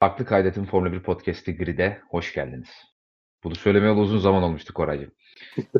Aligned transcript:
Farklı 0.00 0.24
Kaydetin 0.24 0.64
Formula 0.64 0.92
1 0.92 1.02
Podcast'i 1.02 1.56
Grid'e 1.56 2.00
hoş 2.08 2.34
geldiniz. 2.34 2.68
Bunu 3.44 3.54
söylemeye 3.54 3.92
uzun 3.92 4.18
zaman 4.18 4.42
olmuştu 4.42 4.74
Koraycığım. 4.74 5.12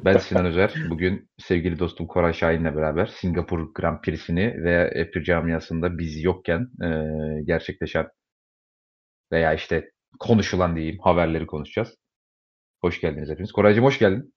Ben 0.05 0.19
Sinan 0.19 0.47
Özer. 0.47 0.75
Bugün 0.91 1.31
sevgili 1.39 1.79
dostum 1.79 2.07
Koray 2.07 2.33
Şahin'le 2.33 2.77
beraber 2.77 3.07
Singapur 3.07 3.75
Grand 3.75 4.01
Prix'sini 4.01 4.65
ve 4.65 4.93
F1 4.95 5.25
camiasında 5.25 5.99
biz 5.99 6.25
yokken 6.25 6.69
e, 6.83 6.89
gerçekleşen 7.45 8.09
veya 9.33 9.55
işte 9.55 9.91
konuşulan 10.19 10.77
diyeyim 10.77 10.99
haberleri 10.99 11.47
konuşacağız. 11.47 11.97
Hoş 12.81 13.01
geldiniz 13.01 13.31
hepiniz. 13.31 13.53
Koraycığım 13.53 13.85
hoş 13.85 13.99
geldin. 13.99 14.35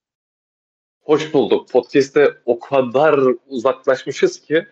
Hoş 1.02 1.34
bulduk. 1.34 1.72
Podcast'te 1.72 2.34
o 2.46 2.60
kadar 2.60 3.20
uzaklaşmışız 3.48 4.42
ki 4.42 4.66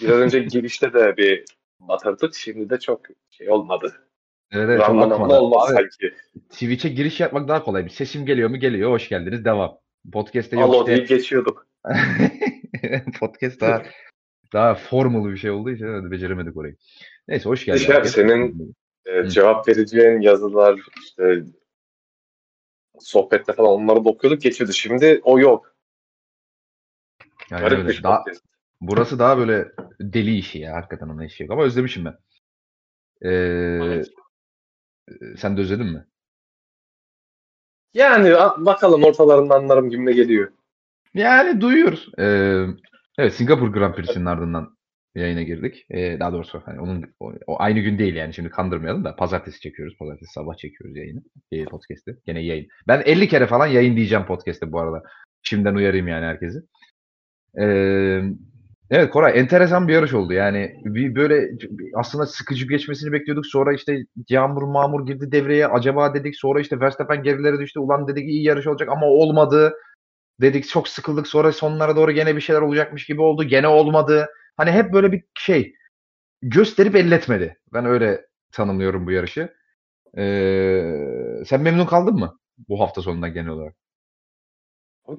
bir 0.00 0.08
önce 0.08 0.38
girişte 0.38 0.92
de 0.92 1.16
bir 1.16 1.44
batırdık. 1.80 2.34
Şimdi 2.34 2.70
de 2.70 2.78
çok 2.78 3.06
şey 3.30 3.50
olmadı. 3.50 4.07
Evet, 4.52 4.68
evet, 4.70 4.80
akmadı. 4.80 5.14
olmaz 5.14 5.70
Abi, 5.70 5.74
sanki. 5.76 6.14
Twitch'e 6.50 6.88
giriş 6.88 7.20
yapmak 7.20 7.48
daha 7.48 7.64
kolay. 7.64 7.84
Bir 7.84 7.90
sesim 7.90 8.26
geliyor 8.26 8.50
mu? 8.50 8.56
Geliyor. 8.56 8.90
Hoş 8.90 9.08
geldiniz. 9.08 9.44
Devam. 9.44 9.78
Podcast'te 10.12 10.56
yok 10.56 10.70
Alo 10.74 10.80
işte. 10.80 10.96
deyip 10.96 11.08
geçiyorduk. 11.08 11.66
Podcast 13.20 13.60
daha 13.60 13.82
daha 14.52 14.74
formal 14.74 15.30
bir 15.30 15.36
şey 15.36 15.50
olduğu 15.50 15.70
için 15.70 15.86
hadi 15.94 16.10
beceremedik 16.10 16.56
orayı. 16.56 16.76
Neyse 17.28 17.48
hoş 17.48 17.64
geldin. 17.64 17.78
Şey 17.78 18.04
senin- 18.04 18.76
Ee, 19.06 19.28
cevap 19.28 19.68
vereceğin 19.68 20.20
yazılar 20.20 20.80
işte 21.04 21.42
sohbette 22.98 23.52
falan 23.52 23.70
onları 23.70 24.04
da 24.04 24.08
okuyorduk 24.08 24.42
geçiyordu. 24.42 24.72
Şimdi 24.72 25.20
o 25.24 25.38
yok. 25.38 25.76
yani 27.50 27.60
Garip 27.60 27.78
öyle. 27.78 27.88
bir 27.88 28.02
Daha, 28.02 28.18
podcast. 28.18 28.44
burası 28.80 29.18
daha 29.18 29.38
böyle 29.38 29.68
deli 30.00 30.36
işi 30.36 30.58
ya. 30.58 30.72
Hakikaten 30.74 31.08
ona 31.08 31.24
işi 31.24 31.42
yok. 31.42 31.52
Ama 31.52 31.62
özlemişim 31.64 32.04
ben. 32.04 32.18
Ee, 33.22 33.28
Evet. 33.84 34.10
Sen 35.36 35.56
de 35.56 35.60
özledin 35.60 35.86
mi? 35.86 36.04
Yani 37.94 38.34
bakalım 38.58 39.04
ortalarından 39.04 39.62
anlarım 39.62 39.90
gibime 39.90 40.12
geliyor. 40.12 40.52
Yani 41.14 41.60
duyuyoruz. 41.60 42.08
Ee, 42.18 42.64
evet 43.18 43.34
Singapur 43.34 43.68
Grand 43.68 43.94
Prix'sinin 43.94 44.26
ardından 44.26 44.76
yayına 45.14 45.42
girdik. 45.42 45.86
Ee, 45.90 46.20
daha 46.20 46.32
doğrusu 46.32 46.62
hani 46.64 46.80
onun 46.80 47.04
o, 47.20 47.56
aynı 47.58 47.80
gün 47.80 47.98
değil 47.98 48.14
yani 48.14 48.34
şimdi 48.34 48.50
kandırmayalım 48.50 49.04
da 49.04 49.16
pazartesi 49.16 49.60
çekiyoruz. 49.60 49.98
Pazartesi 49.98 50.32
sabah 50.32 50.56
çekiyoruz 50.56 50.96
yayını. 50.96 51.20
E, 51.52 51.64
podcast'i. 51.64 52.16
Gene 52.26 52.40
yayın. 52.40 52.68
Ben 52.88 53.02
50 53.06 53.28
kere 53.28 53.46
falan 53.46 53.66
yayın 53.66 53.96
diyeceğim 53.96 54.26
podcast'te 54.26 54.72
bu 54.72 54.80
arada. 54.80 55.02
Şimdiden 55.42 55.74
uyarayım 55.74 56.08
yani 56.08 56.24
herkesi. 56.24 56.58
Ee, 57.60 58.22
evet 58.90 59.10
Koray 59.10 59.40
enteresan 59.40 59.88
bir 59.88 59.92
yarış 59.92 60.14
oldu. 60.14 60.32
Yani 60.32 60.74
bir 60.84 61.14
böyle 61.14 61.50
aslında 61.94 62.26
sıkıcı 62.26 62.68
geçmesini 62.68 63.12
bekliyorduk. 63.12 63.46
Sonra 63.46 63.72
işte 63.72 63.98
yağmur 64.28 64.62
mağmur 64.62 65.06
girdi 65.06 65.32
devreye. 65.32 65.66
Acaba 65.66 66.14
dedik. 66.14 66.36
Sonra 66.36 66.60
işte 66.60 66.80
Verstappen 66.80 67.22
gerilere 67.22 67.58
düştü. 67.58 67.80
Ulan 67.80 68.08
dedik 68.08 68.28
iyi 68.28 68.44
yarış 68.44 68.66
olacak 68.66 68.88
ama 68.88 69.06
olmadı. 69.06 69.74
Dedik 70.40 70.68
çok 70.68 70.88
sıkıldık. 70.88 71.26
Sonra 71.26 71.52
sonlara 71.52 71.96
doğru 71.96 72.12
gene 72.12 72.36
bir 72.36 72.40
şeyler 72.40 72.60
olacakmış 72.60 73.06
gibi 73.06 73.22
oldu. 73.22 73.44
Gene 73.44 73.68
olmadı. 73.68 74.26
Hani 74.56 74.70
hep 74.70 74.92
böyle 74.92 75.12
bir 75.12 75.24
şey 75.38 75.74
gösterip 76.42 76.96
elletmedi. 76.96 77.56
Ben 77.72 77.84
öyle 77.84 78.26
tanımlıyorum 78.52 79.06
bu 79.06 79.10
yarışı. 79.10 79.54
Ee, 80.18 81.44
sen 81.46 81.60
memnun 81.60 81.86
kaldın 81.86 82.14
mı 82.14 82.38
bu 82.68 82.80
hafta 82.80 83.02
sonundan 83.02 83.34
genel 83.34 83.48
olarak? 83.48 83.74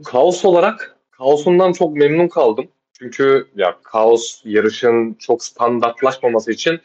Kaos 0.06 0.46
olarak 0.46 0.98
kaosundan 1.12 1.72
çok 1.74 1.96
memnun 1.96 2.28
kaldım. 2.28 2.72
Çünkü 3.00 3.48
ya 3.56 3.80
kaos 3.84 4.42
yarışın 4.46 5.14
çok 5.14 5.44
standartlaşmaması 5.44 6.52
için 6.52 6.80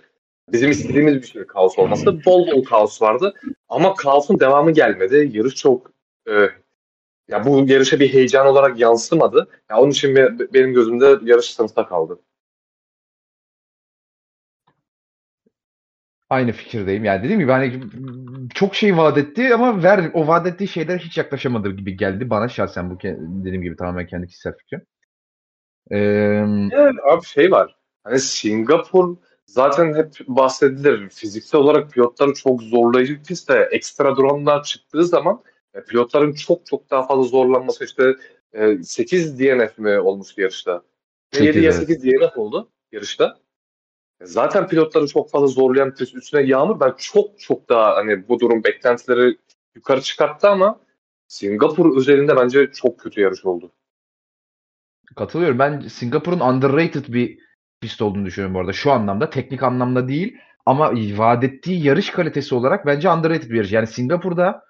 bizim 0.52 0.70
istediğimiz 0.70 1.22
bir 1.22 1.26
şey 1.26 1.46
kaos 1.46 1.78
olması. 1.78 2.24
Bol 2.24 2.46
bol 2.46 2.64
kaos 2.64 3.02
vardı. 3.02 3.34
Ama 3.68 3.94
kaosun 3.94 4.40
devamı 4.40 4.70
gelmedi. 4.70 5.30
Yarış 5.32 5.54
çok 5.54 5.90
e, 6.28 6.32
ya 7.28 7.44
bu 7.44 7.64
yarışa 7.66 8.00
bir 8.00 8.12
heyecan 8.12 8.46
olarak 8.46 8.80
yansımadı. 8.80 9.48
Ya 9.70 9.78
onun 9.78 9.90
için 9.90 10.16
be- 10.16 10.52
benim 10.54 10.74
gözümde 10.74 11.18
yarış 11.22 11.54
sınıfta 11.54 11.86
kaldı. 11.86 12.18
Aynı 16.30 16.52
fikirdeyim. 16.52 17.04
Yani 17.04 17.22
dediğim 17.22 17.40
gibi 17.40 17.52
hani 17.52 17.80
çok 18.54 18.74
şey 18.74 18.96
vaat 18.96 19.18
etti 19.18 19.54
ama 19.54 19.82
ver 19.82 20.10
o 20.14 20.26
vaat 20.26 20.46
ettiği 20.46 20.68
şeylere 20.68 20.98
hiç 20.98 21.18
yaklaşamadı 21.18 21.70
gibi 21.70 21.96
geldi 21.96 22.30
bana 22.30 22.48
şahsen 22.48 22.90
bu 22.90 22.98
dediğim 23.44 23.62
gibi 23.62 23.76
tamamen 23.76 24.06
kendi 24.06 24.26
kişisel 24.26 24.52
fikrim. 24.56 24.82
Ee, 25.90 25.96
Yani 25.98 27.00
abi 27.10 27.24
şey 27.24 27.50
var. 27.50 27.76
Hani 28.04 28.18
Singapur 28.18 29.16
zaten 29.46 29.94
hep 29.94 30.14
bahsedilir. 30.28 31.08
Fiziksel 31.08 31.60
olarak 31.60 31.90
pilotları 31.92 32.34
çok 32.34 32.62
zorlayıcı 32.62 33.14
bir 33.18 33.24
pist 33.24 33.48
de 33.48 33.68
ekstra 33.72 34.16
dronlar 34.16 34.62
çıktığı 34.62 35.04
zaman 35.04 35.42
e, 35.74 35.84
pilotların 35.84 36.32
çok 36.32 36.66
çok 36.66 36.90
daha 36.90 37.06
fazla 37.06 37.22
zorlanması 37.22 37.84
işte 37.84 38.16
e, 38.52 38.82
8 38.82 39.38
DNF 39.38 39.78
mi 39.78 40.00
olmuştu 40.00 40.40
yarışta? 40.40 40.82
Sekiz, 41.32 41.46
7 41.46 41.58
ya 41.58 41.64
evet. 41.64 41.88
8 41.88 42.04
DNF 42.04 42.38
oldu 42.38 42.68
yarışta. 42.92 43.38
E, 44.20 44.26
Zaten 44.26 44.68
pilotları 44.68 45.06
çok 45.06 45.30
fazla 45.30 45.46
zorlayan 45.46 45.94
pist 45.94 46.14
üstüne 46.14 46.42
yağmur 46.42 46.80
ben 46.80 46.94
çok 46.98 47.40
çok 47.40 47.68
daha 47.68 47.96
hani 47.96 48.28
bu 48.28 48.40
durum 48.40 48.64
beklentileri 48.64 49.36
yukarı 49.74 50.00
çıkarttı 50.00 50.48
ama 50.48 50.80
Singapur 51.28 51.96
özelinde 51.96 52.36
bence 52.36 52.70
çok 52.72 52.98
kötü 53.00 53.20
yarış 53.20 53.44
oldu. 53.44 53.72
Katılıyorum. 55.16 55.58
Ben 55.58 55.80
Singapur'un 55.80 56.40
underrated 56.40 57.04
bir 57.08 57.38
pist 57.80 58.02
olduğunu 58.02 58.26
düşünüyorum 58.26 58.54
bu 58.54 58.60
arada. 58.60 58.72
Şu 58.72 58.92
anlamda, 58.92 59.30
teknik 59.30 59.62
anlamda 59.62 60.08
değil. 60.08 60.36
Ama 60.66 60.92
vaat 60.92 61.44
ettiği 61.44 61.84
yarış 61.84 62.10
kalitesi 62.10 62.54
olarak 62.54 62.86
bence 62.86 63.10
underrated 63.10 63.50
bir 63.50 63.56
yarış. 63.56 63.72
Yani 63.72 63.86
Singapur'da 63.86 64.64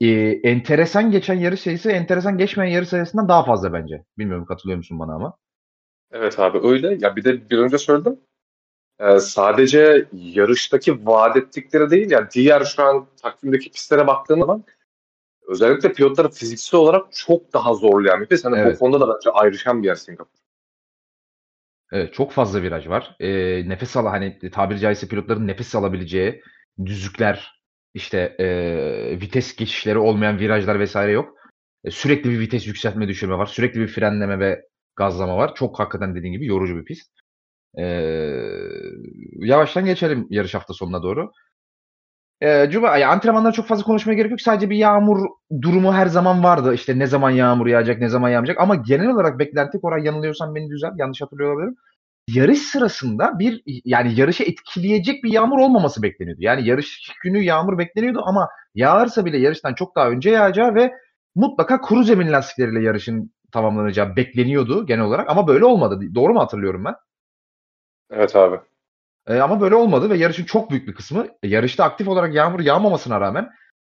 e, 0.00 0.08
enteresan 0.44 1.10
geçen 1.10 1.34
yarış 1.34 1.60
sayısı, 1.60 1.90
enteresan 1.90 2.38
geçmeyen 2.38 2.72
yarış 2.72 2.88
sayısından 2.88 3.28
daha 3.28 3.44
fazla 3.44 3.72
bence. 3.72 4.04
Bilmiyorum 4.18 4.44
katılıyor 4.44 4.76
musun 4.76 4.98
bana 4.98 5.14
ama. 5.14 5.36
Evet 6.12 6.38
abi 6.38 6.58
öyle. 6.68 6.98
Ya 7.00 7.16
bir 7.16 7.24
de 7.24 7.50
bir 7.50 7.58
önce 7.58 7.78
söyledim. 7.78 8.20
Ee, 9.00 9.18
sadece 9.18 10.06
yarıştaki 10.12 11.06
vaat 11.06 11.36
ettikleri 11.36 11.90
değil 11.90 12.10
yani 12.10 12.28
diğer 12.34 12.64
şu 12.64 12.82
an 12.82 13.06
takvimdeki 13.22 13.70
pistlere 13.70 14.06
baktığın 14.06 14.40
zaman 14.40 14.64
özellikle 15.50 15.92
pilotları 15.92 16.30
fiziksel 16.30 16.80
olarak 16.80 17.12
çok 17.12 17.52
daha 17.52 17.74
zorlayan 17.74 18.20
bir 18.20 18.26
pist. 18.26 18.44
Hani 18.44 18.58
Evet. 18.58 18.74
bu 18.74 18.78
konuda 18.78 19.00
da 19.00 19.14
bence 19.14 19.30
ayrışan 19.30 19.82
bir 19.82 19.88
yer 19.88 19.94
Singapur. 19.94 20.40
Evet, 21.92 22.14
çok 22.14 22.32
fazla 22.32 22.62
viraj 22.62 22.88
var. 22.88 23.16
E, 23.20 23.28
nefes 23.68 23.96
al 23.96 24.06
hani 24.06 24.38
tabiri 24.52 24.78
caizse 24.78 25.08
pilotların 25.08 25.46
nefes 25.46 25.74
alabileceği 25.74 26.42
düzlükler, 26.84 27.62
işte 27.94 28.36
e, 28.38 28.46
vites 29.20 29.56
geçişleri 29.56 29.98
olmayan 29.98 30.38
virajlar 30.38 30.80
vesaire 30.80 31.12
yok. 31.12 31.36
E, 31.84 31.90
sürekli 31.90 32.30
bir 32.30 32.40
vites 32.40 32.66
yükseltme 32.66 33.08
düşürme 33.08 33.38
var. 33.38 33.46
Sürekli 33.46 33.80
bir 33.80 33.88
frenleme 33.88 34.38
ve 34.38 34.66
gazlama 34.96 35.36
var. 35.36 35.54
Çok 35.54 35.78
hakikaten 35.78 36.14
dediğin 36.14 36.32
gibi 36.32 36.46
yorucu 36.46 36.76
bir 36.76 36.84
pist. 36.84 37.10
E, 37.78 37.84
yavaştan 39.36 39.84
geçelim 39.84 40.26
yarış 40.30 40.54
hafta 40.54 40.74
sonuna 40.74 41.02
doğru. 41.02 41.32
E, 42.42 42.70
Cuma, 42.70 42.96
ya 42.96 43.10
antrenmanlara 43.10 43.52
çok 43.52 43.66
fazla 43.66 43.84
konuşmaya 43.84 44.14
gerek 44.14 44.30
yok. 44.30 44.40
Sadece 44.40 44.70
bir 44.70 44.76
yağmur 44.76 45.26
durumu 45.62 45.94
her 45.94 46.06
zaman 46.06 46.44
vardı. 46.44 46.74
İşte 46.74 46.98
ne 46.98 47.06
zaman 47.06 47.30
yağmur 47.30 47.66
yağacak, 47.66 48.00
ne 48.00 48.08
zaman 48.08 48.28
yağmayacak. 48.28 48.60
Ama 48.60 48.74
genel 48.74 49.08
olarak 49.08 49.38
beklenti, 49.38 49.80
Koray 49.80 50.04
yanılıyorsam 50.04 50.54
beni 50.54 50.70
düzelt, 50.70 50.92
yanlış 50.98 51.22
hatırlıyor 51.22 51.52
olabilirim. 51.52 51.76
Yarış 52.28 52.58
sırasında 52.58 53.38
bir 53.38 53.62
yani 53.66 54.20
yarışı 54.20 54.44
etkileyecek 54.44 55.24
bir 55.24 55.32
yağmur 55.32 55.58
olmaması 55.58 56.02
bekleniyordu. 56.02 56.42
Yani 56.42 56.68
yarış 56.68 57.10
günü 57.22 57.38
yağmur 57.38 57.78
bekleniyordu 57.78 58.22
ama 58.24 58.48
yağarsa 58.74 59.24
bile 59.24 59.38
yarıştan 59.38 59.74
çok 59.74 59.96
daha 59.96 60.10
önce 60.10 60.30
yağacağı 60.30 60.74
ve 60.74 60.92
mutlaka 61.34 61.80
kuru 61.80 62.02
zemin 62.04 62.32
lastikleriyle 62.32 62.82
yarışın 62.82 63.32
tamamlanacağı 63.52 64.16
bekleniyordu 64.16 64.86
genel 64.86 65.04
olarak 65.04 65.30
ama 65.30 65.48
böyle 65.48 65.64
olmadı. 65.64 66.00
Doğru 66.14 66.34
mu 66.34 66.40
hatırlıyorum 66.40 66.84
ben? 66.84 66.94
Evet 68.10 68.36
abi. 68.36 68.60
E, 69.26 69.38
ama 69.40 69.60
böyle 69.60 69.74
olmadı 69.74 70.10
ve 70.10 70.16
yarışın 70.16 70.44
çok 70.44 70.70
büyük 70.70 70.88
bir 70.88 70.94
kısmı 70.94 71.26
e, 71.42 71.48
yarışta 71.48 71.84
aktif 71.84 72.08
olarak 72.08 72.34
yağmur 72.34 72.60
yağmamasına 72.60 73.20
rağmen 73.20 73.50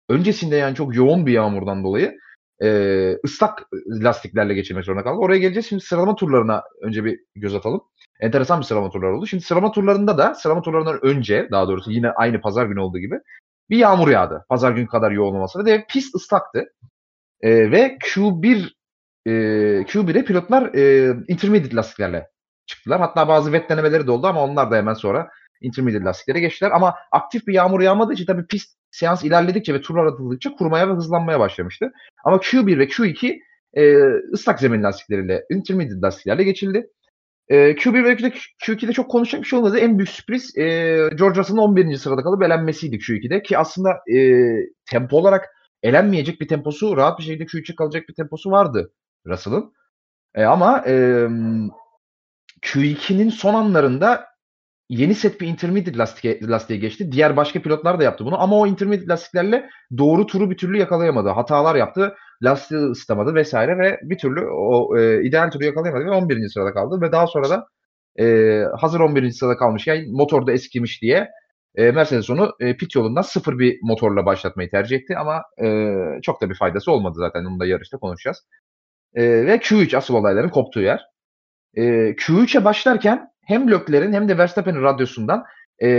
öncesinde 0.09 0.55
yani 0.55 0.75
çok 0.75 0.95
yoğun 0.95 1.25
bir 1.25 1.31
yağmurdan 1.31 1.83
dolayı 1.83 2.17
e, 2.61 3.17
ıslak 3.25 3.67
lastiklerle 3.87 4.53
geçirmek 4.53 4.85
zorunda 4.85 5.03
kaldı. 5.03 5.19
Oraya 5.19 5.39
geleceğiz. 5.39 5.67
Şimdi 5.69 5.83
sıralama 5.83 6.15
turlarına 6.15 6.63
önce 6.81 7.05
bir 7.05 7.19
göz 7.35 7.55
atalım. 7.55 7.81
Enteresan 8.19 8.59
bir 8.59 8.65
sıralama 8.65 8.89
turları 8.89 9.17
oldu. 9.17 9.27
Şimdi 9.27 9.43
sıralama 9.43 9.71
turlarında 9.71 10.17
da 10.17 10.35
sıralama 10.35 10.61
turlarından 10.61 11.05
önce 11.05 11.47
daha 11.51 11.67
doğrusu 11.67 11.91
yine 11.91 12.11
aynı 12.11 12.41
pazar 12.41 12.65
günü 12.65 12.79
olduğu 12.79 12.99
gibi 12.99 13.15
bir 13.69 13.77
yağmur 13.77 14.07
yağdı. 14.07 14.45
Pazar 14.49 14.71
günü 14.71 14.87
kadar 14.87 15.11
yoğun 15.11 15.35
olmasa 15.35 15.65
da 15.65 15.85
pist 15.89 16.15
ıslaktı. 16.15 16.65
E, 17.41 17.71
ve 17.71 17.97
Q1 17.97 18.69
e, 19.25 19.31
Q1'e 19.81 20.25
pilotlar 20.25 20.73
e, 20.73 21.15
intermediate 21.27 21.75
lastiklerle 21.75 22.27
çıktılar. 22.69 22.99
Hatta 23.01 23.27
bazı 23.27 23.51
wet 23.51 23.69
denemeleri 23.69 24.07
de 24.07 24.11
oldu 24.11 24.27
ama 24.27 24.43
onlar 24.43 24.71
da 24.71 24.75
hemen 24.75 24.93
sonra 24.93 25.29
intermediate 25.61 26.05
lastiklere 26.05 26.39
geçtiler. 26.39 26.71
Ama 26.71 26.95
aktif 27.11 27.47
bir 27.47 27.53
yağmur 27.53 27.81
yağmadığı 27.81 28.13
için 28.13 28.25
tabii 28.25 28.45
pist 28.45 28.79
seans 28.91 29.23
ilerledikçe 29.23 29.73
ve 29.73 29.81
turlar 29.81 30.05
atıldıkça 30.05 30.51
kurumaya 30.51 30.89
ve 30.89 30.93
hızlanmaya 30.93 31.39
başlamıştı. 31.39 31.91
Ama 32.23 32.37
Q1 32.37 32.79
ve 32.79 32.85
Q2 32.85 33.39
e, 33.73 33.95
ıslak 34.33 34.59
zemin 34.59 34.83
lastikleriyle, 34.83 35.45
intermediate 35.51 36.01
lastiklerle 36.01 36.43
geçildi. 36.43 36.87
E, 37.49 37.55
Q1 37.55 38.03
ve 38.03 38.13
Q2'de, 38.13 38.33
Q2'de 38.63 38.93
çok 38.93 39.11
konuşacak 39.11 39.41
bir 39.43 39.47
şey 39.47 39.59
olmadı. 39.59 39.79
En 39.79 39.97
büyük 39.97 40.09
sürpriz 40.09 40.57
e, 40.57 40.63
George 41.17 41.39
Russell'ın 41.39 41.57
11. 41.57 41.97
sırada 41.97 42.23
kalıp 42.23 42.43
elenmesiydi 42.43 42.95
Q2'de. 42.95 43.41
Ki 43.41 43.57
aslında 43.57 43.89
e, 44.13 44.45
tempo 44.91 45.17
olarak 45.17 45.45
elenmeyecek 45.83 46.41
bir 46.41 46.47
temposu, 46.47 46.97
rahat 46.97 47.19
bir 47.19 47.23
şekilde 47.23 47.43
Q3'e 47.43 47.75
kalacak 47.75 48.09
bir 48.09 48.13
temposu 48.13 48.51
vardı 48.51 48.91
Russell'ın. 49.27 49.73
E, 50.35 50.43
ama 50.43 50.83
e, 50.87 51.27
Q2'nin 52.61 53.29
son 53.29 53.53
anlarında 53.53 54.25
yeni 54.89 55.15
set 55.15 55.41
bir 55.41 55.47
intermediate 55.47 55.97
lastiğe, 55.97 56.39
lastiğe 56.41 56.79
geçti. 56.79 57.11
Diğer 57.11 57.37
başka 57.37 57.61
pilotlar 57.61 57.99
da 57.99 58.03
yaptı 58.03 58.25
bunu 58.25 58.41
ama 58.41 58.57
o 58.59 58.67
intermediate 58.67 59.07
lastiklerle 59.07 59.69
doğru 59.97 60.25
turu 60.25 60.51
bir 60.51 60.57
türlü 60.57 60.77
yakalayamadı. 60.77 61.29
Hatalar 61.29 61.75
yaptı. 61.75 62.15
Lastiği 62.43 62.81
ısıtamadı 62.81 63.35
vesaire 63.35 63.77
ve 63.77 63.99
bir 64.03 64.17
türlü 64.17 64.45
o 64.49 64.97
e, 64.97 65.23
ideal 65.23 65.51
turu 65.51 65.63
yakalayamadı 65.65 66.05
ve 66.05 66.11
11. 66.11 66.49
sırada 66.49 66.73
kaldı 66.73 67.01
ve 67.01 67.11
daha 67.11 67.27
sonra 67.27 67.49
da 67.49 67.67
e, 68.19 68.63
hazır 68.77 68.99
11. 68.99 69.31
sırada 69.31 69.57
kalmışken 69.57 70.11
motor 70.11 70.47
da 70.47 70.51
eskimiş 70.51 71.01
diye 71.01 71.29
e, 71.75 71.91
Mercedes 71.91 72.29
onu 72.29 72.53
e, 72.59 72.77
pit 72.77 72.95
yolundan 72.95 73.21
sıfır 73.21 73.59
bir 73.59 73.79
motorla 73.83 74.25
başlatmayı 74.25 74.69
tercih 74.69 74.97
etti 74.97 75.17
ama 75.17 75.43
e, 75.63 75.93
çok 76.21 76.41
da 76.41 76.49
bir 76.49 76.55
faydası 76.55 76.91
olmadı 76.91 77.15
zaten. 77.19 77.45
Onu 77.45 77.59
da 77.59 77.65
yarışta 77.65 77.97
konuşacağız. 77.97 78.37
E, 79.15 79.23
ve 79.23 79.55
Q3 79.55 79.97
asıl 79.97 80.13
olayların 80.13 80.49
koptuğu 80.49 80.81
yer. 80.81 81.05
E, 81.73 81.81
Q3'e 82.11 82.65
başlarken 82.65 83.31
hem 83.45 83.71
Lökler'in 83.71 84.13
hem 84.13 84.29
de 84.29 84.37
Verstappen'in 84.37 84.81
radyosundan 84.81 85.45
e, 85.83 85.89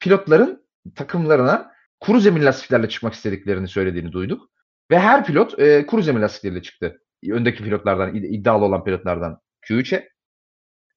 pilotların 0.00 0.66
takımlarına 0.96 1.72
kuru 2.00 2.20
zemin 2.20 2.44
lastiklerle 2.44 2.88
çıkmak 2.88 3.14
istediklerini 3.14 3.68
söylediğini 3.68 4.12
duyduk. 4.12 4.50
Ve 4.90 4.98
her 4.98 5.24
pilot 5.24 5.58
e, 5.58 5.86
kuru 5.86 6.02
zemin 6.02 6.22
lastikleriyle 6.22 6.62
çıktı. 6.62 7.02
Öndeki 7.30 7.64
pilotlardan, 7.64 8.14
iddialı 8.14 8.64
olan 8.64 8.84
pilotlardan 8.84 9.40
Q3'e. 9.68 10.08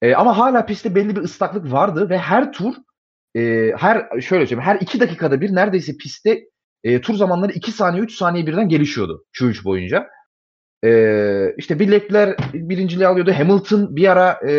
E, 0.02 0.14
ama 0.14 0.38
hala 0.38 0.66
pistte 0.66 0.94
belli 0.94 1.16
bir 1.16 1.20
ıslaklık 1.20 1.72
vardı 1.72 2.10
ve 2.10 2.18
her 2.18 2.52
tur 2.52 2.74
e, 3.36 3.72
her 3.76 4.20
şöyle 4.20 4.46
söyleyeyim 4.46 4.60
her 4.60 4.76
iki 4.76 5.00
dakikada 5.00 5.40
bir 5.40 5.54
neredeyse 5.54 5.96
pistte 5.96 6.40
e, 6.84 7.00
tur 7.00 7.14
zamanları 7.14 7.52
2 7.52 7.72
saniye 7.72 8.02
3 8.02 8.14
saniye 8.14 8.46
birden 8.46 8.68
gelişiyordu 8.68 9.24
Q3 9.40 9.64
boyunca. 9.64 10.08
Ee, 10.84 11.54
işte 11.56 11.78
Bilekler 11.78 12.36
birinciliği 12.54 13.06
alıyordu. 13.06 13.32
Hamilton 13.32 13.96
bir 13.96 14.08
ara 14.08 14.40
e, 14.50 14.54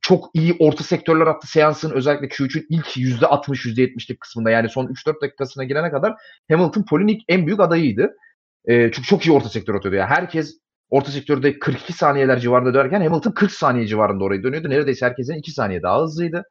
çok 0.00 0.30
iyi 0.34 0.56
orta 0.58 0.84
sektörler 0.84 1.26
attı 1.26 1.46
seansın 1.46 1.90
özellikle 1.90 2.26
Q3'ün 2.26 2.66
ilk 2.70 2.96
%60 2.96 3.66
%70'lik 3.66 4.20
kısmında 4.20 4.50
yani 4.50 4.68
son 4.68 4.86
3-4 4.86 5.20
dakikasına 5.22 5.64
girene 5.64 5.90
kadar 5.90 6.14
Hamilton 6.50 6.84
Pol'ün 6.90 7.08
ilk 7.08 7.22
en 7.28 7.46
büyük 7.46 7.60
adayıydı. 7.60 8.16
E, 8.64 8.92
çünkü 8.92 9.08
çok 9.08 9.26
iyi 9.26 9.32
orta 9.32 9.48
sektör 9.48 9.74
atıyordu. 9.74 9.96
Yani 9.96 10.08
herkes 10.08 10.58
orta 10.90 11.10
sektörde 11.10 11.58
42 11.58 11.92
saniyeler 11.92 12.38
civarında 12.38 12.74
dönerken 12.74 13.00
Hamilton 13.00 13.32
40 13.32 13.50
saniye 13.52 13.86
civarında 13.86 14.24
orayı 14.24 14.42
dönüyordu. 14.42 14.70
Neredeyse 14.70 15.06
herkesin 15.06 15.34
2 15.34 15.50
saniye 15.50 15.82
daha 15.82 16.02
hızlıydı. 16.02 16.44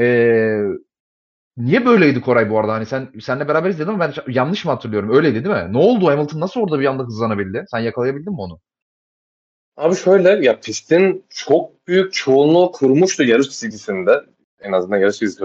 E, 0.00 0.06
Niye 1.56 1.86
böyleydi 1.86 2.20
Koray 2.20 2.50
bu 2.50 2.58
arada? 2.58 2.72
Hani 2.72 2.86
sen 2.86 3.08
senle 3.20 3.48
beraber 3.48 3.70
izledin 3.70 3.88
ama 3.90 4.00
ben 4.00 4.12
yanlış 4.28 4.64
mı 4.64 4.70
hatırlıyorum? 4.70 5.16
Öyleydi 5.16 5.44
değil 5.44 5.54
mi? 5.54 5.72
Ne 5.72 5.78
oldu? 5.78 6.06
Hamilton 6.06 6.40
nasıl 6.40 6.60
orada 6.60 6.80
bir 6.80 6.86
anda 6.86 7.02
hızlanabildi? 7.02 7.64
Sen 7.70 7.78
yakalayabildin 7.78 8.32
mi 8.32 8.40
onu? 8.40 8.60
Abi 9.76 9.96
şöyle 9.96 10.46
ya 10.46 10.60
pistin 10.60 11.24
çok 11.30 11.88
büyük 11.88 12.12
çoğunluğu 12.12 12.72
kurmuştu 12.72 13.24
yarış 13.24 13.48
çizgisinde. 13.48 14.22
En 14.60 14.72
azından 14.72 14.98
yarış 14.98 15.18
çizgisi. 15.18 15.44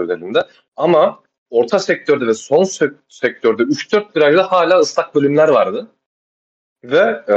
Ama 0.76 1.22
orta 1.50 1.78
sektörde 1.78 2.26
ve 2.26 2.34
son 2.34 2.64
sektörde 3.08 3.62
3-4 3.62 4.16
virajda 4.16 4.52
hala 4.52 4.78
ıslak 4.78 5.14
bölümler 5.14 5.48
vardı. 5.48 5.90
Ve 6.84 7.22
e, 7.28 7.34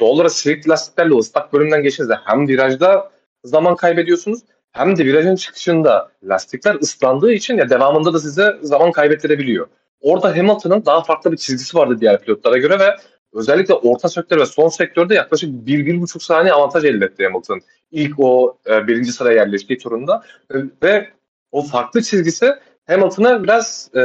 doğal 0.00 0.10
olarak 0.10 0.32
silik 0.32 0.68
lastiklerle 0.68 1.14
ıslak 1.14 1.52
bölümden 1.52 1.82
geçince 1.82 2.14
hem 2.24 2.48
virajda 2.48 3.10
zaman 3.44 3.76
kaybediyorsunuz 3.76 4.40
hem 4.76 4.96
de 4.96 5.04
virajın 5.04 5.36
çıkışında 5.36 6.10
lastikler 6.24 6.74
ıslandığı 6.74 7.32
için 7.32 7.56
ya 7.56 7.70
devamında 7.70 8.14
da 8.14 8.18
size 8.18 8.56
zaman 8.62 8.92
kaybettirebiliyor. 8.92 9.66
Orada 10.00 10.36
Hamilton'ın 10.36 10.84
daha 10.86 11.02
farklı 11.02 11.32
bir 11.32 11.36
çizgisi 11.36 11.76
vardı 11.76 11.96
diğer 12.00 12.20
pilotlara 12.20 12.58
göre 12.58 12.78
ve 12.78 12.96
özellikle 13.32 13.74
orta 13.74 14.08
sektör 14.08 14.40
ve 14.40 14.46
son 14.46 14.68
sektörde 14.68 15.14
yaklaşık 15.14 15.50
1-1,5 15.50 16.24
saniye 16.24 16.52
avantaj 16.52 16.84
elde 16.84 17.04
etti 17.04 17.24
Hamilton. 17.24 17.60
İlk 17.90 18.20
o 18.20 18.58
e, 18.66 18.86
birinci 18.86 19.12
sıraya 19.12 19.36
yerleştiği 19.36 19.78
turunda 19.78 20.22
e, 20.54 20.56
ve 20.82 21.08
o 21.52 21.62
farklı 21.62 22.02
çizgisi 22.02 22.54
Hamilton'ı 22.86 23.42
biraz 23.42 23.90
e, 23.94 24.00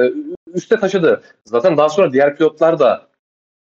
üste 0.53 0.79
taşıdı. 0.79 1.21
Zaten 1.45 1.77
daha 1.77 1.89
sonra 1.89 2.13
diğer 2.13 2.35
pilotlar 2.35 2.79
da 2.79 3.07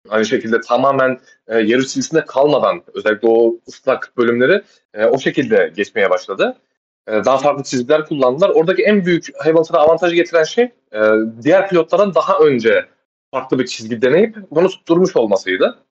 aynı 0.10 0.26
şekilde 0.26 0.62
tamamen 0.62 1.20
e, 1.48 1.58
yarış 1.60 1.88
çizgisinde 1.88 2.26
kalmadan 2.26 2.84
özellikle 2.94 3.28
o 3.28 3.56
ıslak 3.68 4.14
bölümleri 4.18 4.62
e, 4.94 5.06
o 5.06 5.20
şekilde 5.20 5.74
geçmeye 5.76 6.10
başladı. 6.10 6.58
E, 7.08 7.12
daha 7.26 7.38
farklı 7.38 7.64
çizgiler 7.64 8.06
kullandılar. 8.06 8.50
Oradaki 8.50 8.84
en 8.84 9.06
büyük 9.06 9.28
Hamilton'a 9.38 9.80
avantajı 9.80 10.16
getiren 10.16 10.44
şey 10.44 10.64
e, 10.94 11.02
diğer 11.42 11.70
pilotlardan 11.70 12.16
daha 12.16 12.40
önce 12.40 12.86
farklı 13.32 13.60
bir 13.60 13.66
çizgi 13.66 14.02
deneyip 14.02 14.38
bunu 14.52 14.68
tutturmuş 14.68 15.16
olmasıydı. 15.16 15.84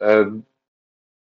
E, 0.00 0.24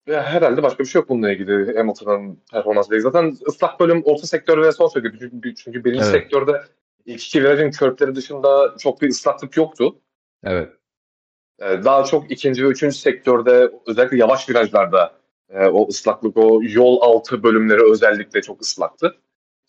ve 0.07 0.21
herhalde 0.21 0.63
başka 0.63 0.83
bir 0.83 0.89
şey 0.89 1.00
yok 1.00 1.09
bununla 1.09 1.31
ilgili 1.31 1.77
Hamilton'ın 1.77 2.39
performansıyla. 2.51 3.01
Zaten 3.01 3.38
ıslak 3.48 3.80
bölüm 3.80 4.01
orta 4.06 4.27
sektör 4.27 4.62
ve 4.62 4.71
son 4.71 4.88
sektör. 4.88 5.12
Çünkü, 5.19 5.56
çünkü 5.56 5.83
birinci 5.86 6.04
evet. 6.04 6.12
sektörde 6.12 6.62
ilk 7.06 7.24
iki 7.24 7.44
virajın 7.44 7.71
körpleri 7.71 8.15
dışında 8.15 8.75
çok 8.80 9.01
bir 9.01 9.09
ıslaklık 9.09 9.57
yoktu. 9.57 9.95
Evet. 10.44 10.69
Daha 11.59 12.04
çok 12.04 12.31
ikinci 12.31 12.63
ve 12.63 12.68
üçüncü 12.68 12.95
sektörde 12.95 13.71
özellikle 13.88 14.18
yavaş 14.18 14.50
virajlarda 14.50 15.20
e, 15.51 15.65
o 15.65 15.88
ıslaklık, 15.88 16.38
o 16.38 16.62
yol 16.63 17.01
altı 17.01 17.44
bölümleri 17.44 17.92
özellikle 17.92 18.42
çok 18.42 18.62
ıslaktı. 18.62 19.15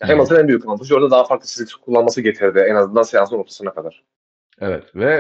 Hmm. 0.01 0.09
Hamilton 0.09 0.37
en 0.37 0.49
büyük 0.49 0.67
avantajı 0.67 0.95
orada 0.95 1.11
daha 1.11 1.25
farklı 1.25 1.47
çizgi 1.47 1.73
kullanması 1.81 2.21
getirdi 2.21 2.59
en 2.69 2.75
azından 2.75 3.03
seansın 3.03 3.37
ortasına 3.37 3.75
kadar. 3.75 4.03
Evet 4.61 4.97
ve 4.97 5.15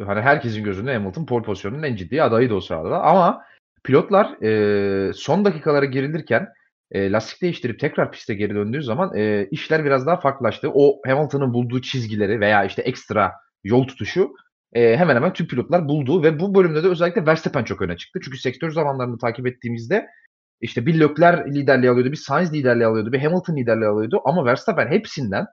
e, 0.00 0.04
hani 0.04 0.20
herkesin 0.20 0.64
gözünde 0.64 0.94
Hamilton 0.94 1.26
pole 1.26 1.44
pozisyonunun 1.44 1.82
en 1.82 1.96
ciddi 1.96 2.22
adayıydı 2.22 2.54
o 2.54 2.60
sırada. 2.60 3.02
Ama 3.02 3.42
pilotlar 3.84 4.42
e, 4.42 5.12
son 5.12 5.44
dakikalara 5.44 5.84
girilirken 5.84 6.48
e, 6.90 7.12
lastik 7.12 7.42
değiştirip 7.42 7.80
tekrar 7.80 8.12
piste 8.12 8.34
geri 8.34 8.54
döndüğü 8.54 8.82
zaman 8.82 9.16
e, 9.16 9.48
işler 9.50 9.84
biraz 9.84 10.06
daha 10.06 10.16
farklılaştı. 10.16 10.70
O 10.74 11.00
Hamilton'ın 11.06 11.54
bulduğu 11.54 11.80
çizgileri 11.80 12.40
veya 12.40 12.64
işte 12.64 12.82
ekstra 12.82 13.32
yol 13.64 13.86
tutuşu 13.86 14.32
e, 14.74 14.96
hemen 14.96 15.16
hemen 15.16 15.32
tüm 15.32 15.46
pilotlar 15.46 15.88
buldu 15.88 16.22
ve 16.22 16.40
bu 16.40 16.54
bölümde 16.54 16.82
de 16.82 16.88
özellikle 16.88 17.26
Verstappen 17.26 17.64
çok 17.64 17.82
öne 17.82 17.96
çıktı. 17.96 18.20
Çünkü 18.24 18.38
sektör 18.38 18.70
zamanlarını 18.70 19.18
takip 19.18 19.46
ettiğimizde 19.46 20.06
işte 20.60 20.86
bir 20.86 21.00
Leclerc 21.00 21.50
liderliği 21.50 21.90
alıyordu, 21.90 22.12
bir 22.12 22.16
Sainz 22.16 22.52
liderliği 22.52 22.86
alıyordu, 22.86 23.12
bir 23.12 23.20
Hamilton 23.20 23.56
liderliği 23.56 23.88
alıyordu 23.88 24.20
ama 24.24 24.44
Verstappen 24.44 24.86
hepsinden 24.86 25.46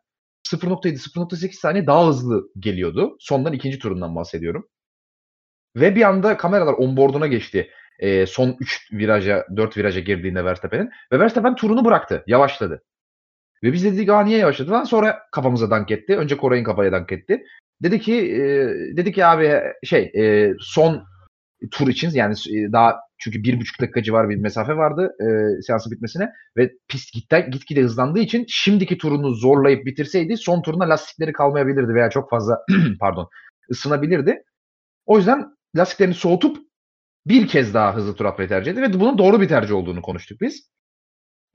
0.7 0.47 0.97
0.8 0.97 1.53
saniye 1.53 1.87
daha 1.87 2.07
hızlı 2.07 2.49
geliyordu. 2.59 3.17
Sondan 3.19 3.53
ikinci 3.53 3.79
turundan 3.79 4.15
bahsediyorum. 4.15 4.67
Ve 5.75 5.95
bir 5.95 6.01
anda 6.01 6.37
kameralar 6.37 6.73
onboarduna 6.73 7.27
geçti. 7.27 7.69
E, 7.99 8.25
son 8.25 8.57
3 8.59 8.89
viraja, 8.91 9.45
4 9.55 9.77
viraja 9.77 9.99
girdiğinde 9.99 10.45
Verstappen'in. 10.45 10.89
Ve 11.11 11.19
Verstappen 11.19 11.55
turunu 11.55 11.85
bıraktı. 11.85 12.23
Yavaşladı. 12.27 12.83
Ve 13.63 13.73
biz 13.73 13.85
dedik 13.85 14.09
niye 14.09 14.37
yavaşladı 14.37 14.71
lan? 14.71 14.83
Sonra 14.83 15.19
kafamıza 15.31 15.69
dank 15.69 15.91
etti. 15.91 16.17
Önce 16.17 16.37
Koray'ın 16.37 16.63
kafaya 16.63 16.91
dank 16.91 17.11
etti. 17.11 17.45
Dedi 17.83 17.99
ki 17.99 18.15
e, 18.15 18.41
dedi 18.97 19.11
ki 19.11 19.25
abi 19.25 19.61
şey 19.83 20.11
e, 20.15 20.53
son 20.59 21.03
tur 21.71 21.87
için 21.87 22.09
yani 22.13 22.33
e, 22.33 22.71
daha 22.71 22.95
çünkü 23.17 23.43
bir 23.43 23.59
buçuk 23.59 23.81
dakika 23.81 24.03
civarı 24.03 24.29
bir 24.29 24.35
mesafe 24.35 24.77
vardı 24.77 25.11
e, 25.21 25.61
seansın 25.61 25.91
bitmesine 25.91 26.29
ve 26.57 26.71
pist 26.87 27.13
gitte, 27.13 27.49
gitgide 27.51 27.81
hızlandığı 27.81 28.19
için 28.19 28.45
şimdiki 28.47 28.97
turunu 28.97 29.33
zorlayıp 29.33 29.85
bitirseydi 29.85 30.37
son 30.37 30.61
turuna 30.61 30.89
lastikleri 30.89 31.33
kalmayabilirdi 31.33 31.93
veya 31.93 32.09
çok 32.09 32.29
fazla 32.29 32.59
pardon 32.99 33.29
ısınabilirdi. 33.71 34.43
O 35.05 35.17
yüzden 35.17 35.45
lastiklerini 35.77 36.13
soğutup 36.13 36.57
bir 37.27 37.47
kez 37.47 37.73
daha 37.73 37.95
hızlı 37.95 38.15
tur 38.15 38.25
atmayı 38.25 38.49
tercih 38.49 38.71
etti 38.71 38.81
ve 38.81 38.93
bunun 38.93 39.17
doğru 39.17 39.41
bir 39.41 39.47
tercih 39.47 39.75
olduğunu 39.75 40.01
konuştuk 40.01 40.41
biz. 40.41 40.69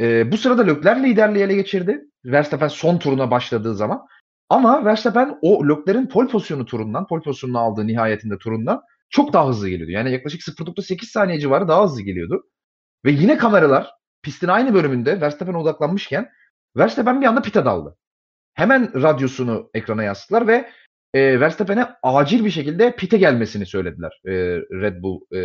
E, 0.01 0.33
bu 0.33 0.37
sırada 0.37 0.63
Leclerc 0.63 1.03
liderliği 1.03 1.45
ele 1.45 1.55
geçirdi. 1.55 2.01
Verstappen 2.25 2.69
son 2.69 2.99
turuna 2.99 3.31
başladığı 3.31 3.75
zaman. 3.75 4.07
Ama 4.49 4.85
Verstappen 4.85 5.39
o 5.43 5.69
Leclerc'in 5.69 6.07
pol 6.07 6.29
pozisyonu 6.29 6.65
turundan, 6.67 7.07
pol 7.07 7.23
pozisyonunu 7.23 7.59
aldığı 7.59 7.87
nihayetinde 7.87 8.39
turundan 8.39 8.83
çok 9.11 9.33
daha 9.33 9.49
hızlı 9.49 9.69
geliyordu. 9.69 9.93
Yani 9.93 10.13
yaklaşık 10.13 10.41
0.8 10.41 11.05
saniye 11.05 11.41
civarı 11.41 11.69
daha 11.69 11.85
hızlı 11.85 12.03
geliyordu. 12.03 12.43
Ve 13.05 13.11
yine 13.11 13.37
kameralar 13.37 13.91
pistin 14.23 14.49
aynı 14.49 14.75
bölümünde 14.75 15.21
Verstappen'e 15.21 15.57
odaklanmışken 15.57 16.29
Verstappen 16.77 17.21
bir 17.21 17.27
anda 17.27 17.43
pite 17.43 17.65
daldı. 17.65 17.97
Hemen 18.55 19.03
radyosunu 19.03 19.71
ekrana 19.75 20.03
yansıttılar 20.03 20.47
ve 20.47 20.71
e, 21.15 21.41
Verstappen'e 21.41 21.89
acil 22.03 22.45
bir 22.45 22.51
şekilde 22.51 22.97
pite 22.97 23.19
gelmesini 23.19 23.67
söylediler. 23.67 24.21
E, 24.27 24.33
Red 24.81 25.03
Bull 25.03 25.21
e, 25.33 25.39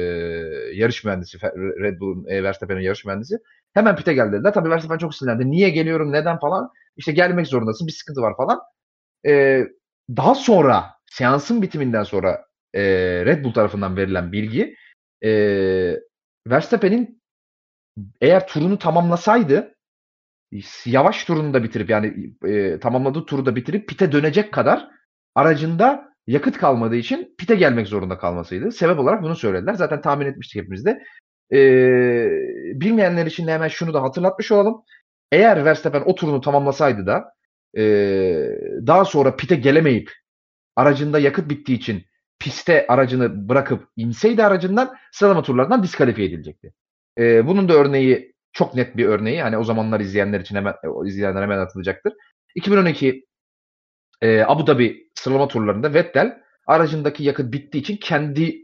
yarış 0.74 1.04
mühendisi, 1.04 1.38
Red 1.82 2.00
Bull 2.00 2.28
e, 2.28 2.44
Verstappen'in 2.44 2.82
yarış 2.82 3.06
mühendisi. 3.06 3.38
Hemen 3.74 3.96
pite 3.96 4.14
geldi 4.14 4.32
dediler. 4.34 4.54
Tabii 4.54 4.70
Verstappen 4.70 4.98
çok 4.98 5.16
sinirlendi. 5.16 5.52
Niye 5.52 5.70
geliyorum, 5.70 6.12
neden 6.12 6.40
falan. 6.40 6.70
İşte 6.98 7.12
gelmek 7.12 7.48
zorundasın, 7.48 7.88
bir 7.88 7.92
sıkıntı 7.92 8.22
var 8.22 8.38
falan. 8.38 8.60
E, 9.26 9.64
daha 10.18 10.36
sonra 10.36 10.86
seansın 11.06 11.62
bitiminden 11.62 12.04
sonra 12.04 12.46
e, 12.74 12.82
Red 13.26 13.44
Bull 13.44 13.54
tarafından 13.54 13.98
verilen 13.98 14.32
bilgi 14.32 14.76
e, 15.24 15.32
Verstappen'in 16.48 17.22
eğer 18.22 18.48
turunu 18.48 18.78
tamamlasaydı 18.80 19.76
yavaş 20.86 21.26
turunu 21.26 21.54
da 21.54 21.64
bitirip 21.64 21.90
yani 21.90 22.34
e, 22.46 22.80
tamamladığı 22.80 23.26
turu 23.26 23.46
da 23.46 23.56
bitirip 23.56 23.88
pite 23.88 24.12
dönecek 24.12 24.54
kadar 24.54 24.88
aracında 25.36 26.12
yakıt 26.28 26.58
kalmadığı 26.58 26.96
için 26.96 27.36
pite 27.38 27.56
gelmek 27.56 27.88
zorunda 27.88 28.18
kalmasıydı. 28.18 28.72
Sebep 28.72 29.00
olarak 29.00 29.24
bunu 29.24 29.36
söylediler. 29.36 29.74
Zaten 29.74 30.02
tahmin 30.02 30.26
etmiştik 30.26 30.62
hepimiz 30.62 30.86
de. 30.86 31.04
E, 31.54 31.60
bilmeyenler 32.82 33.26
için 33.26 33.48
de 33.48 33.54
hemen 33.54 33.68
şunu 33.68 33.94
da 33.94 34.04
hatırlatmış 34.04 34.52
olalım. 34.52 34.84
Eğer 35.32 35.66
Verstappen 35.66 36.04
o 36.06 36.16
turunu 36.16 36.42
tamamlasaydı 36.42 37.06
da 37.06 37.34
e, 37.78 37.84
daha 38.88 39.06
sonra 39.06 39.36
pite 39.36 39.56
gelemeyip 39.56 40.12
aracında 40.76 41.20
yakıt 41.20 41.50
bittiği 41.50 41.78
için 41.78 42.04
piste 42.40 42.86
aracını 42.88 43.50
bırakıp 43.50 43.88
inseydi 43.96 44.44
aracından 44.44 44.96
sıralama 45.12 45.44
turlarından 45.44 45.84
diskalifiye 45.84 46.28
edilecekti. 46.28 46.74
E, 47.18 47.48
bunun 47.48 47.70
da 47.70 47.74
örneği 47.74 48.36
çok 48.54 48.76
net 48.76 48.98
bir 48.98 49.06
örneği. 49.06 49.42
Hani 49.42 49.58
o 49.58 49.64
zamanlar 49.64 50.00
izleyenler 50.00 50.40
için 50.40 50.56
hemen 50.56 50.74
izleyenler 51.06 51.42
hemen 51.42 51.58
atılacaktır. 51.58 52.14
2012 52.56 53.26
e, 54.22 54.42
Abu 54.42 54.68
Dhabi 54.68 55.10
sıralama 55.16 55.48
turlarında 55.48 55.94
Vettel 55.94 56.42
aracındaki 56.68 57.24
yakıt 57.24 57.54
bittiği 57.54 57.82
için 57.82 57.98
kendi 57.98 58.62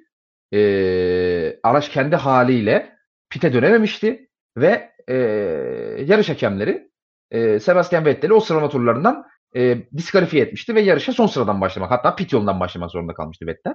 e, 0.53 1.59
araç 1.63 1.89
kendi 1.89 2.15
haliyle 2.15 2.97
pite 3.29 3.53
dönememişti 3.53 4.29
ve 4.57 4.91
e, 5.07 5.15
yarış 6.05 6.29
hakemleri 6.29 6.86
e, 7.31 7.59
Sebastian 7.59 8.05
Vettel'i 8.05 8.33
o 8.33 8.39
sıralama 8.39 8.69
turlarından 8.69 9.25
e, 9.55 9.77
diskalifiye 9.97 10.43
etmişti 10.43 10.75
ve 10.75 10.81
yarışa 10.81 11.13
son 11.13 11.27
sıradan 11.27 11.61
başlamak 11.61 11.91
hatta 11.91 12.15
pit 12.15 12.33
yolundan 12.33 12.59
başlamak 12.59 12.91
zorunda 12.91 13.13
kalmıştı 13.13 13.47
Vettel. 13.47 13.73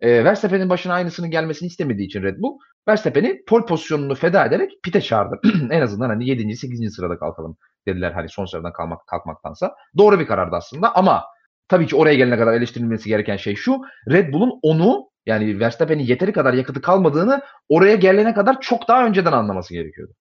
E, 0.00 0.24
Verstappen'in 0.24 0.70
başına 0.70 0.94
aynısının 0.94 1.30
gelmesini 1.30 1.66
istemediği 1.66 2.06
için 2.06 2.22
Red 2.22 2.38
Bull 2.38 2.58
Verstappen'i 2.88 3.44
pol 3.48 3.66
pozisyonunu 3.66 4.14
feda 4.14 4.46
ederek 4.46 4.72
pite 4.82 5.00
çağırdı. 5.00 5.40
en 5.70 5.80
azından 5.80 6.08
hani 6.08 6.28
7. 6.28 6.56
8. 6.56 6.94
sırada 6.94 7.18
kalkalım 7.18 7.56
dediler 7.86 8.12
hani 8.12 8.28
son 8.28 8.44
sıradan 8.44 8.72
kalmak 8.72 9.06
kalkmaktansa. 9.06 9.74
Doğru 9.98 10.20
bir 10.20 10.26
karardı 10.26 10.56
aslında 10.56 10.94
ama 10.94 11.24
tabii 11.68 11.86
ki 11.86 11.96
oraya 11.96 12.14
gelene 12.14 12.38
kadar 12.38 12.52
eleştirilmesi 12.54 13.08
gereken 13.08 13.36
şey 13.36 13.54
şu. 13.54 13.80
Red 14.10 14.32
Bull'un 14.32 14.58
onu 14.62 15.10
yani 15.26 15.60
Verstappen'in 15.60 16.02
yeteri 16.02 16.32
kadar 16.32 16.54
yakıtı 16.54 16.80
kalmadığını 16.80 17.40
oraya 17.68 17.94
gelene 17.94 18.34
kadar 18.34 18.60
çok 18.60 18.88
daha 18.88 19.06
önceden 19.06 19.32
anlaması 19.32 19.74
gerekiyordu. 19.74 20.12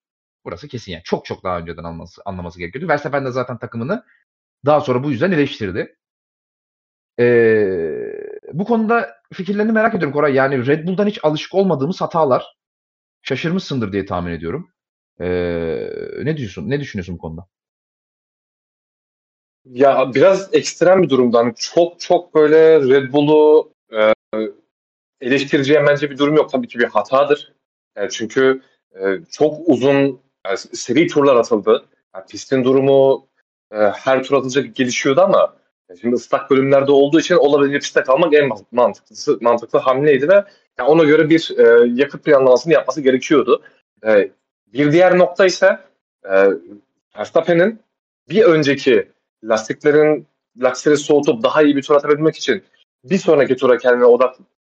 Burası 0.45 0.67
kesin 0.67 0.91
yani. 0.91 1.03
Çok 1.03 1.25
çok 1.25 1.43
daha 1.43 1.59
önceden 1.59 1.83
anlaması, 1.83 2.21
anlaması 2.25 2.59
gerekiyordu. 2.59 2.87
Verstappen 2.87 3.25
de 3.25 3.31
zaten 3.31 3.57
takımını 3.57 4.03
daha 4.65 4.81
sonra 4.81 5.03
bu 5.03 5.11
yüzden 5.11 5.31
eleştirdi. 5.31 5.95
Ee, 7.19 8.13
bu 8.53 8.65
konuda 8.65 9.17
fikirlerini 9.33 9.71
merak 9.71 9.95
ediyorum 9.95 10.13
Koray. 10.13 10.33
Yani 10.33 10.67
Red 10.67 10.87
Bull'dan 10.87 11.07
hiç 11.07 11.19
alışık 11.23 11.55
olmadığımız 11.55 12.01
hatalar 12.01 12.55
şaşırmışsındır 13.21 13.91
diye 13.91 14.05
tahmin 14.05 14.31
ediyorum. 14.31 14.69
Ee, 15.19 15.89
ne 16.23 16.37
diyorsun? 16.37 16.69
Ne 16.69 16.79
düşünüyorsun 16.79 17.15
bu 17.15 17.19
konuda? 17.19 17.47
Ya 19.65 20.13
biraz 20.15 20.53
ekstrem 20.53 21.03
bir 21.03 21.09
durumdan. 21.09 21.53
Çok 21.57 21.99
çok 21.99 22.35
böyle 22.35 22.79
Red 22.79 23.13
Bull'u 23.13 23.73
e, 23.93 24.13
eleştireceğim 25.21 25.85
bence 25.87 26.11
bir 26.11 26.17
durum 26.17 26.35
yok. 26.35 26.51
Tabii 26.51 26.67
ki 26.67 26.79
bir 26.79 26.85
hatadır. 26.85 27.53
Yani 27.97 28.09
çünkü 28.11 28.61
e, 28.95 29.05
çok 29.31 29.69
uzun 29.69 30.24
yani 30.45 30.57
seri 30.57 31.07
turlar 31.07 31.35
atıldı. 31.35 31.85
Yani 32.15 32.25
pistin 32.29 32.63
durumu 32.63 33.27
e, 33.71 33.77
her 33.77 34.23
tur 34.23 34.35
atılacak 34.35 34.75
gelişiyordu 34.75 35.21
ama 35.21 35.55
şimdi 36.01 36.15
ıslak 36.15 36.51
bölümlerde 36.51 36.91
olduğu 36.91 37.19
için 37.19 37.35
olabildiğince 37.35 37.79
pistte 37.79 38.01
kalmak 38.01 38.33
en 38.33 38.49
mantıklısı, 38.71 39.37
mantıklı 39.41 39.79
hamleydi 39.79 40.29
ve 40.29 40.43
yani 40.79 40.89
ona 40.89 41.03
göre 41.03 41.29
bir 41.29 41.53
e, 41.57 41.91
yakıt 42.01 42.23
planlamasını 42.23 42.73
yapması 42.73 43.01
gerekiyordu. 43.01 43.61
E, 44.05 44.31
bir 44.73 44.91
diğer 44.91 45.17
nokta 45.17 45.45
ise 45.45 45.79
e, 46.29 46.47
Verstappen'in 47.17 47.79
bir 48.29 48.43
önceki 48.43 49.07
lastiklerin 49.43 50.27
lastikleri 50.57 50.97
soğutup 50.97 51.43
daha 51.43 51.63
iyi 51.63 51.75
bir 51.75 51.81
tur 51.81 51.95
atabilmek 51.95 52.35
için 52.35 52.63
bir 53.03 53.17
sonraki 53.17 53.55
tura 53.55 53.77
kendine 53.77 54.05
odak 54.05 54.35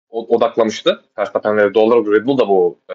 odaklamıştı. 0.10 1.04
Verstappen 1.18 1.58
ve 1.58 1.74
doğal 1.74 1.92
olarak 1.92 2.08
Red 2.08 2.26
Bull 2.26 2.38
da 2.38 2.48
bu 2.48 2.80
e, 2.90 2.94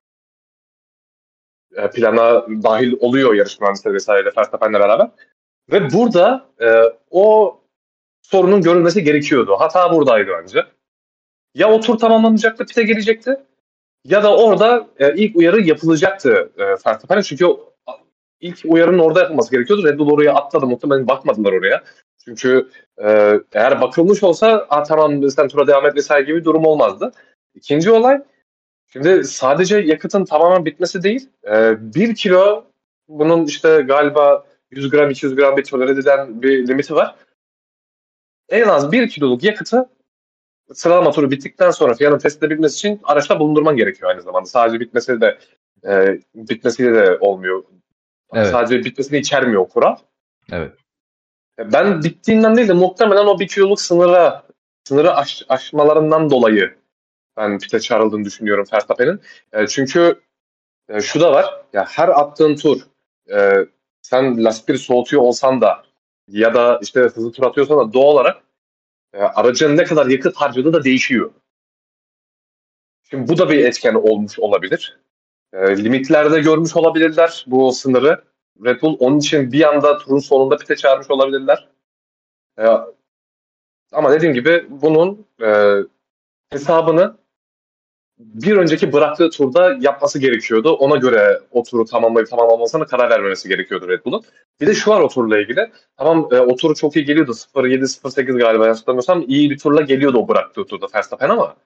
plana 1.94 2.46
dahil 2.48 2.94
oluyor 3.00 3.34
yarış 3.34 3.60
mühendisleri 3.60 3.94
vesaire 3.94 4.32
Verstappen'le 4.36 4.72
beraber. 4.72 5.08
Ve 5.72 5.92
burada 5.92 6.46
e, 6.60 6.82
o 7.10 7.58
sorunun 8.22 8.62
görülmesi 8.62 9.04
gerekiyordu. 9.04 9.56
Hata 9.58 9.92
buradaydı 9.92 10.30
bence. 10.42 10.64
Ya 11.54 11.72
o 11.72 11.80
tur 11.80 11.98
tamamlanacaktı, 11.98 12.66
pite 12.66 12.82
gelecekti. 12.82 13.36
Ya 14.04 14.22
da 14.22 14.36
orada 14.36 14.88
e, 14.98 15.14
ilk 15.14 15.36
uyarı 15.36 15.60
yapılacaktı 15.60 16.52
e, 16.58 16.62
Verstappen'e. 16.62 17.22
Çünkü 17.22 17.46
ilk 18.40 18.58
uyarının 18.64 18.98
orada 18.98 19.20
yapılması 19.20 19.50
gerekiyordu. 19.50 19.84
Red 19.84 19.98
Bull 19.98 20.12
oraya 20.12 20.34
atladı. 20.34 20.66
Muhtemelen 20.66 21.08
bakmadılar 21.08 21.52
oraya. 21.52 21.82
Çünkü 22.24 22.68
e, 22.98 23.40
eğer 23.52 23.80
bakılmış 23.80 24.22
olsa 24.22 24.66
A, 24.68 24.82
tamam 24.82 25.30
sen 25.30 25.48
tura 25.48 25.66
devam 25.66 25.86
et 25.86 25.96
vesaire 25.96 26.26
gibi 26.26 26.38
bir 26.38 26.44
durum 26.44 26.64
olmazdı. 26.64 27.12
İkinci 27.54 27.90
olay 27.90 28.22
şimdi 28.94 29.24
sadece 29.24 29.78
yakıtın 29.78 30.24
tamamen 30.24 30.64
bitmesi 30.64 31.02
değil. 31.02 31.28
E, 31.46 31.76
bir 31.94 32.14
kilo 32.14 32.64
bunun 33.08 33.44
işte 33.44 33.82
galiba 33.82 34.46
100 34.70 34.90
gram 34.90 35.10
200 35.10 35.36
gram 35.36 35.56
bir 35.56 35.64
tolere 35.64 35.90
edilen 35.90 36.42
bir 36.42 36.68
limiti 36.68 36.94
var. 36.94 37.14
En 38.48 38.68
az 38.68 38.92
1 38.92 39.08
kiloluk 39.08 39.42
yakıtı 39.42 39.88
sıralama 40.72 41.10
turu 41.10 41.30
bittikten 41.30 41.70
sonra 41.70 41.94
fiyanın 41.94 42.18
test 42.18 42.42
edebilmesi 42.42 42.74
için 42.74 43.00
araçta 43.04 43.40
bulundurman 43.40 43.76
gerekiyor 43.76 44.10
aynı 44.10 44.22
zamanda. 44.22 44.46
Sadece 44.46 44.80
bitmesi 44.80 45.20
de 45.20 45.38
e, 45.88 46.20
bitmesiyle 46.34 46.94
de 46.94 47.18
olmuyor. 47.20 47.64
Evet. 48.34 48.50
Sadece 48.50 48.84
bitmesini 48.84 49.18
içermiyor 49.18 49.62
o 49.62 49.68
kural. 49.68 49.96
Evet. 50.52 50.72
E, 51.58 51.72
ben 51.72 52.02
bittiğinden 52.02 52.56
değil 52.56 52.68
de 52.68 52.72
muhtemelen 52.72 53.26
o 53.26 53.40
bir 53.40 53.48
kiloluk 53.48 53.80
sınıra 53.80 54.42
sınırı 54.84 55.14
aş, 55.14 55.42
aşmalarından 55.48 56.30
dolayı 56.30 56.83
ben 57.36 57.58
pite 57.58 57.80
çağrıldığını 57.80 58.24
düşünüyorum 58.24 58.66
Verstappen'in. 58.72 59.20
E, 59.52 59.66
çünkü 59.66 60.20
e, 60.88 61.00
şu 61.00 61.20
da 61.20 61.32
var. 61.32 61.64
Ya 61.72 61.84
her 61.88 62.08
attığın 62.08 62.56
tur 62.56 62.80
e, 63.32 63.66
sen 64.02 64.44
lastikleri 64.44 64.78
soğutuyor 64.78 65.22
olsan 65.22 65.60
da 65.60 65.82
ya 66.28 66.54
da 66.54 66.78
işte 66.82 67.00
hızlı 67.00 67.32
tur 67.32 67.42
atıyorsan 67.42 67.78
da 67.78 67.92
doğal 67.92 68.06
olarak 68.06 68.42
e, 69.12 69.18
aracın 69.18 69.76
ne 69.76 69.84
kadar 69.84 70.06
yakıt 70.06 70.36
harcadığı 70.36 70.72
da 70.72 70.84
değişiyor. 70.84 71.30
Şimdi 73.10 73.28
bu 73.28 73.38
da 73.38 73.50
bir 73.50 73.64
etken 73.64 73.94
olmuş 73.94 74.38
olabilir. 74.38 74.98
E, 75.52 75.84
limitlerde 75.84 76.40
görmüş 76.40 76.76
olabilirler 76.76 77.44
bu 77.46 77.72
sınırı. 77.72 78.24
Red 78.64 78.82
Bull 78.82 78.96
onun 79.00 79.18
için 79.18 79.52
bir 79.52 79.68
anda 79.68 79.98
turun 79.98 80.18
sonunda 80.18 80.56
pite 80.56 80.76
çağırmış 80.76 81.10
olabilirler. 81.10 81.68
E, 82.58 82.64
ama 83.92 84.12
dediğim 84.12 84.34
gibi 84.34 84.66
bunun 84.68 85.26
e, 85.42 85.76
hesabını 86.50 87.16
bir 88.18 88.56
önceki 88.56 88.92
bıraktığı 88.92 89.30
turda 89.30 89.76
yapması 89.80 90.18
gerekiyordu. 90.18 90.72
Ona 90.72 90.96
göre 90.96 91.40
o 91.50 91.62
turu 91.62 91.84
tamamlayıp 91.84 92.30
tamamlamasına 92.30 92.86
karar 92.86 93.10
vermemesi 93.10 93.48
gerekiyordu 93.48 93.88
Red 93.88 94.04
Bull'un. 94.04 94.22
Bir 94.60 94.66
de 94.66 94.74
şu 94.74 94.90
var 94.90 95.00
o 95.00 95.08
turla 95.08 95.38
ilgili. 95.38 95.70
Tamam 95.96 96.28
e, 96.32 96.38
o 96.38 96.56
turu 96.56 96.74
çok 96.74 96.96
iyi 96.96 97.04
geliyordu. 97.04 97.32
0-7-0-8 97.32 98.38
galiba 98.38 98.68
hatırlamıyorsam 98.68 99.24
iyi 99.28 99.50
bir 99.50 99.58
turla 99.58 99.80
geliyordu 99.82 100.18
o 100.18 100.28
bıraktığı 100.28 100.64
turda 100.64 100.86
Verstappen 100.94 101.28
ama 101.28 101.56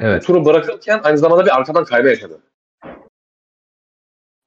evet. 0.00 0.26
turu 0.26 0.44
bırakırken 0.44 1.00
aynı 1.04 1.18
zamanda 1.18 1.46
bir 1.46 1.56
arkadan 1.56 1.84
kayma 1.84 2.08
yaşadı. 2.08 2.40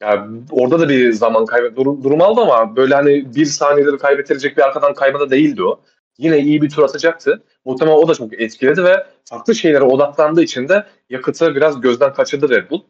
Yani 0.01 0.41
orada 0.51 0.79
da 0.79 0.89
bir 0.89 1.11
zaman 1.13 1.45
kaybı 1.45 1.75
durum, 1.75 2.03
durum 2.03 2.21
aldı 2.21 2.41
ama 2.41 2.75
böyle 2.75 2.95
hani 2.95 3.35
bir 3.35 3.45
saniyeleri 3.45 3.97
kaybettirecek 3.97 4.57
bir 4.57 4.61
arkadan 4.61 4.93
kayma 4.93 5.19
da 5.19 5.29
değildi 5.29 5.63
o. 5.63 5.79
Yine 6.21 6.39
iyi 6.39 6.61
bir 6.61 6.69
tur 6.69 6.83
atacaktı. 6.83 7.43
Muhtemelen 7.65 7.97
o 7.97 8.07
da 8.07 8.15
çok 8.15 8.41
etkiledi 8.41 8.83
ve 8.83 9.05
farklı 9.25 9.55
şeylere 9.55 9.83
odaklandığı 9.83 10.43
için 10.43 10.69
de 10.69 10.85
yakıtı 11.09 11.55
biraz 11.55 11.81
gözden 11.81 12.13
kaçırdı 12.13 12.49
Red 12.49 12.69
Bull. 12.69 12.81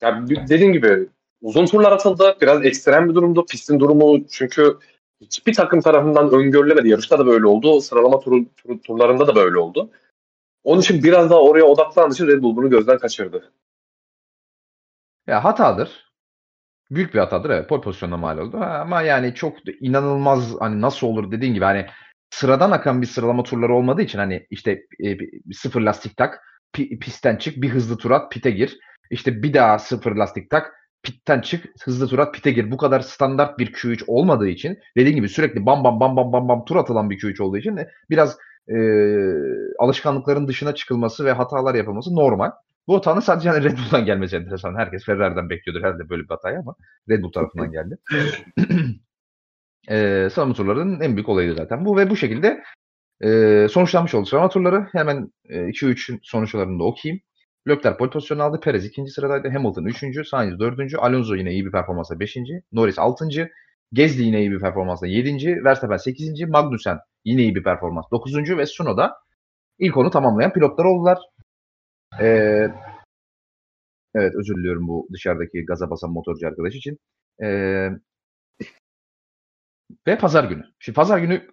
Yani 0.00 0.48
dediğim 0.48 0.72
gibi 0.72 1.08
uzun 1.42 1.66
turlar 1.66 1.92
atıldı. 1.92 2.36
Biraz 2.40 2.64
ekstrem 2.66 3.08
bir 3.08 3.14
durumdu. 3.14 3.46
Pistin 3.46 3.80
durumu 3.80 4.26
çünkü 4.30 4.78
hiçbir 5.20 5.54
takım 5.54 5.80
tarafından 5.80 6.30
öngörülemedi. 6.30 6.88
Yarışta 6.88 7.18
da 7.18 7.26
böyle 7.26 7.46
oldu. 7.46 7.80
Sıralama 7.80 8.20
turu, 8.20 8.44
tur, 8.56 8.78
turlarında 8.78 9.26
da 9.26 9.34
böyle 9.34 9.58
oldu. 9.58 9.90
Onun 10.64 10.80
için 10.80 11.04
biraz 11.04 11.30
daha 11.30 11.40
oraya 11.40 11.64
odaklandığı 11.64 12.14
için 12.14 12.26
Red 12.26 12.42
Bull 12.42 12.56
bunu 12.56 12.70
gözden 12.70 12.98
kaçırdı. 12.98 13.52
Ya 15.26 15.44
hatadır. 15.44 16.10
Büyük 16.90 17.14
bir 17.14 17.18
hatadır 17.18 17.50
evet. 17.50 17.68
Pol 17.68 17.82
pozisyonuna 17.82 18.16
mal 18.16 18.38
oldu. 18.38 18.56
Ama 18.56 19.02
yani 19.02 19.34
çok 19.34 19.56
inanılmaz 19.80 20.54
hani 20.60 20.80
nasıl 20.80 21.06
olur 21.06 21.30
dediğin 21.30 21.54
gibi 21.54 21.64
hani 21.64 21.86
sıradan 22.30 22.70
akan 22.70 23.02
bir 23.02 23.06
sıralama 23.06 23.42
turları 23.42 23.74
olmadığı 23.74 24.02
için 24.02 24.18
hani 24.18 24.46
işte 24.50 24.82
e, 25.04 25.16
sıfır 25.52 25.80
lastik 25.80 26.16
tak, 26.16 26.40
pi, 26.72 26.98
pistten 26.98 27.36
çık, 27.36 27.62
bir 27.62 27.68
hızlı 27.68 27.96
tur 27.96 28.10
at, 28.10 28.32
pite 28.32 28.50
gir. 28.50 28.78
İşte 29.10 29.42
bir 29.42 29.54
daha 29.54 29.78
sıfır 29.78 30.16
lastik 30.16 30.50
tak, 30.50 30.72
pitten 31.02 31.40
çık, 31.40 31.64
hızlı 31.84 32.08
tur 32.08 32.18
at, 32.18 32.34
pite 32.34 32.52
gir. 32.52 32.70
Bu 32.70 32.76
kadar 32.76 33.00
standart 33.00 33.58
bir 33.58 33.72
Q3 33.72 34.04
olmadığı 34.06 34.48
için 34.48 34.78
dediğim 34.96 35.16
gibi 35.16 35.28
sürekli 35.28 35.66
bam 35.66 35.84
bam 35.84 36.00
bam 36.00 36.16
bam 36.16 36.32
bam 36.32 36.48
bam 36.48 36.64
tur 36.64 36.76
atılan 36.76 37.10
bir 37.10 37.18
Q3 37.18 37.42
olduğu 37.42 37.58
için 37.58 37.76
de 37.76 37.90
biraz 38.10 38.38
e, 38.68 38.76
alışkanlıkların 39.78 40.48
dışına 40.48 40.74
çıkılması 40.74 41.24
ve 41.24 41.32
hatalar 41.32 41.74
yapılması 41.74 42.14
normal. 42.14 42.50
Bu 42.86 42.96
hatanın 42.96 43.20
sadece 43.20 43.48
yani 43.48 43.64
Red 43.64 43.78
Bull'dan 43.78 44.04
gelmesi 44.04 44.36
enteresan. 44.36 44.74
Herkes 44.74 45.04
Ferrari'den 45.04 45.50
bekliyordur 45.50 45.82
herhalde 45.82 46.08
böyle 46.08 46.22
bir 46.22 46.28
hatayı 46.28 46.58
ama 46.58 46.74
Red 47.08 47.22
Bull 47.22 47.32
tarafından 47.32 47.72
geldi. 47.72 47.98
e, 49.90 50.28
sıralama 50.30 50.54
turlarının 50.54 51.00
en 51.00 51.16
büyük 51.16 51.28
olayıydı 51.28 51.54
zaten 51.54 51.84
bu 51.84 51.96
ve 51.96 52.10
bu 52.10 52.16
şekilde 52.16 52.62
e, 53.20 53.66
sonuçlanmış 53.70 54.14
oldu 54.14 54.26
sıralama 54.26 54.48
turları. 54.48 54.86
Hemen 54.92 55.32
e, 55.48 55.56
2-3'ün 55.56 56.20
sonuçlarını 56.22 56.78
da 56.78 56.84
okuyayım. 56.84 57.22
Leclerc 57.68 57.96
pole 57.98 58.10
pozisyonu 58.10 58.42
aldı. 58.42 58.60
Perez 58.60 58.84
ikinci 58.84 59.10
sıradaydı. 59.10 59.48
Hamilton 59.48 59.84
üçüncü. 59.84 60.24
Sainz 60.24 60.58
dördüncü. 60.60 60.96
Alonso 60.96 61.34
yine 61.34 61.52
iyi 61.52 61.66
bir 61.66 61.70
performansla 61.70 62.20
beşinci. 62.20 62.62
Norris 62.72 62.98
altıncı. 62.98 63.50
Gezdi 63.92 64.22
yine 64.22 64.40
iyi 64.40 64.50
bir 64.50 64.60
performansla 64.60 65.06
yedinci. 65.06 65.64
Verstappen 65.64 65.96
sekizinci. 65.96 66.46
Magnussen 66.46 66.98
yine 67.24 67.42
iyi 67.42 67.54
bir 67.54 67.62
performans 67.62 68.06
dokuzuncu. 68.12 68.58
Ve 68.58 68.66
Sunoda 68.66 69.14
ilk 69.78 69.96
onu 69.96 70.10
tamamlayan 70.10 70.52
pilotlar 70.52 70.84
oldular. 70.84 71.18
Ee, 72.20 72.68
evet 74.14 74.34
özür 74.34 74.56
diliyorum 74.56 74.88
bu 74.88 75.08
dışarıdaki 75.12 75.64
gaza 75.64 75.90
basan 75.90 76.10
motorcu 76.10 76.46
arkadaş 76.48 76.74
için. 76.74 76.98
Ee, 77.42 77.88
ve 80.06 80.18
pazar 80.18 80.44
günü. 80.44 80.64
Şimdi 80.78 80.96
pazar 80.96 81.18
günü 81.18 81.48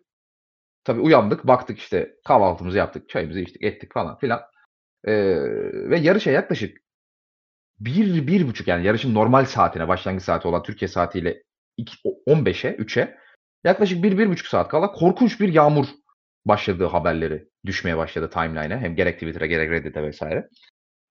tabii 0.84 1.00
uyandık, 1.00 1.48
baktık 1.48 1.80
işte 1.80 2.16
kahvaltımızı 2.26 2.78
yaptık, 2.78 3.10
çayımızı 3.10 3.40
içtik, 3.40 3.64
ettik 3.64 3.94
falan 3.94 4.18
filan. 4.18 4.42
Ee, 5.04 5.14
ve 5.90 6.00
yarışa 6.00 6.32
yaklaşık 6.32 6.78
bir, 7.80 8.28
bir 8.28 8.48
buçuk 8.48 8.68
yani 8.68 8.86
yarışın 8.86 9.14
normal 9.14 9.46
saatine, 9.46 9.88
başlangıç 9.88 10.24
saati 10.24 10.48
olan 10.48 10.64
Türkiye 10.64 10.90
saatiyle 10.90 11.44
15'e, 12.28 12.76
3'e 12.76 13.18
yaklaşık 13.64 14.04
bir, 14.04 14.18
bir 14.18 14.30
buçuk 14.30 14.48
saat 14.48 14.70
kala 14.70 14.92
korkunç 14.92 15.40
bir 15.40 15.54
yağmur 15.54 15.86
başladığı 16.46 16.86
haberleri 16.86 17.48
düşmeye 17.66 17.98
başladı 17.98 18.30
timeline'e. 18.30 18.78
Hem 18.78 18.96
gerek 18.96 19.14
Twitter'a 19.14 19.46
gerek 19.46 19.72
Reddit'e 19.72 20.04
vesaire. 20.04 20.48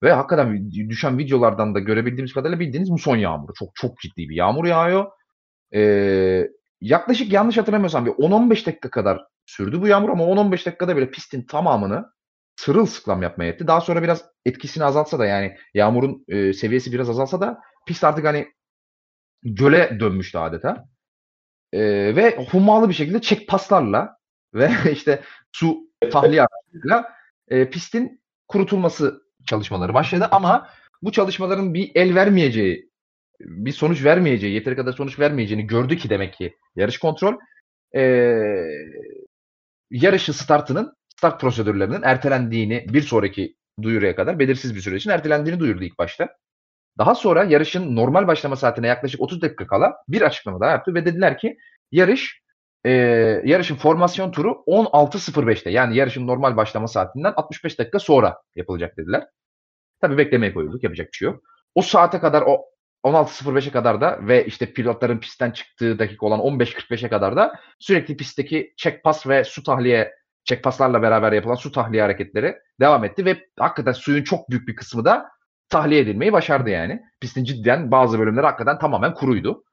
Ve 0.02 0.12
hakikaten 0.12 0.70
düşen 0.70 1.18
videolardan 1.18 1.74
da 1.74 1.78
görebildiğimiz 1.78 2.32
kadarıyla 2.32 2.60
bildiğiniz 2.60 2.90
muson 2.90 3.16
yağmuru. 3.16 3.52
Çok 3.54 3.68
çok 3.74 3.98
ciddi 3.98 4.28
bir 4.28 4.36
yağmur 4.36 4.64
yağıyor. 4.64 5.06
Ee, 5.74 6.48
yaklaşık 6.80 7.32
yanlış 7.32 7.58
hatırlamıyorsam 7.58 8.06
bir 8.06 8.10
10-15 8.10 8.66
dakika 8.66 8.90
kadar 8.90 9.24
sürdü 9.46 9.80
bu 9.80 9.88
yağmur 9.88 10.08
ama 10.08 10.24
10-15 10.24 10.50
dakikada 10.66 10.96
bile 10.96 11.10
pistin 11.10 11.42
tamamını 11.42 12.04
sırılsıklam 12.56 13.22
yapmaya 13.22 13.48
etti. 13.50 13.66
Daha 13.66 13.80
sonra 13.80 14.02
biraz 14.02 14.24
etkisini 14.44 14.84
azaltsa 14.84 15.18
da 15.18 15.26
yani 15.26 15.56
yağmurun 15.74 16.24
e, 16.28 16.52
seviyesi 16.52 16.92
biraz 16.92 17.10
azalsa 17.10 17.40
da 17.40 17.60
pist 17.86 18.04
artık 18.04 18.24
hani 18.24 18.52
göle 19.42 20.00
dönmüştü 20.00 20.38
adeta. 20.38 20.84
E, 21.72 21.80
ve 22.16 22.46
hummalı 22.50 22.88
bir 22.88 22.94
şekilde 22.94 23.20
çek 23.20 23.48
paslarla 23.48 24.16
ve 24.54 24.70
işte 24.92 25.22
su 25.52 25.78
tahliye 26.12 26.42
araçlarıyla 26.42 27.16
e, 27.48 27.70
pistin 27.70 28.22
kurutulması 28.48 29.22
çalışmaları 29.46 29.94
başladı 29.94 30.28
ama 30.30 30.68
bu 31.02 31.12
çalışmaların 31.12 31.74
bir 31.74 31.92
el 31.94 32.14
vermeyeceği, 32.14 32.90
bir 33.40 33.72
sonuç 33.72 34.04
vermeyeceği, 34.04 34.54
yeteri 34.54 34.76
kadar 34.76 34.92
sonuç 34.92 35.18
vermeyeceğini 35.18 35.66
gördü 35.66 35.96
ki 35.96 36.10
demek 36.10 36.34
ki 36.34 36.56
yarış 36.76 36.98
kontrol. 36.98 37.34
E, 37.96 38.02
yarışı 39.90 40.32
startının, 40.32 40.92
start 41.16 41.40
prosedürlerinin 41.40 42.02
ertelendiğini 42.02 42.86
bir 42.88 43.02
sonraki 43.02 43.56
duyuruya 43.82 44.16
kadar 44.16 44.38
belirsiz 44.38 44.74
bir 44.74 44.80
süre 44.80 44.96
için 44.96 45.10
ertelendiğini 45.10 45.60
duyurdu 45.60 45.84
ilk 45.84 45.98
başta. 45.98 46.28
Daha 46.98 47.14
sonra 47.14 47.44
yarışın 47.44 47.96
normal 47.96 48.26
başlama 48.26 48.56
saatine 48.56 48.86
yaklaşık 48.86 49.20
30 49.20 49.42
dakika 49.42 49.66
kala 49.66 49.96
bir 50.08 50.22
açıklama 50.22 50.60
daha 50.60 50.70
yaptı 50.70 50.94
ve 50.94 51.04
dediler 51.04 51.38
ki 51.38 51.56
yarış 51.92 52.40
e, 52.84 52.90
yarışın 53.44 53.76
formasyon 53.76 54.30
turu 54.30 54.50
16.05'te 54.66 55.70
yani 55.70 55.96
yarışın 55.96 56.26
normal 56.26 56.56
başlama 56.56 56.88
saatinden 56.88 57.32
65 57.36 57.78
dakika 57.78 57.98
sonra 57.98 58.36
yapılacak 58.54 58.96
dediler. 58.96 59.24
Tabii 60.00 60.18
beklemeye 60.18 60.54
koyulduk 60.54 60.84
yapacak 60.84 61.08
bir 61.12 61.16
şey 61.16 61.26
yok. 61.26 61.42
O 61.74 61.82
saate 61.82 62.18
kadar 62.18 62.42
o 62.46 62.64
16.05'e 63.06 63.70
kadar 63.70 64.00
da 64.00 64.18
ve 64.22 64.46
işte 64.46 64.72
pilotların 64.72 65.18
pistten 65.18 65.50
çıktığı 65.50 65.98
dakika 65.98 66.26
olan 66.26 66.40
15.45'e 66.40 67.08
kadar 67.08 67.36
da 67.36 67.60
sürekli 67.78 68.16
pistteki 68.16 68.74
check 68.76 69.04
pass 69.04 69.26
ve 69.26 69.44
su 69.44 69.62
tahliye 69.62 70.12
check 70.44 70.64
passlarla 70.64 71.02
beraber 71.02 71.32
yapılan 71.32 71.54
su 71.54 71.72
tahliye 71.72 72.02
hareketleri 72.02 72.56
devam 72.80 73.04
etti 73.04 73.24
ve 73.24 73.36
hakikaten 73.58 73.92
suyun 73.92 74.24
çok 74.24 74.50
büyük 74.50 74.68
bir 74.68 74.76
kısmı 74.76 75.04
da 75.04 75.28
tahliye 75.68 76.00
edilmeyi 76.00 76.32
başardı 76.32 76.70
yani. 76.70 77.02
Pistin 77.20 77.44
cidden 77.44 77.90
bazı 77.90 78.18
bölümleri 78.18 78.46
hakikaten 78.46 78.78
tamamen 78.78 79.14
kuruydu. 79.14 79.64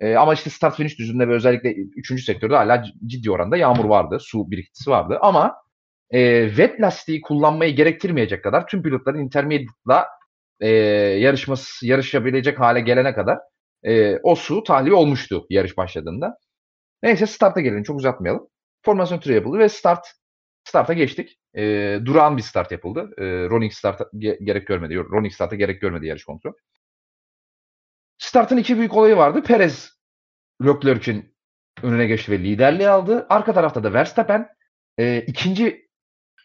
E, 0.00 0.14
ama 0.14 0.34
işte 0.34 0.50
start 0.50 0.76
finish 0.76 0.98
düzünde 0.98 1.28
ve 1.28 1.34
özellikle 1.34 1.74
3. 1.96 2.24
sektörde 2.24 2.56
hala 2.56 2.84
ciddi 3.06 3.30
oranda 3.30 3.56
yağmur 3.56 3.84
vardı. 3.84 4.18
Su 4.20 4.50
birikintisi 4.50 4.90
vardı. 4.90 5.18
Ama 5.20 5.54
e, 6.10 6.48
wet 6.48 6.80
lastiği 6.80 7.20
kullanmayı 7.20 7.76
gerektirmeyecek 7.76 8.44
kadar 8.44 8.66
tüm 8.66 8.82
pilotların 8.82 9.18
intermediate'la 9.18 10.06
e, 10.62 10.68
yarışması, 11.18 11.86
yarışabilecek 11.86 12.60
hale 12.60 12.80
gelene 12.80 13.14
kadar 13.14 13.38
e, 13.82 14.18
o 14.22 14.34
su 14.34 14.62
tahliye 14.62 14.94
olmuştu 14.94 15.46
yarış 15.50 15.76
başladığında. 15.76 16.38
Neyse 17.02 17.26
starta 17.26 17.60
gelin 17.60 17.82
çok 17.82 17.98
uzatmayalım. 17.98 18.48
Formasyon 18.84 19.20
turu 19.20 19.32
yapıldı 19.34 19.58
ve 19.58 19.68
start 19.68 20.06
starta 20.64 20.92
geçtik. 20.92 21.38
E, 21.56 21.62
durağan 22.04 22.36
bir 22.36 22.42
start 22.42 22.72
yapıldı. 22.72 23.10
E, 23.18 23.24
running 23.24 23.72
start'a 23.72 24.04
gerek 24.20 24.66
görmedi. 24.66 24.96
Running 24.96 25.32
start'a 25.32 25.56
gerek 25.56 25.80
görmedi 25.80 26.06
yarış 26.06 26.24
kontrol. 26.24 26.52
Startın 28.18 28.56
iki 28.56 28.78
büyük 28.78 28.96
olayı 28.96 29.16
vardı. 29.16 29.42
Perez 29.42 29.90
Leclerc'in 30.64 31.34
önüne 31.82 32.06
geçti 32.06 32.32
ve 32.32 32.38
liderliği 32.38 32.88
aldı. 32.88 33.26
Arka 33.28 33.52
tarafta 33.52 33.84
da 33.84 33.92
Verstappen 33.92 34.48
e, 34.98 35.20
ikinci 35.20 35.88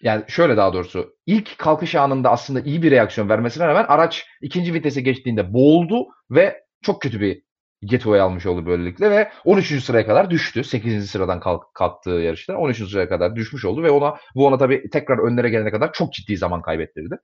yani 0.02 0.24
şöyle 0.28 0.58
daha 0.58 0.74
doğrusu 0.74 1.16
ilk 1.26 1.58
kalkış 1.58 1.96
anında 1.96 2.32
aslında 2.32 2.62
iyi 2.62 2.84
bir 2.84 2.92
reaksiyon 2.92 3.30
vermesine 3.30 3.68
rağmen 3.68 3.86
araç 3.88 4.26
ikinci 4.42 4.74
vitese 4.74 5.02
geçtiğinde 5.02 5.54
boğuldu 5.54 6.08
ve 6.32 6.64
çok 6.82 7.02
kötü 7.02 7.22
bir 7.22 7.44
getaway 7.82 8.22
almış 8.22 8.46
oldu 8.46 8.66
böylelikle 8.66 9.12
ve 9.12 9.32
13. 9.46 9.84
sıraya 9.84 10.06
kadar 10.06 10.30
düştü. 10.30 10.64
8. 10.64 11.10
sıradan 11.10 11.40
kalk, 11.40 11.74
kalktığı 11.74 12.10
yarışta 12.10 12.58
13. 12.58 12.90
sıraya 12.90 13.10
kadar 13.10 13.36
düşmüş 13.36 13.66
oldu 13.66 13.84
ve 13.84 13.92
ona 13.92 14.18
bu 14.36 14.48
ona 14.48 14.58
tabii 14.58 14.90
tekrar 14.90 15.18
önlere 15.18 15.50
gelene 15.50 15.72
kadar 15.72 15.94
çok 15.94 16.14
ciddi 16.14 16.38
zaman 16.38 16.62
kaybettirdi. 16.62 17.16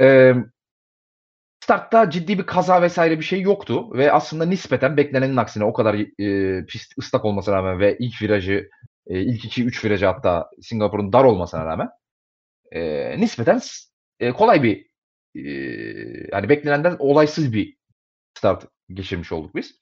Ee, 0.00 0.34
startta 1.60 2.10
ciddi 2.10 2.38
bir 2.38 2.46
kaza 2.46 2.82
vesaire 2.82 3.18
bir 3.18 3.24
şey 3.24 3.40
yoktu 3.40 3.92
ve 3.92 4.12
aslında 4.12 4.44
nispeten 4.44 4.96
beklenenin 4.96 5.36
aksine 5.36 5.64
o 5.64 5.72
kadar 5.72 5.94
e, 5.94 6.66
pist 6.66 6.98
ıslak 6.98 7.24
olmasına 7.24 7.54
rağmen 7.56 7.80
ve 7.80 7.96
ilk 7.98 8.22
virajı 8.22 8.70
e, 9.08 9.20
ilk 9.20 9.44
iki 9.44 9.64
üç 9.64 9.84
virajı 9.84 10.06
hatta 10.06 10.50
Singapur'un 10.62 11.12
dar 11.12 11.24
olmasına 11.24 11.64
rağmen 11.64 11.88
e, 12.72 13.20
nispeten 13.20 13.60
e, 14.20 14.32
kolay 14.32 14.62
bir 14.62 14.86
e, 15.34 15.50
yani 16.32 16.48
beklenenden 16.48 16.96
olaysız 16.98 17.52
bir 17.52 17.76
start 18.38 18.64
geçirmiş 18.88 19.32
olduk 19.32 19.54
biz. 19.54 19.74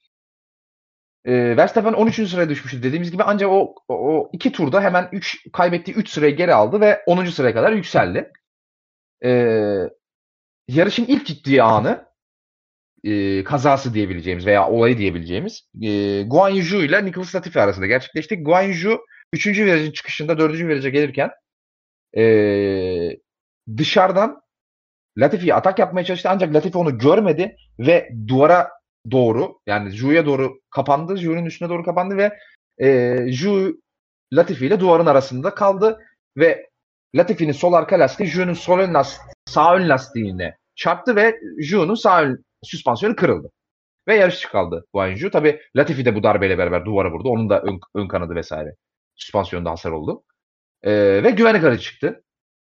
E, 1.25 1.57
Verstappen 1.57 1.93
13. 1.93 2.29
sıraya 2.29 2.49
düşmüştü 2.49 2.83
dediğimiz 2.83 3.11
gibi 3.11 3.23
ancak 3.23 3.49
o, 3.49 3.75
o 3.87 4.29
iki 4.33 4.51
turda 4.51 4.81
hemen 4.81 5.09
3 5.11 5.51
kaybettiği 5.53 5.97
3 5.97 6.09
sırayı 6.09 6.35
geri 6.35 6.53
aldı 6.53 6.81
ve 6.81 7.03
10. 7.05 7.25
sıraya 7.25 7.53
kadar 7.53 7.71
yükseldi. 7.71 8.31
E, 9.23 9.29
yarışın 10.67 11.05
ilk 11.05 11.25
ciddi 11.25 11.63
anı 11.63 12.07
e, 13.03 13.43
kazası 13.43 13.93
diyebileceğimiz 13.93 14.45
veya 14.45 14.69
olayı 14.69 14.97
diyebileceğimiz 14.97 15.69
e, 15.81 16.23
Guan 16.23 16.49
Yu 16.49 16.83
ile 16.83 17.05
Nicholas 17.05 17.35
Latifi 17.35 17.61
arasında 17.61 17.87
gerçekleşti. 17.87 18.43
Guan 18.43 18.61
Yu 18.61 18.99
3. 19.33 19.47
virajın 19.47 19.91
çıkışında 19.91 20.37
4. 20.37 20.53
viraja 20.53 20.89
gelirken 20.89 21.31
e, 22.17 22.23
dışarıdan 23.77 24.41
Latifi'ye 25.17 25.53
atak 25.53 25.79
yapmaya 25.79 26.05
çalıştı 26.05 26.29
ancak 26.31 26.53
Latifi 26.53 26.77
onu 26.77 26.97
görmedi 26.97 27.55
ve 27.79 28.09
duvara 28.27 28.69
doğru 29.11 29.59
yani 29.67 29.91
Zhu'ya 29.91 30.25
doğru 30.25 30.59
kapandı. 30.69 31.17
Zhu'nun 31.17 31.45
üstüne 31.45 31.69
doğru 31.69 31.83
kapandı 31.83 32.17
ve 32.17 32.37
e, 32.77 33.17
Zhu 33.31 33.81
Latifi 34.33 34.65
ile 34.65 34.79
duvarın 34.79 35.05
arasında 35.05 35.55
kaldı 35.55 35.99
ve 36.37 36.67
Latifi'nin 37.15 37.51
sol 37.51 37.73
arka 37.73 37.99
lastiği 37.99 38.29
Zhu'nun 38.29 38.53
sol 38.53 38.79
ön 38.79 38.93
lastiği, 38.93 39.33
sağ 39.45 39.75
ön 39.75 39.89
lastiğine 39.89 40.57
çarptı 40.75 41.15
ve 41.15 41.39
Zhu'nun 41.61 41.95
sağ 41.95 42.23
ön 42.23 42.45
süspansiyonu 42.63 43.15
kırıldı. 43.15 43.51
Ve 44.07 44.15
yarışçı 44.15 44.49
kaldı 44.49 44.85
Guan 44.93 45.15
Zhu. 45.15 45.31
Tabi 45.31 45.61
Latifi 45.75 46.05
de 46.05 46.15
bu 46.15 46.23
darbeyle 46.23 46.57
beraber 46.57 46.85
duvara 46.85 47.11
vurdu. 47.11 47.29
Onun 47.29 47.49
da 47.49 47.61
ön, 47.61 47.79
ön 47.95 48.07
kanadı 48.07 48.35
vesaire 48.35 48.75
süspansiyonda 49.17 49.71
hasar 49.71 49.91
oldu. 49.91 50.23
Ee, 50.83 51.23
ve 51.23 51.29
güvenlik 51.31 51.63
aracı 51.63 51.81
çıktı. 51.81 52.23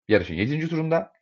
Yarışın 0.08 0.34
7. 0.34 0.68
turunda. 0.68 1.12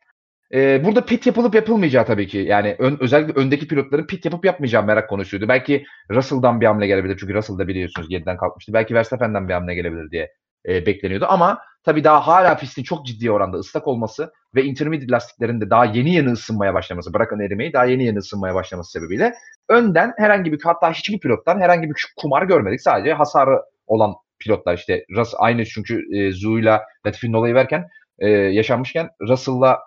Ee, 0.53 0.83
burada 0.85 1.05
pit 1.05 1.27
yapılıp 1.27 1.55
yapılmayacağı 1.55 2.05
tabii 2.05 2.27
ki. 2.27 2.37
Yani 2.37 2.75
ön, 2.79 2.97
özellikle 2.99 3.41
öndeki 3.41 3.67
pilotların 3.67 4.07
pit 4.07 4.25
yapıp 4.25 4.45
yapmayacağı 4.45 4.83
merak 4.83 5.09
konusuydu. 5.09 5.47
Belki 5.47 5.85
Russell'dan 6.11 6.61
bir 6.61 6.65
hamle 6.65 6.87
gelebilir. 6.87 7.17
Çünkü 7.19 7.33
Russell 7.33 7.57
da 7.57 7.67
biliyorsunuz 7.67 8.11
7'den 8.11 8.37
kalkmıştı. 8.37 8.73
Belki 8.73 8.93
Verstappen'den 8.95 9.49
bir 9.49 9.53
hamle 9.53 9.75
gelebilir 9.75 10.11
diye 10.11 10.31
e, 10.67 10.85
bekleniyordu. 10.85 11.25
Ama 11.29 11.59
tabii 11.83 12.03
daha 12.03 12.27
hala 12.27 12.57
pistin 12.57 12.83
çok 12.83 13.05
ciddi 13.05 13.31
oranda 13.31 13.57
ıslak 13.57 13.87
olması 13.87 14.31
ve 14.55 14.63
intermediate 14.63 15.11
lastiklerin 15.11 15.61
de 15.61 15.69
daha 15.69 15.85
yeni 15.85 16.13
yeni 16.13 16.31
ısınmaya 16.31 16.73
başlaması, 16.73 17.13
bırakın 17.13 17.39
erimeyi 17.39 17.73
daha 17.73 17.85
yeni 17.85 18.03
yeni 18.03 18.17
ısınmaya 18.17 18.55
başlaması 18.55 18.91
sebebiyle 18.91 19.33
önden 19.69 20.13
herhangi 20.17 20.51
bir 20.51 20.59
hatta 20.63 20.91
hiçbir 20.91 21.19
pilottan 21.19 21.59
herhangi 21.59 21.89
bir 21.89 22.05
kumar 22.17 22.43
görmedik. 22.43 22.81
Sadece 22.81 23.13
hasarı 23.13 23.61
olan 23.87 24.13
pilotlar 24.39 24.77
işte 24.77 25.05
Russ 25.15 25.33
aynı 25.37 25.65
çünkü 25.65 26.17
e, 26.17 26.31
Zu'yla 26.31 26.83
Latifi'nin 27.05 27.33
olayı 27.33 27.53
verken 27.53 27.87
e, 28.19 28.29
yaşanmışken 28.29 29.09
Russell'la 29.21 29.79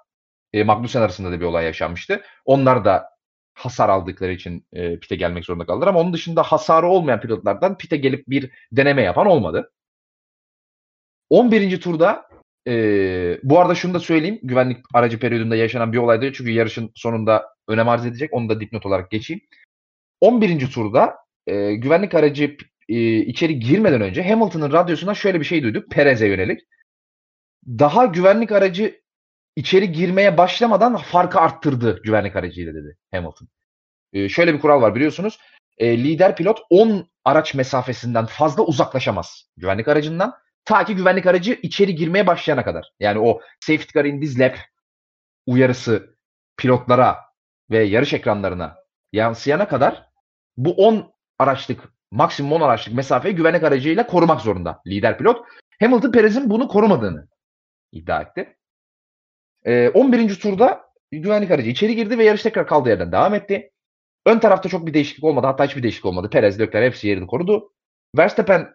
e, 0.53 0.65
Magnussen 0.65 1.01
arasında 1.01 1.33
da 1.33 1.41
bir 1.41 1.45
olay 1.45 1.65
yaşanmıştı. 1.65 2.23
Onlar 2.45 2.85
da 2.85 3.11
hasar 3.55 3.89
aldıkları 3.89 4.33
için 4.33 4.67
e, 4.73 4.99
pite 4.99 5.17
gelmek 5.17 5.45
zorunda 5.45 5.67
kaldılar 5.67 5.89
ama 5.89 6.01
onun 6.01 6.13
dışında 6.13 6.43
hasarı 6.43 6.87
olmayan 6.87 7.21
pilotlardan 7.21 7.79
pite 7.79 7.97
gelip 7.97 8.29
bir 8.29 8.51
deneme 8.73 9.03
yapan 9.03 9.27
olmadı. 9.27 9.73
11. 11.31 11.81
turda 11.81 12.29
e, 12.69 12.73
bu 13.43 13.61
arada 13.61 13.75
şunu 13.75 13.95
da 13.95 14.01
söyleyeyim. 14.01 14.39
Güvenlik 14.43 14.79
aracı 14.95 15.19
periyodunda 15.19 15.57
yaşanan 15.57 15.93
bir 15.93 15.99
olaydı. 15.99 16.33
Çünkü 16.33 16.51
yarışın 16.51 16.93
sonunda 16.95 17.47
önem 17.69 17.89
arz 17.89 18.07
edecek. 18.07 18.31
Onu 18.33 18.49
da 18.49 18.61
dipnot 18.61 18.87
olarak 18.87 19.11
geçeyim. 19.11 19.43
11. 20.21 20.71
turda 20.71 21.17
e, 21.47 21.75
güvenlik 21.75 22.15
aracı 22.15 22.57
e, 22.91 23.17
içeri 23.17 23.61
girmeden 23.61 24.01
önce 24.01 24.29
Hamilton'ın 24.29 24.73
radyosundan 24.73 25.15
şöyle 25.15 25.41
bir 25.41 25.45
şey 25.45 25.63
duyduk. 25.63 25.91
Perez'e 25.91 26.27
yönelik. 26.27 26.61
Daha 27.67 28.07
güvenlik 28.07 28.53
aracı 28.53 29.01
içeri 29.57 29.93
girmeye 29.93 30.39
başlamadan 30.39 30.97
farkı 30.97 31.41
arttırdı 31.41 32.03
güvenlik 32.03 32.37
aracıyla 32.37 32.75
dedi 32.75 32.97
Hamilton. 33.11 33.49
E, 34.13 34.29
şöyle 34.29 34.55
bir 34.55 34.61
kural 34.61 34.83
var 34.83 34.95
biliyorsunuz. 34.95 35.39
E, 35.79 35.99
lider 35.99 36.37
pilot 36.37 36.61
10 36.71 37.09
araç 37.25 37.55
mesafesinden 37.55 38.27
fazla 38.27 38.63
uzaklaşamaz 38.63 39.51
güvenlik 39.57 39.89
aracından. 39.89 40.35
Ta 40.65 40.85
ki 40.85 40.97
güvenlik 40.97 41.27
aracı 41.27 41.59
içeri 41.63 41.95
girmeye 41.95 42.27
başlayana 42.27 42.65
kadar. 42.65 42.93
Yani 43.01 43.19
o 43.19 43.41
safety 43.61 43.99
car 43.99 44.05
in 44.05 44.21
this 44.21 44.39
lap 44.39 44.59
uyarısı 45.47 46.17
pilotlara 46.57 47.19
ve 47.71 47.83
yarış 47.83 48.13
ekranlarına 48.13 48.77
yansıyana 49.13 49.69
kadar 49.69 50.07
bu 50.57 50.73
10 50.73 51.13
araçlık 51.39 52.00
maksimum 52.11 52.53
10 52.53 52.61
araçlık 52.61 52.95
mesafeyi 52.95 53.35
güvenlik 53.35 53.63
aracıyla 53.63 54.07
korumak 54.07 54.41
zorunda 54.41 54.83
lider 54.87 55.19
pilot. 55.19 55.47
Hamilton 55.81 56.13
Perez'in 56.13 56.51
bunu 56.51 56.69
korumadığını 56.69 57.29
iddia 57.93 58.23
etti. 58.23 58.57
E, 59.65 59.89
11. 59.89 60.41
turda 60.41 60.81
güvenlik 61.13 61.51
aracı 61.51 61.71
içeri 61.71 61.97
girdi 61.97 62.19
ve 62.19 62.25
yarış 62.25 62.43
tekrar 62.43 62.67
kaldığı 62.67 62.89
yerden 62.89 63.13
devam 63.13 63.35
etti. 63.35 63.71
Ön 64.27 64.39
tarafta 64.39 64.69
çok 64.69 64.87
bir 64.87 64.95
değişiklik 64.95 65.25
olmadı. 65.25 65.47
Hatta 65.47 65.65
hiçbir 65.65 65.83
değişiklik 65.83 66.07
olmadı. 66.07 66.31
Perez, 66.31 66.61
Leclerc 66.61 66.87
hepsi 66.87 67.09
yerini 67.09 67.27
korudu. 67.27 67.73
Verstappen 68.19 68.75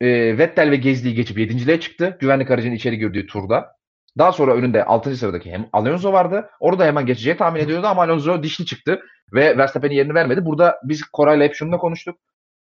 e, 0.00 0.38
Vettel 0.38 0.70
ve 0.70 0.76
Gezli'yi 0.76 1.14
geçip 1.14 1.38
7.liğe 1.38 1.80
çıktı. 1.80 2.16
Güvenlik 2.20 2.50
aracının 2.50 2.74
içeri 2.74 2.98
girdiği 2.98 3.26
turda. 3.26 3.76
Daha 4.18 4.32
sonra 4.32 4.54
önünde 4.54 4.84
6. 4.84 5.16
sıradaki 5.16 5.52
hem 5.52 5.68
Alonso 5.72 6.12
vardı. 6.12 6.50
Orada 6.60 6.84
hemen 6.84 7.06
geçeceği 7.06 7.36
tahmin 7.36 7.60
ediyordu 7.60 7.86
ama 7.86 8.02
Alonso 8.02 8.42
dişli 8.42 8.66
çıktı 8.66 9.00
ve 9.32 9.58
Verstappen'in 9.58 9.94
yerini 9.94 10.14
vermedi. 10.14 10.44
Burada 10.44 10.80
biz 10.84 11.02
Koray'la 11.02 11.44
hep 11.44 11.54
şunu 11.54 11.72
da 11.72 11.78
konuştuk. 11.78 12.18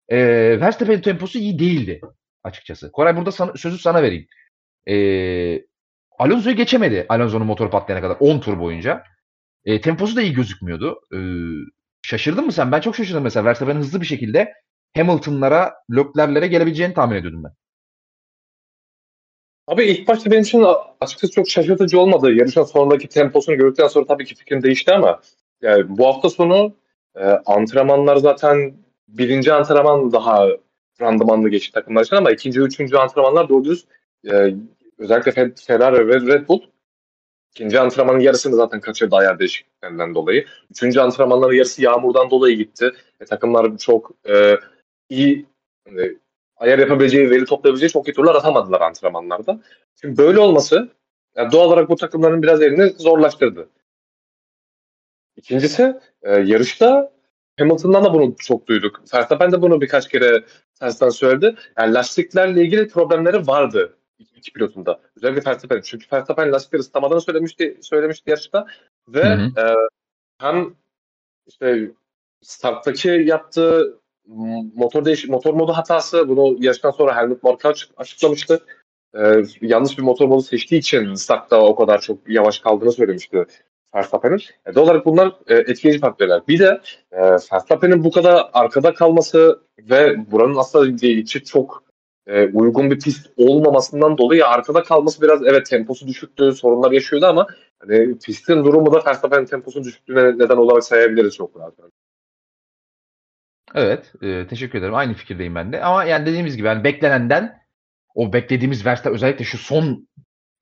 E, 0.08 0.18
Verstappen'in 0.60 1.00
temposu 1.00 1.38
iyi 1.38 1.58
değildi 1.58 2.00
açıkçası. 2.44 2.92
Koray 2.92 3.16
burada 3.16 3.32
sana, 3.32 3.52
sözü 3.56 3.78
sana 3.78 4.02
vereyim. 4.02 4.26
E, 4.88 4.96
Alonso'yu 6.18 6.56
geçemedi 6.56 7.06
Alonso'nun 7.08 7.46
motoru 7.46 7.70
patlayana 7.70 8.02
kadar 8.02 8.16
10 8.20 8.40
tur 8.40 8.58
boyunca. 8.58 9.02
E, 9.64 9.80
temposu 9.80 10.16
da 10.16 10.22
iyi 10.22 10.32
gözükmüyordu. 10.32 11.00
E, 11.14 11.18
şaşırdın 12.02 12.44
mı 12.44 12.52
sen? 12.52 12.72
Ben 12.72 12.80
çok 12.80 12.96
şaşırdım 12.96 13.22
mesela. 13.22 13.44
Verstappen'in 13.44 13.80
hızlı 13.80 14.00
bir 14.00 14.06
şekilde 14.06 14.52
Hamilton'lara, 14.96 15.74
Leclerc'lere 15.90 16.46
gelebileceğini 16.46 16.94
tahmin 16.94 17.16
ediyordum 17.16 17.44
ben. 17.44 17.52
Abi 19.66 19.84
ilk 19.84 20.08
başta 20.08 20.30
benim 20.30 20.42
için 20.42 20.66
açıkçası 21.00 21.32
çok 21.32 21.48
şaşırtıcı 21.48 22.00
olmadı. 22.00 22.32
Yarışın 22.32 22.62
sonundaki 22.62 23.08
temposunu 23.08 23.56
gördükten 23.56 23.88
sonra 23.88 24.06
tabii 24.06 24.24
ki 24.24 24.34
fikrim 24.34 24.62
değişti 24.62 24.92
ama 24.92 25.20
yani 25.62 25.98
bu 25.98 26.06
hafta 26.06 26.30
sonu 26.30 26.74
e, 27.16 27.24
antrenmanlar 27.24 28.16
zaten 28.16 28.74
birinci 29.08 29.52
antrenman 29.52 30.12
daha 30.12 30.48
randımanlı 31.00 31.48
geçti 31.48 31.72
takımlar 31.72 32.04
için 32.04 32.16
ama 32.16 32.30
ikinci, 32.30 32.60
üçüncü 32.60 32.96
antrenmanlar 32.96 33.48
doğru 33.48 33.74
e, 34.30 34.54
özellikle 34.98 35.52
Ferrari 35.66 36.08
ve 36.08 36.20
Red 36.20 36.48
Bull 36.48 36.60
ikinci 37.54 37.80
antrenmanın 37.80 38.20
yarısını 38.20 38.56
zaten 38.56 38.80
kaçırdı 38.80 39.16
ayar 39.16 39.38
değişikliklerinden 39.38 40.14
dolayı. 40.14 40.44
Üçüncü 40.70 41.00
antrenmanların 41.00 41.54
yarısı 41.54 41.82
yağmurdan 41.82 42.30
dolayı 42.30 42.56
gitti. 42.56 42.92
E, 43.20 43.24
takımlar 43.24 43.78
çok 43.78 44.10
e, 44.28 44.56
iyi 45.08 45.46
hani, 45.88 46.18
ayar 46.56 46.78
yapabileceği, 46.78 47.30
veri 47.30 47.44
toplayabileceği 47.44 47.90
çok 47.90 48.08
iyi 48.08 48.12
turlar 48.12 48.34
atamadılar 48.34 48.80
antrenmanlarda. 48.80 49.60
Şimdi 50.00 50.18
böyle 50.18 50.38
olması 50.40 50.88
yani 51.36 51.52
doğal 51.52 51.68
olarak 51.68 51.88
bu 51.88 51.96
takımların 51.96 52.42
biraz 52.42 52.62
elini 52.62 52.90
zorlaştırdı. 52.90 53.68
İkincisi 55.36 56.00
e, 56.22 56.30
yarışta 56.32 57.12
Hamilton'dan 57.58 58.04
da 58.04 58.14
bunu 58.14 58.36
çok 58.38 58.66
duyduk. 58.66 59.00
Verstappen 59.14 59.52
de 59.52 59.62
bunu 59.62 59.80
birkaç 59.80 60.08
kere 60.08 60.44
tersten 60.80 61.08
söyledi. 61.08 61.54
Yani 61.78 61.94
lastiklerle 61.94 62.62
ilgili 62.62 62.88
problemleri 62.88 63.46
vardı 63.46 63.98
iki 64.38 64.52
pilotunda. 64.52 65.00
Özellikle 65.16 65.50
Verstappen. 65.50 65.80
Çünkü 65.80 66.06
Verstappen 66.12 66.52
lastikleri 66.52 66.80
ıslamadığını 66.80 67.20
söylemişti, 67.20 67.78
söylemişti 67.82 68.30
yarışta. 68.30 68.66
Ve 69.08 69.24
hı 69.24 69.34
hı. 69.34 69.60
E, 69.60 69.74
hem 70.38 70.74
işte 71.46 71.90
starttaki 72.42 73.08
yaptığı 73.08 73.98
motor 74.74 75.04
değiş 75.04 75.28
motor 75.28 75.54
modu 75.54 75.72
hatası 75.72 76.28
bunu 76.28 76.56
yarıştan 76.64 76.90
sonra 76.90 77.16
Helmut 77.16 77.42
Marko 77.42 77.72
açıklamıştı. 77.96 78.64
Ee, 79.14 79.42
yanlış 79.60 79.98
bir 79.98 80.02
motor 80.02 80.28
modu 80.28 80.42
seçtiği 80.42 80.80
için 80.80 81.14
startta 81.14 81.60
o 81.60 81.76
kadar 81.76 82.00
çok 82.00 82.28
yavaş 82.28 82.58
kaldığını 82.58 82.92
söylemişti 82.92 83.46
Verstappen'in. 83.94 84.40
E, 84.66 84.74
doğal 84.74 84.84
olarak 84.84 85.06
bunlar 85.06 85.32
e, 85.46 85.54
etkileyici 85.54 86.00
faktörler. 86.00 86.40
Bir 86.48 86.58
de 86.58 86.80
e, 87.12 87.20
Verstappen'in 87.22 88.04
bu 88.04 88.10
kadar 88.10 88.50
arkada 88.52 88.94
kalması 88.94 89.62
ve 89.78 90.30
buranın 90.30 90.56
aslında 90.56 91.06
için 91.06 91.40
çok 91.40 91.84
e, 92.26 92.48
uygun 92.48 92.90
bir 92.90 92.98
pist 92.98 93.26
olmamasından 93.36 94.18
dolayı 94.18 94.46
arkada 94.46 94.82
kalması 94.82 95.22
biraz 95.22 95.46
evet 95.46 95.66
temposu 95.66 96.08
düşüktü, 96.08 96.52
sorunlar 96.52 96.92
yaşıyordu 96.92 97.26
ama 97.26 97.46
hani 97.78 98.18
pistin 98.18 98.64
durumu 98.64 98.92
da 98.92 99.04
Verstappen'in 99.06 99.44
temposunun 99.44 99.84
düşüklüğüne 99.84 100.38
neden 100.38 100.56
olarak 100.56 100.84
sayabiliriz 100.84 101.34
çok 101.34 101.56
rahat. 101.56 101.74
Evet, 103.74 104.12
e, 104.22 104.46
teşekkür 104.46 104.78
ederim. 104.78 104.94
Aynı 104.94 105.14
fikirdeyim 105.14 105.54
ben 105.54 105.72
de. 105.72 105.82
Ama 105.82 106.04
yani 106.04 106.26
dediğimiz 106.26 106.56
gibi 106.56 106.66
yani 106.66 106.84
beklenenden 106.84 107.62
o 108.14 108.32
beklediğimiz 108.32 108.86
Verstappen 108.86 109.14
özellikle 109.14 109.44
şu 109.44 109.58
son 109.58 110.08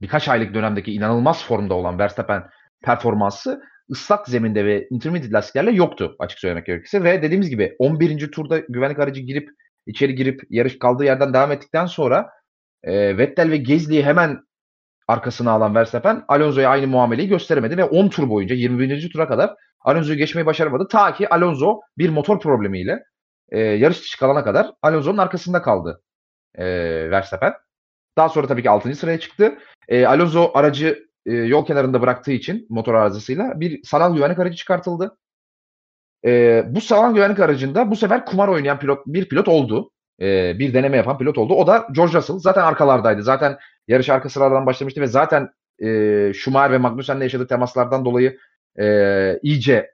birkaç 0.01 0.29
aylık 0.29 0.55
dönemdeki 0.55 0.93
inanılmaz 0.93 1.45
formda 1.45 1.75
olan 1.75 1.99
Verstappen 1.99 2.45
performansı 2.83 3.63
ıslak 3.91 4.29
zeminde 4.29 4.65
ve 4.65 4.87
intermediate 4.91 5.33
lastiklerle 5.33 5.71
yoktu 5.71 6.17
açık 6.19 6.39
söylemek 6.39 6.67
gerekirse. 6.67 7.05
Ve 7.05 7.23
dediğimiz 7.23 7.51
gibi 7.51 7.77
11. 7.79 8.31
turda 8.31 8.59
güvenlik 8.59 8.99
aracı 8.99 9.21
girip 9.21 9.51
içeri 9.87 10.15
girip 10.15 10.43
yarış 10.51 10.79
kaldığı 10.79 11.05
yerden 11.05 11.35
devam 11.35 11.53
ettikten 11.53 11.87
sonra 11.87 12.31
e, 12.83 13.19
Vettel 13.19 13.51
ve 13.51 13.57
Gezli'yi 13.57 14.05
hemen 14.05 14.41
arkasına 15.09 15.51
alan 15.51 15.75
Verstappen 15.75 16.25
Alonso'ya 16.29 16.71
aynı 16.71 16.87
muameleyi 16.87 17.29
gösteremedi 17.29 17.77
ve 17.77 17.85
10 17.85 18.09
tur 18.09 18.29
boyunca 18.29 18.55
21. 18.55 19.11
tura 19.11 19.29
kadar 19.29 19.55
Alonso'yu 19.81 20.19
geçmeyi 20.19 20.47
başaramadı. 20.47 20.89
Ta 20.89 21.15
ki 21.15 21.29
Alonso 21.29 21.81
bir 21.99 22.09
motor 22.09 22.41
problemiyle 22.41 23.05
e, 23.49 23.61
yarış 23.61 24.01
dışı 24.01 24.19
kalana 24.19 24.45
kadar 24.45 24.71
Alonso'nun 24.83 25.19
arkasında 25.19 25.63
kaldı 25.63 26.03
e, 26.55 26.67
Verstappen. 27.11 27.55
Daha 28.19 28.29
sonra 28.29 28.47
tabii 28.47 28.63
ki 28.63 28.71
6. 28.71 28.95
sıraya 28.95 29.21
çıktı. 29.21 29.59
E, 29.89 30.07
Alonso 30.07 30.51
aracı 30.55 31.06
e, 31.27 31.33
yol 31.33 31.67
kenarında 31.67 32.03
bıraktığı 32.03 32.33
için 32.33 32.67
motor 32.69 32.95
arızasıyla 32.95 33.61
bir 33.61 33.83
sanal 33.85 34.15
güvenlik 34.15 34.39
aracı 34.39 34.57
çıkartıldı. 34.57 35.19
E, 36.25 36.63
bu 36.69 36.81
sanal 36.81 37.15
güvenlik 37.15 37.41
aracında 37.41 37.91
bu 37.91 37.97
sefer 37.97 38.27
kumar 38.27 38.49
oynayan 38.49 38.79
pilot 38.79 39.07
bir 39.07 39.29
pilot 39.29 39.49
oldu. 39.49 39.91
E, 40.21 40.59
bir 40.59 40.75
deneme 40.75 40.97
yapan 40.97 41.19
pilot 41.19 41.39
oldu. 41.39 41.55
O 41.55 41.67
da 41.67 41.89
George 41.93 42.13
Russell. 42.13 42.39
Zaten 42.39 42.63
arkalardaydı. 42.63 43.23
Zaten 43.23 43.59
yarış 43.89 44.11
arka 44.11 44.29
sıralardan 44.29 44.67
başlamıştı 44.67 45.01
ve 45.01 45.07
zaten 45.07 45.51
e, 45.83 46.33
Schumacher 46.35 46.73
ve 46.73 46.79
Magnussen'le 46.79 47.21
yaşadığı 47.21 47.47
temaslardan 47.47 48.05
dolayı 48.05 48.39
e, 48.79 49.39
iyice 49.43 49.91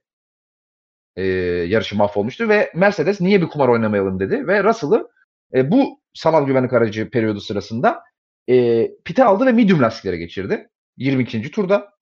e, 1.16 1.24
yarışı 1.68 1.96
mahvolmuştu 1.96 2.48
ve 2.48 2.72
Mercedes 2.74 3.20
niye 3.20 3.42
bir 3.42 3.48
kumar 3.48 3.68
oynamayalım 3.68 4.20
dedi 4.20 4.46
ve 4.46 4.64
Russell'ı 4.64 5.08
e, 5.54 5.70
bu 5.70 6.00
sanal 6.14 6.46
güvenlik 6.46 6.72
aracı 6.72 7.10
periyodu 7.10 7.40
sırasında 7.40 8.02
e, 8.48 8.88
pite 9.04 9.24
aldı 9.24 9.46
ve 9.46 9.52
medium 9.52 9.82
lastiklere 9.82 10.16
geçirdi 10.16 10.68
22. 10.96 11.50
turda. 11.50 11.92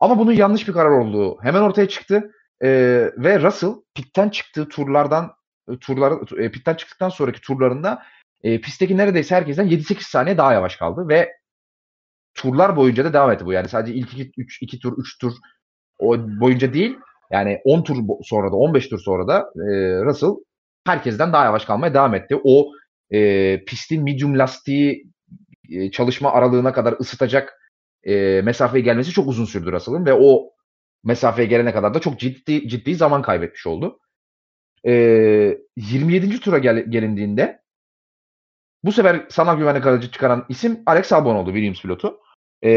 Ama 0.00 0.18
bunun 0.18 0.32
yanlış 0.32 0.68
bir 0.68 0.72
karar 0.72 0.90
olduğu 0.90 1.42
hemen 1.42 1.60
ortaya 1.60 1.88
çıktı 1.88 2.32
e, 2.62 2.68
ve 3.16 3.40
Russell 3.40 3.74
pitten 3.94 4.28
çıktığı 4.28 4.68
turlardan 4.68 5.32
e, 5.68 5.78
turlar 5.78 6.38
e, 6.38 6.50
pitten 6.50 6.74
çıktıktan 6.74 7.08
sonraki 7.08 7.40
turlarında 7.40 8.02
e, 8.42 8.60
pistteki 8.60 8.96
neredeyse 8.96 9.34
herkesten 9.34 9.66
7-8 9.66 10.00
saniye 10.00 10.38
daha 10.38 10.52
yavaş 10.52 10.76
kaldı 10.76 11.08
ve 11.08 11.32
turlar 12.34 12.76
boyunca 12.76 13.04
da 13.04 13.12
devam 13.12 13.30
etti 13.30 13.46
bu. 13.46 13.52
Yani 13.52 13.68
sadece 13.68 13.94
ilk 13.94 14.12
2 14.12 14.32
3 14.36 14.62
2 14.62 14.78
tur 14.78 14.98
3 14.98 15.18
tur 15.18 15.32
o 15.98 16.18
boyunca 16.18 16.74
değil 16.74 16.98
yani 17.30 17.60
10 17.64 17.82
tur 17.82 17.96
sonra 18.22 18.52
da 18.52 18.56
15 18.56 18.88
tur 18.88 18.98
sonra 18.98 19.28
da 19.28 19.38
e, 19.56 19.70
Russell 20.04 20.34
herkesten 20.86 21.32
daha 21.32 21.44
yavaş 21.44 21.64
kalmaya 21.64 21.94
devam 21.94 22.14
etti. 22.14 22.40
O 22.44 22.72
e, 23.10 23.64
pistin 23.64 24.04
medium 24.04 24.38
lastiği 24.38 25.06
e, 25.70 25.90
çalışma 25.90 26.32
aralığına 26.32 26.72
kadar 26.72 26.94
ısıtacak 27.00 27.63
e, 28.06 28.42
mesafeye 28.42 28.84
gelmesi 28.84 29.10
çok 29.10 29.28
uzun 29.28 29.44
sürdü 29.44 29.72
Russell'ın 29.72 30.06
ve 30.06 30.12
o 30.12 30.50
mesafeye 31.04 31.48
gelene 31.48 31.72
kadar 31.72 31.94
da 31.94 32.00
çok 32.00 32.20
ciddi 32.20 32.68
ciddi 32.68 32.94
zaman 32.94 33.22
kaybetmiş 33.22 33.66
oldu. 33.66 33.98
E, 34.86 34.92
27. 35.76 36.40
tura 36.40 36.58
gel, 36.58 36.84
gelindiğinde 36.88 37.60
bu 38.84 38.92
sefer 38.92 39.26
sanal 39.28 39.58
güvenlik 39.58 39.86
aracı 39.86 40.10
çıkaran 40.10 40.46
isim 40.48 40.82
Alex 40.86 41.12
Albon 41.12 41.34
oldu 41.34 41.50
Williams 41.50 41.82
pilotu. 41.82 42.20
E, 42.64 42.70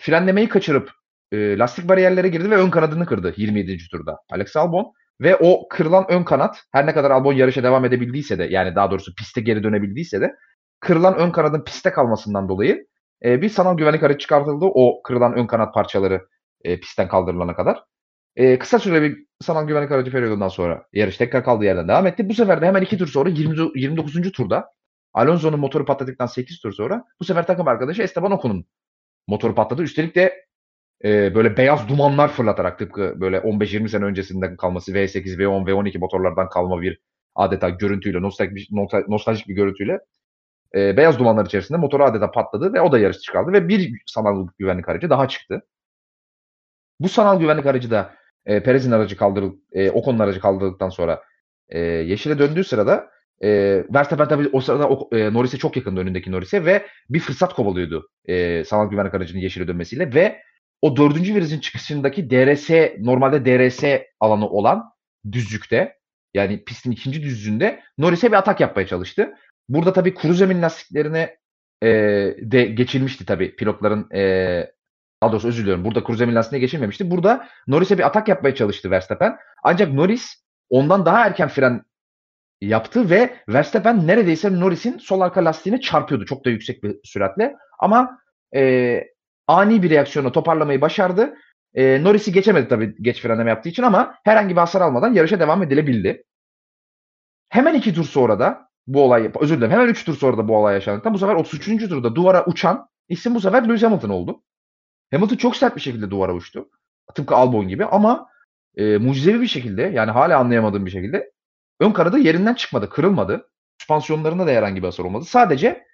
frenlemeyi 0.00 0.48
kaçırıp 0.48 0.90
e, 1.32 1.58
lastik 1.58 1.88
bariyerlere 1.88 2.28
girdi 2.28 2.50
ve 2.50 2.56
ön 2.56 2.70
kanadını 2.70 3.06
kırdı 3.06 3.34
27. 3.36 3.78
turda 3.90 4.18
Alex 4.30 4.56
Albon. 4.56 4.92
Ve 5.20 5.36
o 5.36 5.68
kırılan 5.68 6.06
ön 6.08 6.24
kanat 6.24 6.62
her 6.72 6.86
ne 6.86 6.94
kadar 6.94 7.10
Albon 7.10 7.32
yarışa 7.32 7.62
devam 7.62 7.84
edebildiyse 7.84 8.38
de 8.38 8.44
yani 8.44 8.74
daha 8.74 8.90
doğrusu 8.90 9.14
piste 9.14 9.40
geri 9.40 9.62
dönebildiyse 9.62 10.20
de 10.20 10.34
kırılan 10.80 11.16
ön 11.16 11.30
kanadın 11.30 11.64
piste 11.64 11.92
kalmasından 11.92 12.48
dolayı 12.48 12.86
e, 13.24 13.42
bir 13.42 13.48
sanal 13.48 13.76
güvenlik 13.76 14.02
aracı 14.02 14.18
çıkartıldı 14.18 14.64
o 14.64 15.02
kırılan 15.02 15.34
ön 15.34 15.46
kanat 15.46 15.74
parçaları 15.74 16.28
e, 16.64 16.80
pistten 16.80 17.08
kaldırılana 17.08 17.56
kadar. 17.56 17.84
E, 18.36 18.58
kısa 18.58 18.78
süre 18.78 19.02
bir 19.02 19.26
sanal 19.40 19.66
güvenlik 19.66 19.92
aracı 19.92 20.10
periyodundan 20.10 20.48
sonra 20.48 20.86
yarış 20.92 21.16
tekrar 21.16 21.44
kaldığı 21.44 21.64
yerden 21.64 21.88
devam 21.88 22.06
etti. 22.06 22.28
Bu 22.28 22.34
sefer 22.34 22.60
de 22.62 22.66
hemen 22.66 22.82
iki 22.82 22.98
tur 22.98 23.06
sonra 23.06 23.28
20, 23.28 23.80
29. 23.80 24.32
turda 24.32 24.70
Alonso'nun 25.14 25.60
motoru 25.60 25.84
patladıktan 25.84 26.26
8 26.26 26.60
tur 26.60 26.72
sonra 26.72 27.04
bu 27.20 27.24
sefer 27.24 27.46
takım 27.46 27.68
arkadaşı 27.68 28.02
Esteban 28.02 28.32
Ocon'un 28.32 28.66
motoru 29.26 29.54
patladı. 29.54 29.82
Üstelik 29.82 30.14
de 30.14 30.44
e, 31.04 31.34
böyle 31.34 31.56
beyaz 31.56 31.88
dumanlar 31.88 32.28
fırlatarak 32.28 32.78
tıpkı 32.78 33.14
böyle 33.20 33.36
15-20 33.36 33.88
sene 33.88 34.04
öncesinden 34.04 34.56
kalması 34.56 34.92
V8, 34.92 35.38
V10, 35.38 35.66
V12 35.70 35.98
motorlardan 35.98 36.48
kalma 36.48 36.82
bir 36.82 37.00
adeta 37.34 37.68
görüntüyle, 37.68 38.22
nostaljik, 38.22 38.70
nostaljik 39.08 39.48
bir 39.48 39.54
görüntüyle 39.54 39.98
e, 40.74 40.96
beyaz 40.96 41.18
dumanlar 41.18 41.46
içerisinde 41.46 41.78
motoru 41.78 42.04
adeta 42.04 42.30
patladı 42.30 42.72
ve 42.74 42.80
o 42.80 42.92
da 42.92 42.98
yarış 42.98 43.18
çıkardı 43.18 43.52
ve 43.52 43.68
bir 43.68 44.02
sanal 44.06 44.48
güvenlik 44.58 44.88
aracı 44.88 45.10
daha 45.10 45.28
çıktı. 45.28 45.62
Bu 47.00 47.08
sanal 47.08 47.40
güvenlik 47.40 47.66
aracı 47.66 47.90
da 47.90 48.14
e, 48.46 48.62
Perez'in 48.62 48.90
aracı 48.90 49.16
kaldırıl, 49.16 49.56
e, 49.72 49.90
Ocon'un 49.90 50.18
aracı 50.18 50.40
kaldırıldıktan 50.40 50.88
sonra 50.88 51.22
e, 51.68 51.78
yeşile 51.80 52.38
döndüğü 52.38 52.64
sırada 52.64 53.10
e, 53.42 53.48
Verstappen 53.94 54.28
tabii 54.28 54.48
o 54.52 54.60
sırada 54.60 54.88
o, 54.88 55.16
e, 55.16 55.32
Norris'e 55.32 55.58
çok 55.58 55.76
yakındı 55.76 56.00
önündeki 56.00 56.32
Norris'e 56.32 56.64
ve 56.64 56.86
bir 57.10 57.20
fırsat 57.20 57.54
kovalıyordu 57.54 58.08
e, 58.24 58.64
sanal 58.64 58.90
güvenlik 58.90 59.14
aracının 59.14 59.40
yeşile 59.40 59.68
dönmesiyle 59.68 60.14
ve 60.14 60.42
o 60.82 60.96
dördüncü 60.96 61.34
virajın 61.34 61.60
çıkışındaki 61.60 62.30
DRS 62.30 62.70
normalde 62.98 63.44
DRS 63.44 63.84
alanı 64.20 64.48
olan 64.48 64.84
düzlükte 65.32 65.98
yani 66.34 66.64
pistin 66.64 66.90
ikinci 66.90 67.22
düzlüğünde 67.22 67.80
Norris'e 67.98 68.28
bir 68.28 68.36
atak 68.36 68.60
yapmaya 68.60 68.86
çalıştı. 68.86 69.34
Burada 69.68 69.92
tabii 69.92 70.14
kuru 70.14 70.34
zemin 70.34 70.62
lastiklerine 70.62 71.36
e, 71.82 71.88
de 72.38 72.64
geçilmişti 72.64 73.26
tabii 73.26 73.56
pilotların 73.56 74.10
e, 74.14 74.22
daha 75.22 75.36
özür 75.36 75.62
diliyorum. 75.62 75.84
Burada 75.84 76.02
kuru 76.02 76.16
zemin 76.16 76.34
lastiğine 76.34 76.60
geçilmemişti. 76.60 77.10
Burada 77.10 77.48
Norris'e 77.66 77.98
bir 77.98 78.06
atak 78.06 78.28
yapmaya 78.28 78.54
çalıştı 78.54 78.90
Verstappen. 78.90 79.36
Ancak 79.62 79.92
Norris 79.92 80.44
ondan 80.70 81.06
daha 81.06 81.26
erken 81.26 81.48
fren 81.48 81.82
yaptı 82.60 83.10
ve 83.10 83.36
Verstappen 83.48 84.06
neredeyse 84.06 84.60
Norris'in 84.60 84.98
sol 84.98 85.20
arka 85.20 85.44
lastiğine 85.44 85.80
çarpıyordu 85.80 86.24
çok 86.24 86.44
da 86.44 86.50
yüksek 86.50 86.82
bir 86.82 86.96
süratle. 87.04 87.56
Ama 87.78 88.18
e, 88.54 89.04
ani 89.46 89.82
bir 89.82 89.90
reaksiyonu 89.90 90.32
toparlamayı 90.32 90.80
başardı. 90.80 91.34
E, 91.74 92.04
Norris'i 92.04 92.32
geçemedi 92.32 92.68
tabii 92.68 92.94
geç 93.02 93.22
frenleme 93.22 93.50
yaptığı 93.50 93.68
için 93.68 93.82
ama 93.82 94.14
herhangi 94.24 94.54
bir 94.54 94.60
hasar 94.60 94.80
almadan 94.80 95.14
yarışa 95.14 95.40
devam 95.40 95.62
edilebildi. 95.62 96.24
Hemen 97.48 97.74
iki 97.74 97.94
tur 97.94 98.04
sonra 98.04 98.38
da 98.38 98.67
bu 98.88 99.02
olay, 99.02 99.30
özür 99.40 99.56
dilerim 99.56 99.72
hemen 99.72 99.88
üç 99.88 100.04
tur 100.04 100.16
sonra 100.16 100.38
da 100.38 100.48
bu 100.48 100.56
olay 100.56 100.74
yaşandı. 100.74 101.12
Bu 101.12 101.18
sefer 101.18 101.34
33. 101.34 101.88
turda 101.88 102.14
duvara 102.14 102.44
uçan 102.44 102.88
isim 103.08 103.34
bu 103.34 103.40
sefer 103.40 103.64
Lewis 103.64 103.82
Hamilton 103.82 104.08
oldu. 104.08 104.42
Hamilton 105.12 105.36
çok 105.36 105.56
sert 105.56 105.76
bir 105.76 105.80
şekilde 105.80 106.10
duvara 106.10 106.34
uçtu. 106.34 106.68
Tıpkı 107.14 107.34
Albon 107.34 107.68
gibi 107.68 107.84
ama 107.84 108.28
e, 108.76 108.98
mucizevi 108.98 109.40
bir 109.40 109.46
şekilde 109.46 109.82
yani 109.82 110.10
hala 110.10 110.38
anlayamadığım 110.38 110.86
bir 110.86 110.90
şekilde 110.90 111.32
ön 111.80 111.92
kanadı 111.92 112.18
yerinden 112.18 112.54
çıkmadı, 112.54 112.88
kırılmadı. 112.90 113.50
Süspansiyonlarında 113.78 114.46
da 114.46 114.50
herhangi 114.50 114.82
bir 114.82 114.86
hasar 114.86 115.04
olmadı. 115.04 115.24
Sadece 115.24 115.84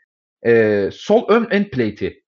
e, 0.46 0.88
sol 0.92 1.28
ön 1.28 1.48
end 1.50 1.66
plate'i 1.66 2.22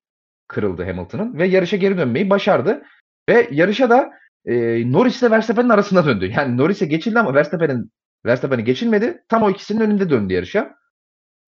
kırıldı 0.48 0.84
Hamilton'ın 0.84 1.38
ve 1.38 1.46
yarışa 1.46 1.76
geri 1.76 1.98
dönmeyi 1.98 2.30
başardı. 2.30 2.82
Ve 3.28 3.48
yarışa 3.50 3.90
da 3.90 4.10
e, 4.44 4.52
Norris 4.92 5.22
ile 5.22 5.30
Verstappen'in 5.30 5.68
arasında 5.68 6.06
döndü. 6.06 6.32
Yani 6.36 6.56
Norris'e 6.56 6.86
geçildi 6.86 7.18
ama 7.18 7.34
Verstappen'in 7.34 7.92
Verstappen'e 8.26 8.62
geçilmedi. 8.62 9.24
Tam 9.28 9.42
o 9.42 9.50
ikisinin 9.50 9.80
önünde 9.80 10.10
döndü 10.10 10.34
yarışa. 10.34 10.74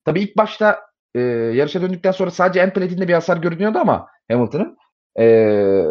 Tabii 0.04 0.20
ilk 0.20 0.36
başta 0.36 0.80
e, 1.14 1.20
yarışa 1.20 1.82
döndükten 1.82 2.12
sonra 2.12 2.30
sadece 2.30 2.60
end 2.60 2.72
plate'inde 2.72 3.08
bir 3.08 3.14
hasar 3.14 3.36
görünüyordu 3.36 3.78
ama 3.78 4.08
Hamilton'ın 4.30 4.76
e, 5.18 5.84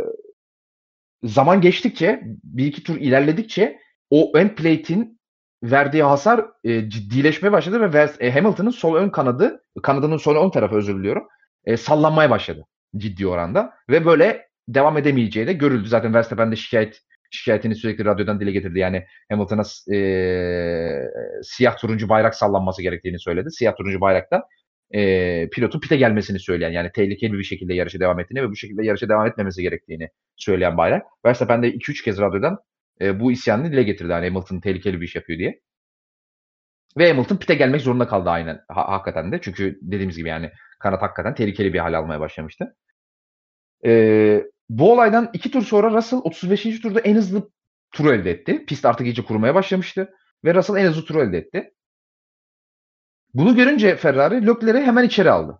zaman 1.24 1.62
geçtikçe 1.62 2.22
bir 2.44 2.66
iki 2.66 2.84
tur 2.84 2.96
ilerledikçe 2.96 3.80
o 4.10 4.32
end 4.36 4.50
plate'in 4.50 5.20
verdiği 5.64 6.04
hasar 6.04 6.46
e, 6.64 6.90
ciddileşmeye 6.90 7.52
başladı 7.52 7.82
ve 7.82 7.94
Vers, 7.94 8.22
e, 8.22 8.32
Hamilton'ın 8.32 8.70
sol 8.70 8.96
ön 8.96 9.10
kanadı, 9.10 9.64
kanadının 9.84 10.18
sol 10.18 10.46
ön 10.46 10.50
tarafı 10.50 10.76
özür 10.76 11.00
diliyorum, 11.00 11.28
e, 11.66 11.78
sallanmaya 11.78 12.30
başladı 12.30 12.66
ciddi 12.98 13.28
oranda 13.28 13.74
ve 13.90 14.06
böyle 14.06 14.48
devam 14.68 14.98
edemeyeceği 14.98 15.48
de 15.48 15.54
görüldü. 15.54 15.88
Zaten 15.88 16.14
Verstappen 16.14 16.52
de 16.52 16.56
şikayet 16.56 17.02
şikayetini 17.32 17.76
sürekli 17.76 18.06
radyodan 18.06 18.40
dile 18.40 18.52
getirdi. 18.52 18.80
Yani 18.80 19.06
Hamilton'a 19.32 19.96
e, 19.96 20.00
siyah 21.44 21.78
turuncu 21.78 22.10
bayrak 22.10 22.36
sallanması 22.36 22.82
gerektiğini 22.82 23.20
söyledi. 23.20 23.52
Siyah 23.52 23.76
turuncu 23.76 24.02
bayrakta 24.02 24.44
e, 24.94 25.50
pilotun 25.50 25.80
pite 25.80 25.98
gelmesini 25.98 26.40
söyleyen 26.40 26.72
yani 26.72 26.92
tehlikeli 26.92 27.34
bir 27.34 27.44
şekilde 27.44 27.74
yarışa 27.74 28.00
devam 28.00 28.20
ettiğini 28.20 28.42
ve 28.42 28.50
bu 28.50 28.56
şekilde 28.56 28.86
yarışa 28.86 29.10
devam 29.10 29.28
etmemesi 29.28 29.62
gerektiğini 29.62 30.10
söyleyen 30.36 30.78
bayrak. 30.78 31.06
Verstappen 31.26 31.64
de 31.64 31.74
2-3 31.74 32.04
kez 32.04 32.18
radyodan 32.20 32.58
e, 33.02 33.20
bu 33.20 33.32
isyanını 33.32 33.72
dile 33.72 33.84
getirdi. 33.84 34.12
Yani 34.12 34.28
Hamilton 34.28 34.60
tehlikeli 34.60 35.02
bir 35.02 35.06
iş 35.06 35.16
yapıyor 35.16 35.40
diye. 35.40 35.60
Ve 36.98 37.10
Hamilton 37.10 37.38
pite 37.38 37.56
gelmek 37.56 37.82
zorunda 37.82 38.08
kaldı 38.08 38.30
aynen. 38.30 38.62
Ha, 38.70 38.92
hakikaten 38.92 39.32
de. 39.32 39.40
Çünkü 39.42 39.80
dediğimiz 39.82 40.18
gibi 40.18 40.30
yani 40.30 40.52
kanat 40.80 41.02
hakikaten 41.02 41.36
tehlikeli 41.36 41.74
bir 41.74 41.80
hal 41.80 41.94
almaya 41.94 42.20
başlamıştı. 42.20 42.76
E, 43.86 44.44
bu 44.70 44.92
olaydan 44.92 45.30
iki 45.34 45.52
tur 45.52 45.62
sonra 45.62 45.92
Russell 45.92 46.20
35. 46.24 46.82
turda 46.82 47.00
en 47.00 47.16
hızlı 47.16 47.52
turu 47.92 48.14
elde 48.14 48.32
etti. 48.32 48.66
Pist 48.66 48.86
artık 48.86 49.08
iyice 49.08 49.24
kurumaya 49.24 49.56
başlamıştı. 49.56 50.14
Ve 50.46 50.54
Russell 50.54 50.76
en 50.76 50.86
hızlı 50.86 51.06
turu 51.06 51.22
elde 51.22 51.38
etti. 51.38 51.74
Bunu 53.34 53.56
görünce 53.56 53.96
Ferrari 53.96 54.48
Leclerc'i 54.48 54.86
hemen 54.86 55.04
içeri 55.04 55.32
aldı. 55.32 55.60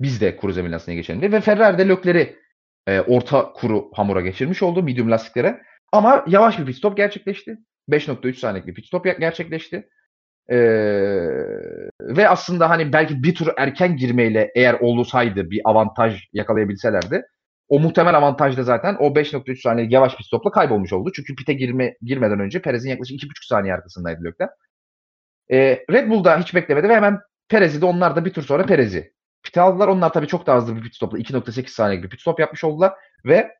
Biz 0.00 0.20
de 0.20 0.36
kuru 0.36 0.52
zemin 0.52 0.72
lastiğine 0.72 1.00
geçelim 1.00 1.20
diye. 1.20 1.32
Ve 1.32 1.40
Ferrari 1.40 1.78
de 1.78 1.88
Leclerc'i 1.88 2.36
e, 2.86 3.00
orta 3.00 3.52
kuru 3.52 3.90
hamura 3.94 4.20
geçirmiş 4.20 4.62
oldu 4.62 4.82
medium 4.82 5.10
lastiklere. 5.10 5.62
Ama 5.92 6.24
yavaş 6.28 6.58
bir 6.58 6.66
pit 6.66 6.76
stop 6.76 6.96
gerçekleşti. 6.96 7.58
5.3 7.90 8.34
saniyelik 8.34 8.66
bir 8.66 8.74
pit 8.74 8.86
stop 8.86 9.04
gerçekleşti. 9.04 9.88
Ee, 10.50 10.56
ve 12.00 12.28
aslında 12.28 12.70
hani 12.70 12.92
belki 12.92 13.22
bir 13.22 13.34
tur 13.34 13.48
erken 13.56 13.96
girmeyle 13.96 14.52
eğer 14.54 14.74
olsaydı 14.74 15.50
bir 15.50 15.60
avantaj 15.64 16.24
yakalayabilselerdi 16.32 17.24
o 17.68 17.80
muhtemel 17.80 18.16
avantaj 18.16 18.56
da 18.56 18.62
zaten 18.62 18.96
o 19.00 19.14
5.3 19.14 19.60
saniyelik 19.60 19.92
yavaş 19.92 20.16
pit 20.16 20.26
stopla 20.26 20.50
kaybolmuş 20.50 20.92
oldu. 20.92 21.12
Çünkü 21.14 21.34
pite 21.34 21.52
girme, 21.52 21.96
girmeden 22.02 22.40
önce 22.40 22.62
Perez'in 22.62 22.90
yaklaşık 22.90 23.22
2.5 23.22 23.46
saniye 23.48 23.74
arkasındaydı 23.74 24.24
Leclerc. 24.24 24.52
Ee, 25.50 25.84
Red 25.90 26.10
Bull 26.10 26.24
da 26.24 26.38
hiç 26.38 26.54
beklemedi 26.54 26.88
ve 26.88 26.94
hemen 26.94 27.18
Perez'i 27.48 27.80
de 27.80 27.86
onlar 27.86 28.16
da 28.16 28.24
bir 28.24 28.32
tur 28.32 28.42
sonra 28.42 28.66
Perez'i 28.66 29.12
pite 29.42 29.60
aldılar. 29.60 29.88
Onlar 29.88 30.12
tabii 30.12 30.26
çok 30.26 30.46
daha 30.46 30.56
hızlı 30.56 30.76
bir 30.76 30.82
pit 30.82 30.94
stopla 30.94 31.18
2.8 31.18 31.68
saniyelik 31.68 32.04
bir 32.04 32.10
pit 32.10 32.20
stop 32.20 32.40
yapmış 32.40 32.64
oldular 32.64 32.92
ve 33.24 33.54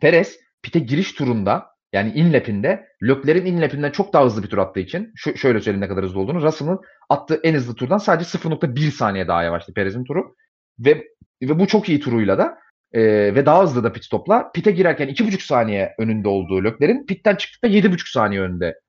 Perez 0.00 0.38
pite 0.62 0.78
giriş 0.78 1.12
turunda 1.12 1.66
yani 1.92 2.12
inlepinde 2.12 2.88
Leclerc'in 3.02 3.46
inlepinden 3.46 3.90
çok 3.90 4.12
daha 4.12 4.24
hızlı 4.24 4.42
bir 4.42 4.48
tur 4.48 4.58
attığı 4.58 4.80
için 4.80 5.12
şu, 5.16 5.36
şöyle 5.36 5.60
söyleyeyim 5.60 5.84
ne 5.84 5.88
kadar 5.88 6.04
hızlı 6.04 6.20
olduğunu. 6.20 6.42
Russell'ın 6.42 6.80
attığı 7.08 7.40
en 7.42 7.54
hızlı 7.54 7.74
turdan 7.74 7.98
sadece 7.98 8.38
0.1 8.38 8.90
saniye 8.90 9.28
daha 9.28 9.42
yavaştı 9.42 9.74
Perez'in 9.74 10.04
turu. 10.04 10.34
Ve 10.78 11.04
ve 11.42 11.58
bu 11.58 11.66
çok 11.66 11.88
iyi 11.88 12.00
turuyla 12.00 12.38
da 12.38 12.58
e, 12.94 13.02
ve 13.34 13.46
daha 13.46 13.62
hızlı 13.62 13.84
da 13.84 13.92
pit 13.92 14.04
stopla 14.04 14.50
pite 14.52 14.70
girerken 14.70 15.08
2.5 15.08 15.46
saniye 15.46 15.94
önünde 15.98 16.28
olduğu 16.28 16.64
Leclerc'in 16.64 17.06
pitten 17.06 17.36
çıktıkta 17.36 17.68
7.5 17.68 18.12
saniye 18.12 18.40
önünde 18.40 18.80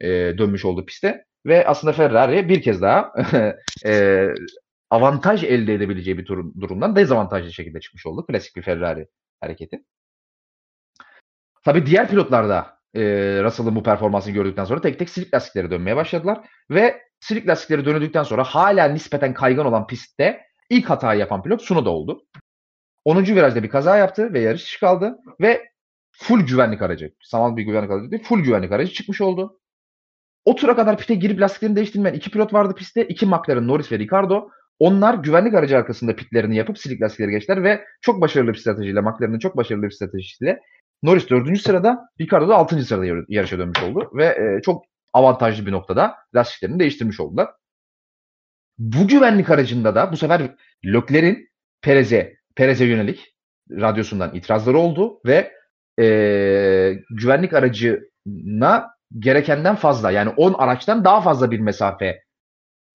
e, 0.00 0.08
dönmüş 0.38 0.64
oldu 0.64 0.86
piste. 0.86 1.24
Ve 1.46 1.66
aslında 1.66 1.92
Ferrari 1.92 2.48
bir 2.48 2.62
kez 2.62 2.82
daha 2.82 3.12
e, 3.86 4.26
avantaj 4.90 5.44
elde 5.44 5.74
edebileceği 5.74 6.18
bir 6.18 6.24
tur, 6.24 6.54
durumdan 6.60 6.96
dezavantajlı 6.96 7.52
şekilde 7.52 7.80
çıkmış 7.80 8.06
oldu. 8.06 8.26
Klasik 8.26 8.56
bir 8.56 8.62
Ferrari 8.62 9.06
hareketi. 9.40 9.84
Tabii 11.64 11.86
diğer 11.86 12.08
pilotlar 12.08 12.48
da 12.48 12.78
e, 12.94 13.02
Russell'ın 13.44 13.76
bu 13.76 13.82
performansını 13.82 14.34
gördükten 14.34 14.64
sonra 14.64 14.80
tek 14.80 14.98
tek 14.98 15.10
silik 15.10 15.34
lastikleri 15.34 15.70
dönmeye 15.70 15.96
başladılar. 15.96 16.48
Ve 16.70 17.02
silik 17.20 17.48
lastikleri 17.48 17.84
dönüldükten 17.84 18.22
sonra 18.22 18.44
hala 18.44 18.84
nispeten 18.88 19.34
kaygan 19.34 19.66
olan 19.66 19.86
pistte 19.86 20.42
ilk 20.70 20.90
hatayı 20.90 21.20
yapan 21.20 21.42
pilot 21.42 21.62
Sunoda 21.62 21.90
oldu. 21.90 22.22
10. 23.04 23.26
virajda 23.26 23.62
bir 23.62 23.68
kaza 23.68 23.96
yaptı 23.96 24.32
ve 24.32 24.40
yarış 24.40 24.64
dışı 24.64 24.80
kaldı. 24.80 25.18
Ve 25.40 25.68
full 26.12 26.46
güvenlik 26.46 26.82
aracı, 26.82 27.14
sanal 27.20 27.56
bir 27.56 27.62
güvenlik 27.62 27.90
aracı 27.90 28.10
değil, 28.10 28.22
full 28.22 28.40
güvenlik 28.40 28.72
aracı 28.72 28.92
çıkmış 28.92 29.20
oldu. 29.20 29.60
O 30.44 30.54
tura 30.54 30.76
kadar 30.76 30.98
pite 30.98 31.14
girip 31.14 31.40
lastiklerini 31.40 31.76
değiştirmeyen 31.76 32.14
iki 32.14 32.30
pilot 32.30 32.52
vardı 32.52 32.74
pistte. 32.74 33.08
İki 33.08 33.26
McLaren, 33.26 33.68
Norris 33.68 33.92
ve 33.92 33.98
Ricardo. 33.98 34.48
Onlar 34.78 35.14
güvenlik 35.14 35.54
aracı 35.54 35.76
arkasında 35.76 36.16
pitlerini 36.16 36.56
yapıp 36.56 36.78
silik 36.78 37.02
lastikleri 37.02 37.30
geçtiler 37.30 37.62
ve 37.62 37.84
çok 38.00 38.20
başarılı 38.20 38.52
bir 38.52 38.58
stratejiyle, 38.58 39.00
McLaren'ın 39.00 39.38
çok 39.38 39.56
başarılı 39.56 39.82
bir 39.82 39.90
stratejisiyle 39.90 40.60
Norris 41.02 41.30
4. 41.30 41.60
sırada, 41.60 42.08
Ricardo 42.20 42.48
da 42.48 42.56
6. 42.56 42.84
sırada 42.84 43.24
yarışa 43.28 43.58
dönmüş 43.58 43.82
oldu 43.82 44.10
ve 44.14 44.24
e, 44.24 44.62
çok 44.62 44.84
avantajlı 45.12 45.66
bir 45.66 45.72
noktada 45.72 46.14
lastiklerini 46.34 46.78
değiştirmiş 46.78 47.20
oldular. 47.20 47.48
Bu 48.78 49.08
güvenlik 49.08 49.50
aracında 49.50 49.94
da 49.94 50.12
bu 50.12 50.16
sefer 50.16 50.54
Leclerc'in 50.84 51.48
Perez'e 51.82 52.36
Perez'e 52.56 52.84
yönelik 52.84 53.34
radyosundan 53.70 54.34
itirazları 54.34 54.78
oldu 54.78 55.20
ve 55.26 55.52
e, 56.00 56.06
güvenlik 57.10 57.52
aracına 57.52 58.90
gerekenden 59.18 59.76
fazla 59.76 60.10
yani 60.10 60.30
10 60.36 60.52
araçtan 60.52 61.04
daha 61.04 61.20
fazla 61.20 61.50
bir 61.50 61.60
mesafe 61.60 62.22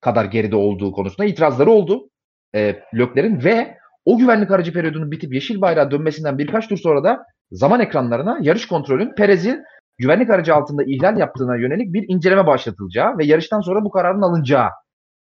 kadar 0.01 0.25
geride 0.25 0.55
olduğu 0.55 0.91
konusunda 0.91 1.25
itirazları 1.25 1.71
oldu 1.71 2.09
e, 2.55 2.83
Lökler'in 2.93 3.43
ve 3.43 3.77
o 4.05 4.17
güvenlik 4.17 4.51
aracı 4.51 4.73
periyodunun 4.73 5.11
bitip 5.11 5.33
yeşil 5.33 5.61
bayrağa 5.61 5.91
dönmesinden 5.91 6.37
birkaç 6.37 6.67
tur 6.67 6.77
sonra 6.77 7.03
da 7.03 7.23
zaman 7.51 7.79
ekranlarına 7.79 8.39
yarış 8.41 8.67
kontrolün 8.67 9.15
Perez'in 9.15 9.63
güvenlik 9.97 10.29
aracı 10.29 10.55
altında 10.55 10.83
ihlal 10.83 11.17
yaptığına 11.17 11.55
yönelik 11.55 11.93
bir 11.93 12.05
inceleme 12.07 12.47
başlatılacağı 12.47 13.17
ve 13.17 13.25
yarıştan 13.25 13.61
sonra 13.61 13.83
bu 13.83 13.91
kararın 13.91 14.21
alınacağı 14.21 14.69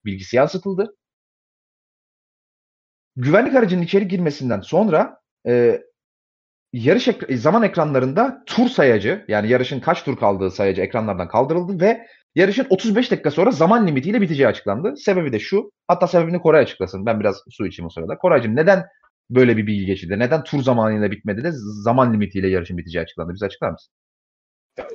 bilgisi 0.05 0.37
yansıtıldı. 0.37 0.95
Güvenlik 3.19 3.55
aracının 3.55 3.83
içeri 3.83 4.09
girmesinden 4.09 4.61
sonra 4.61 5.21
e, 5.47 5.83
yarış 6.73 7.09
ek- 7.09 7.37
zaman 7.37 7.63
ekranlarında 7.63 8.43
tur 8.47 8.69
sayacı 8.69 9.25
yani 9.29 9.49
yarışın 9.49 9.81
kaç 9.81 10.05
tur 10.05 10.17
kaldığı 10.17 10.51
sayacı 10.51 10.83
ekranlardan 10.83 11.29
kaldırıldı 11.29 11.81
ve 11.85 12.07
yarışın 12.35 12.67
35 12.71 13.11
dakika 13.11 13.31
sonra 13.31 13.51
zaman 13.51 13.87
limitiyle 13.87 14.21
biteceği 14.21 14.49
açıklandı. 14.49 14.97
Sebebi 14.97 15.33
de 15.33 15.39
şu. 15.39 15.71
Hatta 15.89 16.07
sebebini 16.07 16.41
Koray 16.41 16.63
açıklasın. 16.63 17.07
Ben 17.07 17.21
biraz 17.21 17.43
su 17.51 17.67
içeyim 17.67 17.87
o 17.87 17.91
sırada. 17.91 18.19
Koraycığım 18.19 18.57
neden 18.57 18.85
böyle 19.31 19.57
bir 19.57 19.67
bilgi 19.67 19.87
geçildi? 19.87 20.19
Neden 20.19 20.45
tur 20.45 20.63
zamanıyla 20.63 21.11
bitmedi 21.11 21.45
de 21.45 21.51
zaman 21.85 22.13
limitiyle 22.15 22.49
yarışın 22.49 22.79
biteceği 22.79 23.03
açıklandı? 23.03 23.35
Bize 23.35 23.47
açıklar 23.47 23.71
mısın? 23.71 23.93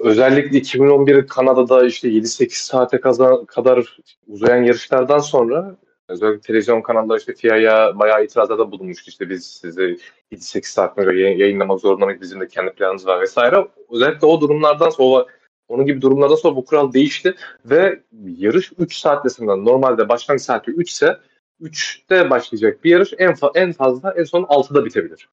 Özellikle 0.04 0.58
2011 0.58 1.28
Kanada'da 1.28 1.86
işte 1.86 2.10
7-8 2.10 2.50
saate 2.66 3.00
kadar 3.48 3.98
uzayan 4.28 4.64
yarışlardan 4.64 5.20
sonra 5.20 5.78
özellikle 6.10 6.42
televizyon 6.42 6.82
kanalları 6.82 7.20
işte 7.20 7.34
FIA'ya 7.34 8.00
bayağı 8.00 8.24
itirazlarda 8.24 8.72
bulunmuştu. 8.72 9.10
İşte 9.10 9.30
biz 9.30 9.46
size 9.46 9.98
7-8 10.32 10.64
saat 10.66 10.96
göre 10.96 11.22
yayınlamak 11.22 11.80
zorunda 11.80 12.06
mıyız? 12.06 12.22
Bizim 12.22 12.42
de 12.42 12.48
kendi 12.48 12.72
planımız 12.72 13.08
var 13.08 13.22
vesaire. 13.22 13.68
Özellikle 13.92 14.28
o 14.28 14.42
durumlardan 14.42 14.90
sonra 14.90 15.26
onun 15.68 15.86
gibi 15.86 16.02
durumlardan 16.02 16.36
sonra 16.36 16.56
bu 16.56 16.66
kural 16.66 16.94
değişti 16.94 17.36
ve 17.66 18.00
yarış 18.26 18.72
3 18.78 18.96
saat 18.96 19.26
desinden 19.26 19.66
normalde 19.66 20.10
başlangıç 20.10 20.44
saati 20.44 20.72
3 20.72 20.90
ise 20.90 21.18
3'te 21.62 22.30
başlayacak 22.30 22.84
bir 22.84 22.92
yarış 22.92 23.14
en, 23.18 23.32
fa- 23.32 23.58
en 23.58 23.72
fazla 23.72 24.14
en 24.18 24.24
son 24.24 24.44
6'da 24.44 24.86
bitebilir. 24.86 25.30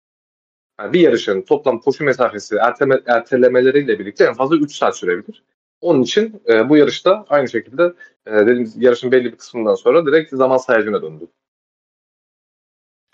Yani 0.81 0.93
bir 0.93 1.01
yarışın 1.01 1.43
toplam 1.43 1.81
koşu 1.81 2.05
mesafesi 2.05 2.57
erteleme, 2.57 3.01
ertelemeleriyle 3.07 3.99
birlikte 3.99 4.25
en 4.25 4.35
fazla 4.35 4.57
3 4.57 4.75
saat 4.75 4.97
sürebilir. 4.97 5.43
Onun 5.81 6.03
için 6.03 6.43
e, 6.49 6.69
bu 6.69 6.77
yarışta 6.77 7.25
aynı 7.29 7.49
şekilde 7.49 7.93
e, 8.27 8.33
dediğimiz 8.33 8.83
yarışın 8.83 9.13
belli 9.13 9.25
bir 9.25 9.37
kısmından 9.37 9.75
sonra 9.75 10.07
direkt 10.07 10.31
zaman 10.31 10.57
sayacına 10.57 11.03
döndü. 11.03 11.29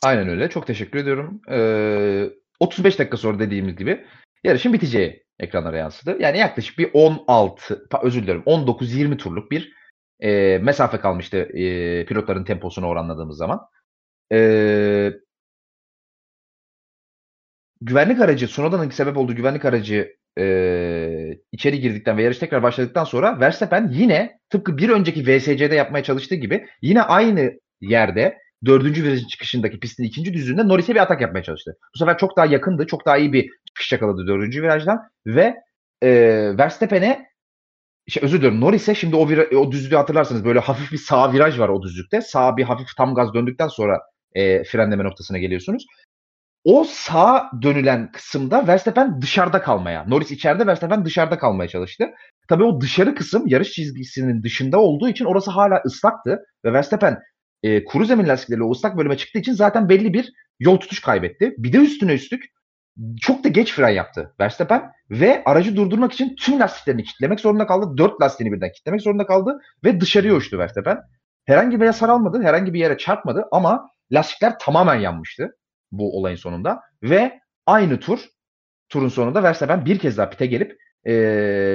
Aynen 0.03 0.29
öyle. 0.29 0.51
Çok 0.51 0.67
teşekkür 0.67 0.99
ediyorum. 0.99 1.41
Ee, 1.51 2.31
35 2.61 2.99
dakika 2.99 3.17
sonra 3.17 3.39
dediğimiz 3.39 3.77
gibi 3.77 4.07
yarışın 4.45 4.73
biteceği 4.73 5.27
ekranlara 5.39 5.77
yansıdı. 5.77 6.17
Yani 6.21 6.39
yaklaşık 6.39 6.79
bir 6.79 6.91
16, 6.93 7.87
özür 8.03 8.23
dilerim 8.23 8.43
19-20 8.47 9.17
turluk 9.17 9.51
bir 9.51 9.73
e, 10.21 10.59
mesafe 10.59 11.01
kalmıştı 11.01 11.37
e, 11.37 12.07
pilotların 12.07 12.45
temposuna 12.45 12.89
oranladığımız 12.89 13.37
zaman. 13.37 13.69
E, 14.33 15.13
güvenlik 17.81 18.21
aracı, 18.21 18.49
Sunoda'nın 18.49 18.91
sebep 18.91 19.17
olduğu 19.17 19.35
güvenlik 19.35 19.65
aracı 19.65 20.17
e, 20.39 21.39
içeri 21.53 21.81
girdikten 21.81 22.17
ve 22.17 22.23
yarış 22.23 22.39
tekrar 22.39 22.63
başladıktan 22.63 23.05
sonra 23.05 23.41
Verstappen 23.41 23.91
yine 23.93 24.39
tıpkı 24.51 24.79
bir 24.79 24.89
önceki 24.89 25.23
VSC'de 25.23 25.75
yapmaya 25.75 26.05
çalıştığı 26.05 26.35
gibi 26.35 26.67
yine 26.83 27.03
aynı 27.03 27.53
yerde 27.81 28.39
dördüncü 28.67 29.05
virajın 29.05 29.29
çıkışındaki 29.29 29.81
pistin 29.81 30.05
ikinci 30.05 30.35
düzlüğünde 30.35 30.69
Norris'e 30.69 30.95
bir 30.95 31.01
atak 31.01 31.21
yapmaya 31.21 31.43
çalıştı. 31.43 31.77
Bu 31.95 31.99
sefer 31.99 32.19
çok 32.19 32.37
daha 32.37 32.47
yakındı. 32.47 32.87
Çok 32.87 33.07
daha 33.07 33.17
iyi 33.17 33.33
bir 33.33 33.51
çıkış 33.69 33.93
yakaladı 33.93 34.27
dördüncü 34.27 34.63
virajdan 34.63 34.99
ve 35.27 35.55
e, 36.03 36.11
Verstappen'e 36.59 37.27
şey, 38.09 38.23
özür 38.23 38.41
dilerim 38.41 38.61
Norris'e 38.61 38.95
şimdi 38.95 39.17
o, 39.17 39.29
vira, 39.29 39.59
o 39.59 39.73
düzlüğü 39.73 39.97
hatırlarsanız 39.97 40.45
böyle 40.45 40.59
hafif 40.59 40.93
bir 40.93 40.99
sağ 40.99 41.33
viraj 41.33 41.59
var 41.59 41.69
o 41.69 41.83
düzlükte. 41.83 42.21
Sağ 42.21 42.57
bir 42.57 42.65
hafif 42.65 42.97
tam 42.97 43.15
gaz 43.15 43.35
döndükten 43.35 43.69
sonra 43.69 44.01
e, 44.35 44.65
frenleme 44.65 45.05
noktasına 45.05 45.39
geliyorsunuz. 45.39 45.87
O 46.67 46.85
sağ 46.85 47.51
dönülen 47.63 48.13
kısımda 48.13 48.67
Verstappen 48.67 49.23
dışarıda 49.23 49.63
kalmaya, 49.63 50.05
Norris 50.09 50.31
içeride 50.31 50.67
Verstappen 50.67 51.05
dışarıda 51.05 51.39
kalmaya 51.39 51.69
çalıştı. 51.69 52.11
Tabii 52.49 52.65
o 52.65 52.81
dışarı 52.81 53.15
kısım 53.15 53.47
yarış 53.47 53.73
çizgisinin 53.73 54.43
dışında 54.43 54.81
olduğu 54.81 55.09
için 55.09 55.25
orası 55.25 55.51
hala 55.51 55.83
ıslaktı 55.87 56.43
ve 56.65 56.73
Verstappen 56.73 57.19
e, 57.63 57.85
kuru 57.85 58.05
zemin 58.05 58.29
lastikleriyle 58.29 58.65
o 58.65 58.71
ıslak 58.71 58.97
bölüme 58.97 59.17
çıktığı 59.17 59.39
için 59.39 59.53
zaten 59.53 59.89
belli 59.89 60.13
bir 60.13 60.33
yol 60.61 60.77
tutuş 60.77 61.01
kaybetti. 61.01 61.55
Bir 61.59 61.73
de 61.73 61.79
üstüne 61.79 62.15
üstlük 62.15 62.45
çok 63.21 63.45
da 63.45 63.49
geç 63.49 63.73
fren 63.73 63.89
yaptı 63.89 64.35
Verstappen 64.41 64.91
ve 65.11 65.43
aracı 65.45 65.77
durdurmak 65.77 66.13
için 66.13 66.37
tüm 66.37 66.61
lastiklerini 66.61 67.05
kilitlemek 67.05 67.41
zorunda 67.41 67.67
kaldı. 67.67 67.99
Dört 67.99 68.21
lastiğini 68.21 68.53
birden 68.53 68.73
kilitlemek 68.73 69.03
zorunda 69.03 69.27
kaldı 69.27 69.61
ve 69.85 70.01
dışarıya 70.01 70.35
uçtu 70.35 70.59
Verstappen. 70.59 70.99
Herhangi 71.45 71.81
bir 71.81 71.87
hasar 71.87 72.09
almadı, 72.09 72.43
herhangi 72.43 72.75
bir 72.75 72.81
yere 72.81 72.99
çarpmadı 72.99 73.45
ama 73.53 73.89
lastikler 74.13 74.59
tamamen 74.59 74.97
yanmıştı 75.01 75.51
bu 75.93 76.19
olayın 76.19 76.37
sonunda 76.37 76.81
ve 77.03 77.41
aynı 77.67 78.01
tur 78.01 78.21
turun 78.89 79.09
sonunda 79.09 79.43
Verstappen 79.43 79.85
bir 79.85 79.99
kez 79.99 80.19
daha 80.19 80.31
pite 80.31 80.47
gelip 80.47 80.79
e, 81.07 81.13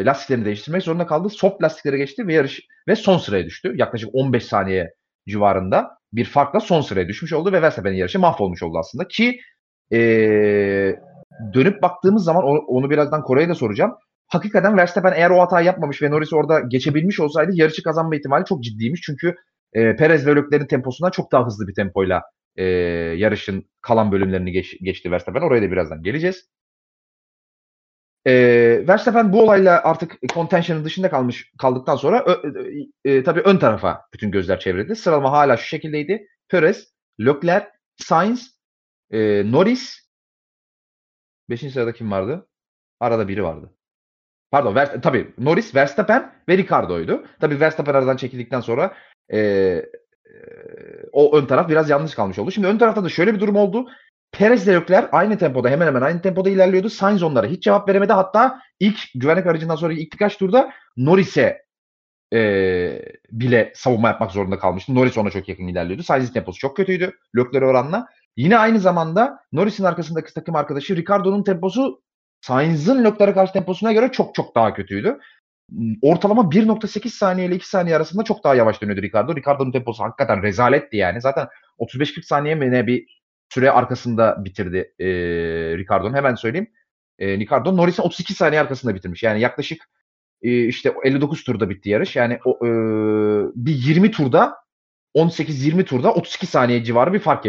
lastiklerini 0.05 0.45
değiştirmek 0.45 0.83
zorunda 0.83 1.05
kaldı. 1.05 1.29
Soft 1.29 1.63
lastiklere 1.63 1.97
geçti 1.97 2.27
ve 2.27 2.33
yarış 2.33 2.61
ve 2.87 2.95
son 2.95 3.17
sıraya 3.17 3.45
düştü. 3.45 3.73
Yaklaşık 3.75 4.09
15 4.13 4.45
saniye 4.45 4.93
civarında 5.27 5.89
bir 6.13 6.25
farkla 6.25 6.59
son 6.59 6.81
sıraya 6.81 7.07
düşmüş 7.07 7.33
oldu 7.33 7.51
ve 7.51 7.61
Verstappen'in 7.61 7.95
yarışı 7.95 8.19
mahvolmuş 8.19 8.63
oldu 8.63 8.77
aslında 8.77 9.07
ki 9.07 9.39
e, 9.93 9.99
dönüp 11.53 11.81
baktığımız 11.81 12.23
zaman 12.23 12.43
onu, 12.43 12.89
birazdan 12.89 13.23
Kore'ye 13.23 13.49
de 13.49 13.55
soracağım. 13.55 13.95
Hakikaten 14.27 14.77
Verstappen 14.77 15.13
eğer 15.15 15.29
o 15.29 15.41
hatayı 15.41 15.65
yapmamış 15.65 16.01
ve 16.01 16.11
Norris 16.11 16.33
orada 16.33 16.59
geçebilmiş 16.59 17.19
olsaydı 17.19 17.51
yarışı 17.53 17.83
kazanma 17.83 18.15
ihtimali 18.15 18.45
çok 18.45 18.63
ciddiymiş. 18.63 19.01
Çünkü 19.01 19.35
e, 19.73 19.95
Perez 19.95 20.27
ve 20.27 20.35
Leclerc'in 20.35 20.67
temposundan 20.67 21.11
çok 21.11 21.31
daha 21.31 21.45
hızlı 21.45 21.67
bir 21.67 21.73
tempoyla 21.73 22.21
e, 22.55 22.63
yarışın 23.17 23.69
kalan 23.81 24.11
bölümlerini 24.11 24.51
geç, 24.51 24.79
geçti 24.81 25.11
Verstappen. 25.11 25.41
Oraya 25.41 25.61
da 25.61 25.71
birazdan 25.71 26.03
geleceğiz. 26.03 26.49
E, 28.27 28.33
Verstappen 28.87 29.33
bu 29.33 29.41
olayla 29.43 29.83
artık 29.83 30.17
contention'ın 30.33 30.85
dışında 30.85 31.09
kalmış 31.09 31.51
kaldıktan 31.57 31.95
sonra 31.95 32.23
ö, 32.25 32.51
e, 33.05 33.23
tabii 33.23 33.41
ön 33.41 33.57
tarafa 33.57 34.01
bütün 34.13 34.31
gözler 34.31 34.59
çevrildi. 34.59 34.95
Sıralama 34.95 35.31
hala 35.31 35.57
şu 35.57 35.65
şekildeydi. 35.65 36.27
Perez, 36.49 36.93
Leclerc, 37.19 37.67
Sainz, 37.97 38.59
e, 39.11 39.51
Norris. 39.51 40.09
Beşinci 41.49 41.73
sırada 41.73 41.93
kim 41.93 42.11
vardı? 42.11 42.47
Arada 42.99 43.27
biri 43.27 43.43
vardı. 43.43 43.73
Pardon, 44.51 44.75
Ver, 44.75 45.01
tabii 45.01 45.33
Norris, 45.37 45.75
Verstappen 45.75 46.35
ve 46.49 46.57
Ricardo'ydu. 46.57 47.25
Tabii 47.39 47.59
Verstappen 47.59 47.93
aradan 47.93 48.17
çekildikten 48.17 48.61
sonra 48.61 48.97
e, 49.29 49.39
e, 49.39 49.85
o 51.11 51.37
ön 51.37 51.45
taraf 51.45 51.69
biraz 51.69 51.89
yanlış 51.89 52.15
kalmış 52.15 52.39
oldu. 52.39 52.51
Şimdi 52.51 52.67
ön 52.67 52.77
tarafta 52.77 53.03
da 53.03 53.09
şöyle 53.09 53.33
bir 53.33 53.39
durum 53.39 53.55
oldu. 53.55 53.87
Perez 54.31 54.67
ile 54.67 54.75
Leclerc 54.75 55.07
aynı 55.11 55.37
tempoda 55.37 55.69
hemen 55.69 55.87
hemen 55.87 56.01
aynı 56.01 56.21
tempoda 56.21 56.49
ilerliyordu. 56.49 56.89
Sainz 56.89 57.23
onlara 57.23 57.47
hiç 57.47 57.63
cevap 57.63 57.89
veremedi. 57.89 58.13
Hatta 58.13 58.61
ilk 58.79 58.99
güvenlik 59.15 59.47
aracından 59.47 59.75
sonra 59.75 59.93
ilk 59.93 60.13
birkaç 60.13 60.37
turda 60.37 60.71
Norris'e 60.97 61.65
e, 62.33 62.39
bile 63.31 63.71
savunma 63.75 64.07
yapmak 64.07 64.31
zorunda 64.31 64.59
kalmıştı. 64.59 64.95
Norris 64.95 65.17
ona 65.17 65.29
çok 65.29 65.49
yakın 65.49 65.67
ilerliyordu. 65.67 66.03
Sainz'in 66.03 66.33
temposu 66.33 66.59
çok 66.59 66.77
kötüydü 66.77 67.11
Leclerc 67.37 67.65
oranla. 67.65 68.07
Yine 68.37 68.57
aynı 68.57 68.79
zamanda 68.79 69.39
Norris'in 69.51 69.83
arkasındaki 69.83 70.33
takım 70.33 70.55
arkadaşı 70.55 70.95
Ricardo'nun 70.95 71.43
temposu 71.43 72.01
Sainz'ın 72.41 73.03
Leclerc'e 73.03 73.33
karşı 73.33 73.53
temposuna 73.53 73.91
göre 73.91 74.11
çok 74.11 74.35
çok 74.35 74.55
daha 74.55 74.73
kötüydü. 74.73 75.19
Ortalama 76.01 76.41
1.8 76.41 77.09
saniye 77.09 77.47
ile 77.47 77.55
2 77.55 77.69
saniye 77.69 77.95
arasında 77.95 78.23
çok 78.23 78.43
daha 78.43 78.55
yavaş 78.55 78.81
dönüyordu 78.81 79.01
Ricardo. 79.01 79.35
Ricardo'nun 79.35 79.71
temposu 79.71 80.03
hakikaten 80.03 80.43
rezaletti 80.43 80.97
yani. 80.97 81.21
Zaten 81.21 81.47
35-40 81.79 82.23
saniye 82.23 82.55
mi 82.55 82.71
ne 82.71 82.87
bir 82.87 83.21
süre 83.49 83.71
arkasında 83.71 84.45
bitirdi 84.45 84.93
e, 84.99 85.07
Ricardo'nun. 85.77 86.13
Hemen 86.13 86.35
söyleyeyim. 86.35 86.67
E, 87.19 87.37
Ricardo 87.37 87.77
Norris'in 87.77 88.03
32 88.03 88.33
saniye 88.33 88.61
arkasında 88.61 88.95
bitirmiş. 88.95 89.23
Yani 89.23 89.41
yaklaşık 89.41 89.89
e, 90.41 90.65
işte 90.65 90.93
59 91.03 91.43
turda 91.43 91.69
bitti 91.69 91.89
yarış. 91.89 92.15
Yani 92.15 92.39
o, 92.45 92.57
e, 92.65 92.69
bir 93.55 93.73
20 93.73 94.11
turda 94.11 94.55
18-20 95.15 95.85
turda 95.85 96.13
32 96.13 96.45
saniye 96.47 96.83
civarı 96.83 97.13
bir 97.13 97.19
fark 97.19 97.45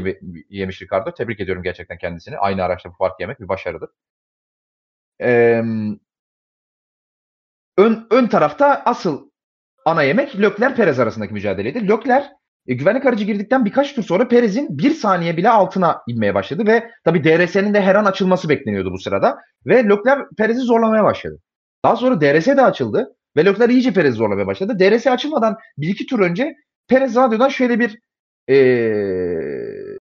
yemiş 0.51 0.83
Ricardo. 0.83 1.15
Tebrik 1.15 1.41
ediyorum 1.41 1.63
gerçekten 1.63 1.99
kendisini. 1.99 2.39
Aynı 2.39 2.63
araçta 2.63 2.91
bu 2.91 2.95
fark 2.95 3.21
yemek 3.21 3.41
bir 3.41 3.49
başarıdır. 3.49 3.91
Ee, 5.23 5.63
ön, 7.79 8.07
ön 8.11 8.27
tarafta 8.27 8.83
asıl 8.85 9.31
ana 9.85 10.03
yemek 10.03 10.41
Lökler 10.41 10.77
Perez 10.77 10.99
arasındaki 10.99 11.33
mücadeleydi. 11.33 11.89
Lökler 11.89 12.31
e, 12.67 12.75
güvenlik 12.75 13.07
aracı 13.07 13.25
girdikten 13.25 13.65
birkaç 13.65 13.95
tur 13.95 14.03
sonra 14.03 14.29
Perez'in 14.29 14.79
bir 14.79 14.91
saniye 14.91 15.37
bile 15.37 15.51
altına 15.51 16.03
inmeye 16.09 16.35
başladı 16.35 16.67
ve 16.67 16.91
tabi 17.05 17.25
DRS'nin 17.25 17.75
de 17.75 17.81
her 17.81 17.95
an 17.95 18.05
açılması 18.05 18.49
bekleniyordu 18.49 18.93
bu 18.93 18.99
sırada 18.99 19.39
ve 19.67 19.85
Lökler 19.85 20.19
Perez'i 20.39 20.61
zorlamaya 20.61 21.05
başladı. 21.05 21.39
Daha 21.85 21.97
sonra 21.97 22.21
DRS 22.21 22.47
de 22.47 22.63
açıldı 22.63 23.17
ve 23.37 23.45
Lökler 23.45 23.69
iyice 23.69 23.93
Perez'i 23.93 24.17
zorlamaya 24.17 24.47
başladı. 24.47 24.79
DRS 24.79 25.07
açılmadan 25.07 25.57
bir 25.79 25.89
iki 25.89 26.07
tur 26.07 26.21
önce 26.21 26.55
Perez 26.89 27.17
radyodan 27.17 27.49
şöyle 27.49 27.81
bir 27.81 27.99
e, 28.49 28.57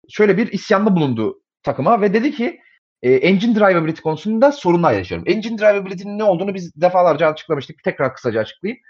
şöyle 0.08 0.36
bir 0.36 0.52
isyanda 0.52 0.96
bulundu 0.96 1.40
takıma 1.62 2.00
ve 2.00 2.14
dedi 2.14 2.32
ki 2.32 2.60
e, 3.02 3.12
engine 3.12 3.54
drivability 3.54 4.02
konusunda 4.02 4.52
sorunlar 4.52 4.92
yaşıyorum. 4.92 5.28
Engine 5.28 5.58
drivability'nin 5.58 6.18
ne 6.18 6.24
olduğunu 6.24 6.54
biz 6.54 6.80
defalarca 6.80 7.28
açıklamıştık. 7.28 7.82
Tekrar 7.84 8.14
kısaca 8.14 8.40
açıklayayım. 8.40 8.82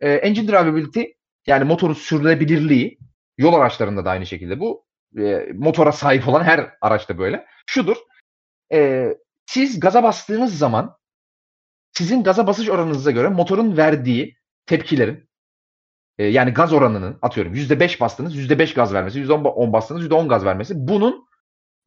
E, 0.00 0.12
engine 0.12 0.48
drivability 0.48 1.02
yani 1.46 1.64
motorun 1.64 1.94
sürdürülebilirliği 1.94 2.98
yol 3.38 3.54
araçlarında 3.54 4.04
da 4.04 4.10
aynı 4.10 4.26
şekilde 4.26 4.60
bu. 4.60 4.84
E, 5.18 5.48
motora 5.54 5.92
sahip 5.92 6.28
olan 6.28 6.44
her 6.44 6.70
araçta 6.80 7.18
böyle. 7.18 7.46
Şudur. 7.66 7.96
E, 8.72 9.08
siz 9.46 9.80
gaza 9.80 10.02
bastığınız 10.02 10.58
zaman 10.58 10.96
sizin 11.92 12.22
gaza 12.22 12.46
basış 12.46 12.68
oranınıza 12.68 13.10
göre 13.10 13.28
motorun 13.28 13.76
verdiği 13.76 14.36
tepkilerin 14.66 15.28
e, 16.18 16.24
yani 16.24 16.50
gaz 16.50 16.72
oranının 16.72 17.18
atıyorum 17.22 17.54
%5 17.54 18.00
bastınız 18.00 18.36
%5 18.36 18.74
gaz 18.74 18.94
vermesi, 18.94 19.20
%10 19.20 19.72
bastınız 19.72 20.06
%10 20.06 20.28
gaz 20.28 20.44
vermesi 20.44 20.74
bunun 20.76 21.26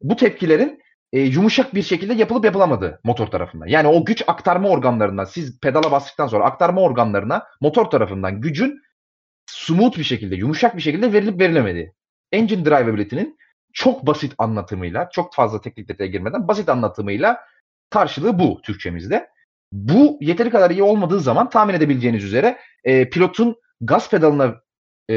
bu 0.00 0.16
tepkilerin 0.16 0.82
e, 1.12 1.20
yumuşak 1.20 1.74
bir 1.74 1.82
şekilde 1.82 2.14
yapılıp 2.14 2.44
yapılamadığı 2.44 3.00
motor 3.04 3.26
tarafından. 3.26 3.66
Yani 3.66 3.88
o 3.88 4.04
güç 4.04 4.22
aktarma 4.26 4.68
organlarından 4.68 5.24
siz 5.24 5.60
pedala 5.60 5.90
bastıktan 5.90 6.26
sonra 6.26 6.44
aktarma 6.44 6.80
organlarına 6.80 7.46
motor 7.60 7.84
tarafından 7.84 8.40
gücün 8.40 8.82
smooth 9.46 9.98
bir 9.98 10.04
şekilde, 10.04 10.36
yumuşak 10.36 10.76
bir 10.76 10.82
şekilde 10.82 11.12
verilip 11.12 11.40
verilemediği. 11.40 11.92
Engine 12.32 12.64
drivability'nin 12.64 13.38
çok 13.72 14.06
basit 14.06 14.34
anlatımıyla, 14.38 15.08
çok 15.12 15.34
fazla 15.34 15.60
teknik 15.60 15.88
detaya 15.88 16.10
girmeden 16.10 16.48
basit 16.48 16.68
anlatımıyla 16.68 17.40
karşılığı 17.90 18.38
bu 18.38 18.60
Türkçemizde. 18.62 19.28
Bu 19.72 20.18
yeteri 20.20 20.50
kadar 20.50 20.70
iyi 20.70 20.82
olmadığı 20.82 21.20
zaman 21.20 21.50
tahmin 21.50 21.74
edebileceğiniz 21.74 22.24
üzere 22.24 22.58
e, 22.84 23.10
pilotun 23.10 23.56
gaz 23.80 24.10
pedalına 24.10 24.54
e, 25.10 25.16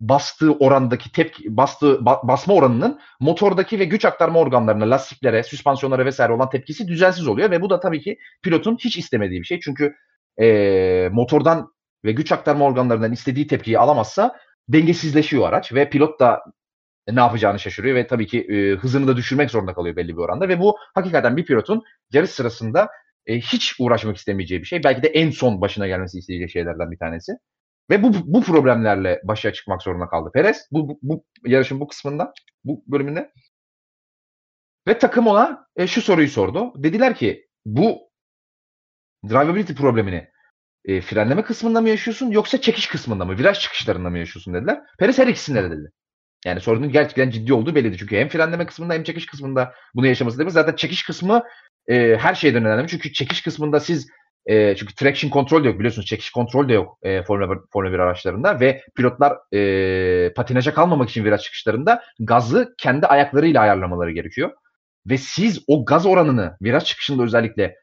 bastığı 0.00 0.52
orandaki 0.52 1.12
tepki, 1.12 1.56
bastığı 1.56 2.04
ba, 2.04 2.20
basma 2.24 2.54
oranının 2.54 3.00
motordaki 3.20 3.78
ve 3.78 3.84
güç 3.84 4.04
aktarma 4.04 4.38
organlarına, 4.38 4.90
lastiklere, 4.90 5.42
süspansiyonlara 5.42 6.04
vesaire 6.04 6.32
olan 6.32 6.50
tepkisi 6.50 6.88
düzensiz 6.88 7.28
oluyor 7.28 7.50
ve 7.50 7.62
bu 7.62 7.70
da 7.70 7.80
tabii 7.80 8.00
ki 8.00 8.18
pilotun 8.42 8.76
hiç 8.80 8.96
istemediği 8.96 9.40
bir 9.40 9.46
şey. 9.46 9.60
Çünkü 9.60 9.94
e, 10.40 11.08
motordan 11.12 11.72
ve 12.04 12.12
güç 12.12 12.32
aktarma 12.32 12.64
organlarından 12.64 13.12
istediği 13.12 13.46
tepkiyi 13.46 13.78
alamazsa 13.78 14.36
dengesizleşiyor 14.68 15.48
araç 15.48 15.72
ve 15.72 15.90
pilot 15.90 16.20
da 16.20 16.40
ne 17.08 17.20
yapacağını 17.20 17.58
şaşırıyor 17.58 17.96
ve 17.96 18.06
tabii 18.06 18.26
ki 18.26 18.40
e, 18.40 18.76
hızını 18.76 19.08
da 19.08 19.16
düşürmek 19.16 19.50
zorunda 19.50 19.74
kalıyor 19.74 19.96
belli 19.96 20.08
bir 20.08 20.22
oranda 20.22 20.48
ve 20.48 20.60
bu 20.60 20.76
hakikaten 20.94 21.36
bir 21.36 21.44
pilotun 21.44 21.82
yarış 22.12 22.30
sırasında 22.30 22.88
e, 23.26 23.36
hiç 23.36 23.74
uğraşmak 23.78 24.16
istemeyeceği 24.16 24.60
bir 24.60 24.66
şey. 24.66 24.84
Belki 24.84 25.02
de 25.02 25.08
en 25.08 25.30
son 25.30 25.60
başına 25.60 25.86
gelmesi 25.86 26.18
isteyeceği 26.18 26.50
şeylerden 26.50 26.90
bir 26.90 26.98
tanesi. 26.98 27.32
Ve 27.90 28.02
bu 28.02 28.12
bu 28.24 28.42
problemlerle 28.42 29.20
başa 29.24 29.52
çıkmak 29.52 29.82
zorunda 29.82 30.08
kaldı 30.08 30.30
Perez 30.34 30.68
bu, 30.72 30.88
bu, 30.88 30.98
bu 31.02 31.24
yarışın 31.44 31.80
bu 31.80 31.88
kısmında, 31.88 32.32
bu 32.64 32.84
bölümünde. 32.86 33.32
Ve 34.88 34.98
takım 34.98 35.26
ona 35.26 35.66
e, 35.76 35.86
şu 35.86 36.02
soruyu 36.02 36.28
sordu. 36.28 36.72
Dediler 36.76 37.14
ki 37.14 37.48
bu 37.66 38.10
drivability 39.28 39.72
problemini 39.72 40.28
e, 40.84 41.00
frenleme 41.00 41.42
kısmında 41.42 41.80
mı 41.80 41.88
yaşıyorsun 41.88 42.30
yoksa 42.30 42.60
çekiş 42.60 42.86
kısmında 42.86 43.24
mı, 43.24 43.38
viraj 43.38 43.58
çıkışlarında 43.58 44.10
mı 44.10 44.18
yaşıyorsun 44.18 44.54
dediler. 44.54 44.80
Perez 44.98 45.18
her 45.18 45.26
ikisinde 45.26 45.64
de 45.64 45.70
dedi. 45.70 45.92
Yani 46.44 46.60
sorunun 46.60 46.92
gerçekten 46.92 47.30
ciddi 47.30 47.52
olduğu 47.52 47.74
belliydi. 47.74 47.96
Çünkü 47.98 48.16
hem 48.16 48.28
frenleme 48.28 48.66
kısmında 48.66 48.94
hem 48.94 49.02
çekiş 49.04 49.26
kısmında 49.26 49.74
bunu 49.94 50.06
yaşaması 50.06 50.38
demek. 50.38 50.52
Zaten 50.52 50.76
çekiş 50.76 51.02
kısmı 51.02 51.42
e, 51.88 52.16
her 52.16 52.34
şeyden 52.34 52.64
önemli. 52.64 52.88
Çünkü 52.88 53.12
çekiş 53.12 53.42
kısmında 53.42 53.80
siz 53.80 54.08
e, 54.48 54.76
çünkü 54.76 54.94
traction 54.94 55.30
kontrol 55.30 55.64
de 55.64 55.68
yok 55.68 55.78
biliyorsunuz. 55.78 56.06
Çekiş 56.06 56.30
kontrol 56.30 56.68
de 56.68 56.72
yok 56.72 56.98
e, 57.02 57.22
Formula 57.22 57.50
1, 57.50 57.58
Formula 57.72 57.92
1 57.92 57.98
araçlarında 57.98 58.60
ve 58.60 58.82
pilotlar 58.96 59.36
e, 59.54 60.32
patinaja 60.32 60.74
kalmamak 60.74 61.10
için 61.10 61.24
viraj 61.24 61.40
çıkışlarında 61.40 62.02
gazı 62.20 62.74
kendi 62.78 63.06
ayaklarıyla 63.06 63.60
ayarlamaları 63.60 64.10
gerekiyor. 64.10 64.50
Ve 65.06 65.18
siz 65.18 65.64
o 65.66 65.84
gaz 65.84 66.06
oranını 66.06 66.56
viraj 66.62 66.84
çıkışında 66.84 67.22
özellikle 67.22 67.76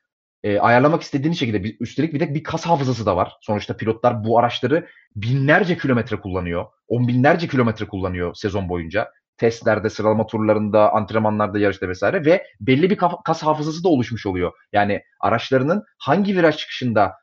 e, 0.44 0.60
ayarlamak 0.60 1.02
istediğiniz 1.02 1.40
şekilde 1.40 1.64
bir, 1.64 1.78
üstelik 1.80 2.14
bir 2.14 2.20
de 2.20 2.34
bir 2.34 2.44
kas 2.44 2.66
hafızası 2.66 3.06
da 3.06 3.16
var. 3.16 3.34
Sonuçta 3.42 3.78
pilotlar 3.78 4.24
bu 4.24 4.40
araçları 4.40 4.88
binlerce 5.16 5.78
kilometre 5.78 6.20
kullanıyor. 6.20 6.66
On 6.88 7.08
binlerce 7.08 7.48
kilometre 7.48 7.88
kullanıyor 7.88 8.34
sezon 8.36 8.70
boyunca. 8.70 9.08
Testlerde, 9.38 9.90
sıralama 9.90 10.28
turlarında, 10.28 10.94
antrenmanlarda, 10.94 11.60
yarışta 11.60 11.90
vesaire 11.90 12.26
ve 12.26 12.44
belli 12.60 12.90
bir 12.90 12.98
kas 13.26 13.44
hafızası 13.44 13.84
da 13.84 13.90
oluşmuş 13.90 14.26
oluyor. 14.26 14.52
Yani 14.74 15.02
araçlarının 15.20 15.84
hangi 15.98 16.38
viraj 16.38 16.58
çıkışında 16.58 17.14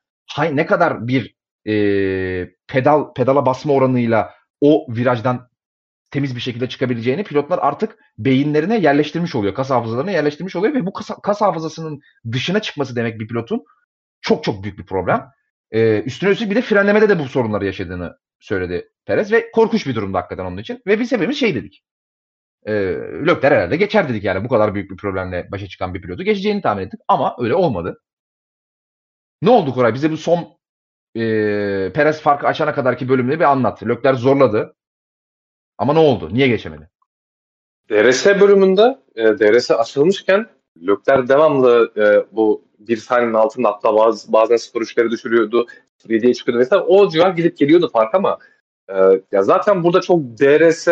ne 0.52 0.66
kadar 0.66 1.06
bir 1.08 1.34
e, 1.66 1.74
pedal 2.68 3.12
pedala 3.14 3.46
basma 3.46 3.72
oranıyla 3.72 4.30
o 4.60 4.86
virajdan 4.88 5.48
temiz 6.10 6.36
bir 6.36 6.40
şekilde 6.40 6.68
çıkabileceğini 6.68 7.24
pilotlar 7.24 7.58
artık 7.62 7.98
beyinlerine 8.18 8.78
yerleştirmiş 8.78 9.34
oluyor. 9.34 9.54
Kas 9.54 9.70
hafızalarına 9.70 10.10
yerleştirmiş 10.10 10.56
oluyor 10.56 10.74
ve 10.74 10.86
bu 10.86 10.92
kas, 10.92 11.10
kas 11.22 11.40
hafızasının 11.40 12.00
dışına 12.32 12.60
çıkması 12.60 12.96
demek 12.96 13.20
bir 13.20 13.28
pilotun 13.28 13.64
çok 14.20 14.44
çok 14.44 14.64
büyük 14.64 14.78
bir 14.78 14.86
problem. 14.86 15.30
Ee, 15.70 16.02
üstüne 16.02 16.30
üstlük 16.30 16.50
bir 16.50 16.56
de 16.56 16.62
frenlemede 16.62 17.08
de 17.08 17.18
bu 17.18 17.28
sorunları 17.28 17.66
yaşadığını 17.66 18.16
söyledi 18.40 18.88
Perez 19.06 19.32
ve 19.32 19.50
korkunç 19.50 19.86
bir 19.86 19.94
durumda 19.94 20.18
hakikaten 20.18 20.44
onun 20.44 20.58
için. 20.58 20.82
Ve 20.86 21.00
biz 21.00 21.12
hepimiz 21.12 21.36
şey 21.36 21.54
dedik. 21.54 21.82
E, 22.66 22.72
Lökler 23.26 23.52
herhalde 23.52 23.76
geçer 23.76 24.08
dedik 24.08 24.24
yani 24.24 24.44
bu 24.44 24.48
kadar 24.48 24.74
büyük 24.74 24.90
bir 24.90 24.96
problemle 24.96 25.48
başa 25.52 25.66
çıkan 25.66 25.94
bir 25.94 26.02
pilotu 26.02 26.22
geçeceğini 26.22 26.62
tahmin 26.62 26.82
ettik 26.82 27.00
ama 27.08 27.36
öyle 27.38 27.54
olmadı. 27.54 28.00
Ne 29.42 29.50
oldu 29.50 29.74
Koray? 29.74 29.94
Bize 29.94 30.10
bu 30.10 30.16
son 30.16 30.38
e, 31.14 31.22
Perez 31.94 32.20
farkı 32.20 32.46
açana 32.46 32.74
kadarki 32.74 33.08
bölümünü 33.08 33.40
bir 33.40 33.44
anlat. 33.44 33.82
Lökler 33.82 34.14
zorladı. 34.14 34.74
Ama 35.78 35.92
ne 35.92 35.98
oldu? 35.98 36.34
Niye 36.34 36.48
geçemedi? 36.48 36.90
DRS 37.90 38.26
bölümünde 38.26 38.98
e, 39.14 39.24
DRS 39.24 39.70
açılmışken 39.70 40.46
Lökler 40.86 41.28
devamlı 41.28 41.92
e, 41.96 42.34
bu 42.36 42.64
bir 42.78 42.96
saniyenin 42.96 43.34
altında 43.34 43.68
hatta 43.68 43.94
bazı, 43.94 44.32
bazen 44.32 44.56
sıfır 44.56 44.80
üçleri 44.80 45.10
düşürüyordu. 45.10 45.66
3'ye 46.08 46.34
çıkıyordu 46.34 46.58
mesela. 46.58 46.84
O 46.84 47.08
civar 47.08 47.30
gidip 47.30 47.58
geliyordu 47.58 47.90
fark 47.92 48.14
ama 48.14 48.38
e, 48.88 48.94
ya 49.32 49.42
zaten 49.42 49.84
burada 49.84 50.00
çok 50.00 50.20
DRS 50.20 50.88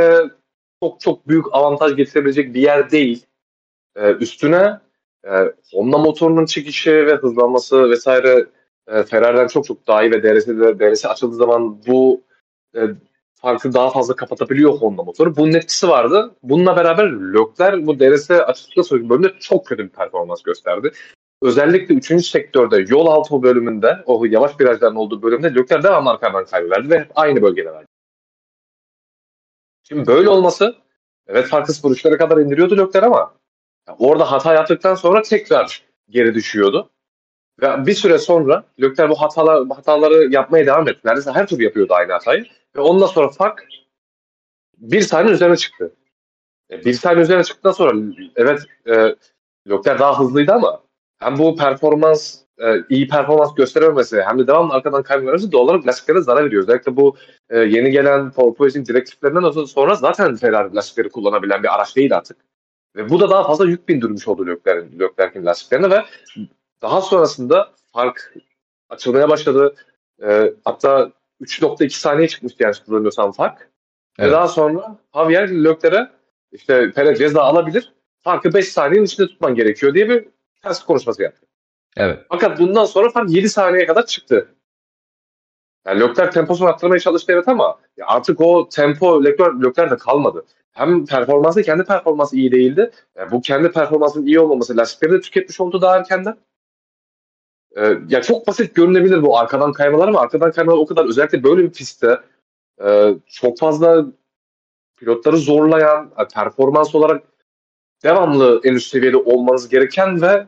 çok 0.83 1.01
çok 1.01 1.29
büyük 1.29 1.45
avantaj 1.53 1.97
getirebilecek 1.97 2.55
bir 2.55 2.61
yer 2.61 2.91
değil. 2.91 3.27
E, 3.97 4.13
üstüne 4.13 4.81
e, 5.25 5.31
Honda 5.73 5.99
motorunun 5.99 6.47
çekişi 6.47 7.07
ve 7.07 7.15
hızlanması 7.15 7.91
vesaire 7.91 8.47
e, 8.89 9.03
Ferrari'den 9.03 9.47
çok 9.47 9.65
çok 9.67 9.87
daha 9.87 10.03
iyi 10.03 10.11
ve 10.11 10.23
DRS'de 10.23 10.79
DRS 10.79 11.07
açıldığı 11.07 11.37
zaman 11.37 11.87
bu 11.87 12.23
e, 12.77 12.81
farkı 13.35 13.75
daha 13.75 13.91
fazla 13.91 14.17
kapatabiliyor 14.17 14.73
Honda 14.73 15.03
motoru. 15.03 15.37
Bunun 15.37 15.53
etkisi 15.53 15.89
vardı. 15.89 16.35
Bununla 16.43 16.77
beraber 16.77 17.05
Lökler 17.11 17.87
bu 17.87 18.01
DRS 18.01 18.31
açıldıktan 18.31 18.83
sonraki 18.83 19.09
bölümde 19.09 19.33
çok 19.41 19.67
kötü 19.67 19.85
bir 19.85 19.89
performans 19.89 20.43
gösterdi. 20.43 20.93
Özellikle 21.43 21.95
3. 21.95 22.27
sektörde 22.27 22.85
yol 22.89 23.07
altı 23.07 23.43
bölümünde, 23.43 23.99
o 24.07 24.25
yavaş 24.25 24.61
virajların 24.61 24.97
olduğu 24.97 25.23
bölümde 25.23 25.55
Lökler 25.55 25.83
devamlı 25.83 26.11
arkadan 26.11 26.45
kaybederdi 26.45 26.91
ve 26.91 27.07
aynı 27.15 27.43
bölgede 27.43 27.73
verdi. 27.73 27.90
Şimdi 29.91 30.07
böyle 30.07 30.29
olması 30.29 30.77
evet 31.27 31.47
farkı 31.47 31.73
0 31.73 32.19
kadar 32.19 32.37
indiriyordu 32.37 32.77
Lökler 32.77 33.03
ama 33.03 33.35
orada 33.99 34.33
hata 34.33 34.55
yaptıktan 34.55 34.95
sonra 34.95 35.23
tekrar 35.23 35.83
geri 36.09 36.35
düşüyordu. 36.35 36.91
Ve 37.63 37.87
bir 37.87 37.95
süre 37.95 38.19
sonra 38.19 38.65
Lökler 38.81 39.11
bu 39.11 39.21
hatalar, 39.21 39.69
hataları 39.69 40.33
yapmaya 40.33 40.67
devam 40.67 40.89
etti. 40.89 41.01
Neredeyse 41.05 41.33
her 41.33 41.47
tur 41.47 41.61
yapıyordu 41.61 41.95
aynı 41.95 42.13
hatayı. 42.13 42.45
Ve 42.77 42.81
ondan 42.81 43.07
sonra 43.07 43.29
fark 43.29 43.69
bir 44.79 45.01
saniye 45.01 45.35
üzerine 45.35 45.57
çıktı. 45.57 45.93
E, 46.71 46.85
bir 46.85 46.93
saniye 46.93 47.23
üzerine 47.23 47.45
çıktıktan 47.45 47.73
sonra 47.73 48.15
evet 48.37 48.61
e, 48.87 49.17
Lökler 49.69 49.99
daha 49.99 50.21
hızlıydı 50.21 50.53
ama 50.53 50.83
hem 51.19 51.39
bu 51.39 51.57
performans 51.57 52.39
e, 52.61 52.85
iyi 52.89 53.09
performans 53.09 53.55
gösterememesi 53.55 54.23
hem 54.23 54.39
de 54.39 54.47
devamlı 54.47 54.75
arkadan 54.75 55.03
kaybetmemesi 55.03 55.53
doğal 55.53 55.65
olarak 55.65 55.87
lastiklere 55.87 56.21
zarar 56.21 56.45
veriyor. 56.45 56.63
Özellikle 56.63 56.97
bu 56.97 57.17
e, 57.51 57.59
yeni 57.59 57.91
gelen 57.91 58.31
porpoising 58.31 58.89
direktiflerinden 58.89 59.65
sonra 59.65 59.95
zaten 59.95 60.37
Ferrari 60.37 60.75
lastikleri 60.75 61.09
kullanabilen 61.09 61.63
bir 61.63 61.75
araç 61.75 61.97
değil 61.97 62.17
artık. 62.17 62.37
Ve 62.97 63.11
bu 63.11 63.21
da 63.21 63.31
daha 63.31 63.45
fazla 63.45 63.65
yük 63.65 63.89
bindirmiş 63.89 64.29
oldu 64.29 64.47
Leclerc'in 64.47 65.01
Leclerc 65.01 65.45
lastiklerine 65.45 65.91
ve 65.91 66.05
daha 66.83 67.01
sonrasında 67.01 67.73
fark 67.93 68.35
açılmaya 68.89 69.29
başladı. 69.29 69.75
E, 70.23 70.53
hatta 70.65 71.13
3.2 71.41 71.91
saniye 71.91 72.29
çıkmıştı 72.29 72.63
yani 72.63 72.75
hatırlamıyorsam 72.75 73.33
fark. 73.33 73.71
Evet. 74.19 74.29
Ve 74.29 74.33
daha 74.33 74.49
sonra 74.49 74.99
Javier 75.15 75.65
Leclerc'e 75.65 76.11
işte 76.53 76.91
Perez 76.91 77.19
ceza 77.19 77.43
alabilir. 77.43 77.93
Farkı 78.23 78.55
5 78.55 78.69
saniyenin 78.69 79.07
içinde 79.07 79.27
tutman 79.27 79.55
gerekiyor 79.55 79.95
diye 79.95 80.09
bir 80.09 80.29
ters 80.63 80.85
konuşması 80.85 81.23
yaptı. 81.23 81.47
Evet. 81.97 82.27
Fakat 82.29 82.61
bundan 82.61 82.85
sonra 82.85 83.11
fark 83.11 83.31
7 83.31 83.49
saniyeye 83.49 83.87
kadar 83.87 84.07
çıktı. 84.07 84.49
Yani 85.87 86.01
Leclerc 86.01 86.31
temposunu 86.31 86.69
arttırmaya 86.69 87.01
çalıştı 87.01 87.33
evet 87.33 87.49
ama 87.49 87.79
artık 88.03 88.41
o 88.41 88.69
tempo 88.69 89.25
Leclerc, 89.25 89.69
Leclerc'de 89.69 89.97
kalmadı. 89.97 90.45
Hem 90.73 91.07
performansı 91.07 91.63
kendi 91.63 91.85
performansı 91.85 92.37
iyi 92.37 92.53
değildi. 92.53 92.91
Yani 93.17 93.31
bu 93.31 93.41
kendi 93.41 93.73
performansının 93.73 94.27
iyi 94.27 94.41
olmaması 94.41 94.77
lastikleri 94.77 95.13
de 95.13 95.21
tüketmiş 95.21 95.61
oldu 95.61 95.81
daha 95.81 95.97
erkenden. 95.97 96.37
Ee, 97.77 97.99
ya 98.09 98.23
çok 98.23 98.47
basit 98.47 98.75
görünebilir 98.75 99.23
bu 99.23 99.39
arkadan 99.39 99.73
kaymalar 99.73 100.09
ama 100.09 100.21
arkadan 100.21 100.53
kaymalar 100.53 100.79
o 100.79 100.87
kadar 100.87 101.09
özellikle 101.09 101.43
böyle 101.43 101.63
bir 101.63 101.71
pistte 101.71 102.21
e, 102.85 103.15
çok 103.27 103.59
fazla 103.59 104.07
pilotları 104.97 105.37
zorlayan, 105.37 106.11
performans 106.35 106.95
olarak 106.95 107.23
devamlı 108.05 108.61
en 108.65 108.75
üst 108.75 108.91
seviyede 108.91 109.17
olmanız 109.17 109.69
gereken 109.69 110.23
ve 110.23 110.27
e, 110.27 110.47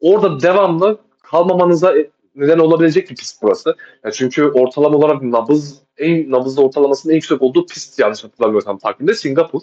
orada 0.00 0.40
devamlı 0.40 0.98
kalmamanıza 1.22 1.94
neden 2.34 2.58
olabilecek 2.58 3.10
bir 3.10 3.16
pist 3.16 3.42
burası. 3.42 3.76
Yani 4.04 4.14
çünkü 4.14 4.44
ortalama 4.44 4.98
olarak 4.98 5.22
nabız 5.22 5.82
en 5.96 6.30
nabızlı 6.30 6.62
ortalamasının 6.62 7.12
en 7.12 7.16
yüksek 7.16 7.42
olduğu 7.42 7.66
pist 7.66 7.98
yanlış 7.98 8.24
hatırlamıyorsam 8.24 8.78
takvimde 8.78 9.14
Singapur. 9.14 9.62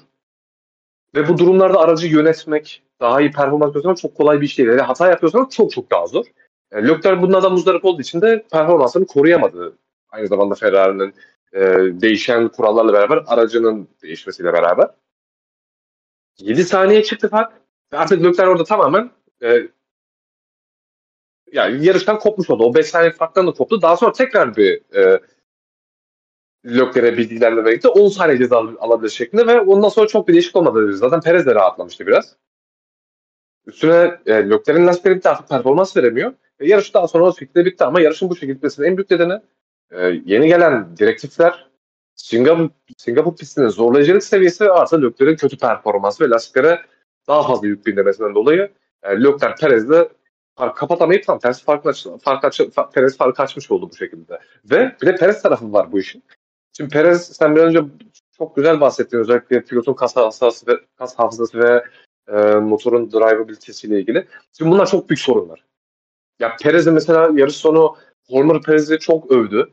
Ve 1.16 1.28
bu 1.28 1.38
durumlarda 1.38 1.80
aracı 1.80 2.08
yönetmek, 2.08 2.84
daha 3.00 3.22
iyi 3.22 3.32
performans 3.32 3.74
göstermek 3.74 3.98
çok 3.98 4.16
kolay 4.16 4.42
bir 4.42 4.46
iş 4.46 4.58
değil. 4.58 4.70
Yani 4.70 4.82
hata 4.82 5.08
yapıyorsanız 5.08 5.50
çok 5.50 5.72
çok 5.72 5.92
daha 5.92 6.08
zor. 6.08 6.26
Yani 6.72 6.88
Leclerc 6.88 7.22
bunlardan 7.22 7.52
muzdarip 7.52 7.86
olduğu 7.86 8.02
için 8.02 8.22
de 8.22 8.46
performansını 8.52 9.06
koruyamadı. 9.06 9.78
Aynı 10.10 10.28
zamanda 10.28 10.56
Ferrari'nin 10.56 11.14
e, 11.54 11.62
değişen 12.02 12.48
kurallarla 12.48 12.94
beraber 12.94 13.24
aracının 13.28 13.88
değişmesiyle 14.04 14.54
beraber. 14.54 14.88
7 16.40 16.64
saniye 16.64 17.04
çıktı 17.04 17.30
fark. 17.30 17.54
Artık 17.92 18.24
Leclerc 18.24 18.48
orada 18.50 18.64
tamamen 18.64 19.12
e, 19.44 19.68
yani 21.52 21.86
yarıştan 21.86 22.20
kopmuş 22.20 22.50
oldu. 22.50 22.64
O 22.64 22.76
5 22.76 22.86
saniye 22.86 23.12
farktan 23.12 23.48
da 23.48 23.52
koptu. 23.52 23.82
Daha 23.82 23.98
sonra 23.98 24.12
tekrar 24.12 24.56
bir 24.56 24.96
e, 24.96 25.20
Leclerc'e 26.66 27.18
bilgilerle 27.18 27.66
birlikte 27.66 27.88
10 27.88 28.10
saniye 28.10 28.38
ceza 28.38 28.58
alabilir 28.80 29.10
şeklinde 29.10 29.48
ve 29.48 29.60
ondan 29.60 29.90
sonra 29.90 30.08
çok 30.08 30.28
bir 30.28 30.34
değişik 30.34 30.56
olmadı. 30.56 30.94
Zaten 30.98 31.22
Perez 31.22 31.46
de 31.46 31.56
rahatlamıştı 31.56 32.08
biraz. 32.08 32.36
Üstüne 33.66 34.20
e, 34.26 34.34
Leclerc'in 34.34 34.88
lastikleri 34.88 35.16
bitti 35.16 35.30
artık 35.30 35.50
performans 35.50 35.98
veremiyor. 35.98 36.34
E, 36.60 36.68
yarış 36.68 36.94
daha 36.94 37.08
sonra 37.08 37.24
o 37.24 37.36
şekilde 37.36 37.66
bitti 37.66 37.84
ama 37.84 38.02
yarışın 38.02 38.30
bu 38.30 38.36
şekilde 38.36 38.56
bitmesinin 38.56 38.88
en 38.88 38.98
büyük 38.98 39.12
nedeni 39.12 39.42
e, 39.92 40.22
yeni 40.26 40.48
gelen 40.48 40.98
direktifler 40.98 41.72
Singapur, 42.16 42.70
Singapur 42.98 43.36
pistinin 43.36 43.68
zorlayıcılık 43.68 44.24
seviyesi 44.24 44.72
artı 44.72 45.02
Leclerc'in 45.02 45.36
kötü 45.36 45.58
performansı 45.58 46.24
ve 46.24 46.30
lastiklere 46.30 46.82
daha 47.28 47.48
fazla 47.48 47.68
yük 47.68 47.86
bindirmesinden 47.86 48.36
dolayı 48.36 48.72
e, 49.04 49.24
Leclerc 49.24 49.56
Perez'de 49.62 50.10
fark 50.56 50.78
kapatamayıp 50.78 51.26
tam 51.26 51.40
tersi 51.40 51.64
fark, 51.64 51.86
aç, 51.86 52.08
fark, 52.24 52.46
aç, 52.46 52.62
Perez 52.94 53.18
fark 53.18 53.40
açmış 53.40 53.72
oldu 53.72 53.90
bu 53.92 53.96
şekilde. 53.96 54.40
Ve 54.66 54.96
bir 55.02 55.08
de 55.08 55.16
Perez 55.16 55.42
tarafı 55.42 55.74
var 55.74 55.92
bu 55.92 56.00
işin. 56.00 56.24
Şimdi 56.78 56.90
Perez 56.90 57.28
sen 57.28 57.56
bir 57.56 57.62
önce 57.62 57.80
çok 58.38 58.56
güzel 58.56 58.82
bahsettin 58.82 59.18
özellikle 59.18 59.64
pilotun 59.64 59.94
kas 59.94 60.16
hafızası 60.16 60.68
ve, 60.68 60.80
kas 60.98 61.20
hafızası 61.20 61.60
ve 61.60 61.84
e, 62.28 62.56
motorun 62.56 63.12
drivability'siyle 63.12 64.00
ilgili. 64.00 64.28
Şimdi 64.58 64.72
bunlar 64.72 64.86
çok 64.86 65.10
büyük 65.10 65.20
sorunlar. 65.20 65.64
Ya 66.40 66.56
Perez'in 66.62 66.94
mesela 66.94 67.30
yarış 67.34 67.56
sonu 67.56 67.96
Horner 68.30 68.62
Perez'i 68.62 69.00
çok 69.00 69.32
övdü. 69.32 69.72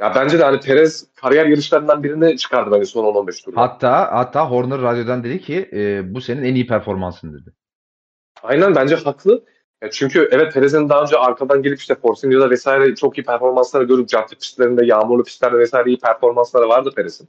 Ya 0.00 0.12
bence 0.14 0.38
de 0.38 0.44
hani 0.44 0.60
Perez 0.60 1.06
kariyer 1.14 1.46
yarışlarından 1.46 2.02
birini 2.02 2.38
çıkardı 2.38 2.70
bence 2.70 2.86
son 2.86 3.04
10-15 3.04 3.44
turda. 3.44 3.60
Hatta 3.60 4.12
hatta 4.12 4.50
Horner 4.50 4.82
radyodan 4.82 5.24
dedi 5.24 5.40
ki 5.40 5.70
e, 5.72 6.14
bu 6.14 6.20
senin 6.20 6.42
en 6.42 6.54
iyi 6.54 6.66
performansın 6.66 7.32
dedi. 7.32 7.52
Aynen 8.42 8.74
bence 8.74 8.96
haklı. 8.96 9.44
Ya 9.82 9.90
çünkü 9.90 10.28
evet 10.32 10.54
Perez'in 10.54 10.88
daha 10.88 11.02
önce 11.02 11.16
arkadan 11.16 11.62
gelip 11.62 11.78
işte 11.78 11.94
Force 11.94 12.26
India'da 12.26 12.50
vesaire 12.50 12.94
çok 12.94 13.18
iyi 13.18 13.24
performansları 13.24 13.84
görüp 13.84 14.08
cadde 14.08 14.34
pistlerinde, 14.34 14.86
yağmurlu 14.86 15.24
pistlerde 15.24 15.58
vesaire 15.58 15.88
iyi 15.88 15.98
performansları 15.98 16.68
vardı 16.68 16.92
Perez'in. 16.96 17.28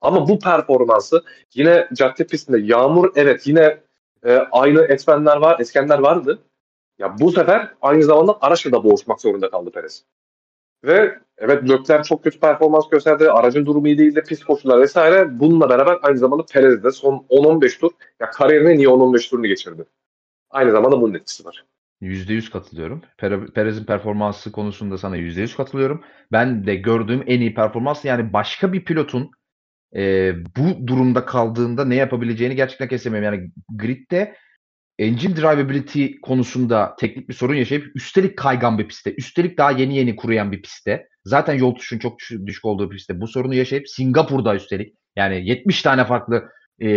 Ama 0.00 0.28
bu 0.28 0.38
performansı 0.38 1.24
yine 1.54 1.88
cadde 1.92 2.26
pistinde 2.26 2.58
yağmur 2.60 3.12
evet 3.14 3.46
yine 3.46 3.80
e, 4.26 4.36
aynı 4.52 4.82
etmenler 4.82 5.36
var, 5.36 5.60
etkenler 5.60 5.98
vardı. 5.98 6.38
Ya 6.98 7.18
bu 7.18 7.32
sefer 7.32 7.72
aynı 7.82 8.02
zamanda 8.02 8.38
araçla 8.40 8.72
da 8.72 8.84
boğuşmak 8.84 9.20
zorunda 9.20 9.50
kaldı 9.50 9.70
Perez. 9.70 10.04
Ve 10.84 11.18
evet 11.38 11.70
Lökler 11.70 12.02
çok 12.02 12.24
kötü 12.24 12.40
performans 12.40 12.88
gösterdi. 12.88 13.30
Aracın 13.30 13.66
durumu 13.66 13.88
iyi 13.88 13.98
değildi. 13.98 14.24
Pis 14.28 14.44
koşullar 14.44 14.80
vesaire. 14.80 15.40
Bununla 15.40 15.68
beraber 15.68 15.98
aynı 16.02 16.18
zamanda 16.18 16.44
Perez 16.52 16.84
de 16.84 16.90
son 16.90 17.26
10-15 17.30 17.80
tur 17.80 17.90
ya 18.20 18.30
kariyerinin 18.30 18.78
iyi 18.78 18.88
10-15 18.88 19.30
turunu 19.30 19.46
geçirdi. 19.46 19.84
Aynı 20.50 20.72
zamanda 20.72 21.00
bunun 21.00 21.14
etkisi 21.14 21.44
var. 21.44 21.64
%100 22.02 22.50
katılıyorum. 22.50 23.02
Perez'in 23.54 23.84
performansı 23.84 24.52
konusunda 24.52 24.98
sana 24.98 25.16
%100 25.16 25.56
katılıyorum. 25.56 26.04
Ben 26.32 26.66
de 26.66 26.74
gördüğüm 26.74 27.24
en 27.26 27.40
iyi 27.40 27.54
performans 27.54 28.04
yani 28.04 28.32
başka 28.32 28.72
bir 28.72 28.84
pilotun 28.84 29.30
e, 29.96 30.32
bu 30.56 30.86
durumda 30.86 31.24
kaldığında 31.24 31.84
ne 31.84 31.94
yapabileceğini 31.94 32.56
gerçekten 32.56 32.88
kesemiyorum. 32.88 33.34
Yani 33.34 33.50
gridde 33.68 34.34
engine 34.98 35.36
drivability 35.36 36.06
konusunda 36.22 36.96
teknik 37.00 37.28
bir 37.28 37.34
sorun 37.34 37.54
yaşayıp 37.54 37.96
üstelik 37.96 38.38
kaygan 38.38 38.78
bir 38.78 38.88
pistte, 38.88 39.14
üstelik 39.14 39.58
daha 39.58 39.70
yeni 39.70 39.96
yeni 39.96 40.16
kuruyan 40.16 40.52
bir 40.52 40.62
pistte, 40.62 41.08
zaten 41.24 41.54
yol 41.54 41.74
tutuşun 41.74 41.98
çok 41.98 42.18
düşük 42.46 42.64
olduğu 42.64 42.88
pistte 42.88 43.20
bu 43.20 43.26
sorunu 43.26 43.54
yaşayıp 43.54 43.88
Singapur'da 43.88 44.54
üstelik 44.54 44.94
yani 45.16 45.48
70 45.48 45.82
tane 45.82 46.04
farklı 46.04 46.48
e, 46.80 46.88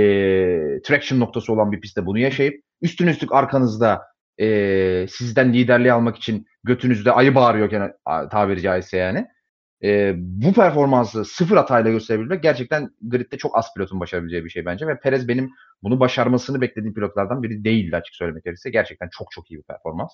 traction 0.83 1.19
noktası 1.19 1.53
olan 1.53 1.71
bir 1.71 1.81
pistte 1.81 2.05
bunu 2.05 2.19
yaşayıp 2.19 2.63
üstün 2.81 3.07
üstlük 3.07 3.33
arkanızda 3.33 4.01
e, 4.39 5.07
sizden 5.09 5.53
liderliği 5.53 5.93
almak 5.93 6.17
için 6.17 6.47
götünüzde 6.63 7.11
ayı 7.11 7.35
bağırıyorken 7.35 7.93
tabiri 8.31 8.61
caizse 8.61 8.97
yani. 8.97 9.27
E, 9.83 10.13
bu 10.17 10.53
performansı 10.53 11.25
sıfır 11.25 11.57
hatayla 11.57 11.91
gösterebilmek 11.91 12.43
gerçekten 12.43 12.89
gridde 13.01 13.37
çok 13.37 13.57
az 13.57 13.73
pilotun 13.73 13.99
başarabileceği 13.99 14.45
bir 14.45 14.49
şey 14.49 14.65
bence 14.65 14.87
ve 14.87 14.99
Perez 14.99 15.27
benim 15.27 15.51
bunu 15.83 15.99
başarmasını 15.99 16.61
beklediğim 16.61 16.93
pilotlardan 16.93 17.43
biri 17.43 17.63
değildi 17.63 17.95
açık 17.95 18.15
söylemek 18.15 18.43
gerekirse. 18.43 18.69
Gerçekten 18.69 19.09
çok 19.11 19.31
çok 19.31 19.51
iyi 19.51 19.57
bir 19.57 19.63
performans. 19.63 20.11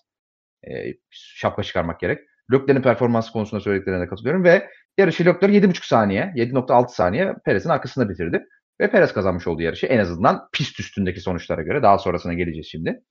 E, 0.67 0.93
şapka 1.09 1.63
çıkarmak 1.63 1.99
gerek. 1.99 2.19
Leclerc'in 2.53 2.81
performansı 2.81 3.31
konusunda 3.31 3.61
söylediklerine 3.61 4.07
katılıyorum 4.07 4.43
ve 4.43 4.69
yarışı 4.97 5.25
Leclerc 5.25 5.57
7.5 5.57 5.87
saniye, 5.87 6.33
7.6 6.35 6.89
saniye 6.89 7.35
Perez'in 7.45 7.69
arkasında 7.69 8.09
bitirdi. 8.09 8.43
Ve 8.81 8.91
Perez 8.91 9.13
kazanmış 9.13 9.47
oldu 9.47 9.61
yarışı. 9.61 9.85
En 9.85 9.99
azından 9.99 10.49
pist 10.53 10.79
üstündeki 10.79 11.21
sonuçlara 11.21 11.61
göre. 11.61 11.83
Daha 11.83 11.97
sonrasına 11.97 12.33
geleceğiz 12.33 12.67
şimdi. 12.71 13.01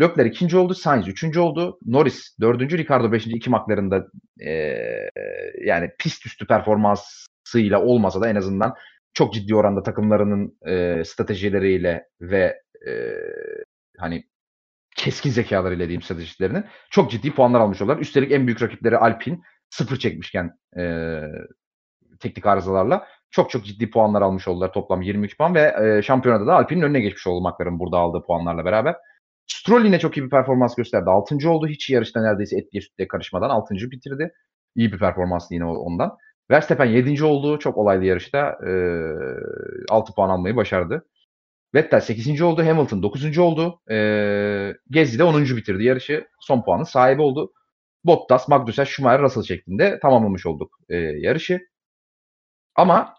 Leclerc 0.00 0.30
ikinci 0.30 0.56
oldu, 0.56 0.74
Sainz 0.74 1.08
üçüncü 1.08 1.40
oldu, 1.40 1.78
Norris 1.86 2.36
dördüncü, 2.40 2.78
Ricardo 2.78 3.12
beşinci 3.12 3.36
iki 3.36 3.50
maklarında 3.50 4.06
e, 4.40 4.52
yani 5.64 5.90
pist 5.98 6.26
üstü 6.26 6.46
performansıyla 6.46 7.82
olmasa 7.82 8.20
da 8.20 8.28
en 8.28 8.36
azından 8.36 8.74
çok 9.14 9.34
ciddi 9.34 9.54
oranda 9.54 9.82
takımlarının 9.82 10.58
e, 10.66 11.04
stratejileriyle 11.04 12.06
ve 12.20 12.62
e, 12.86 12.92
hani 13.98 14.24
keskin 14.96 15.30
zekalarıyla 15.30 15.88
diyeyim 15.88 16.02
stratejilerini 16.02 16.64
çok 16.90 17.10
ciddi 17.10 17.34
puanlar 17.34 17.60
almış 17.60 17.82
oldular. 17.82 17.98
Üstelik 17.98 18.32
en 18.32 18.46
büyük 18.46 18.62
rakipleri 18.62 18.98
Alpine 18.98 19.38
sıfır 19.70 19.96
çekmişken 19.96 20.58
e, 20.78 21.20
teknik 22.20 22.46
arızalarla 22.46 23.06
çok 23.30 23.50
çok 23.50 23.64
ciddi 23.64 23.90
puanlar 23.90 24.22
almış 24.22 24.48
oldular. 24.48 24.72
Toplam 24.72 25.02
23 25.02 25.38
puan 25.38 25.54
ve 25.54 25.74
e, 25.82 26.02
şampiyonada 26.02 26.46
da 26.46 26.54
Alpine'in 26.54 26.82
önüne 26.82 27.00
geçmiş 27.00 27.26
oldu 27.26 27.48
McLaren 27.48 27.78
burada 27.78 27.98
aldığı 27.98 28.26
puanlarla 28.26 28.64
beraber. 28.64 28.96
Stroll 29.46 29.84
yine 29.84 29.98
çok 29.98 30.16
iyi 30.16 30.24
bir 30.24 30.30
performans 30.30 30.74
gösterdi. 30.74 31.10
Altıncı 31.10 31.50
oldu. 31.50 31.66
Hiç 31.68 31.90
yarışta 31.90 32.22
neredeyse 32.22 32.58
etliye 32.58 32.82
sütle 32.82 33.08
karışmadan 33.08 33.50
altıncı 33.50 33.90
bitirdi. 33.90 34.32
İyi 34.76 34.92
bir 34.92 34.98
performans 34.98 35.50
yine 35.50 35.64
ondan. 35.64 36.16
Verstappen 36.50 36.84
yedinci 36.84 37.24
oldu. 37.24 37.58
Çok 37.58 37.76
olaylı 37.78 38.04
yarışta. 38.04 38.58
E, 38.66 38.70
6 39.88 40.14
puan 40.14 40.28
almayı 40.28 40.56
başardı. 40.56 41.06
Vettel 41.74 42.00
8. 42.00 42.42
oldu. 42.42 42.62
Hamilton 42.64 43.02
9. 43.02 43.38
oldu. 43.38 43.80
E, 43.90 44.74
Gezdi 44.90 45.18
de 45.18 45.24
10. 45.24 45.56
bitirdi 45.56 45.84
yarışı. 45.84 46.26
Son 46.40 46.62
puanın 46.62 46.84
sahibi 46.84 47.22
oldu. 47.22 47.52
Bottas, 48.04 48.48
Magnussen, 48.48 48.84
Schumacher, 48.84 49.22
Russell 49.22 49.42
şeklinde 49.42 49.98
tamamlamış 50.00 50.46
olduk 50.46 50.78
e, 50.88 50.96
yarışı. 50.96 51.60
Ama 52.74 53.14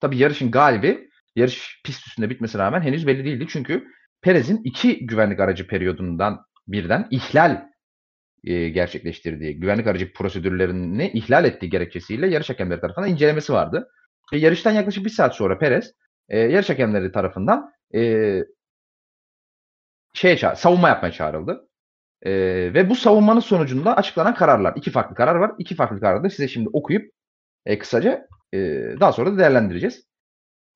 tabii 0.00 0.18
yarışın 0.18 0.50
galibi 0.50 1.08
yarış 1.36 1.80
pist 1.84 2.06
üstünde 2.06 2.30
bitmesine 2.30 2.62
rağmen 2.62 2.80
henüz 2.80 3.06
belli 3.06 3.24
değildi. 3.24 3.46
Çünkü 3.48 3.86
Perez'in 4.26 4.60
iki 4.64 5.06
güvenlik 5.06 5.40
aracı 5.40 5.66
periyodundan 5.66 6.46
birden 6.68 7.08
ihlal 7.10 7.62
e, 8.44 8.68
gerçekleştirdiği, 8.68 9.60
güvenlik 9.60 9.86
aracı 9.86 10.12
prosedürlerini 10.12 11.10
ihlal 11.14 11.44
ettiği 11.44 11.70
gerekçesiyle 11.70 12.28
yarış 12.28 12.50
hakemleri 12.50 12.80
tarafından 12.80 13.10
incelemesi 13.10 13.52
vardı. 13.52 13.88
Ve 14.32 14.38
yarıştan 14.38 14.72
yaklaşık 14.72 15.04
bir 15.04 15.10
saat 15.10 15.36
sonra 15.36 15.58
Perez 15.58 15.92
e, 16.28 16.38
yarış 16.38 16.70
hakemleri 16.70 17.12
tarafından 17.12 17.70
e, 17.94 18.00
şeye 20.14 20.36
çağır, 20.36 20.54
savunma 20.54 20.88
yapmaya 20.88 21.12
çağrıldı. 21.12 21.68
E, 22.22 22.32
ve 22.74 22.90
bu 22.90 22.94
savunmanın 22.94 23.40
sonucunda 23.40 23.96
açıklanan 23.96 24.34
kararlar. 24.34 24.72
iki 24.76 24.90
farklı 24.90 25.14
karar 25.14 25.34
var. 25.34 25.52
İki 25.58 25.74
farklı 25.74 26.00
kararı 26.00 26.30
size 26.30 26.48
şimdi 26.48 26.68
okuyup 26.72 27.12
e, 27.66 27.78
kısaca 27.78 28.28
e, 28.52 28.58
daha 29.00 29.12
sonra 29.12 29.32
da 29.32 29.38
değerlendireceğiz. 29.38 30.06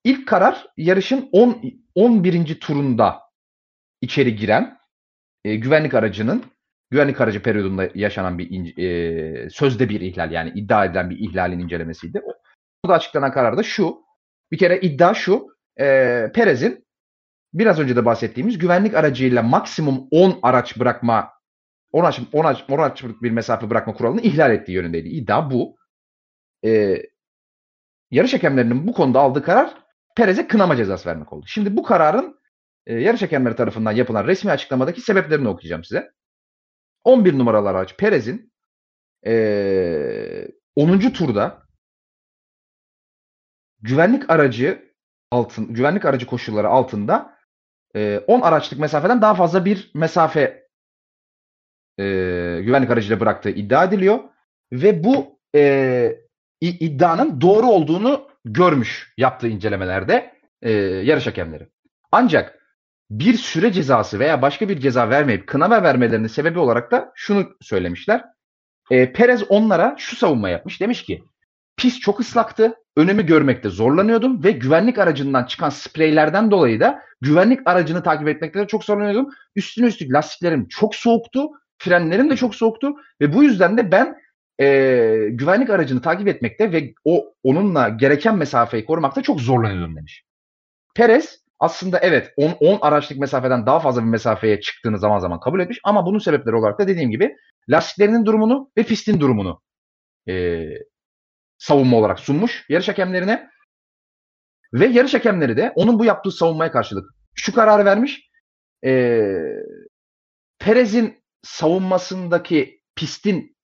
İlk 0.05 0.29
karar 0.29 0.67
yarışın 0.77 1.29
10 1.33 1.63
11. 1.95 2.61
turunda 2.61 3.30
içeri 4.01 4.37
giren 4.37 4.79
e, 5.45 5.57
güvenlik 5.57 5.95
aracının 5.95 6.45
güvenlik 6.91 7.21
aracı 7.21 7.43
periyodunda 7.43 7.89
yaşanan 7.95 8.39
bir 8.39 8.77
e, 8.79 9.51
sözde 9.51 9.89
bir 9.89 10.01
ihlal 10.01 10.33
yani 10.33 10.53
iddia 10.55 10.85
edilen 10.85 11.11
bir 11.11 11.19
ihlalin 11.19 11.59
incelemesiydi. 11.59 12.23
Burada 12.85 12.97
açıklanan 12.97 13.33
karar 13.33 13.57
da 13.57 13.63
şu. 13.63 14.03
Bir 14.53 14.59
kere 14.59 14.81
iddia 14.81 15.15
şu. 15.15 15.47
E, 15.81 15.87
Perez'in 16.35 16.87
biraz 17.55 17.79
önce 17.79 17.97
de 17.97 18.05
bahsettiğimiz 18.05 18.59
güvenlik 18.59 18.95
aracıyla 18.95 19.43
maksimum 19.43 20.09
10 20.11 20.39
araç 20.43 20.79
bırakma 20.79 21.31
10 21.93 22.05
araç, 22.05 22.21
10 22.33 22.45
araç, 22.45 22.65
10 22.69 22.79
araçlık 22.79 23.23
bir 23.23 23.31
mesafe 23.31 23.71
bırakma 23.71 23.95
kuralını 23.95 24.21
ihlal 24.21 24.53
ettiği 24.53 24.73
yönündeydi. 24.73 25.09
İddia 25.09 25.51
bu. 25.51 25.77
E, 26.65 27.03
yarış 28.11 28.35
hakemlerinin 28.35 28.87
bu 28.87 28.93
konuda 28.93 29.21
aldığı 29.21 29.43
karar 29.43 29.75
Perez'e 30.17 30.49
kınama 30.49 30.77
cezası 30.77 31.09
vermek 31.09 31.33
oldu. 31.33 31.45
Şimdi 31.49 31.77
bu 31.77 31.83
kararın 31.83 32.40
e, 32.91 32.95
yarış 32.95 33.23
hakemleri 33.23 33.57
tarafından 33.57 33.93
yapılan 33.93 34.27
resmi 34.27 34.51
açıklamadaki 34.51 35.01
sebeplerini 35.01 35.49
okuyacağım 35.49 35.85
size. 35.85 36.13
11 37.05 37.39
numaralı 37.39 37.69
araç 37.69 37.97
Perez'in 37.97 38.53
e, 39.27 40.49
10. 40.77 40.99
turda 40.99 41.63
güvenlik 43.81 44.31
aracı 44.31 44.93
altın 45.31 45.75
güvenlik 45.75 46.05
aracı 46.05 46.27
koşulları 46.27 46.69
altında 46.69 47.39
e, 47.97 48.19
10 48.27 48.41
araçlık 48.41 48.81
mesafeden 48.81 49.23
daha 49.23 49.35
fazla 49.35 49.65
bir 49.65 49.91
mesafe 49.95 50.69
e, 51.99 52.05
güvenlik 52.65 52.91
aracıyla 52.91 53.21
bıraktığı 53.21 53.51
iddia 53.51 53.85
ediliyor 53.85 54.19
ve 54.73 55.05
bu 55.05 55.39
e, 55.55 56.17
iddianın 56.61 57.41
doğru 57.41 57.67
olduğunu 57.67 58.29
görmüş 58.45 59.15
yaptığı 59.17 59.49
incelemelerde 59.49 60.35
e, 60.63 60.71
yarış 60.73 61.27
hakemleri. 61.27 61.69
Ancak 62.13 62.60
bir 63.11 63.35
süre 63.35 63.73
cezası 63.73 64.19
veya 64.19 64.43
başka 64.43 64.69
bir 64.69 64.81
ceza 64.81 65.11
vermeyip 65.11 65.47
kınama 65.47 65.83
vermelerinin 65.83 66.27
sebebi 66.27 66.59
olarak 66.59 66.91
da 66.91 67.13
şunu 67.15 67.57
söylemişler. 67.61 68.25
E, 68.91 69.13
Perez 69.13 69.43
onlara 69.49 69.95
şu 69.99 70.17
savunma 70.17 70.49
yapmış. 70.49 70.81
Demiş 70.81 71.05
ki 71.05 71.25
pist 71.77 72.03
çok 72.03 72.21
ıslaktı. 72.21 72.75
Önümü 72.97 73.27
görmekte 73.27 73.69
zorlanıyordum 73.69 74.45
ve 74.45 74.51
güvenlik 74.51 74.99
aracından 74.99 75.45
çıkan 75.45 75.71
spreylerden 75.71 76.51
dolayı 76.51 76.81
da 76.81 77.03
güvenlik 77.21 77.61
aracını 77.67 78.03
takip 78.03 78.29
etmekte 78.29 78.59
de 78.59 78.67
çok 78.67 78.85
zorlanıyordum. 78.85 79.29
Üstüne 79.57 79.87
üstlük 79.87 80.13
lastiklerim 80.13 80.69
çok 80.69 80.95
soğuktu. 80.95 81.49
Frenlerim 81.79 82.31
de 82.31 82.37
çok 82.37 82.55
soğuktu 82.55 82.93
ve 83.21 83.33
bu 83.33 83.43
yüzden 83.43 83.79
de 83.79 83.93
ben 83.93 84.17
e, 84.61 84.67
güvenlik 85.31 85.71
aracını 85.71 86.03
takip 86.03 86.29
etmekte 86.29 86.73
ve 86.73 86.95
o 87.05 87.35
onunla 87.43 87.89
gereken 87.89 88.37
mesafeyi 88.37 88.85
korumakta 88.85 89.23
çok 89.23 89.41
zorlanıyordum 89.41 89.97
demiş. 89.97 90.25
Perez 90.95 91.40
aslında 91.61 91.99
evet 91.99 92.33
10, 92.37 92.51
10 92.61 92.79
araçlık 92.81 93.19
mesafeden 93.19 93.67
daha 93.67 93.81
fazla 93.81 94.01
bir 94.01 94.07
mesafeye 94.07 94.61
çıktığını 94.61 94.99
zaman 94.99 95.19
zaman 95.19 95.41
kabul 95.41 95.61
etmiş 95.61 95.81
ama 95.85 96.07
bunun 96.07 96.19
sebepleri 96.19 96.57
olarak 96.57 96.79
da 96.79 96.89
dediğim 96.89 97.11
gibi 97.11 97.37
lastiklerinin 97.69 98.27
durumunu 98.27 98.71
ve 98.77 98.83
pistin 98.83 99.21
durumunu 99.21 99.63
e, 100.29 100.65
savunma 101.59 101.97
olarak 101.97 102.21
sunmuş 102.21 102.65
yarış 102.69 102.89
hakemlerine. 102.89 103.51
Ve 104.73 104.87
yarış 104.87 105.15
hakemleri 105.15 105.57
de 105.57 105.73
onun 105.75 105.99
bu 105.99 106.05
yaptığı 106.05 106.31
savunmaya 106.31 106.73
karşılık 106.73 107.11
şu 107.35 107.55
kararı 107.55 107.85
vermiş. 107.85 108.31
E, 108.85 109.23
Perez'in 110.59 111.23
savunmasındaki 111.43 112.81
pistin 112.97 113.57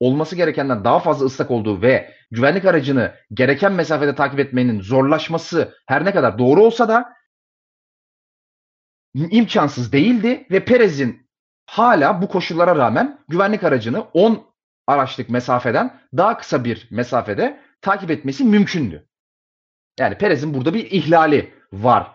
olması 0.00 0.36
gerekenden 0.36 0.84
daha 0.84 1.00
fazla 1.00 1.26
ıslak 1.26 1.50
olduğu 1.50 1.82
ve 1.82 2.14
güvenlik 2.30 2.64
aracını 2.64 3.14
gereken 3.32 3.72
mesafede 3.72 4.14
takip 4.14 4.40
etmenin 4.40 4.80
zorlaşması 4.80 5.74
her 5.86 6.04
ne 6.04 6.12
kadar 6.12 6.38
doğru 6.38 6.64
olsa 6.64 6.88
da 6.88 7.15
imkansız 9.16 9.92
değildi 9.92 10.46
ve 10.50 10.64
Perez'in 10.64 11.26
hala 11.66 12.22
bu 12.22 12.28
koşullara 12.28 12.76
rağmen 12.76 13.18
güvenlik 13.28 13.64
aracını 13.64 14.00
10 14.00 14.46
araçlık 14.86 15.30
mesafeden 15.30 16.00
daha 16.16 16.38
kısa 16.38 16.64
bir 16.64 16.88
mesafede 16.90 17.60
takip 17.80 18.10
etmesi 18.10 18.44
mümkündü. 18.44 19.08
Yani 19.98 20.18
Perez'in 20.18 20.54
burada 20.54 20.74
bir 20.74 20.90
ihlali 20.90 21.54
var 21.72 22.06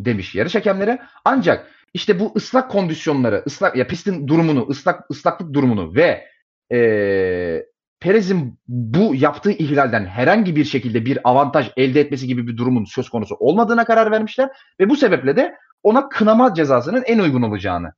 demiş 0.00 0.34
yarış 0.34 0.54
hakemleri. 0.54 0.98
Ancak 1.24 1.70
işte 1.94 2.20
bu 2.20 2.32
ıslak 2.36 2.70
kondisyonları, 2.70 3.42
ıslak 3.46 3.76
ya 3.76 3.86
pistin 3.86 4.28
durumunu, 4.28 4.66
ıslak 4.68 5.10
ıslaklık 5.10 5.54
durumunu 5.54 5.94
ve 5.94 6.24
e, 6.72 7.66
Perez'in 8.00 8.58
bu 8.68 9.14
yaptığı 9.14 9.50
ihlalden 9.50 10.06
herhangi 10.06 10.56
bir 10.56 10.64
şekilde 10.64 11.04
bir 11.04 11.18
avantaj 11.24 11.70
elde 11.76 12.00
etmesi 12.00 12.26
gibi 12.26 12.46
bir 12.46 12.56
durumun 12.56 12.84
söz 12.84 13.08
konusu 13.08 13.34
olmadığına 13.34 13.84
karar 13.84 14.10
vermişler 14.10 14.50
ve 14.80 14.90
bu 14.90 14.96
sebeple 14.96 15.36
de 15.36 15.56
ona 15.86 16.08
kınama 16.08 16.54
cezasının 16.54 17.02
en 17.06 17.18
uygun 17.18 17.42
olacağını 17.42 17.92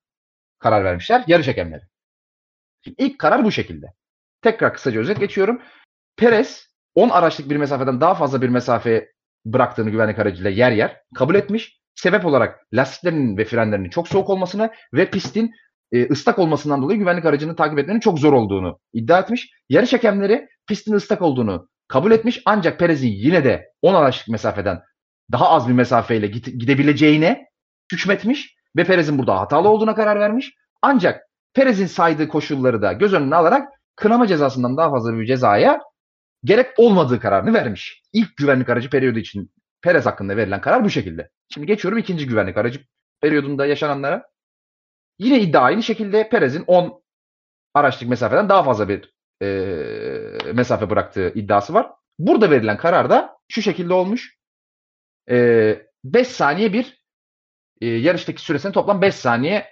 karar 0.59 0.85
vermişler 0.85 1.25
yarış 1.27 1.49
hakemleri. 1.49 1.83
İlk 2.99 3.19
karar 3.19 3.45
bu 3.45 3.53
şekilde. 3.53 3.87
Tekrar 4.43 4.75
kısaca 4.75 5.01
özet 5.01 5.21
geçiyorum. 5.21 5.63
Perez 6.17 6.67
10 6.95 7.09
araçlık 7.09 7.51
bir 7.51 7.57
mesafeden 7.57 8.01
daha 8.01 8.15
fazla 8.15 8.43
bir 8.43 8.49
mesafe 8.49 9.13
bıraktığını 9.47 9.91
güvenlik 9.91 10.19
aracıyla 10.19 10.51
yer 10.51 10.73
yer 10.73 11.01
kabul 11.15 11.35
etmiş. 11.35 11.81
Sebep 11.95 12.27
olarak 12.27 12.67
lastiklerinin 12.73 13.37
ve 13.37 13.45
frenlerinin 13.45 13.91
çok 13.91 14.09
soğuk 14.09 14.31
olmasını 14.31 14.71
ve 14.95 15.11
pistin 15.11 15.51
e, 15.93 16.09
ıslak 16.09 16.39
olmasından 16.39 16.83
dolayı 16.83 16.99
güvenlik 16.99 17.25
aracını 17.25 17.57
takip 17.57 17.79
etmenin 17.79 18.01
çok 18.01 18.19
zor 18.19 18.33
olduğunu 18.33 18.79
iddia 18.93 19.19
etmiş. 19.19 19.51
Yarış 19.69 19.93
hakemleri 19.93 20.49
pistin 20.67 20.95
ıslak 20.95 21.23
olduğunu 21.23 21.69
kabul 21.89 22.13
etmiş 22.13 22.43
ancak 22.45 22.79
Perez'in 22.79 23.13
yine 23.13 23.45
de 23.45 23.73
10 23.83 23.95
araçlık 23.95 24.29
mesafeden 24.29 24.83
daha 25.33 25.51
az 25.51 25.69
bir 25.69 25.75
mesafeyle 25.75 26.27
gidebileceğine 26.27 27.48
hükmetmiş 27.93 28.55
ve 28.77 28.85
Perez'in 28.85 29.19
burada 29.19 29.41
hatalı 29.41 29.69
olduğuna 29.69 29.95
karar 29.95 30.21
vermiş. 30.21 30.55
Ancak 30.83 31.21
Perez'in 31.55 31.87
saydığı 31.87 32.29
koşulları 32.29 32.83
da 32.83 32.93
göz 32.93 33.15
önüne 33.15 33.37
alarak 33.37 33.69
kınama 33.97 34.27
cezasından 34.27 34.77
daha 34.77 34.91
fazla 34.91 35.19
bir 35.19 35.27
cezaya 35.27 35.81
gerek 36.45 36.67
olmadığı 36.77 37.21
kararını 37.21 37.55
vermiş. 37.55 38.03
İlk 38.13 38.37
güvenlik 38.37 38.69
aracı 38.69 38.91
periyodu 38.91 39.19
için 39.19 39.51
Perez 39.83 40.07
hakkında 40.07 40.37
verilen 40.37 40.61
karar 40.61 40.85
bu 40.85 40.91
şekilde. 40.91 41.31
Şimdi 41.49 41.67
geçiyorum 41.67 41.99
ikinci 41.99 42.27
güvenlik 42.27 42.57
aracı 42.57 42.81
periyodunda 43.21 43.67
yaşananlara. 43.67 44.29
Yine 45.19 45.41
iddia 45.41 45.63
aynı 45.63 45.83
şekilde 45.83 46.29
Perez'in 46.29 46.65
10 46.67 47.03
araçlık 47.75 48.09
mesafeden 48.09 48.49
daha 48.49 48.63
fazla 48.63 48.89
bir 48.89 49.15
e, 49.43 49.47
mesafe 50.53 50.91
bıraktığı 50.91 51.33
iddiası 51.35 51.75
var. 51.75 51.91
Burada 52.19 52.51
verilen 52.51 52.77
karar 52.77 53.11
da 53.11 53.37
şu 53.49 53.63
şekilde 53.63 53.95
olmuş. 53.95 54.39
5 55.29 55.79
e, 56.15 56.25
saniye 56.25 56.73
bir 56.73 56.98
e, 57.81 57.87
yarıştaki 57.87 58.43
süresine 58.43 58.73
toplam 58.73 59.03
5 59.03 59.15
saniye 59.15 59.67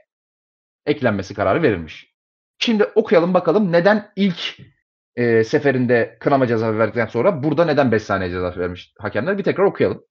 eklenmesi 0.86 1.34
kararı 1.34 1.62
verilmiş. 1.62 2.14
Şimdi 2.58 2.84
okuyalım 2.84 3.34
bakalım 3.34 3.72
neden 3.72 4.12
ilk 4.16 4.56
e, 5.16 5.44
seferinde 5.44 6.16
kınama 6.20 6.46
cezası 6.46 6.78
verdikten 6.78 7.06
sonra 7.06 7.42
burada 7.42 7.64
neden 7.64 7.92
5 7.92 8.02
saniye 8.02 8.30
ceza 8.30 8.56
vermiş 8.56 8.92
hakemler? 8.98 9.38
Bir 9.38 9.44
tekrar 9.44 9.64
okuyalım. 9.64 10.04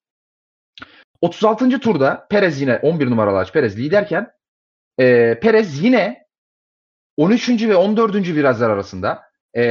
36. 1.21 1.79
turda 1.79 2.27
Perez 2.29 2.61
yine 2.61 2.77
11 2.77 3.09
numaralı 3.09 3.37
aç 3.37 3.53
Perez 3.53 3.79
liderken 3.79 4.31
e, 4.99 5.39
Perez 5.39 5.83
yine 5.83 6.25
13. 7.17 7.49
ve 7.49 7.75
14. 7.75 8.15
virajlar 8.15 8.69
arasında 8.69 9.23
e, 9.53 9.63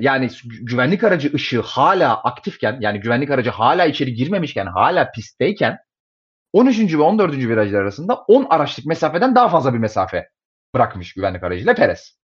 yani 0.00 0.28
güvenlik 0.44 1.04
aracı 1.04 1.34
ışığı 1.34 1.60
hala 1.60 2.22
aktifken 2.22 2.78
yani 2.80 3.00
güvenlik 3.00 3.30
aracı 3.30 3.50
hala 3.50 3.86
içeri 3.86 4.14
girmemişken 4.14 4.66
hala 4.66 5.10
pistteyken 5.10 5.78
13. 6.52 6.94
ve 6.94 7.02
14. 7.02 7.32
virajlar 7.32 7.80
arasında 7.80 8.14
10 8.14 8.46
araçlık 8.50 8.86
mesafeden 8.86 9.34
daha 9.34 9.48
fazla 9.48 9.74
bir 9.74 9.78
mesafe 9.78 10.28
bırakmış 10.74 11.12
güvenlik 11.12 11.42
aracıyla 11.42 11.74
Perez. 11.74 12.20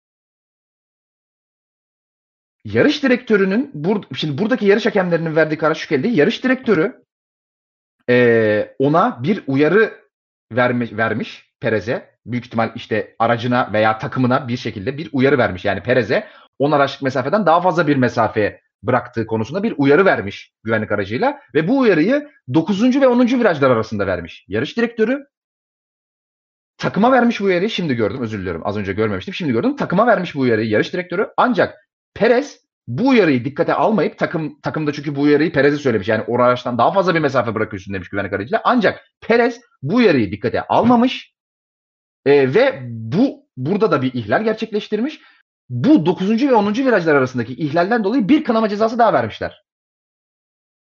Yarış 2.65 3.03
direktörünün 3.03 3.72
bur 3.74 4.03
şimdi 4.15 4.38
buradaki 4.38 4.65
yarış 4.65 4.86
hakemlerinin 4.86 5.36
verdiği 5.36 5.57
karar 5.57 5.76
şu 5.76 5.88
şekilde. 5.88 6.07
Yarış 6.07 6.43
direktörü 6.43 7.03
e, 8.09 8.76
ona 8.80 9.24
bir 9.24 9.43
uyarı 9.47 10.01
vermiş, 10.51 10.93
vermiş 10.93 11.53
Perez'e. 11.59 12.11
Büyük 12.26 12.45
ihtimal 12.45 12.72
işte 12.76 13.15
aracına 13.19 13.74
veya 13.74 13.97
takımına 13.97 14.47
bir 14.47 14.57
şekilde 14.57 14.97
bir 14.97 15.09
uyarı 15.11 15.38
vermiş. 15.38 15.65
Yani 15.65 15.84
Perez'e 15.84 16.28
10 16.59 16.72
araçlık 16.72 17.01
mesafeden 17.01 17.45
daha 17.45 17.61
fazla 17.61 17.88
bir 17.88 17.95
mesafe 17.95 18.61
bıraktığı 18.84 19.27
konusunda 19.27 19.63
bir 19.63 19.73
uyarı 19.77 20.05
vermiş 20.05 20.53
güvenlik 20.63 20.91
aracıyla 20.91 21.39
ve 21.53 21.67
bu 21.67 21.79
uyarıyı 21.79 22.29
9. 22.53 23.01
ve 23.01 23.07
10. 23.07 23.27
virajlar 23.27 23.71
arasında 23.71 24.07
vermiş. 24.07 24.45
Yarış 24.47 24.77
direktörü 24.77 25.25
takıma 26.77 27.11
vermiş 27.11 27.41
bu 27.41 27.45
uyarıyı 27.45 27.69
şimdi 27.69 27.93
gördüm 27.93 28.21
özür 28.21 28.39
diliyorum 28.39 28.61
az 28.65 28.77
önce 28.77 28.93
görmemiştim 28.93 29.34
şimdi 29.34 29.51
gördüm 29.51 29.75
takıma 29.75 30.07
vermiş 30.07 30.36
bu 30.36 30.39
uyarıyı 30.39 30.69
yarış 30.69 30.93
direktörü 30.93 31.29
ancak 31.38 31.75
Perez 32.13 32.61
bu 32.88 33.07
uyarıyı 33.07 33.45
dikkate 33.45 33.73
almayıp 33.73 34.17
takım 34.17 34.61
takımda 34.61 34.93
çünkü 34.93 35.15
bu 35.15 35.21
uyarıyı 35.21 35.51
Perez'e 35.51 35.77
söylemiş. 35.77 36.07
Yani 36.07 36.23
o 36.27 36.36
araçtan 36.36 36.77
daha 36.77 36.91
fazla 36.91 37.15
bir 37.15 37.19
mesafe 37.19 37.55
bırakıyorsun 37.55 37.93
demiş 37.93 38.09
güvenlik 38.09 38.34
aracıyla. 38.34 38.61
Ancak 38.63 38.99
Perez 39.21 39.61
bu 39.82 39.95
uyarıyı 39.95 40.32
dikkate 40.32 40.61
almamış 40.61 41.34
e, 42.25 42.53
ve 42.53 42.79
bu 42.84 43.47
burada 43.57 43.91
da 43.91 44.01
bir 44.01 44.13
ihlal 44.13 44.43
gerçekleştirmiş. 44.43 45.21
Bu 45.72 46.05
9. 46.05 46.30
ve 46.47 46.53
10. 46.53 46.74
virajlar 46.74 47.15
arasındaki 47.15 47.53
ihlalden 47.53 48.03
dolayı 48.03 48.30
bir 48.30 48.43
kınama 48.43 48.69
cezası 48.69 48.99
daha 48.99 49.13
vermişler. 49.13 49.63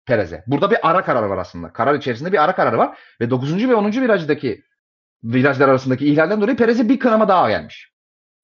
Perez'e. 0.05 0.43
Burada 0.47 0.71
bir 0.71 0.89
ara 0.89 1.03
karar 1.03 1.23
var 1.23 1.37
aslında. 1.37 1.73
Karar 1.73 1.95
içerisinde 1.95 2.31
bir 2.31 2.43
ara 2.43 2.55
karar 2.55 2.73
var 2.73 2.97
ve 3.21 3.29
9. 3.29 3.69
ve 3.69 3.75
10. 3.75 3.91
virajdaki 3.91 4.63
virajlar 5.23 5.69
arasındaki 5.69 6.07
ihlalden 6.07 6.41
dolayı 6.41 6.57
Perez'e 6.57 6.89
bir 6.89 6.99
kınama 6.99 7.27
daha 7.27 7.49
gelmiş. 7.49 7.91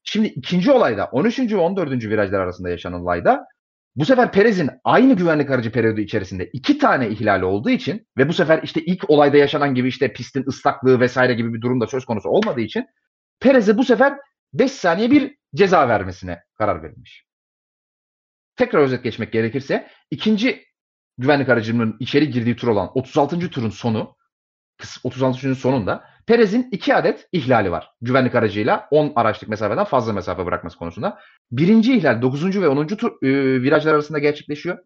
Şimdi 0.03 0.27
ikinci 0.27 0.71
olayda 0.71 1.09
13. 1.11 1.39
ve 1.39 1.57
14. 1.57 1.91
virajlar 1.91 2.39
arasında 2.39 2.69
yaşanan 2.69 3.01
olayda 3.01 3.45
bu 3.95 4.05
sefer 4.05 4.31
Perez'in 4.31 4.69
aynı 4.83 5.13
güvenlik 5.13 5.51
aracı 5.51 5.71
periyodu 5.71 6.01
içerisinde 6.01 6.49
iki 6.53 6.77
tane 6.77 7.09
ihlali 7.09 7.45
olduğu 7.45 7.69
için 7.69 8.07
ve 8.17 8.29
bu 8.29 8.33
sefer 8.33 8.63
işte 8.63 8.81
ilk 8.81 9.09
olayda 9.09 9.37
yaşanan 9.37 9.75
gibi 9.75 9.87
işte 9.87 10.13
pistin 10.13 10.45
ıslaklığı 10.47 10.99
vesaire 10.99 11.33
gibi 11.33 11.53
bir 11.53 11.61
durumda 11.61 11.87
söz 11.87 12.05
konusu 12.05 12.29
olmadığı 12.29 12.61
için 12.61 12.85
Perez'e 13.39 13.77
bu 13.77 13.83
sefer 13.83 14.13
5 14.53 14.71
saniye 14.71 15.11
bir 15.11 15.37
ceza 15.55 15.87
vermesine 15.87 16.43
karar 16.57 16.83
verilmiş. 16.83 17.25
Tekrar 18.55 18.79
özet 18.79 19.03
geçmek 19.03 19.33
gerekirse 19.33 19.87
ikinci 20.11 20.65
güvenlik 21.17 21.49
aracının 21.49 21.97
içeri 21.99 22.29
girdiği 22.29 22.55
tur 22.55 22.67
olan 22.67 22.91
36. 22.97 23.49
turun 23.49 23.69
sonu 23.69 24.15
36. 25.03 25.39
turun 25.39 25.53
sonunda 25.53 26.03
Perez'in 26.27 26.67
iki 26.71 26.95
adet 26.95 27.27
ihlali 27.31 27.71
var. 27.71 27.91
Güvenlik 28.01 28.35
aracıyla 28.35 28.87
10 28.91 29.13
araçlık 29.15 29.49
mesafeden 29.49 29.83
fazla 29.83 30.13
mesafe 30.13 30.45
bırakması 30.45 30.77
konusunda. 30.77 31.19
Birinci 31.51 31.97
ihlal 31.97 32.21
9. 32.21 32.61
ve 32.61 32.67
10. 32.67 32.87
Tur, 32.87 33.11
e, 33.23 33.61
virajlar 33.61 33.93
arasında 33.93 34.19
gerçekleşiyor. 34.19 34.77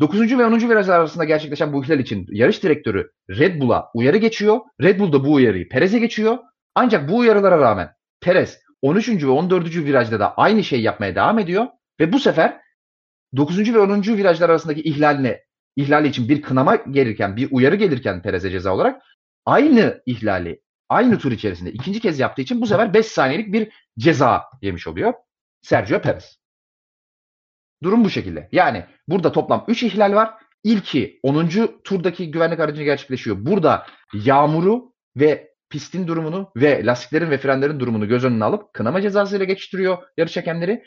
9. 0.00 0.38
ve 0.38 0.46
10. 0.46 0.68
virajlar 0.70 0.98
arasında 0.98 1.24
gerçekleşen 1.24 1.72
bu 1.72 1.84
ihlal 1.84 1.98
için 1.98 2.26
yarış 2.30 2.62
direktörü 2.62 3.10
Red 3.30 3.60
Bull'a 3.60 3.90
uyarı 3.94 4.16
geçiyor. 4.16 4.60
Red 4.82 5.00
Bull 5.00 5.12
da 5.12 5.24
bu 5.24 5.32
uyarıyı 5.32 5.68
Perez'e 5.68 5.98
geçiyor. 5.98 6.38
Ancak 6.74 7.08
bu 7.08 7.18
uyarılara 7.18 7.58
rağmen 7.58 7.90
Perez 8.20 8.60
13. 8.82 9.08
ve 9.08 9.28
14. 9.28 9.76
virajda 9.76 10.20
da 10.20 10.34
aynı 10.34 10.64
şeyi 10.64 10.82
yapmaya 10.82 11.14
devam 11.14 11.38
ediyor 11.38 11.66
ve 12.00 12.12
bu 12.12 12.18
sefer 12.18 12.60
9. 13.36 13.74
ve 13.74 13.78
10. 13.78 14.02
virajlar 14.02 14.50
arasındaki 14.50 14.82
ihlaline 14.82 15.44
ihlali 15.76 16.08
için 16.08 16.28
bir 16.28 16.42
kınama 16.42 16.74
gelirken, 16.76 17.36
bir 17.36 17.48
uyarı 17.50 17.76
gelirken 17.76 18.22
Perez'e 18.22 18.50
ceza 18.50 18.74
olarak 18.74 19.02
aynı 19.46 20.02
ihlali 20.06 20.62
aynı 20.88 21.18
tur 21.18 21.32
içerisinde 21.32 21.72
ikinci 21.72 22.00
kez 22.00 22.18
yaptığı 22.18 22.42
için 22.42 22.60
bu 22.60 22.66
sefer 22.66 22.94
5 22.94 23.06
saniyelik 23.06 23.52
bir 23.52 23.72
ceza 23.98 24.44
yemiş 24.62 24.86
oluyor 24.86 25.14
Sergio 25.62 26.00
Perez. 26.00 26.40
Durum 27.82 28.04
bu 28.04 28.10
şekilde. 28.10 28.48
Yani 28.52 28.84
burada 29.08 29.32
toplam 29.32 29.64
3 29.68 29.82
ihlal 29.82 30.14
var. 30.14 30.34
İlki 30.64 31.20
10. 31.22 31.48
turdaki 31.84 32.30
güvenlik 32.30 32.60
aracını 32.60 32.84
gerçekleşiyor. 32.84 33.36
Burada 33.40 33.86
yağmuru 34.14 34.92
ve 35.16 35.49
pistin 35.70 36.06
durumunu 36.06 36.52
ve 36.56 36.86
lastiklerin 36.86 37.30
ve 37.30 37.38
frenlerin 37.38 37.80
durumunu 37.80 38.08
göz 38.08 38.24
önüne 38.24 38.44
alıp 38.44 38.72
kınama 38.72 39.02
cezasıyla 39.02 39.44
geçiştiriyor 39.44 39.98
yarış 40.16 40.36
hakemleri. 40.36 40.84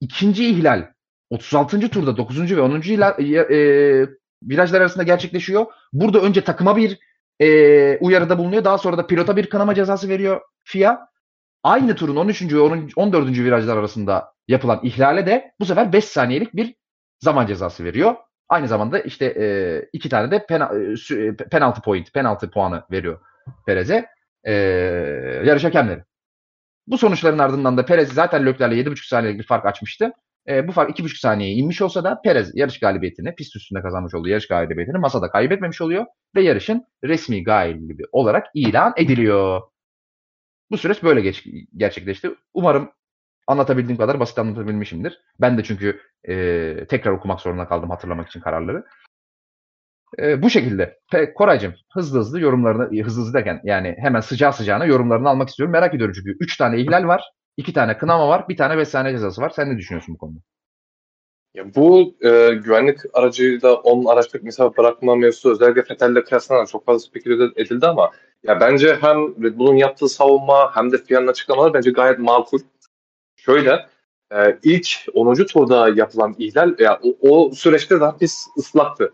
İkinci 0.00 0.48
ihlal 0.48 0.86
36. 1.30 1.88
turda 1.90 2.16
9. 2.16 2.56
ve 2.56 2.60
10. 2.60 2.80
Ihlal, 2.80 3.20
e, 3.20 4.08
virajlar 4.42 4.80
arasında 4.80 5.04
gerçekleşiyor. 5.04 5.66
Burada 5.92 6.20
önce 6.20 6.40
takıma 6.40 6.76
bir 6.76 6.98
e, 7.40 7.98
uyarıda 7.98 8.38
bulunuyor. 8.38 8.64
Daha 8.64 8.78
sonra 8.78 8.98
da 8.98 9.06
pilota 9.06 9.36
bir 9.36 9.50
kanama 9.50 9.74
cezası 9.74 10.08
veriyor 10.08 10.40
FIA. 10.64 11.08
Aynı 11.62 11.94
turun 11.94 12.16
13. 12.16 12.42
ve 12.42 12.60
14. 12.96 13.28
virajlar 13.28 13.76
arasında 13.76 14.32
yapılan 14.48 14.80
ihlale 14.82 15.26
de 15.26 15.52
bu 15.60 15.64
sefer 15.64 15.92
5 15.92 16.04
saniyelik 16.04 16.56
bir 16.56 16.74
zaman 17.20 17.46
cezası 17.46 17.84
veriyor. 17.84 18.14
Aynı 18.48 18.68
zamanda 18.68 18.98
işte 18.98 19.24
e, 19.26 19.46
iki 19.92 20.08
tane 20.08 20.30
de 20.30 20.46
pena, 20.46 20.70
e, 21.10 21.36
penaltı 21.36 21.80
point, 21.80 22.12
penaltı 22.12 22.50
puanı 22.50 22.82
veriyor 22.90 23.20
Perez'e 23.66 24.15
e, 24.46 24.52
yarış 25.44 25.64
hakemleri. 25.64 26.02
Bu 26.86 26.98
sonuçların 26.98 27.38
ardından 27.38 27.76
da 27.76 27.84
Perez 27.84 28.12
zaten 28.12 28.46
Lökler'le 28.46 28.72
7,5 28.72 29.08
saniyelik 29.08 29.40
bir 29.40 29.46
fark 29.46 29.66
açmıştı. 29.66 30.12
E, 30.48 30.68
bu 30.68 30.72
fark 30.72 30.98
2,5 30.98 31.20
saniyeye 31.20 31.54
inmiş 31.54 31.82
olsa 31.82 32.04
da 32.04 32.20
Perez 32.24 32.50
yarış 32.54 32.80
galibiyetini, 32.80 33.34
pist 33.34 33.56
üstünde 33.56 33.82
kazanmış 33.82 34.14
olduğu 34.14 34.28
yarış 34.28 34.48
galibiyetini 34.48 34.98
masada 34.98 35.30
kaybetmemiş 35.30 35.80
oluyor 35.80 36.06
ve 36.36 36.42
yarışın 36.42 36.84
resmi 37.04 37.44
galibi 37.44 38.04
olarak 38.12 38.46
ilan 38.54 38.92
ediliyor. 38.96 39.62
Bu 40.70 40.78
süreç 40.78 41.02
böyle 41.02 41.20
geç, 41.20 41.46
gerçekleşti. 41.76 42.30
Umarım 42.54 42.90
anlatabildiğim 43.46 43.98
kadar 43.98 44.20
basit 44.20 44.38
anlatabilmişimdir. 44.38 45.20
Ben 45.40 45.58
de 45.58 45.64
çünkü 45.64 46.00
e, 46.28 46.86
tekrar 46.88 47.12
okumak 47.12 47.40
zorunda 47.40 47.68
kaldım 47.68 47.90
hatırlamak 47.90 48.28
için 48.28 48.40
kararları. 48.40 48.84
E, 50.18 50.42
bu 50.42 50.50
şekilde. 50.50 50.98
Pe 51.12 51.34
Koraycığım 51.34 51.74
hızlı 51.92 52.18
hızlı 52.18 52.40
yorumlarını, 52.40 53.04
hızlı 53.04 53.22
hızlı 53.22 53.32
derken 53.34 53.60
yani 53.64 53.96
hemen 53.98 54.20
sıcağı 54.20 54.52
sıcağına 54.52 54.84
yorumlarını 54.84 55.28
almak 55.28 55.48
istiyorum. 55.48 55.72
Merak 55.72 55.94
ediyorum 55.94 56.14
çünkü 56.16 56.36
3 56.40 56.56
tane 56.56 56.80
ihlal 56.80 57.06
var. 57.06 57.22
iki 57.56 57.72
tane 57.72 57.98
kınama 57.98 58.28
var. 58.28 58.48
Bir 58.48 58.56
tane 58.56 58.78
5 58.78 58.88
saniye 58.88 59.14
cezası 59.14 59.42
var. 59.42 59.50
Sen 59.50 59.70
ne 59.70 59.78
düşünüyorsun 59.78 60.14
bu 60.14 60.18
konuda? 60.18 60.38
Ya 61.54 61.74
bu 61.74 62.16
e, 62.20 62.54
güvenlik 62.54 62.98
aracıyla 63.14 63.74
10 63.74 64.04
araçlık 64.04 64.42
mesafe 64.42 64.76
bırakma 64.76 65.16
mevzusu 65.16 65.52
özellikle 65.52 65.82
Fettel'le 65.82 66.24
kıyaslanarak 66.24 66.68
çok 66.68 66.86
fazla 66.86 67.08
speküle 67.08 67.44
edildi 67.56 67.86
ama 67.86 68.10
ya 68.42 68.60
bence 68.60 68.98
hem 69.00 69.44
Red 69.44 69.58
Bull'un 69.58 69.76
yaptığı 69.76 70.08
savunma 70.08 70.76
hem 70.76 70.92
de 70.92 70.98
FIA'nın 70.98 71.26
açıklamaları 71.26 71.74
bence 71.74 71.90
gayet 71.90 72.18
makul. 72.18 72.58
Şöyle 73.36 73.86
e, 74.32 74.58
ilk 74.62 74.88
10. 75.14 75.34
turda 75.34 75.88
yapılan 75.88 76.34
ihlal 76.38 76.74
ya 76.78 77.00
o, 77.02 77.16
o 77.20 77.50
süreçte 77.50 78.00
daha 78.00 78.16
pis 78.16 78.46
ıslaktı. 78.58 79.12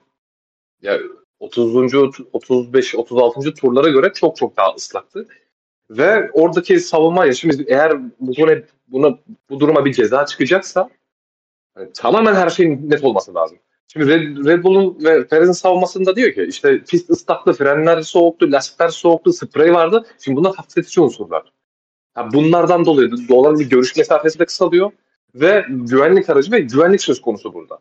Ya 0.82 0.98
30. 1.40 1.94
35 2.32 2.94
36. 2.94 3.54
turlara 3.54 3.88
göre 3.88 4.12
çok 4.14 4.36
çok 4.36 4.56
daha 4.56 4.74
ıslaktı. 4.74 5.26
Ve 5.90 6.30
oradaki 6.32 6.80
savunma 6.80 7.26
ya 7.26 7.32
şimdi 7.32 7.64
eğer 7.68 7.98
buna, 8.20 8.62
buna 8.88 9.18
bu 9.50 9.60
duruma 9.60 9.84
bir 9.84 9.92
ceza 9.92 10.26
çıkacaksa 10.26 10.90
yani 11.78 11.90
tamamen 11.92 12.34
her 12.34 12.50
şeyin 12.50 12.90
net 12.90 13.04
olması 13.04 13.34
lazım. 13.34 13.58
Şimdi 13.88 14.08
Red, 14.08 14.46
Red 14.46 14.64
Bull'un 14.64 15.04
ve 15.04 15.26
Perez'in 15.26 15.52
savunmasında 15.52 16.16
diyor 16.16 16.32
ki 16.32 16.46
işte 16.48 16.82
pist 16.84 17.10
ıslaktı, 17.10 17.52
frenler 17.52 18.02
soğuktu, 18.02 18.52
lastikler 18.52 18.88
soğuktu, 18.88 19.32
sprey 19.32 19.74
vardı. 19.74 20.06
Şimdi 20.18 20.36
bunlar 20.36 20.54
hafifletici 20.56 21.04
unsurlar. 21.04 21.52
Yani 22.16 22.32
bunlardan 22.32 22.84
dolayı 22.84 23.10
dolan 23.28 23.58
bir 23.58 23.70
görüş 23.70 23.96
mesafesi 23.96 24.38
de 24.38 24.44
kısalıyor 24.44 24.90
ve 25.34 25.64
güvenlik 25.68 26.30
aracı 26.30 26.52
ve 26.52 26.60
güvenlik 26.60 27.02
söz 27.02 27.20
konusu 27.20 27.54
burada. 27.54 27.78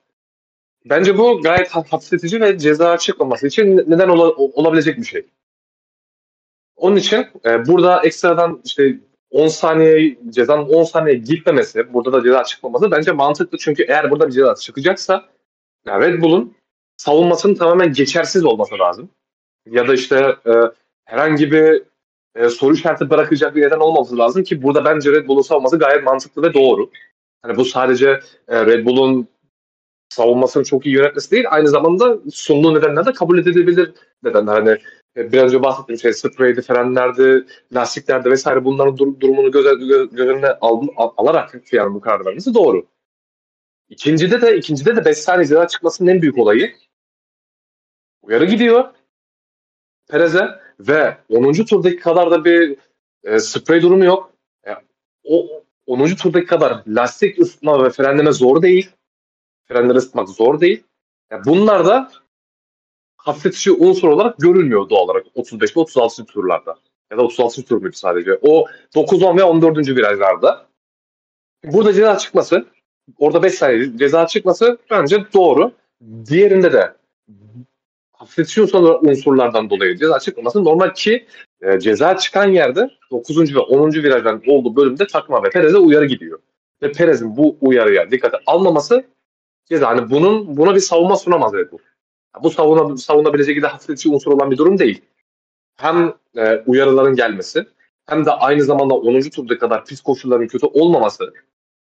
Bence 0.85 1.17
bu 1.17 1.41
gayet 1.41 1.69
hafifletici 1.69 2.41
ve 2.41 2.57
ceza 2.57 2.97
çıkmaması 2.97 3.47
için 3.47 3.77
neden 3.77 4.09
ola, 4.09 4.29
olabilecek 4.31 4.97
bir 4.97 5.03
şey. 5.03 5.25
Onun 6.75 6.95
için 6.95 7.27
e, 7.45 7.67
burada 7.67 8.01
ekstradan 8.03 8.61
işte 8.65 8.99
10 9.31 9.47
saniye 9.47 10.17
cezanın 10.29 10.63
10 10.63 10.83
saniye 10.83 11.15
gitmemesi, 11.15 11.93
burada 11.93 12.13
da 12.13 12.23
ceza 12.23 12.43
çıkmaması 12.43 12.91
bence 12.91 13.11
mantıklı. 13.11 13.57
Çünkü 13.57 13.83
eğer 13.83 14.11
burada 14.11 14.27
bir 14.27 14.31
ceza 14.31 14.55
çıkacaksa 14.55 15.25
yani 15.85 16.05
Red 16.05 16.21
Bull'un 16.21 16.55
savunmasının 16.97 17.55
tamamen 17.55 17.93
geçersiz 17.93 18.45
olması 18.45 18.79
lazım. 18.79 19.09
Ya 19.65 19.87
da 19.87 19.93
işte 19.93 20.35
e, 20.45 20.51
herhangi 21.05 21.51
bir 21.51 21.83
e, 22.35 22.49
soru 22.49 22.73
işareti 22.73 23.09
bırakacak 23.09 23.55
bir 23.55 23.61
neden 23.61 23.79
olmaması 23.79 24.17
lazım 24.17 24.43
ki 24.43 24.63
burada 24.63 24.85
bence 24.85 25.11
Red 25.11 25.27
Bull'un 25.27 25.41
savunması 25.41 25.79
gayet 25.79 26.03
mantıklı 26.03 26.43
ve 26.43 26.53
doğru. 26.53 26.89
Hani 27.41 27.57
bu 27.57 27.65
sadece 27.65 28.19
e, 28.47 28.65
Red 28.65 28.85
Bull'un 28.85 29.27
savunmasını 30.11 30.63
çok 30.63 30.85
iyi 30.85 30.95
yönetmesi 30.95 31.31
değil, 31.31 31.45
aynı 31.49 31.67
zamanda 31.67 32.19
sunduğu 32.33 32.75
nedenler 32.75 33.05
de 33.05 33.13
kabul 33.13 33.39
edilebilir 33.39 33.91
nedenler. 34.23 34.53
Hani 34.53 34.77
e, 35.17 35.31
biraz 35.31 35.43
önce 35.43 35.63
bahsettiğim 35.63 35.99
şey 35.99 36.13
spreydi, 36.13 36.61
frenlerdi, 36.61 37.45
lastiklerdi 37.73 38.29
vesaire 38.31 38.65
bunların 38.65 38.97
dur- 38.97 39.19
durumunu 39.19 39.51
göz, 39.51 39.87
göz, 39.87 40.13
önüne 40.19 40.47
al, 40.61 40.87
al, 40.95 41.11
alarak 41.17 41.73
yani 41.73 41.93
bu 41.93 42.01
karar 42.01 42.25
vermesi 42.25 42.53
doğru. 42.53 42.87
İkincide 43.89 44.41
de 44.41 44.57
ikincide 44.57 44.95
de 44.95 45.05
5 45.05 45.17
saniye 45.17 45.47
ceza 45.47 45.67
çıkmasının 45.67 46.09
en 46.09 46.21
büyük 46.21 46.37
olayı 46.37 46.73
uyarı 48.21 48.45
gidiyor 48.45 48.85
Perez'e 50.09 50.47
ve 50.79 51.17
10. 51.29 51.53
turdaki 51.53 51.99
kadar 51.99 52.31
da 52.31 52.45
bir 52.45 52.77
e, 53.23 53.39
sprey 53.39 53.81
durumu 53.81 54.05
yok. 54.05 54.33
E, 54.67 54.71
o 55.23 55.63
10. 55.85 56.15
turdaki 56.15 56.45
kadar 56.45 56.83
lastik 56.87 57.39
ısıtma 57.39 57.83
ve 57.83 57.89
frenleme 57.89 58.31
zor 58.31 58.61
değil. 58.61 58.91
Frenleri 59.71 59.97
ısıtmak 59.97 60.29
zor 60.29 60.61
değil. 60.61 60.83
Yani 61.31 61.41
bunlar 61.45 61.85
da 61.85 62.11
hafifletici 63.17 63.75
unsur 63.75 64.07
olarak 64.07 64.37
görülmüyor 64.37 64.89
doğal 64.89 65.03
olarak 65.03 65.25
35 65.35 65.77
ve 65.77 65.79
36. 65.79 66.25
turlarda. 66.25 66.75
Ya 67.11 67.17
da 67.17 67.21
36. 67.21 67.63
tur 67.63 67.81
muydu 67.81 67.95
sadece? 67.95 68.39
O 68.41 68.65
9, 68.95 69.23
10 69.23 69.37
ve 69.37 69.43
14. 69.43 69.77
virajlarda. 69.77 70.65
Burada 71.63 71.93
ceza 71.93 72.17
çıkması, 72.17 72.65
orada 73.17 73.43
5 73.43 73.53
saniye 73.53 73.97
ceza 73.97 74.27
çıkması 74.27 74.77
bence 74.91 75.25
doğru. 75.33 75.71
Diğerinde 76.29 76.73
de 76.73 76.93
hafifletici 78.13 78.67
unsurlardan 79.01 79.69
dolayı 79.69 79.97
ceza 79.97 80.19
çıkmaması 80.19 80.63
normal 80.63 80.93
ki 80.93 81.25
e, 81.61 81.79
ceza 81.79 82.17
çıkan 82.17 82.47
yerde 82.47 82.89
9. 83.11 83.55
ve 83.55 83.59
10. 83.59 83.91
virajdan 83.93 84.41
olduğu 84.47 84.75
bölümde 84.75 85.07
takma 85.07 85.43
ve 85.43 85.49
Perez'e 85.49 85.77
uyarı 85.77 86.05
gidiyor. 86.05 86.39
Ve 86.81 86.91
Perez'in 86.91 87.37
bu 87.37 87.57
uyarıya 87.61 88.11
dikkate 88.11 88.37
almaması 88.45 89.03
ceza. 89.71 89.89
Hani 89.89 90.09
bunun 90.09 90.57
buna 90.57 90.75
bir 90.75 90.79
savunma 90.79 91.15
sunamaz 91.15 91.53
Red 91.53 91.71
Bull. 91.71 91.79
Bu 92.43 92.49
savuna, 92.49 92.97
savunabilecek 92.97 93.55
gibi 93.55 93.67
hafifletici 93.67 94.13
unsur 94.13 94.31
olan 94.31 94.51
bir 94.51 94.57
durum 94.57 94.79
değil. 94.79 95.01
Hem 95.77 96.13
e, 96.37 96.63
uyarıların 96.65 97.15
gelmesi 97.15 97.65
hem 98.05 98.25
de 98.25 98.31
aynı 98.31 98.63
zamanda 98.63 98.93
10. 98.93 99.21
turda 99.21 99.57
kadar 99.57 99.85
pis 99.85 100.01
koşulların 100.01 100.47
kötü 100.47 100.65
olmaması 100.65 101.33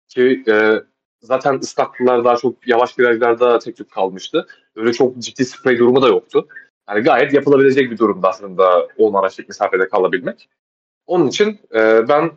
ki 0.07 0.43
e, 0.47 0.81
zaten 1.21 1.59
ıslaklılar 1.59 2.25
daha 2.25 2.37
çok 2.37 2.67
yavaş 2.67 2.99
virajlarda 2.99 3.59
tek 3.59 3.77
tük 3.77 3.91
kalmıştı. 3.91 4.47
Öyle 4.75 4.93
çok 4.93 5.17
ciddi 5.17 5.45
sprey 5.45 5.79
durumu 5.79 6.01
da 6.01 6.07
yoktu. 6.07 6.47
Yani 6.89 7.01
gayet 7.01 7.33
yapılabilecek 7.33 7.91
bir 7.91 7.97
durumda 7.97 8.29
aslında 8.29 8.87
10 8.97 9.13
araçlık 9.13 9.47
mesafede 9.47 9.87
kalabilmek. 9.87 10.49
Onun 11.07 11.27
için 11.27 11.59
e, 11.73 12.07
ben 12.07 12.31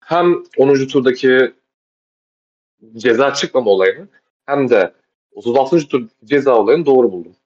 hem 0.00 0.42
10. 0.58 0.86
turdaki 0.86 1.54
ceza 2.96 3.34
çıkmama 3.34 3.70
olayını 3.70 4.08
hem 4.46 4.70
de 4.70 4.94
36. 5.32 5.88
tur 5.88 6.08
ceza 6.24 6.54
olayını 6.54 6.86
doğru 6.86 7.12
buldum. 7.12 7.36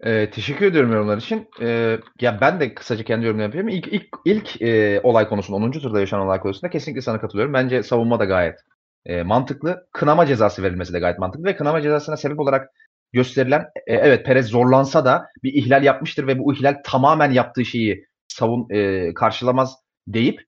Ee, 0.00 0.30
teşekkür 0.30 0.66
ediyorum 0.66 0.92
yorumlar 0.92 1.18
için. 1.18 1.48
Ee, 1.60 1.98
ya 2.20 2.40
ben 2.40 2.60
de 2.60 2.74
kısaca 2.74 3.04
kendi 3.04 3.24
yorumumu 3.26 3.42
yapayım. 3.42 3.68
İlk 3.68 3.88
ilk 3.88 4.08
ilk 4.24 4.62
e, 4.62 5.00
olay 5.02 5.28
konusunda 5.28 5.56
10. 5.56 5.70
turda 5.70 6.00
yaşanan 6.00 6.26
olay 6.26 6.40
konusunda 6.40 6.70
kesinlikle 6.70 7.02
sana 7.02 7.20
katılıyorum. 7.20 7.54
Bence 7.54 7.82
savunma 7.82 8.20
da 8.20 8.24
gayet 8.24 8.58
e, 9.06 9.22
mantıklı. 9.22 9.86
Kınama 9.92 10.26
cezası 10.26 10.62
verilmesi 10.62 10.92
de 10.92 11.00
gayet 11.00 11.18
mantıklı 11.18 11.44
ve 11.44 11.56
kınama 11.56 11.82
cezasına 11.82 12.16
sebep 12.16 12.40
olarak 12.40 12.70
gösterilen 13.12 13.60
e, 13.86 13.94
evet 13.94 14.26
Perez 14.26 14.46
zorlansa 14.46 15.04
da 15.04 15.26
bir 15.42 15.54
ihlal 15.54 15.84
yapmıştır 15.84 16.26
ve 16.26 16.38
bu 16.38 16.54
ihlal 16.54 16.76
tamamen 16.84 17.30
yaptığı 17.30 17.64
şeyi 17.64 18.06
savun 18.28 18.66
e, 18.70 19.14
karşılamaz 19.14 19.76
deyip 20.08 20.42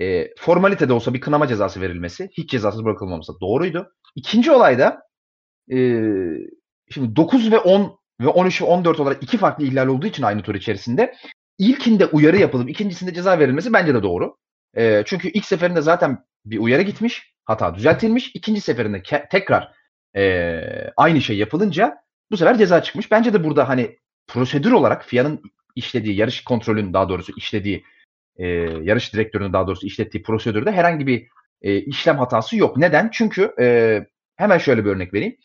e, 0.00 0.34
formalite 0.38 0.88
de 0.88 0.92
olsa 0.92 1.14
bir 1.14 1.20
kınama 1.20 1.48
cezası 1.48 1.80
verilmesi, 1.80 2.28
hiç 2.32 2.50
cezasız 2.50 2.84
bırakılmaması 2.84 3.40
doğruydu. 3.40 3.92
İkinci 4.16 4.52
olayda 4.52 5.02
e, 5.72 5.76
şimdi 6.90 7.16
9 7.16 7.52
ve 7.52 7.58
10 7.58 7.98
ve 8.20 8.28
13 8.28 8.62
ve 8.62 8.66
14 8.66 9.00
olarak 9.00 9.22
iki 9.22 9.38
farklı 9.38 9.64
ihlal 9.64 9.86
olduğu 9.86 10.06
için 10.06 10.22
aynı 10.22 10.42
tur 10.42 10.54
içerisinde 10.54 11.14
ilkinde 11.58 12.06
uyarı 12.06 12.36
yapılıp 12.36 12.70
ikincisinde 12.70 13.14
ceza 13.14 13.38
verilmesi 13.38 13.72
bence 13.72 13.94
de 13.94 14.02
doğru. 14.02 14.36
E, 14.76 15.02
çünkü 15.06 15.28
ilk 15.28 15.44
seferinde 15.44 15.80
zaten 15.80 16.18
bir 16.44 16.58
uyarı 16.58 16.82
gitmiş, 16.82 17.34
hata 17.44 17.74
düzeltilmiş. 17.74 18.30
İkinci 18.34 18.60
seferinde 18.60 18.98
ke- 18.98 19.28
tekrar 19.28 19.72
e, 20.16 20.60
aynı 20.96 21.20
şey 21.20 21.36
yapılınca 21.36 21.96
bu 22.30 22.36
sefer 22.36 22.58
ceza 22.58 22.82
çıkmış. 22.82 23.10
Bence 23.10 23.32
de 23.32 23.44
burada 23.44 23.68
hani 23.68 23.98
prosedür 24.26 24.72
olarak 24.72 25.04
FIA'nın 25.04 25.42
işlediği, 25.74 26.16
yarış 26.16 26.44
kontrolünün 26.44 26.92
daha 26.92 27.08
doğrusu 27.08 27.32
işlediği, 27.36 27.84
e, 28.38 28.46
yarış 28.82 29.14
direktörünün 29.14 29.52
daha 29.52 29.66
doğrusu 29.66 29.86
işlettiği 29.86 30.22
prosedürde 30.22 30.72
herhangi 30.72 31.06
bir 31.06 31.26
e, 31.62 31.76
işlem 31.76 32.18
hatası 32.18 32.56
yok. 32.56 32.76
Neden? 32.76 33.10
Çünkü 33.12 33.54
e, 33.60 34.06
hemen 34.36 34.58
şöyle 34.58 34.84
bir 34.84 34.90
örnek 34.90 35.14
vereyim. 35.14 35.36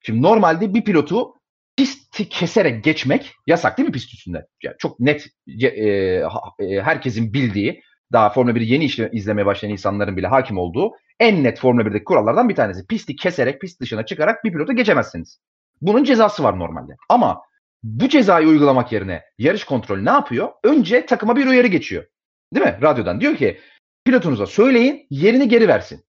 Şimdi 0.00 0.22
normalde 0.22 0.74
bir 0.74 0.84
pilotu 0.84 1.34
pisti 1.76 2.28
keserek 2.28 2.84
geçmek 2.84 3.34
yasak 3.46 3.78
değil 3.78 3.88
mi 3.88 3.92
pist 3.92 4.14
üstünde? 4.14 4.46
Yani 4.62 4.74
çok 4.78 5.00
net 5.00 5.26
e, 5.62 5.66
e, 5.66 6.80
herkesin 6.80 7.32
bildiği 7.32 7.82
daha 8.12 8.30
Formula 8.30 8.52
1'i 8.52 8.72
yeni 8.72 8.84
işle, 8.84 9.10
izlemeye 9.12 9.46
başlayan 9.46 9.70
insanların 9.70 10.16
bile 10.16 10.26
hakim 10.26 10.58
olduğu 10.58 10.92
en 11.20 11.44
net 11.44 11.60
Formula 11.60 11.82
1'deki 11.82 12.04
kurallardan 12.04 12.48
bir 12.48 12.54
tanesi. 12.54 12.86
Pisti 12.86 13.16
keserek, 13.16 13.60
pist 13.60 13.80
dışına 13.80 14.06
çıkarak 14.06 14.44
bir 14.44 14.52
pilotu 14.52 14.72
geçemezsiniz. 14.72 15.40
Bunun 15.80 16.04
cezası 16.04 16.42
var 16.42 16.58
normalde. 16.58 16.96
Ama 17.08 17.42
bu 17.82 18.08
cezayı 18.08 18.48
uygulamak 18.48 18.92
yerine 18.92 19.22
yarış 19.38 19.64
kontrolü 19.64 20.04
ne 20.04 20.10
yapıyor? 20.10 20.48
Önce 20.64 21.06
takıma 21.06 21.36
bir 21.36 21.46
uyarı 21.46 21.66
geçiyor. 21.66 22.04
Değil 22.54 22.66
mi? 22.66 22.78
Radyodan 22.82 23.20
diyor 23.20 23.36
ki 23.36 23.60
pilotunuza 24.04 24.46
söyleyin 24.46 25.06
yerini 25.10 25.48
geri 25.48 25.68
versin. 25.68 26.04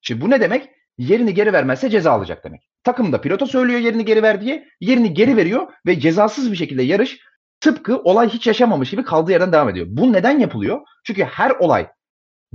Şimdi 0.00 0.20
bu 0.20 0.30
ne 0.30 0.40
demek? 0.40 0.70
Yerini 0.98 1.34
geri 1.34 1.52
vermezse 1.52 1.90
ceza 1.90 2.12
alacak 2.12 2.44
demek. 2.44 2.68
Takım 2.84 3.12
da 3.12 3.20
pilota 3.20 3.46
söylüyor 3.46 3.80
yerini 3.80 4.04
geri 4.04 4.22
ver 4.22 4.40
diye. 4.40 4.68
Yerini 4.80 5.14
geri 5.14 5.36
veriyor 5.36 5.72
ve 5.86 6.00
cezasız 6.00 6.52
bir 6.52 6.56
şekilde 6.56 6.82
yarış 6.82 7.20
tıpkı 7.60 7.98
olay 7.98 8.28
hiç 8.28 8.46
yaşamamış 8.46 8.90
gibi 8.90 9.04
kaldığı 9.04 9.32
yerden 9.32 9.52
devam 9.52 9.68
ediyor. 9.68 9.86
Bu 9.90 10.12
neden 10.12 10.38
yapılıyor? 10.38 10.80
Çünkü 11.04 11.24
her 11.24 11.50
olay 11.50 11.88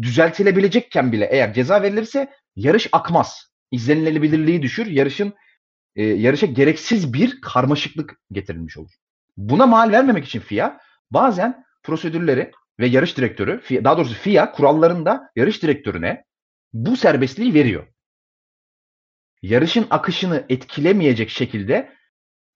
düzeltilebilecekken 0.01 1.11
bile 1.11 1.25
eğer 1.31 1.53
ceza 1.53 1.81
verilirse 1.81 2.29
yarış 2.55 2.89
akmaz. 2.91 3.49
İzlenilebilirliği 3.71 4.61
düşür. 4.61 4.85
Yarışın 4.85 5.33
e, 5.95 6.03
yarışa 6.03 6.45
gereksiz 6.45 7.13
bir 7.13 7.41
karmaşıklık 7.41 8.21
getirilmiş 8.31 8.77
olur. 8.77 8.91
Buna 9.37 9.65
mal 9.65 9.91
vermemek 9.91 10.25
için 10.25 10.39
FIA 10.39 10.79
bazen 11.11 11.63
prosedürleri 11.83 12.51
ve 12.79 12.87
yarış 12.87 13.17
direktörü, 13.17 13.61
daha 13.83 13.97
doğrusu 13.97 14.13
FIA 14.13 14.51
kurallarında 14.51 15.31
yarış 15.35 15.63
direktörüne 15.63 16.23
bu 16.73 16.97
serbestliği 16.97 17.53
veriyor. 17.53 17.87
Yarışın 19.41 19.87
akışını 19.89 20.45
etkilemeyecek 20.49 21.29
şekilde 21.29 21.93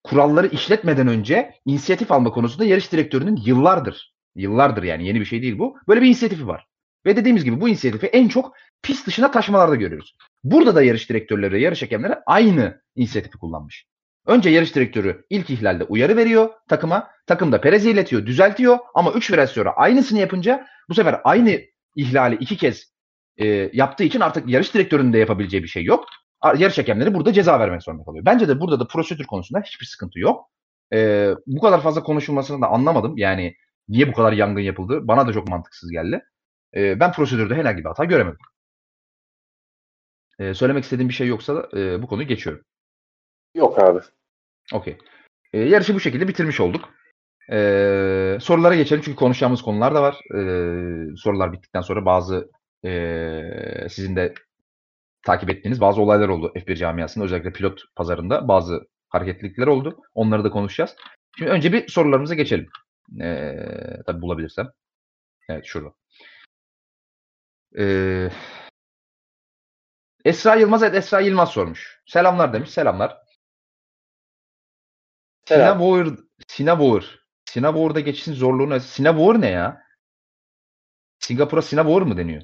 kuralları 0.03 0.47
işletmeden 0.47 1.07
önce 1.07 1.53
inisiyatif 1.65 2.11
alma 2.11 2.31
konusunda 2.31 2.65
yarış 2.65 2.91
direktörünün 2.91 3.39
yıllardır, 3.45 4.13
yıllardır 4.35 4.83
yani 4.83 5.07
yeni 5.07 5.19
bir 5.19 5.25
şey 5.25 5.41
değil 5.41 5.59
bu, 5.59 5.77
böyle 5.87 6.01
bir 6.01 6.07
inisiyatifi 6.07 6.47
var. 6.47 6.67
Ve 7.05 7.15
dediğimiz 7.15 7.43
gibi 7.43 7.61
bu 7.61 7.69
inisiyatifi 7.69 8.07
en 8.07 8.27
çok 8.27 8.55
pist 8.81 9.07
dışına 9.07 9.31
taşmalarda 9.31 9.75
görüyoruz. 9.75 10.15
Burada 10.43 10.75
da 10.75 10.83
yarış 10.83 11.09
direktörleri, 11.09 11.61
yarış 11.61 11.81
hakemleri 11.81 12.13
aynı 12.25 12.81
inisiyatifi 12.95 13.37
kullanmış. 13.37 13.85
Önce 14.27 14.49
yarış 14.49 14.75
direktörü 14.75 15.25
ilk 15.29 15.49
ihlalde 15.49 15.83
uyarı 15.83 16.17
veriyor 16.17 16.49
takıma. 16.69 17.11
Takım 17.27 17.51
da 17.51 17.61
Perez'i 17.61 17.89
iletiyor, 17.89 18.25
düzeltiyor. 18.25 18.77
Ama 18.93 19.11
3 19.11 19.31
viraj 19.31 19.49
sonra 19.49 19.71
aynısını 19.71 20.19
yapınca 20.19 20.67
bu 20.89 20.93
sefer 20.93 21.21
aynı 21.23 21.61
ihlali 21.95 22.35
iki 22.35 22.57
kez 22.57 22.93
e, 23.37 23.47
yaptığı 23.73 24.03
için 24.03 24.19
artık 24.19 24.49
yarış 24.49 24.73
direktörünün 24.73 25.13
de 25.13 25.17
yapabileceği 25.17 25.63
bir 25.63 25.67
şey 25.67 25.83
yok. 25.83 26.05
Yarış 26.57 26.77
hakemleri 26.77 27.13
burada 27.13 27.33
ceza 27.33 27.59
vermek 27.59 27.83
zorunda 27.83 28.03
kalıyor. 28.03 28.25
Bence 28.25 28.47
de 28.47 28.59
burada 28.59 28.79
da 28.79 28.87
prosedür 28.87 29.25
konusunda 29.25 29.61
hiçbir 29.61 29.85
sıkıntı 29.85 30.19
yok. 30.19 30.49
E, 30.93 31.29
bu 31.47 31.61
kadar 31.61 31.81
fazla 31.81 32.03
konuşulmasını 32.03 32.61
da 32.61 32.67
anlamadım. 32.67 33.17
Yani 33.17 33.55
niye 33.87 34.07
bu 34.07 34.13
kadar 34.13 34.33
yangın 34.33 34.61
yapıldı? 34.61 35.07
Bana 35.07 35.27
da 35.27 35.33
çok 35.33 35.47
mantıksız 35.47 35.91
geldi. 35.91 36.21
E, 36.75 36.99
ben 36.99 37.11
prosedürde 37.11 37.55
herhangi 37.55 37.77
bir 37.77 37.85
hata 37.85 38.05
göremedim. 38.05 38.39
E, 40.39 40.53
söylemek 40.53 40.83
istediğim 40.83 41.09
bir 41.09 41.13
şey 41.13 41.27
yoksa 41.27 41.69
e, 41.73 42.01
bu 42.01 42.07
konuyu 42.07 42.27
geçiyorum. 42.27 42.65
Yok 43.55 43.79
abi. 43.79 43.99
Okey. 44.73 44.97
E, 45.53 45.59
yarışı 45.59 45.95
bu 45.95 45.99
şekilde 45.99 46.27
bitirmiş 46.27 46.59
olduk. 46.59 46.89
E, 47.51 48.37
sorulara 48.41 48.75
geçelim 48.75 49.01
çünkü 49.05 49.15
konuşacağımız 49.15 49.61
konular 49.61 49.95
da 49.95 50.01
var. 50.01 50.15
E, 50.35 51.15
sorular 51.17 51.53
bittikten 51.53 51.81
sonra 51.81 52.05
bazı 52.05 52.51
e, 52.85 53.87
sizin 53.89 54.15
de 54.15 54.33
takip 55.25 55.49
ettiğiniz 55.49 55.81
bazı 55.81 56.01
olaylar 56.01 56.29
oldu 56.29 56.53
F1 56.55 56.75
camiasında. 56.75 57.25
Özellikle 57.25 57.51
pilot 57.51 57.81
pazarında 57.95 58.47
bazı 58.47 58.87
hareketlilikler 59.09 59.67
oldu. 59.67 60.01
Onları 60.13 60.43
da 60.43 60.49
konuşacağız. 60.49 60.95
Şimdi 61.37 61.51
önce 61.51 61.73
bir 61.73 61.87
sorularımıza 61.87 62.35
geçelim. 62.35 62.69
E, 63.21 63.55
tabii 64.05 64.21
bulabilirsem. 64.21 64.71
Evet 65.49 65.65
şurada. 65.65 65.93
Ee, 67.77 68.29
Esra 70.25 70.55
Yılmaz 70.55 70.83
evet 70.83 70.95
Esra 70.95 71.19
Yılmaz 71.19 71.49
sormuş. 71.49 72.01
Selamlar 72.05 72.53
demiş. 72.53 72.69
Selamlar. 72.69 73.17
Selam. 75.45 75.77
Sinabor, 75.77 76.17
Sinabor. 76.47 77.19
Sinabor'da 77.45 77.99
geçişin 77.99 78.33
zorluğunu 78.33 78.79
Sinabor 78.79 79.41
ne 79.41 79.49
ya? 79.49 79.83
Singapur'a 81.19 81.61
Sinabor 81.61 82.01
mu 82.01 82.17
deniyor? 82.17 82.41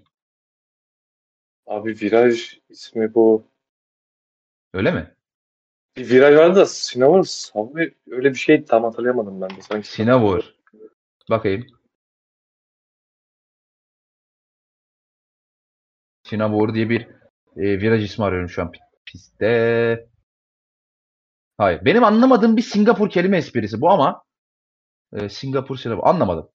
Abi 1.67 1.89
viraj 2.01 2.59
ismi 2.69 3.13
bu. 3.13 3.47
Öyle 4.73 4.91
mi? 4.91 5.15
Bir 5.97 6.09
viraj 6.09 6.35
vardı 6.35 6.55
da 6.55 6.65
Sinabor 6.65 7.25
abi 7.53 7.95
öyle 8.11 8.29
bir 8.29 8.35
şey 8.35 8.65
tam 8.65 8.83
hatırlayamadım 8.83 9.41
ben 9.41 9.49
de. 9.49 9.61
Sanki 9.61 9.87
Sinabor. 9.87 10.55
Bakayım. 11.29 11.67
Sinabor 16.23 16.73
diye 16.73 16.89
bir 16.89 17.01
e, 17.55 17.81
viraj 17.81 18.03
ismi 18.03 18.25
arıyorum 18.25 18.49
şu 18.49 18.61
an 18.61 18.71
pistte. 19.05 20.08
Hayır. 21.59 21.85
Benim 21.85 22.03
anlamadığım 22.03 22.57
bir 22.57 22.61
Singapur 22.61 23.09
kelime 23.09 23.37
esprisi 23.37 23.81
bu 23.81 23.89
ama 23.89 24.23
e, 25.13 25.29
Singapur 25.29 25.77
Singapur 25.77 26.07
anlamadım. 26.07 26.49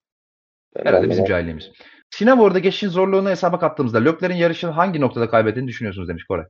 Ben 0.74 0.80
Herhalde 0.80 0.96
anlamadım. 0.96 1.10
bizim 1.10 1.24
cahilliğimiz. 1.24 1.70
Sinavor'da 2.10 2.58
geçişin 2.58 2.88
zorluğunu 2.88 3.30
hesaba 3.30 3.58
kattığımızda 3.58 3.98
Lökler'in 3.98 4.34
yarışını 4.34 4.70
hangi 4.70 5.00
noktada 5.00 5.28
kaybettiğini 5.28 5.68
düşünüyorsunuz 5.68 6.08
demiş 6.08 6.24
Kore. 6.24 6.48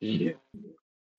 İyi. 0.00 0.36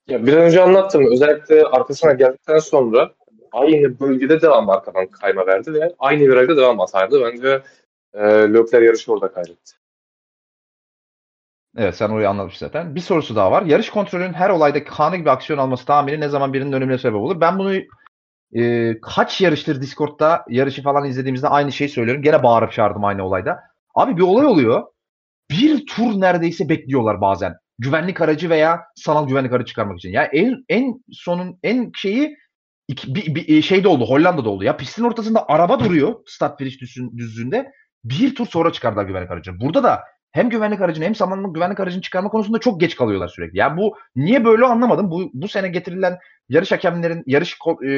Ya 0.07 0.25
bir 0.25 0.33
önce 0.33 0.61
anlattım. 0.61 1.11
Özellikle 1.11 1.63
arkasına 1.63 2.13
geldikten 2.13 2.59
sonra 2.59 3.13
aynı 3.51 3.99
bölgede 3.99 4.41
devam 4.41 4.69
arkadan 4.69 5.07
kayma 5.07 5.47
verdi 5.47 5.73
ve 5.73 5.95
aynı 5.99 6.21
virajda 6.21 6.57
devam 6.57 6.79
atardı. 6.79 7.21
Bence 7.21 7.63
e, 8.13 8.21
Lökler 8.53 8.81
yarışı 8.81 9.13
orada 9.13 9.31
kaybetti. 9.31 9.73
Evet 11.77 11.95
sen 11.95 12.09
orayı 12.09 12.29
anlatmış 12.29 12.57
zaten. 12.57 12.95
Bir 12.95 12.99
sorusu 12.99 13.35
daha 13.35 13.51
var. 13.51 13.63
Yarış 13.63 13.89
kontrolünün 13.89 14.33
her 14.33 14.49
olayda 14.49 14.83
kanı 14.83 15.17
gibi 15.17 15.31
aksiyon 15.31 15.59
alması 15.59 15.85
tahmini 15.85 16.19
ne 16.19 16.29
zaman 16.29 16.53
birinin 16.53 16.71
ölümüne 16.71 16.97
sebep 16.97 17.19
olur? 17.19 17.41
Ben 17.41 17.59
bunu 17.59 17.73
e, 18.55 18.95
kaç 19.01 19.41
yarıştır 19.41 19.81
Discord'da 19.81 20.45
yarışı 20.49 20.83
falan 20.83 21.05
izlediğimizde 21.05 21.47
aynı 21.47 21.71
şeyi 21.71 21.89
söylüyorum. 21.89 22.23
Gene 22.23 22.43
bağırıp 22.43 22.71
çağırdım 22.71 23.05
aynı 23.05 23.23
olayda. 23.23 23.59
Abi 23.95 24.17
bir 24.17 24.21
olay 24.21 24.45
oluyor. 24.45 24.83
Bir 25.51 25.85
tur 25.85 26.21
neredeyse 26.21 26.69
bekliyorlar 26.69 27.21
bazen. 27.21 27.53
Güvenlik 27.79 28.21
aracı 28.21 28.49
veya 28.49 28.81
sanal 28.95 29.27
güvenlik 29.27 29.53
aracı 29.53 29.65
çıkarmak 29.65 29.97
için. 29.97 30.09
Ya 30.09 30.21
yani 30.21 30.29
en 30.33 30.63
en 30.69 31.03
sonun 31.11 31.59
en 31.63 31.91
şeyi 31.95 32.35
iki, 32.87 33.15
bir, 33.15 33.35
bir, 33.35 33.57
e, 33.57 33.61
şeyde 33.61 33.87
oldu. 33.87 34.05
Hollanda'da 34.05 34.49
oldu. 34.49 34.63
Ya 34.63 34.77
pistin 34.77 35.03
ortasında 35.03 35.45
araba 35.47 35.79
duruyor. 35.79 36.15
Start 36.25 36.57
finish 36.57 36.81
düzlüğünde. 37.17 37.71
Bir 38.03 38.35
tur 38.35 38.45
sonra 38.47 38.71
çıkardılar 38.71 39.03
güvenlik 39.03 39.31
aracını. 39.31 39.59
Burada 39.59 39.83
da 39.83 40.03
hem 40.31 40.49
güvenlik 40.49 40.81
aracını 40.81 41.05
hem 41.05 41.15
samanlık 41.15 41.55
güvenlik 41.55 41.79
aracını 41.79 42.01
çıkarma 42.01 42.29
konusunda 42.29 42.59
çok 42.59 42.79
geç 42.79 42.95
kalıyorlar 42.95 43.27
sürekli. 43.27 43.57
Ya 43.57 43.67
yani 43.67 43.77
bu 43.77 43.97
niye 44.15 44.45
böyle 44.45 44.65
anlamadım. 44.65 45.11
Bu 45.11 45.29
bu 45.33 45.47
sene 45.47 45.67
getirilen 45.67 46.19
yarış 46.49 46.71
hakemlerin, 46.71 47.23
yarış 47.25 47.57
e, 47.83 47.89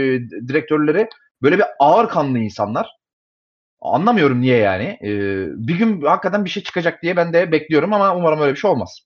direktörleri 0.48 1.10
böyle 1.42 1.58
bir 1.58 1.66
ağır 1.80 2.10
kanlı 2.10 2.40
insanlar. 2.40 2.90
Anlamıyorum 3.82 4.42
niye 4.42 4.58
yani. 4.58 4.98
E, 5.04 5.10
bir 5.68 5.76
gün 5.80 6.02
hakikaten 6.02 6.46
bir 6.46 6.50
şey 6.50 6.64
çıkacak 6.64 7.04
diye 7.04 7.18
ben 7.18 7.34
de 7.34 7.52
bekliyorum 7.52 7.94
ama 7.94 8.16
umarım 8.16 8.42
öyle 8.42 8.54
bir 8.54 8.60
şey 8.60 8.72
olmaz. 8.72 9.00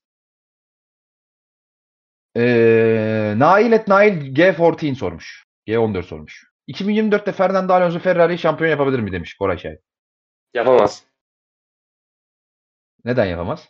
E, 2.38 3.34
Nail 3.38 3.72
et 3.72 3.88
Nail 3.88 4.36
G14 4.36 4.96
sormuş. 4.96 5.46
G14 5.68 6.04
sormuş. 6.04 6.44
2024'te 6.68 7.32
Fernando 7.32 7.74
Alonso 7.74 8.00
Ferrari 8.00 8.38
şampiyon 8.38 8.72
yapabilir 8.72 9.00
mi 9.00 9.12
demiş 9.12 9.34
Koray 9.34 9.58
Şahin. 9.58 9.80
Yapamaz. 10.54 11.04
Neden 13.06 13.26
yapamaz? 13.26 13.70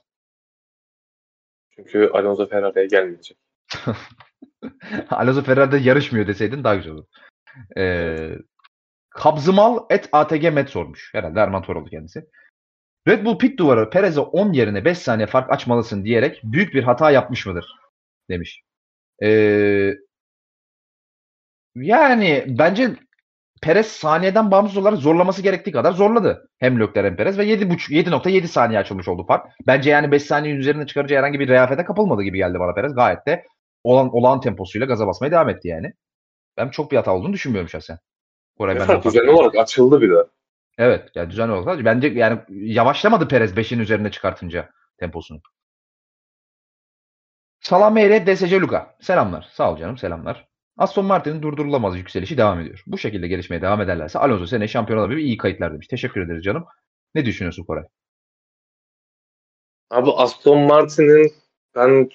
Çünkü 1.69 2.09
Alonso 2.13 2.47
Ferrari'ye 2.47 2.85
gelmeyecek. 2.85 3.37
Alonso 5.09 5.41
Ferrari'de 5.41 5.77
yarışmıyor 5.77 6.27
deseydin 6.27 6.63
daha 6.63 6.75
güzel 6.75 6.93
olur. 6.93 7.05
Ee, 7.77 8.37
Kabzımal 9.09 9.85
et 9.89 10.09
ATG 10.11 10.53
Met 10.53 10.69
sormuş. 10.69 11.09
Herhalde 11.13 11.39
Erman 11.39 11.61
Toroğlu 11.61 11.89
kendisi. 11.89 12.25
Red 13.07 13.25
Bull 13.25 13.37
pit 13.37 13.59
duvarı 13.59 13.89
Perez'e 13.89 14.19
10 14.19 14.53
yerine 14.53 14.85
5 14.85 14.97
saniye 14.97 15.27
fark 15.27 15.51
açmalısın 15.51 16.05
diyerek 16.05 16.41
büyük 16.43 16.73
bir 16.73 16.83
hata 16.83 17.11
yapmış 17.11 17.45
mıdır? 17.45 17.75
Demiş. 18.29 18.63
Ee, 19.23 19.93
yani 21.75 22.45
bence 22.47 22.95
Perez 23.61 23.87
saniyeden 23.87 24.51
bağımsız 24.51 24.77
olarak 24.77 24.97
zorlaması 24.97 25.41
gerektiği 25.41 25.71
kadar 25.71 25.91
zorladı. 25.91 26.49
Hem 26.57 26.79
Leclerc 26.79 27.07
hem 27.07 27.15
Perez 27.15 27.37
ve 27.37 27.45
7.7 27.45 28.47
saniye 28.47 28.79
açılmış 28.79 29.07
oldu 29.07 29.25
fark. 29.27 29.47
Bence 29.67 29.89
yani 29.89 30.11
5 30.11 30.23
saniye 30.23 30.55
üzerine 30.55 30.87
çıkarıcı 30.87 31.15
herhangi 31.15 31.39
bir 31.39 31.47
reafete 31.47 31.83
kapılmadı 31.83 32.23
gibi 32.23 32.37
geldi 32.37 32.59
bana 32.59 32.73
Perez. 32.73 32.95
Gayet 32.95 33.27
de 33.27 33.45
olan, 33.83 34.15
olağan 34.15 34.41
temposuyla 34.41 34.87
gaza 34.87 35.07
basmaya 35.07 35.31
devam 35.31 35.49
etti 35.49 35.67
yani. 35.67 35.93
Ben 36.57 36.69
çok 36.69 36.91
bir 36.91 36.97
hata 36.97 37.15
olduğunu 37.15 37.33
düşünmüyorum 37.33 37.69
şahsen. 37.69 37.99
Koray 38.57 38.79
ben 38.79 39.03
düzenli 39.03 39.29
olarak 39.29 39.55
açıldı 39.55 40.01
bir 40.01 40.09
de. 40.09 40.25
Evet. 40.77 41.09
Yani 41.15 41.29
düzenli 41.29 41.51
olarak. 41.51 41.85
Bence 41.85 42.07
yani 42.07 42.39
yavaşlamadı 42.49 43.27
Perez 43.27 43.53
5'in 43.53 43.79
üzerine 43.79 44.11
çıkartınca 44.11 44.69
temposunu. 44.99 45.41
Salame 47.59 48.05
ile 48.05 48.35
DSC 48.35 48.61
Luka. 48.61 48.95
Selamlar. 49.01 49.47
Sağ 49.51 49.71
ol 49.71 49.77
canım. 49.77 49.97
Selamlar. 49.97 50.47
Aston 50.77 51.05
Martin'in 51.05 51.41
durdurulamaz 51.41 51.97
yükselişi 51.97 52.37
devam 52.37 52.59
ediyor. 52.59 52.83
Bu 52.87 52.97
şekilde 52.97 53.27
gelişmeye 53.27 53.61
devam 53.61 53.81
ederlerse 53.81 54.19
Alonso 54.19 54.45
sene 54.45 54.67
şampiyon 54.67 54.99
olabilir. 54.99 55.17
İyi 55.17 55.37
kayıtlar 55.37 55.73
demiş. 55.73 55.87
Teşekkür 55.87 56.21
ederiz 56.21 56.43
canım. 56.43 56.65
Ne 57.15 57.25
düşünüyorsun 57.25 57.63
Koray? 57.63 57.83
Abi 59.89 60.11
Aston 60.11 60.59
Martin'in 60.59 61.33
ben 61.75 62.09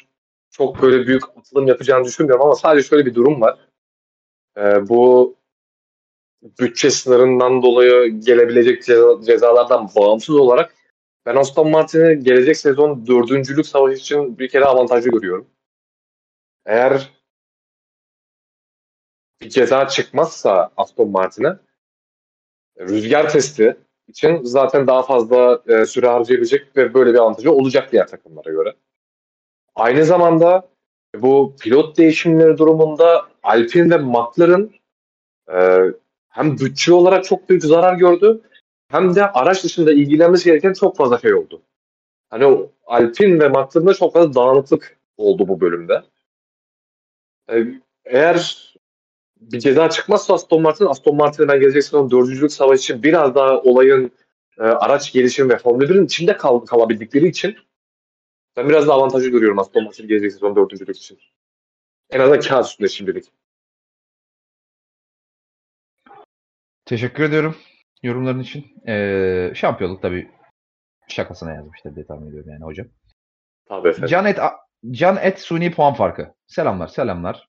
çok 0.50 0.82
böyle 0.82 1.06
büyük 1.06 1.22
atılım 1.38 1.66
yapacağını 1.66 2.04
düşünmüyorum 2.04 2.44
ama 2.44 2.54
sadece 2.54 2.88
şöyle 2.88 3.06
bir 3.06 3.14
durum 3.14 3.40
var. 3.40 3.58
Ee, 4.56 4.88
bu 4.88 5.36
bütçe 6.42 6.90
sınırından 6.90 7.62
dolayı 7.62 8.20
gelebilecek 8.20 8.84
cezalardan 9.26 9.88
bağımsız 9.96 10.36
olarak 10.36 10.74
ben 11.26 11.36
Aston 11.36 11.70
Martin'i 11.70 12.24
gelecek 12.24 12.56
sezon 12.56 13.06
dördüncülük 13.06 13.66
savaşı 13.66 13.96
için 13.96 14.38
bir 14.38 14.48
kere 14.48 14.64
avantajlı 14.64 15.10
görüyorum. 15.10 15.46
Eğer 16.66 17.19
bir 19.42 19.48
ceza 19.48 19.88
çıkmazsa 19.88 20.70
Aston 20.76 21.10
Martin'e 21.10 21.56
rüzgar 22.80 23.30
testi 23.30 23.76
için 24.08 24.42
zaten 24.42 24.86
daha 24.86 25.02
fazla 25.02 25.62
e, 25.68 25.86
süre 25.86 26.08
harcayabilecek 26.08 26.76
ve 26.76 26.94
böyle 26.94 27.12
bir 27.12 27.18
avantajı 27.18 27.52
olacak 27.52 27.92
diğer 27.92 28.06
takımlara 28.06 28.50
göre. 28.50 28.74
Aynı 29.74 30.04
zamanda 30.04 30.68
bu 31.16 31.56
pilot 31.60 31.98
değişimleri 31.98 32.58
durumunda 32.58 33.26
Alpine 33.42 33.90
ve 33.90 33.98
McLaren 33.98 34.70
e, 35.52 35.78
hem 36.28 36.58
bütçe 36.58 36.92
olarak 36.92 37.24
çok 37.24 37.48
büyük 37.48 37.64
zarar 37.64 37.94
gördü 37.94 38.40
hem 38.88 39.14
de 39.14 39.30
araç 39.30 39.64
dışında 39.64 39.92
ilgilenmesi 39.92 40.44
gereken 40.44 40.72
çok 40.72 40.96
fazla 40.96 41.18
şey 41.18 41.34
oldu. 41.34 41.62
Hani 42.30 42.46
o 42.46 42.72
Alpine 42.86 43.40
ve 43.40 43.48
McLaren'da 43.48 43.94
çok 43.94 44.12
fazla 44.12 44.34
dağınıklık 44.34 44.98
oldu 45.16 45.48
bu 45.48 45.60
bölümde. 45.60 46.02
E, 47.52 47.64
eğer 48.04 48.69
bir 49.40 49.60
ceza 49.60 49.90
çıkmazsa 49.90 50.34
Aston 50.34 50.62
Martin, 50.62 50.86
Aston 50.86 51.16
Martin'e 51.16 51.48
ben 51.48 51.60
gelecek 51.60 51.84
sezon 51.84 52.10
dördüncülük 52.10 52.52
savaşı 52.52 52.80
için 52.82 53.02
biraz 53.02 53.34
daha 53.34 53.60
olayın 53.60 54.12
e, 54.58 54.62
araç 54.62 55.12
gelişimi 55.12 55.48
ve 55.48 55.58
Formula 55.58 55.84
1'in 55.84 56.04
içinde 56.04 56.36
kal, 56.36 56.58
kalabildikleri 56.58 57.28
için 57.28 57.56
ben 58.56 58.68
biraz 58.68 58.88
daha 58.88 58.96
avantajı 58.96 59.30
görüyorum 59.30 59.58
Aston 59.58 59.84
Martin 59.84 60.08
gelecek 60.08 60.32
sezon 60.32 60.56
dördüncülük 60.56 60.96
için. 60.96 61.18
En 62.10 62.20
azından 62.20 62.40
kağıt 62.40 62.66
üstünde 62.66 62.88
şimdilik. 62.88 63.24
Teşekkür 66.84 67.24
ediyorum 67.24 67.56
yorumların 68.02 68.40
için. 68.40 68.66
Ee, 68.88 69.52
şampiyonluk 69.54 70.02
tabii 70.02 70.30
şakasına 71.08 71.52
yazmışlar 71.52 71.94
diye 71.94 72.06
tahmin 72.06 72.28
ediyorum 72.28 72.50
yani 72.50 72.64
hocam. 72.64 72.86
Tabii 73.68 73.88
efendim. 73.88 74.08
Can 74.08 74.26
et, 74.26 74.38
Can 74.90 75.16
et 75.16 75.40
suni 75.40 75.72
puan 75.72 75.94
farkı. 75.94 76.34
Selamlar 76.46 76.88
selamlar. 76.88 77.48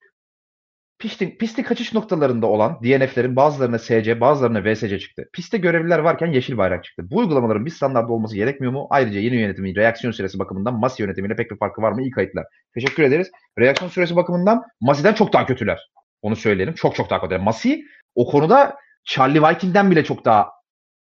Pistin, 1.02 1.38
pisti 1.38 1.64
kaçış 1.64 1.94
noktalarında 1.94 2.48
olan 2.48 2.80
DNF'lerin 2.84 3.36
bazılarına 3.36 3.80
SC, 3.80 4.22
bazılarına 4.22 4.64
VSC 4.64 5.00
çıktı. 5.00 5.30
Piste 5.34 5.58
görevliler 5.58 6.00
varken 6.00 6.28
yeşil 6.28 6.58
bayrak 6.58 6.84
çıktı. 6.84 7.12
Bu 7.12 7.18
uygulamaların 7.18 7.66
bir 7.66 7.72
standartta 7.72 8.14
olması 8.14 8.36
gerekmiyor 8.36 8.74
mu? 8.74 8.88
Ayrıca 8.90 9.20
yeni 9.20 9.36
yönetimin 9.36 9.76
reaksiyon 9.76 10.12
süresi 10.12 10.40
bakımından 10.40 10.74
Masi 10.74 11.02
yönetimiyle 11.02 11.36
pek 11.36 11.52
bir 11.52 11.58
farkı 11.58 11.82
var 11.82 11.92
mı? 11.92 12.02
İyi 12.02 12.12
kayıtlar. 12.12 12.46
Teşekkür 12.74 13.04
ederiz. 13.04 13.32
Reaksiyon 13.60 13.90
süresi 13.90 14.16
bakımından 14.16 14.64
Masi'den 14.82 15.14
çok 15.14 15.34
daha 15.34 15.46
kötüler. 15.46 15.92
Onu 16.22 16.36
söyleyelim. 16.36 16.74
Çok 16.74 16.96
çok 16.96 17.10
daha 17.10 17.22
kötüler. 17.22 17.40
Masi 17.40 17.86
o 18.16 18.32
konuda 18.32 18.76
Charlie 19.04 19.42
Viking'den 19.42 19.92
bile 19.92 20.04
çok 20.04 20.26
daha 20.26 20.50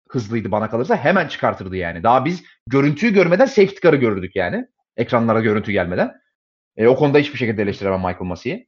hızlıydı 0.09 0.51
bana 0.51 0.69
kalırsa. 0.69 0.95
Hemen 0.95 1.27
çıkartırdı 1.27 1.75
yani. 1.75 2.03
Daha 2.03 2.25
biz 2.25 2.43
görüntüyü 2.67 3.13
görmeden 3.13 3.45
safety 3.45 3.87
car'ı 3.87 3.95
görürdük 3.95 4.35
yani. 4.35 4.65
Ekranlara 4.97 5.39
görüntü 5.39 5.71
gelmeden. 5.71 6.13
E, 6.77 6.87
o 6.87 6.95
konuda 6.95 7.17
hiçbir 7.17 7.37
şekilde 7.37 7.61
eleştiremem 7.61 7.99
Michael 7.99 8.21
Masi'yi. 8.21 8.67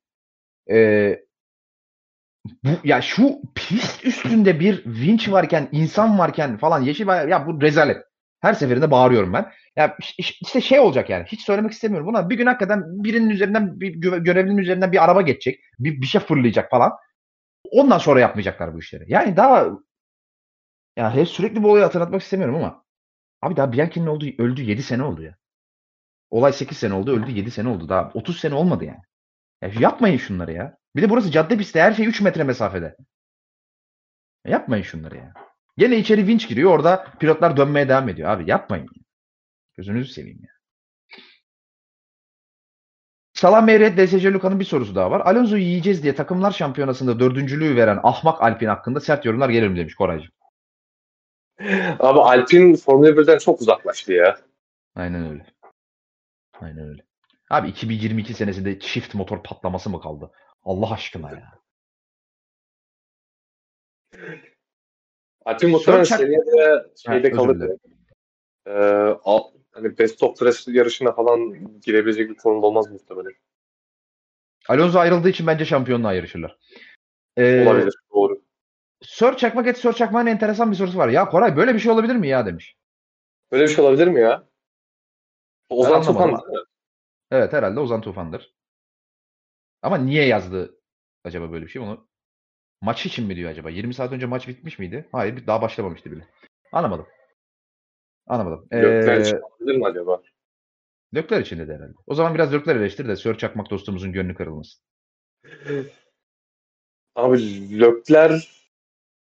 E, 0.71 1.19
bu, 2.63 2.69
ya 2.83 3.01
şu 3.01 3.39
pist 3.55 4.05
üstünde 4.05 4.59
bir 4.59 4.83
vinç 4.85 5.31
varken, 5.31 5.69
insan 5.71 6.19
varken 6.19 6.57
falan 6.57 6.81
yeşil 6.81 7.07
bayrak 7.07 7.29
ya 7.29 7.47
bu 7.47 7.61
rezalet. 7.61 7.97
Her 8.41 8.53
seferinde 8.53 8.91
bağırıyorum 8.91 9.33
ben. 9.33 9.51
Ya 9.75 9.97
işte 10.17 10.61
şey 10.61 10.79
olacak 10.79 11.09
yani. 11.09 11.25
Hiç 11.25 11.41
söylemek 11.41 11.71
istemiyorum 11.71 12.07
buna. 12.07 12.29
Bir 12.29 12.37
gün 12.37 12.45
hakikaten 12.45 12.83
birinin 13.03 13.29
üzerinden 13.29 13.79
bir 13.79 13.89
görevlinin 13.95 14.57
üzerinden 14.57 14.91
bir 14.91 15.03
araba 15.03 15.21
geçecek. 15.21 15.59
Bir, 15.79 16.01
bir 16.01 16.05
şey 16.05 16.21
fırlayacak 16.21 16.69
falan. 16.69 16.91
Ondan 17.71 17.97
sonra 17.97 18.19
yapmayacaklar 18.19 18.73
bu 18.73 18.79
işleri. 18.79 19.05
Yani 19.07 19.37
daha 19.37 19.67
ya 20.97 21.15
hep 21.15 21.27
sürekli 21.27 21.63
bu 21.63 21.71
olayı 21.71 21.83
hatırlatmak 21.83 22.21
istemiyorum 22.21 22.55
ama 22.55 22.83
abi 23.41 23.57
daha 23.57 23.73
Bianchi'nin 23.73 24.07
oldu, 24.07 24.25
öldü 24.39 24.61
7 24.63 24.83
sene 24.83 25.03
oldu 25.03 25.23
ya. 25.23 25.37
Olay 26.29 26.53
8 26.53 26.77
sene 26.77 26.93
oldu, 26.93 27.11
öldü 27.19 27.31
7 27.31 27.51
sene 27.51 27.69
oldu. 27.69 27.89
Daha 27.89 28.11
30 28.13 28.39
sene 28.39 28.55
olmadı 28.55 28.85
yani. 28.85 29.01
Ya 29.61 29.71
yapmayın 29.79 30.17
şunları 30.17 30.53
ya. 30.53 30.77
Bir 30.95 31.01
de 31.01 31.09
burası 31.09 31.31
cadde 31.31 31.57
pisti. 31.57 31.81
Her 31.81 31.93
şey 31.93 32.07
3 32.07 32.21
metre 32.21 32.43
mesafede. 32.43 32.95
Ya 34.45 34.51
yapmayın 34.51 34.83
şunları 34.83 35.17
ya. 35.17 35.33
Gene 35.77 35.97
içeri 35.97 36.27
vinç 36.27 36.47
giriyor. 36.47 36.71
Orada 36.71 37.03
pilotlar 37.19 37.57
dönmeye 37.57 37.89
devam 37.89 38.09
ediyor. 38.09 38.29
Abi 38.29 38.49
yapmayın. 38.49 38.87
Gözünüzü 39.77 40.11
seveyim 40.13 40.39
ya. 40.43 40.49
Salam 43.33 43.65
Meyret 43.65 43.97
DSC 43.97 44.33
Luka'nın 44.33 44.59
bir 44.59 44.65
sorusu 44.65 44.95
daha 44.95 45.11
var. 45.11 45.21
Alonso'yu 45.21 45.63
yiyeceğiz 45.63 46.03
diye 46.03 46.15
takımlar 46.15 46.51
şampiyonasında 46.51 47.19
dördüncülüğü 47.19 47.75
veren 47.75 47.99
ahmak 48.03 48.41
Alpin 48.41 48.67
hakkında 48.67 48.99
sert 48.99 49.25
yorumlar 49.25 49.49
gelir 49.49 49.67
mi 49.67 49.77
demiş 49.77 49.95
Koraycığım. 49.95 50.31
Abi 51.99 52.19
Alpin 52.19 52.75
Formula 52.75 53.09
1'den 53.09 53.37
çok 53.37 53.61
uzaklaştı 53.61 54.13
ya. 54.13 54.37
Aynen 54.95 55.29
öyle. 55.29 55.45
Aynen 56.61 56.89
öyle. 56.89 57.06
Abi 57.49 57.67
2022 57.69 58.33
senesinde 58.33 58.79
çift 58.79 59.15
motor 59.15 59.43
patlaması 59.43 59.89
mı 59.89 60.01
kaldı? 60.01 60.31
Allah 60.63 60.91
aşkına 60.91 61.31
ya. 61.31 61.59
Alpin 65.45 65.69
muhtemelen 65.69 66.03
seneye 66.03 66.39
de 66.39 66.85
şeyde 66.95 67.31
kalır. 67.31 67.71
Ee, 68.65 68.71
al, 69.23 69.43
hani 69.71 69.97
Best 69.97 70.23
of 70.23 70.41
Dress 70.41 70.67
yarışına 70.67 71.11
falan 71.11 71.53
girebilecek 71.81 72.29
bir 72.29 72.35
konumda 72.35 72.67
olmaz 72.67 72.91
muhtemelen. 72.91 73.33
Alonso 74.69 74.99
ayrıldığı 74.99 75.29
için 75.29 75.47
bence 75.47 75.65
şampiyonluğa 75.65 76.13
yarışırlar. 76.13 76.57
Ee, 77.37 77.67
Olabilir. 77.67 77.95
Doğru. 78.13 78.41
Sör 79.01 79.37
Çakmak 79.37 79.67
et 79.67 79.77
Sör 79.77 79.93
Çakmak'ın 79.93 80.27
enteresan 80.27 80.71
bir 80.71 80.75
sorusu 80.75 80.97
var. 80.97 81.09
Ya 81.09 81.29
Koray 81.29 81.57
böyle 81.57 81.73
bir 81.73 81.79
şey 81.79 81.91
olabilir 81.91 82.15
mi 82.15 82.27
ya 82.27 82.45
demiş. 82.45 82.75
Böyle 83.51 83.63
bir 83.63 83.69
şey 83.69 83.85
olabilir 83.85 84.07
mi 84.07 84.21
ya? 84.21 84.47
Ozan 85.69 86.03
Tufan 86.03 86.41
Evet 87.31 87.53
herhalde 87.53 87.79
Ozan 87.79 88.01
Tufan'dır. 88.01 88.53
Ama 89.81 89.97
niye 89.97 90.25
yazdı 90.25 90.79
acaba 91.23 91.51
böyle 91.51 91.65
bir 91.65 91.71
şey? 91.71 91.81
Onu 91.81 92.07
maç 92.81 93.05
için 93.05 93.27
mi 93.27 93.35
diyor 93.35 93.51
acaba? 93.51 93.69
20 93.69 93.93
saat 93.93 94.11
önce 94.11 94.25
maç 94.25 94.47
bitmiş 94.47 94.79
miydi? 94.79 95.09
Hayır 95.11 95.47
daha 95.47 95.61
başlamamıştı 95.61 96.11
bile. 96.11 96.27
Anlamadım. 96.71 97.07
Anlamadım. 98.27 98.67
Ee, 98.71 99.21
için 99.21 99.79
mi 99.79 99.85
acaba? 99.85 100.21
Dökler 101.15 101.41
için 101.41 101.59
dedi 101.59 101.73
herhalde. 101.73 101.93
O 102.07 102.15
zaman 102.15 102.35
biraz 102.35 102.53
Dökler 102.53 102.75
eleştir 102.75 103.07
de 103.07 103.15
Sör 103.15 103.37
Çakmak 103.37 103.69
dostumuzun 103.69 104.13
gönlü 104.13 104.35
kırılmasın. 104.35 104.83
Abi 107.15 107.79
Lökler 107.79 108.57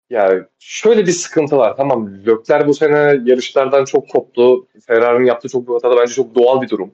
ya 0.09 0.49
şöyle 0.59 1.07
bir 1.07 1.11
sıkıntı 1.11 1.57
var. 1.57 1.77
Tamam 1.77 2.25
Lökler 2.25 2.67
bu 2.67 2.73
sene 2.73 2.97
yarışlardan 3.25 3.85
çok 3.85 4.09
koptu. 4.09 4.67
Ferrari'nin 4.87 5.25
yaptığı 5.25 5.49
çok 5.49 5.67
bir 5.67 5.73
hatada 5.73 5.97
bence 5.97 6.13
çok 6.13 6.35
doğal 6.35 6.61
bir 6.61 6.69
durum. 6.69 6.93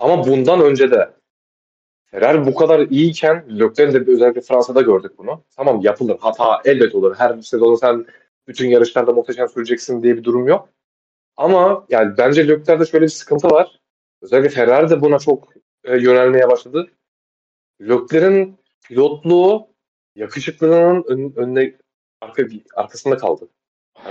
Ama 0.00 0.26
bundan 0.26 0.60
önce 0.60 0.90
de 0.90 1.10
Ferrari 2.10 2.46
bu 2.46 2.54
kadar 2.54 2.80
iyiyken 2.80 3.46
Leclerc'in 3.60 4.06
de 4.06 4.12
özellikle 4.12 4.40
Fransa'da 4.40 4.82
gördük 4.82 5.18
bunu. 5.18 5.44
Tamam 5.56 5.80
yapılır. 5.80 6.18
Hata 6.20 6.62
elbet 6.64 6.94
olur. 6.94 7.14
Her 7.18 7.40
sezon 7.42 7.74
sen 7.74 8.06
bütün 8.48 8.68
yarışlarda 8.68 9.12
muhteşem 9.12 9.48
süreceksin 9.48 10.02
diye 10.02 10.16
bir 10.16 10.24
durum 10.24 10.48
yok. 10.48 10.68
Ama 11.36 11.86
yani 11.88 12.18
bence 12.18 12.48
Leclerc'de 12.48 12.86
şöyle 12.86 13.04
bir 13.04 13.10
sıkıntı 13.10 13.48
var. 13.48 13.80
Özellikle 14.22 14.48
Ferrari 14.48 14.90
de 14.90 15.00
buna 15.00 15.18
çok 15.18 15.48
e, 15.84 15.96
yönelmeye 15.96 16.48
başladı. 16.48 16.90
Lökler'in 17.80 18.58
pilotluğu 18.88 19.68
yakışıklılığının 20.16 21.04
ön, 21.08 21.32
önüne 21.36 21.76
arka, 22.20 22.42
arkasında 22.74 23.16
kaldı. 23.16 23.48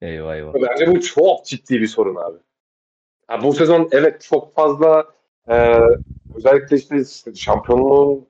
Yani 0.00 0.12
eyvah 0.14 0.34
eyvah. 0.34 0.54
Bence 0.54 0.94
bu 0.94 1.00
çok 1.00 1.46
ciddi 1.46 1.80
bir 1.80 1.86
sorun 1.86 2.16
abi. 2.16 2.38
Ya 3.30 3.42
bu 3.42 3.52
sezon 3.52 3.88
evet 3.92 4.20
çok 4.20 4.54
fazla 4.54 5.06
e, 5.48 5.78
özellikle 6.34 6.76
işte 7.02 7.34
şampiyonluğun 7.34 8.26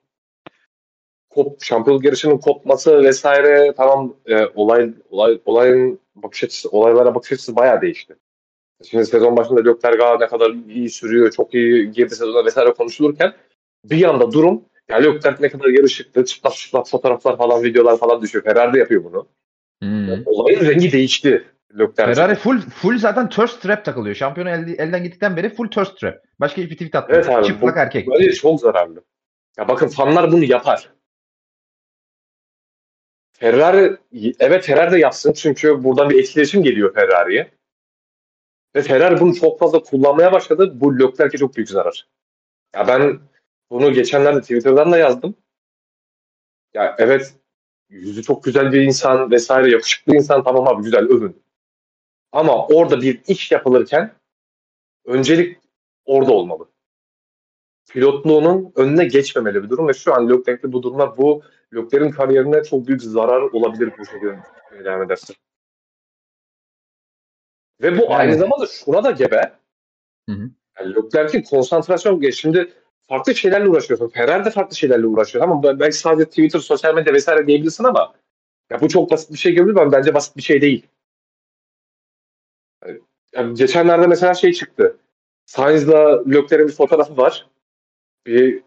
kop, 1.31 1.63
şampiyonluk 1.65 2.05
yarışının 2.05 2.39
kopması 2.39 3.05
vesaire 3.05 3.73
tamam 3.77 4.17
e, 4.27 4.47
olay, 4.47 4.91
olay 5.11 5.41
olayın 5.45 6.01
bakış 6.15 6.45
açısı 6.45 6.69
olaylara 6.69 7.15
bakış 7.15 7.33
açısı 7.33 7.57
bayağı 7.57 7.81
değişti. 7.81 8.17
Şimdi 8.91 9.07
sezon 9.07 9.37
başında 9.37 9.61
Löklerga 9.61 10.19
ne 10.19 10.27
kadar 10.27 10.55
iyi 10.69 10.91
sürüyor, 10.91 11.31
çok 11.31 11.55
iyi 11.55 11.93
girdi 11.93 12.15
sezona 12.15 12.45
vesaire 12.45 12.73
konuşulurken 12.73 13.33
bir 13.85 13.97
yanda 13.97 14.33
durum 14.33 14.63
yani 14.89 15.05
Lökler 15.05 15.37
ne 15.41 15.49
kadar 15.49 15.69
yarışıklı, 15.69 16.25
çıplak 16.25 16.55
çıplak 16.55 16.89
fotoğraflar 16.89 17.37
falan, 17.37 17.63
videolar 17.63 17.99
falan 17.99 18.23
düşüyor. 18.23 18.45
Ferrari 18.45 18.79
yapıyor 18.79 19.05
bunu. 19.05 19.27
Hmm. 19.83 20.27
Olayın 20.27 20.61
rengi 20.61 20.93
değişti. 20.93 21.45
Leclerc. 21.73 22.15
Ferrari 22.15 22.35
full 22.35 22.61
full 22.61 22.99
zaten 22.99 23.29
thirst 23.29 23.63
trap 23.63 23.85
takılıyor. 23.85 24.15
Şampiyonu 24.15 24.51
el, 24.51 24.79
elden 24.79 25.05
gittikten 25.05 25.37
beri 25.37 25.55
full 25.55 25.69
thirst 25.69 25.99
trap. 25.99 26.25
Başka 26.41 26.63
hiçbir 26.63 26.75
tweet 26.75 26.95
atmıyor. 26.95 27.25
Evet 27.25 27.35
abi, 27.35 27.47
Çıplak 27.47 27.77
bu, 27.77 27.79
erkek. 27.79 28.09
Böyle 28.09 28.33
çok 28.33 28.61
zararlı. 28.61 29.05
Ya 29.59 29.69
bakın 29.69 29.89
fanlar 29.89 30.33
bunu 30.33 30.45
yapar. 30.45 30.91
Ferrari 33.33 33.97
evet 34.39 34.65
Ferrari 34.65 34.93
de 34.93 34.99
yapsın 34.99 35.33
çünkü 35.33 35.85
buradan 35.85 36.11
bir 36.11 36.19
etkileşim 36.19 36.63
geliyor 36.63 36.95
Ferrari'ye. 36.95 37.51
Ve 38.77 38.83
Ferrari 38.83 39.21
bunu 39.21 39.35
çok 39.35 39.59
fazla 39.59 39.83
kullanmaya 39.83 40.33
başladı. 40.33 40.81
Bu 40.81 40.99
Leclerc'e 40.99 41.39
çok 41.39 41.57
büyük 41.57 41.69
zarar. 41.69 42.07
Ya 42.75 42.89
ben 42.89 43.21
bunu 43.71 43.93
geçenlerde 43.93 44.41
Twitter'dan 44.41 44.93
da 44.93 44.99
yazdım. 44.99 45.35
Ya 46.75 46.97
evet 46.99 47.35
yüzü 47.89 48.23
çok 48.23 48.45
güzel 48.45 48.73
bir 48.73 48.81
insan 48.81 49.31
vesaire 49.31 49.71
yakışıklı 49.71 50.15
insan 50.15 50.45
tamam 50.45 50.69
abi 50.69 50.83
güzel 50.83 51.05
övün. 51.05 51.43
Ama 52.33 52.67
orada 52.67 53.01
bir 53.01 53.21
iş 53.29 53.53
yapılırken 53.53 54.15
öncelik 55.05 55.59
orada 56.05 56.33
olmalı. 56.33 56.69
Pilotluğunun 57.91 58.73
önüne 58.77 59.05
geçmemeli 59.05 59.63
bir 59.63 59.71
durum 59.71 59.89
ve 59.89 59.93
şu 59.93 60.15
an 60.15 60.29
Leclerc'te 60.29 60.73
bu 60.73 60.83
durumlar 60.83 61.17
bu 61.17 61.43
Leclerc'in 61.75 62.11
kariyerine 62.11 62.65
çok 62.65 62.87
büyük 62.87 63.03
zarar 63.03 63.41
olabilir 63.41 63.93
bu 63.99 64.07
şekilde 64.07 64.39
devam 64.85 65.03
ederse. 65.03 65.35
Ve 67.83 67.99
bu 67.99 68.03
yani. 68.03 68.15
aynı 68.15 68.35
zamanda 68.35 68.67
şuna 68.67 69.05
da 69.05 69.11
gebe. 69.11 69.53
Hı 70.29 70.33
hı. 70.33 70.51
Yani 70.79 70.95
Leclerc'in 70.95 71.43
konsantrasyon 71.43 72.31
şimdi 72.31 72.73
farklı 73.09 73.35
şeylerle 73.35 73.69
uğraşıyorsun. 73.69 74.09
Ferrari 74.09 74.45
de 74.45 74.51
farklı 74.51 74.77
şeylerle 74.77 75.07
uğraşıyor. 75.07 75.45
Ama 75.45 75.81
belki 75.81 75.97
sadece 75.97 76.25
Twitter, 76.25 76.59
sosyal 76.59 76.95
medya 76.95 77.15
vesaire 77.15 77.47
diyebilirsin 77.47 77.85
ama 77.85 78.15
ya 78.71 78.81
bu 78.81 78.89
çok 78.89 79.11
basit 79.11 79.33
bir 79.33 79.39
şey 79.39 79.53
gibi 79.53 79.81
ama 79.81 79.93
bence 79.93 80.15
basit 80.15 80.37
bir 80.37 80.43
şey 80.43 80.61
değil. 80.61 80.87
Yani 83.35 83.55
geçenlerde 83.55 84.07
mesela 84.07 84.35
şey 84.35 84.53
çıktı. 84.53 84.97
Sainz'la 85.47 86.25
Leclerc'in 86.25 86.69
bir 86.69 86.73
fotoğrafı 86.73 87.17
var. 87.17 87.47
Bir 88.27 88.63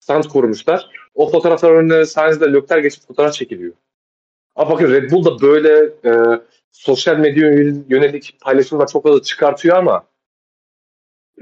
stand 0.00 0.24
kurmuşlar. 0.24 0.90
O 1.14 1.30
fotoğraflar 1.30 1.70
önüne 1.70 2.06
Sainz'la 2.06 2.46
Leclerc 2.46 2.80
geçip 2.80 3.06
fotoğraf 3.06 3.32
çekiliyor. 3.32 3.74
Ama 4.54 4.70
bakın 4.70 4.90
Red 4.90 5.10
Bull 5.10 5.24
da 5.24 5.40
böyle 5.40 5.92
e, 6.04 6.40
sosyal 6.70 7.16
medya 7.16 7.52
yönelik 7.88 8.36
paylaşımlar 8.40 8.86
çok 8.86 9.02
fazla 9.02 9.22
çıkartıyor 9.22 9.76
ama 9.76 10.06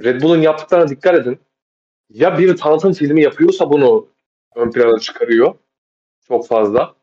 Red 0.05 0.23
Bull'un 0.23 0.41
yaptıklarına 0.41 0.89
dikkat 0.89 1.15
edin. 1.15 1.41
Ya 2.11 2.39
bir 2.39 2.57
tanıtım 2.57 2.93
filmi 2.93 3.23
yapıyorsa 3.23 3.71
bunu 3.71 4.09
ön 4.55 4.71
plana 4.71 4.99
çıkarıyor. 4.99 5.55
Çok 6.29 6.47
fazla. 6.47 6.95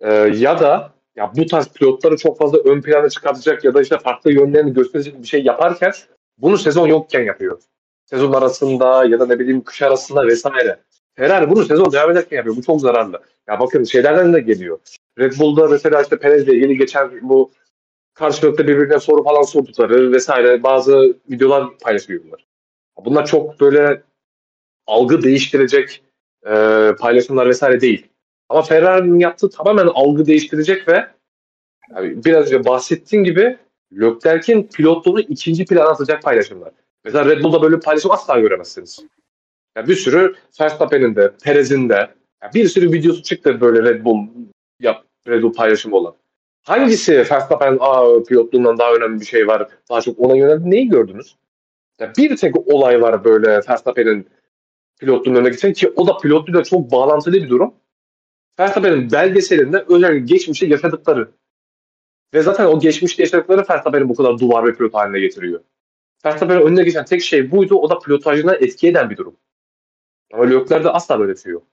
Ee, 0.00 0.12
ya 0.14 0.60
da 0.60 0.95
ya 1.16 1.32
bu 1.36 1.46
tarz 1.46 1.68
pilotları 1.68 2.16
çok 2.16 2.38
fazla 2.38 2.58
ön 2.58 2.82
plana 2.82 3.08
çıkartacak 3.08 3.64
ya 3.64 3.74
da 3.74 3.82
işte 3.82 3.98
farklı 3.98 4.32
yönlerini 4.32 4.72
gösterecek 4.72 5.22
bir 5.22 5.26
şey 5.26 5.44
yaparken 5.44 5.92
bunu 6.38 6.58
sezon 6.58 6.86
yokken 6.86 7.24
yapıyor. 7.24 7.60
Sezon 8.04 8.32
arasında 8.32 9.04
ya 9.04 9.20
da 9.20 9.26
ne 9.26 9.38
bileyim 9.38 9.64
kış 9.64 9.82
arasında 9.82 10.26
vesaire. 10.26 10.80
Ferrari 11.14 11.50
bunu 11.50 11.64
sezon 11.64 11.92
devam 11.92 12.10
ederken 12.10 12.36
yapıyor. 12.36 12.56
Bu 12.56 12.62
çok 12.62 12.80
zararlı. 12.80 13.22
Ya 13.48 13.60
bakın 13.60 13.84
şeylerden 13.84 14.34
de 14.34 14.40
geliyor. 14.40 14.78
Red 15.18 15.32
Bull'da 15.38 15.68
mesela 15.68 16.02
işte 16.02 16.18
Perez'le 16.18 16.48
ilgili 16.48 16.78
geçen 16.78 17.28
bu 17.28 17.50
karşılıklı 18.14 18.68
birbirine 18.68 19.00
soru 19.00 19.24
falan 19.24 19.42
sordukları 19.42 20.12
vesaire 20.12 20.62
bazı 20.62 21.16
videolar 21.30 21.78
paylaşıyor 21.78 22.24
bunlar. 22.24 22.46
Bunlar 23.04 23.26
çok 23.26 23.60
böyle 23.60 24.02
algı 24.86 25.22
değiştirecek 25.22 26.02
e, 26.46 26.52
paylaşımlar 26.98 27.48
vesaire 27.48 27.80
değil. 27.80 28.06
Ama 28.48 28.62
Ferrari'nin 28.62 29.18
yaptığı 29.18 29.50
tamamen 29.50 29.86
algı 29.86 30.26
değiştirecek 30.26 30.88
ve 30.88 31.06
yani 31.94 32.24
biraz 32.24 32.46
önce 32.46 32.64
bahsettiğim 32.64 33.24
gibi 33.24 33.58
Leclerc'in 33.92 34.62
pilotluğunu 34.62 35.20
ikinci 35.20 35.64
plana 35.64 35.88
atacak 35.88 36.22
paylaşımlar. 36.22 36.72
Mesela 37.04 37.24
Red 37.24 37.44
Bull'da 37.44 37.62
böyle 37.62 37.76
bir 37.76 37.80
paylaşım 37.80 38.10
asla 38.10 38.40
göremezsiniz. 38.40 39.00
Yani 39.76 39.88
bir 39.88 39.94
sürü 39.94 40.34
Verstappen'in 40.60 41.16
de, 41.16 41.32
Perez'in 41.44 41.88
de 41.88 42.10
yani 42.42 42.54
bir 42.54 42.68
sürü 42.68 42.92
videosu 42.92 43.22
çıktı 43.22 43.60
böyle 43.60 43.82
Red 43.82 44.04
Bull 44.04 44.26
yap, 44.80 45.04
Red 45.28 45.42
Bull 45.42 45.52
paylaşımı 45.52 45.96
olan. 45.96 46.14
Hangisi 46.62 47.18
Verstappen 47.18 47.78
pilotluğundan 48.24 48.78
daha 48.78 48.94
önemli 48.94 49.20
bir 49.20 49.26
şey 49.26 49.46
var, 49.46 49.68
daha 49.90 50.00
çok 50.00 50.20
ona 50.20 50.36
yöneldi 50.36 50.70
neyi 50.70 50.88
gördünüz? 50.88 51.36
Yani 52.00 52.12
bir 52.18 52.36
tek 52.36 52.56
olay 52.56 53.02
var 53.02 53.24
böyle 53.24 53.48
Verstappen'in 53.48 54.28
pilotluğunun 55.00 55.36
önüne 55.36 55.48
geçen 55.48 55.72
ki 55.72 55.92
o 55.96 56.06
da 56.06 56.16
pilotluyla 56.16 56.64
çok 56.64 56.92
bağlantılı 56.92 57.34
bir 57.34 57.48
durum. 57.48 57.74
Verstappen'in 58.60 59.10
belgeselinde 59.12 59.84
özellikle 59.88 60.34
geçmişte 60.34 60.66
yaşadıkları. 60.66 61.30
Ve 62.34 62.42
zaten 62.42 62.66
o 62.66 62.80
geçmişte 62.80 63.22
yaşadıkları 63.22 63.64
Verstappen'in 63.70 64.08
bu 64.08 64.14
kadar 64.14 64.38
duvar 64.38 64.66
ve 64.66 64.74
pilot 64.74 64.94
haline 64.94 65.20
getiriyor. 65.20 65.60
Verstappen'in 66.24 66.60
önüne 66.60 66.82
geçen 66.82 67.04
tek 67.04 67.22
şey 67.22 67.50
buydu. 67.50 67.74
O 67.74 67.90
da 67.90 67.98
pilotajına 67.98 68.54
etki 68.54 68.88
eden 68.88 69.10
bir 69.10 69.16
durum. 69.16 69.36
Ama 70.32 70.44
Leclerc'de 70.44 70.90
asla 70.90 71.20
böyle 71.20 71.32
bir 71.32 71.38
şey 71.38 71.52
yok. 71.52 71.66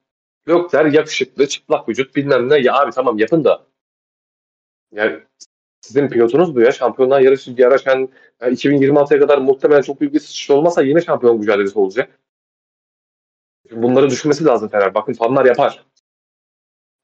Leclerc 0.49 0.97
yakışıklı, 0.97 1.47
çıplak 1.47 1.89
vücut 1.89 2.15
bilmem 2.15 2.49
ne. 2.49 2.59
Ya 2.59 2.73
abi 2.73 2.91
tamam 2.91 3.19
yapın 3.19 3.43
da. 3.43 3.65
Yani 4.91 5.19
sizin 5.81 6.07
pilotunuz 6.09 6.55
bu 6.55 6.61
ya. 6.61 6.71
Şampiyonlar 6.71 7.21
yarışı 7.21 7.55
yarışan 7.57 8.09
yani 8.41 8.55
2026'ya 8.55 9.19
kadar 9.19 9.37
muhtemelen 9.37 9.81
çok 9.81 10.01
büyük 10.01 10.13
bir 10.13 10.19
sıçış 10.19 10.49
olmasa 10.49 10.83
yine 10.83 11.01
şampiyon 11.01 11.39
mücadelesi 11.39 11.79
olacak. 11.79 12.19
Bunları 13.71 14.09
düşünmesi 14.09 14.45
lazım 14.45 14.69
Fener. 14.69 14.93
Bakın 14.93 15.13
fanlar 15.13 15.45
yapar. 15.45 15.85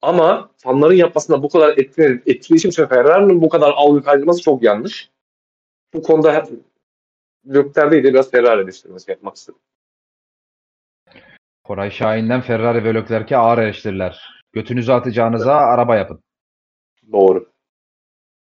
Ama 0.01 0.51
fanların 0.57 0.95
yapmasında 0.95 1.43
bu 1.43 1.49
kadar 1.49 1.77
etkili, 1.77 2.21
etkileşim 2.25 2.69
için 2.69 2.85
Ferrari'nin 2.85 3.41
bu 3.41 3.49
kadar 3.49 3.71
algı 3.75 4.03
kaydırması 4.03 4.41
çok 4.41 4.63
yanlış. 4.63 5.09
Bu 5.93 6.01
konuda 6.01 6.45
Leclerc 7.47 7.91
değil 7.91 8.03
de 8.03 8.13
biraz 8.13 8.31
Ferrari 8.31 8.61
eleştirmesi 8.61 9.11
yapmak 9.11 9.35
istedim. 9.35 9.59
Koray 11.63 11.91
Şahin'den 11.91 12.41
Ferrari 12.41 12.83
ve 12.83 12.93
Leclerc'e 12.93 13.37
ağır 13.37 13.57
eleştiriler. 13.57 14.43
Götünüzü 14.53 14.91
atacağınıza 14.91 15.55
araba 15.55 15.95
yapın. 15.95 16.23
Doğru. 17.11 17.51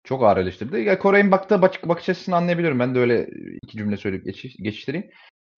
Çok 0.03 0.23
ağır 0.23 0.37
eleştirdi. 0.37 0.79
Ya 0.79 0.99
Koray'ın 0.99 1.31
baktığı 1.31 1.61
bakış 1.61 2.09
açısını 2.09 2.35
anlayabiliyorum. 2.35 2.79
Ben 2.79 2.95
de 2.95 2.99
öyle 2.99 3.27
iki 3.63 3.77
cümle 3.77 3.97
söyleyip 3.97 4.25
geçiş, 4.25 4.55
geçiştireyim. 4.57 5.11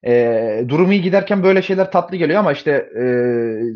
E, 0.08 0.66
durumu 0.68 0.94
iyi 0.94 1.02
giderken 1.02 1.44
böyle 1.44 1.62
şeyler 1.62 1.92
tatlı 1.92 2.18
geliyor 2.18 2.40
ama 2.40 2.52
işte 2.52 2.72
e, 2.72 3.04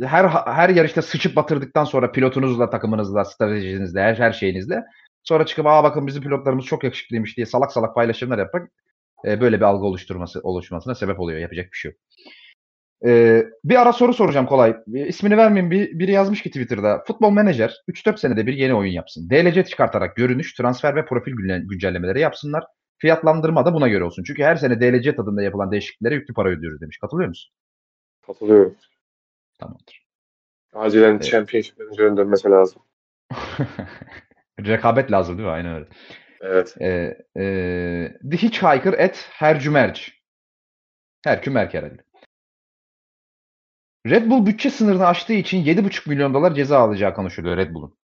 her 0.05 0.25
her 0.45 0.69
yarışta 0.69 1.01
sıçıp 1.01 1.35
batırdıktan 1.35 1.83
sonra 1.83 2.11
pilotunuzla, 2.11 2.69
takımınızla, 2.69 3.25
stratejinizle, 3.25 4.01
her, 4.01 4.15
her 4.15 4.31
şeyinizle 4.31 4.83
sonra 5.23 5.45
çıkıp 5.45 5.65
aa 5.67 5.83
bakın 5.83 6.07
bizim 6.07 6.23
pilotlarımız 6.23 6.65
çok 6.65 6.83
yakışıklıymış 6.83 7.37
diye 7.37 7.45
salak 7.45 7.71
salak 7.71 7.95
paylaşımlar 7.95 8.37
yapmak 8.37 8.69
e, 9.27 9.41
böyle 9.41 9.57
bir 9.57 9.65
algı 9.65 9.85
oluşturması 9.85 10.39
oluşmasına 10.43 10.95
sebep 10.95 11.19
oluyor. 11.19 11.39
Yapacak 11.39 11.65
bir 11.71 11.77
şey 11.77 11.91
yok. 11.91 11.99
Ee, 13.05 13.45
bir 13.63 13.81
ara 13.81 13.93
soru 13.93 14.13
soracağım 14.13 14.45
kolay. 14.45 14.75
Bir, 14.87 15.05
ismini 15.05 15.37
vermeyeyim. 15.37 15.71
Bir, 15.71 15.99
biri 15.99 16.11
yazmış 16.11 16.41
ki 16.41 16.49
Twitter'da. 16.49 17.03
Futbol 17.07 17.31
menajer 17.31 17.73
3-4 17.87 18.17
senede 18.17 18.47
bir 18.47 18.53
yeni 18.53 18.73
oyun 18.73 18.91
yapsın. 18.91 19.29
DLC 19.29 19.65
çıkartarak 19.65 20.15
görünüş, 20.15 20.53
transfer 20.53 20.95
ve 20.95 21.05
profil 21.05 21.31
güncellemeleri 21.63 22.19
yapsınlar. 22.19 22.63
Fiyatlandırma 22.97 23.65
da 23.65 23.73
buna 23.73 23.87
göre 23.87 24.03
olsun. 24.03 24.23
Çünkü 24.23 24.43
her 24.43 24.55
sene 24.55 24.81
DLC 24.81 25.15
tadında 25.15 25.41
yapılan 25.43 25.71
değişikliklere 25.71 26.15
yüklü 26.15 26.33
para 26.33 26.49
ödüyoruz 26.49 26.81
demiş. 26.81 26.97
Katılıyor 26.97 27.29
musun? 27.29 27.53
Katılıyorum. 28.27 28.75
Tamamdır. 29.59 30.05
Acilen 30.73 31.11
evet. 31.11 31.23
Championship 31.23 31.79
menajerin 31.79 32.17
dönmesi 32.17 32.49
lazım. 32.49 32.81
Rekabet 34.59 35.11
lazım 35.11 35.37
değil 35.37 35.47
mi? 35.47 35.53
Aynen 35.53 35.75
öyle. 35.75 35.87
Evet. 36.41 36.75
Ee, 36.81 37.17
e, 37.37 37.43
The 38.31 38.37
Hitchhiker 38.37 38.93
at 38.93 39.29
Hercümerc. 39.31 40.01
Herkümerk 41.23 41.73
herhalde. 41.73 42.05
Red 44.07 44.29
Bull 44.29 44.45
bütçe 44.45 44.69
sınırını 44.69 45.07
aştığı 45.07 45.33
için 45.33 45.65
7,5 45.65 46.09
milyon 46.09 46.33
dolar 46.33 46.55
ceza 46.55 46.79
alacağı 46.79 47.13
konuşuluyor 47.13 47.57
Red 47.57 47.73
Bull'un. 47.73 47.97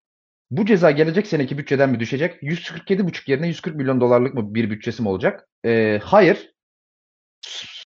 Bu 0.52 0.66
ceza 0.66 0.92
gelecek 0.92 1.28
seneki 1.28 1.58
bütçeden 1.58 1.90
mi 1.90 2.00
düşecek? 2.00 2.44
147,5 2.44 3.32
yerine 3.32 3.48
140 3.48 3.76
milyon 3.76 4.02
dolarlık 4.02 4.34
mı 4.34 4.56
bir 4.56 4.70
bütçesi 4.70 5.02
mi 5.02 5.10
olacak? 5.10 5.48
Ee, 5.66 6.00
hayır. 6.04 6.54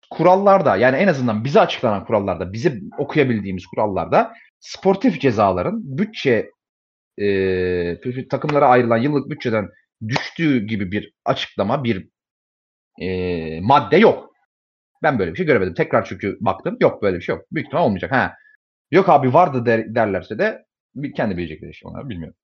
kurallarda 0.10 0.78
yani 0.78 0.98
en 0.98 1.08
azından 1.08 1.44
bize 1.44 1.60
açıklanan 1.60 2.06
kurallarda, 2.06 2.54
bize 2.54 2.80
okuyabildiğimiz 2.98 3.66
kurallarda 3.66 4.34
sportif 4.60 5.22
cezaların 5.22 5.82
bütçe 5.98 6.52
e, 7.22 8.28
takımlara 8.30 8.68
ayrılan 8.68 8.98
yıllık 8.98 9.30
bütçeden 9.30 9.70
düştüğü 10.08 10.68
gibi 10.68 10.92
bir 10.92 11.14
açıklama, 11.26 11.84
bir 11.84 12.10
e, 13.02 13.62
madde 13.62 13.98
yok. 13.98 14.34
Ben 15.04 15.20
böyle 15.20 15.32
bir 15.32 15.38
şey 15.38 15.46
göremedim. 15.46 15.74
Tekrar 15.74 16.06
çünkü 16.06 16.38
baktım. 16.42 16.78
Yok 16.82 17.02
böyle 17.02 17.18
bir 17.18 17.22
şey 17.22 17.36
yok. 17.36 17.46
Büyük 17.52 17.68
ihtimal 17.68 17.86
olmayacak. 17.86 18.12
Ha. 18.12 18.34
Yok 18.92 19.10
abi 19.10 19.34
vardı 19.34 19.66
der, 19.66 19.96
derlerse 19.96 20.40
de 20.40 20.66
kendi 21.16 21.38
bilecekleri 21.38 21.72
işte 21.72 21.88
onlar 21.88 22.10
bilmiyorum. 22.10 22.36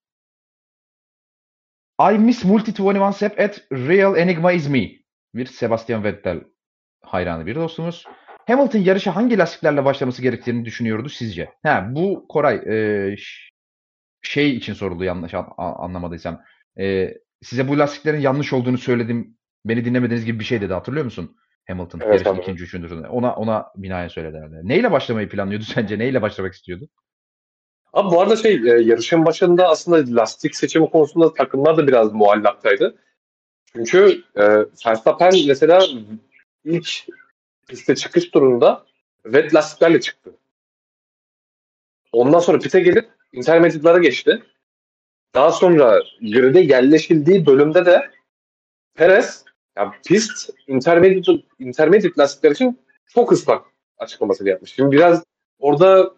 I 2.01 2.17
miss 2.17 2.43
Multi 2.45 2.73
21 2.83 3.11
Sep 3.11 3.39
at 3.39 3.61
Real 3.71 4.17
Enigma 4.17 4.51
is 4.51 4.69
me. 4.69 4.89
Bir 5.35 5.45
Sebastian 5.45 6.03
Vettel 6.03 6.43
hayranı 7.01 7.45
bir 7.45 7.55
dostumuz. 7.55 8.05
Hamilton 8.47 8.79
yarışa 8.79 9.15
hangi 9.15 9.37
lastiklerle 9.37 9.85
başlaması 9.85 10.21
gerektiğini 10.21 10.65
düşünüyordu 10.65 11.09
sizce? 11.09 11.49
Ha, 11.63 11.87
bu 11.91 12.25
Koray 12.29 12.55
e, 12.55 13.15
şey 14.21 14.55
için 14.55 14.73
soruldu 14.73 15.03
yanlış 15.03 15.33
an, 15.33 15.53
anlamadıysam. 15.57 16.41
E, 16.79 17.13
size 17.41 17.67
bu 17.67 17.79
lastiklerin 17.79 18.19
yanlış 18.19 18.53
olduğunu 18.53 18.77
söyledim. 18.77 19.37
Beni 19.65 19.85
dinlemediğiniz 19.85 20.25
gibi 20.25 20.39
bir 20.39 20.43
şey 20.43 20.61
dedi 20.61 20.73
hatırlıyor 20.73 21.05
musun? 21.05 21.35
Hamilton 21.67 21.99
evet, 21.99 22.25
yarışın 22.25 22.41
ikinci 22.41 22.63
üçüncü. 22.63 22.95
Ona 22.95 23.35
ona 23.35 23.65
binaen 23.75 24.07
söyledi 24.07 24.37
herhalde. 24.37 24.59
Neyle 24.63 24.91
başlamayı 24.91 25.29
planlıyordu 25.29 25.65
sence? 25.73 25.99
Neyle 25.99 26.21
başlamak 26.21 26.53
istiyordu? 26.53 26.89
Abi 27.93 28.11
bu 28.11 28.21
arada 28.21 28.35
şey 28.35 28.53
e, 28.53 28.81
yarışın 28.81 29.25
başında 29.25 29.67
aslında 29.67 30.21
lastik 30.21 30.55
seçimi 30.55 30.89
konusunda 30.89 31.33
takımlar 31.33 31.77
da 31.77 31.87
biraz 31.87 32.13
muallaktaydı. 32.13 32.95
Çünkü 33.73 34.23
e, 34.35 34.43
Verstappen 34.85 35.33
mesela 35.47 35.85
ilk 36.65 37.07
piste 37.67 37.95
çıkış 37.95 38.29
turunda 38.29 38.85
wet 39.23 39.55
lastiklerle 39.55 40.01
çıktı. 40.01 40.33
Ondan 42.11 42.39
sonra 42.39 42.59
pite 42.59 42.79
gelip 42.79 43.09
intermediate'lara 43.33 43.97
geçti. 43.97 44.43
Daha 45.35 45.51
sonra 45.51 46.03
grid'e 46.21 46.59
yerleşildiği 46.59 47.45
bölümde 47.45 47.85
de 47.85 48.09
Perez 48.93 49.45
ya 49.77 49.93
pist 50.05 50.49
intermediate, 50.67 51.43
intermediate 51.59 52.21
lastikler 52.21 52.51
için 52.51 52.79
çok 53.07 53.31
ıslak 53.31 53.65
açıklamasını 53.97 54.49
yapmış. 54.49 54.73
Şimdi 54.75 54.91
biraz 54.91 55.23
orada 55.59 56.13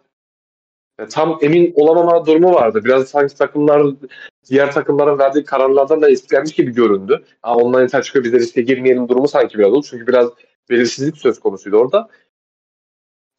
e, 0.99 1.07
tam 1.07 1.39
emin 1.41 1.73
olamama 1.76 2.26
durumu 2.26 2.53
vardı. 2.53 2.81
Biraz 2.85 3.07
sanki 3.07 3.35
takımlar 3.35 3.88
diğer 4.49 4.72
takımların 4.72 5.19
verdiği 5.19 5.43
kararlardan 5.43 6.01
da 6.01 6.09
etkilenmiş 6.09 6.53
gibi 6.53 6.72
göründü. 6.73 7.23
Ha, 7.41 7.55
ondan 7.55 7.81
yeter 7.81 8.03
çıkıyor 8.03 8.26
biz 8.26 8.34
de 8.34 8.39
riske 8.39 8.61
girmeyelim 8.61 9.09
durumu 9.09 9.27
sanki 9.27 9.57
biraz 9.57 9.73
oldu. 9.73 9.85
Çünkü 9.89 10.07
biraz 10.07 10.30
belirsizlik 10.69 11.17
söz 11.17 11.39
konusuydu 11.39 11.77
orada. 11.77 12.09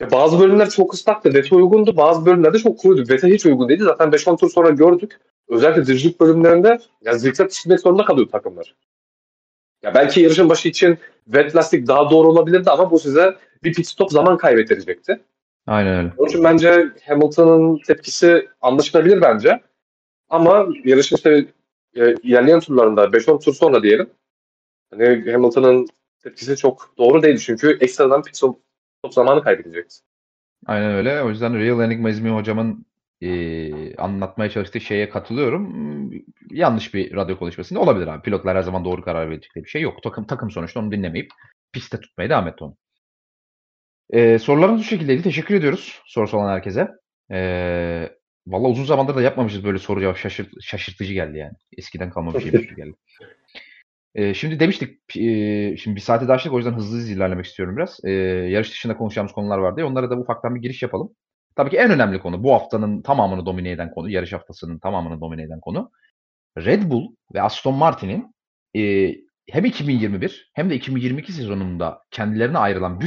Ya 0.00 0.10
bazı 0.10 0.40
bölümler 0.40 0.70
çok 0.70 0.94
ıslaktı. 0.94 1.34
Vete 1.34 1.54
uygundu. 1.54 1.96
Bazı 1.96 2.26
bölümlerde 2.26 2.58
çok 2.58 2.78
kuruydu. 2.78 3.10
Vete 3.10 3.28
hiç 3.28 3.46
uygun 3.46 3.68
değildi. 3.68 3.84
Zaten 3.84 4.08
5-10 4.08 4.36
tur 4.36 4.50
sonra 4.50 4.70
gördük. 4.70 5.20
Özellikle 5.48 5.86
diricilik 5.86 6.20
bölümlerinde 6.20 6.78
ya 7.02 7.18
zikzak 7.18 7.50
çizmek 7.50 7.80
zorunda 7.80 8.04
kalıyor 8.04 8.28
takımlar. 8.28 8.74
Ya 9.82 9.94
belki 9.94 10.20
yarışın 10.20 10.48
başı 10.48 10.68
için 10.68 10.98
wet 11.24 11.56
lastik 11.56 11.86
daha 11.86 12.10
doğru 12.10 12.28
olabilirdi 12.28 12.70
ama 12.70 12.90
bu 12.90 12.98
size 12.98 13.36
bir 13.64 13.74
pit 13.74 13.86
stop 13.86 14.10
zaman 14.10 14.36
kaybettirecekti. 14.36 15.20
Aynen 15.66 15.98
öyle. 15.98 16.12
Onun 16.18 16.28
için 16.28 16.44
bence 16.44 16.92
Hamilton'ın 17.06 17.78
tepkisi 17.86 18.48
anlaşılabilir 18.60 19.20
bence. 19.20 19.60
Ama 20.28 20.66
yarışın 20.84 21.16
işte 21.16 21.46
e, 21.94 22.14
ilerleyen 22.14 22.60
turlarında 22.60 23.04
5-10 23.04 23.44
tur 23.44 23.54
sonra 23.54 23.82
diyelim 23.82 24.10
hani 24.90 25.32
Hamilton'ın 25.32 25.88
tepkisi 26.22 26.56
çok 26.56 26.94
doğru 26.98 27.22
değil 27.22 27.38
çünkü 27.38 27.78
ekstradan 27.80 28.22
pit 28.22 28.36
stop 28.36 28.58
zamanı 29.10 29.42
kaybedecekti. 29.42 29.96
Aynen 30.66 30.92
öyle. 30.92 31.22
O 31.22 31.28
yüzden 31.28 31.58
Real 31.58 31.80
Enigma 31.80 32.10
İzmi 32.10 32.30
hocamın 32.30 32.86
e, 33.20 33.96
anlatmaya 33.96 34.50
çalıştığı 34.50 34.80
şeye 34.80 35.08
katılıyorum. 35.08 36.12
Yanlış 36.50 36.94
bir 36.94 37.14
radyo 37.16 37.38
konuşmasında 37.38 37.80
olabilir 37.80 38.06
abi. 38.06 38.22
Pilotlar 38.22 38.56
her 38.56 38.62
zaman 38.62 38.84
doğru 38.84 39.02
karar 39.02 39.30
verecekleri 39.30 39.64
bir 39.64 39.70
şey 39.70 39.82
yok. 39.82 40.02
Takım 40.02 40.26
takım 40.26 40.50
sonuçta 40.50 40.80
onu 40.80 40.92
dinlemeyip 40.92 41.30
pistte 41.72 42.00
tutmaya 42.00 42.30
devam 42.30 42.48
etti 42.48 42.64
onu. 42.64 42.76
E, 44.10 44.38
sorularınız 44.38 44.80
bu 44.80 44.84
şekildeydi. 44.84 45.22
Teşekkür 45.22 45.54
ediyoruz 45.54 46.02
sorusu 46.06 46.36
olan 46.36 46.48
herkese. 46.48 46.88
E, 47.32 48.08
Valla 48.46 48.68
uzun 48.68 48.84
zamandır 48.84 49.14
da 49.14 49.22
yapmamışız 49.22 49.64
böyle 49.64 49.78
soru 49.78 50.00
cevap 50.00 50.16
şaşırt, 50.16 50.48
şaşırtıcı 50.62 51.12
geldi 51.12 51.38
yani. 51.38 51.52
Eskiden 51.78 52.10
kalma 52.10 52.34
bir 52.34 52.40
şeymiş 52.40 52.66
gibi 52.66 52.76
geldi. 52.76 52.94
E, 54.14 54.34
şimdi 54.34 54.60
demiştik, 54.60 55.16
e, 55.16 55.76
şimdi 55.76 55.96
bir 55.96 56.00
saate 56.00 56.28
daha 56.28 56.50
o 56.50 56.56
yüzden 56.56 56.74
hızlı 56.74 56.96
hızlı 56.96 57.12
ilerlemek 57.12 57.46
istiyorum 57.46 57.76
biraz. 57.76 58.00
E, 58.04 58.10
yarış 58.50 58.70
dışında 58.70 58.96
konuşacağımız 58.96 59.32
konular 59.32 59.58
vardı 59.58 59.80
ya, 59.80 59.86
onlara 59.86 60.10
da 60.10 60.16
ufaktan 60.16 60.54
bir 60.54 60.62
giriş 60.62 60.82
yapalım. 60.82 61.10
Tabii 61.56 61.70
ki 61.70 61.76
en 61.76 61.90
önemli 61.90 62.18
konu, 62.18 62.44
bu 62.44 62.52
haftanın 62.52 63.02
tamamını 63.02 63.46
domine 63.46 63.70
eden 63.70 63.90
konu, 63.90 64.10
yarış 64.10 64.32
haftasının 64.32 64.78
tamamını 64.78 65.20
domine 65.20 65.42
eden 65.42 65.60
konu. 65.60 65.90
Red 66.58 66.90
Bull 66.90 67.14
ve 67.34 67.42
Aston 67.42 67.74
Martin'in 67.74 68.34
e, 68.76 69.14
hem 69.50 69.64
2021 69.64 70.50
hem 70.54 70.70
de 70.70 70.74
2022 70.74 71.32
sezonunda 71.32 72.02
kendilerine 72.10 72.58
ayrılan 72.58 73.00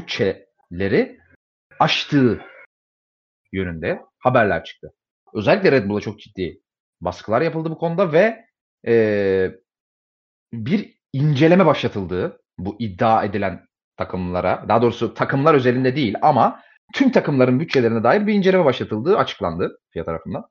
bütçeleri 0.71 1.19
aştığı 1.79 2.41
yönünde 3.51 4.01
haberler 4.19 4.63
çıktı. 4.63 4.93
Özellikle 5.33 5.71
Red 5.71 5.89
Bull'a 5.89 6.01
çok 6.01 6.19
ciddi 6.19 6.61
baskılar 7.01 7.41
yapıldı 7.41 7.69
bu 7.69 7.77
konuda 7.77 8.13
ve 8.13 8.45
e, 8.87 9.51
bir 10.53 10.99
inceleme 11.13 11.65
başlatıldığı 11.65 12.41
bu 12.57 12.75
iddia 12.79 13.23
edilen 13.23 13.65
takımlara, 13.97 14.65
daha 14.67 14.81
doğrusu 14.81 15.13
takımlar 15.13 15.53
özelinde 15.53 15.95
değil 15.95 16.15
ama 16.21 16.61
tüm 16.93 17.11
takımların 17.11 17.59
bütçelerine 17.59 18.03
dair 18.03 18.27
bir 18.27 18.33
inceleme 18.33 18.65
başlatıldığı 18.65 19.17
açıklandı 19.17 19.79
FIA 19.89 20.05
tarafından. 20.05 20.45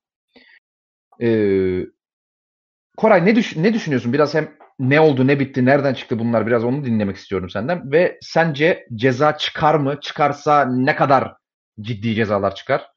Ee, 1.20 1.86
Koray 2.96 3.26
ne, 3.26 3.36
düş 3.36 3.56
ne 3.56 3.74
düşünüyorsun? 3.74 4.12
Biraz 4.12 4.34
hem 4.34 4.58
ne 4.78 5.00
oldu, 5.00 5.26
ne 5.26 5.40
bitti, 5.40 5.64
nereden 5.64 5.94
çıktı 5.94 6.18
bunlar 6.18 6.46
biraz 6.46 6.64
onu 6.64 6.84
dinlemek 6.84 7.16
istiyorum 7.16 7.50
senden. 7.50 7.92
Ve 7.92 8.18
sence 8.22 8.86
ceza 8.94 9.36
çıkar 9.36 9.74
mı? 9.74 10.00
Çıkarsa 10.00 10.64
ne 10.64 10.96
kadar 10.96 11.34
ciddi 11.80 12.14
cezalar 12.14 12.54
çıkar? 12.54 12.90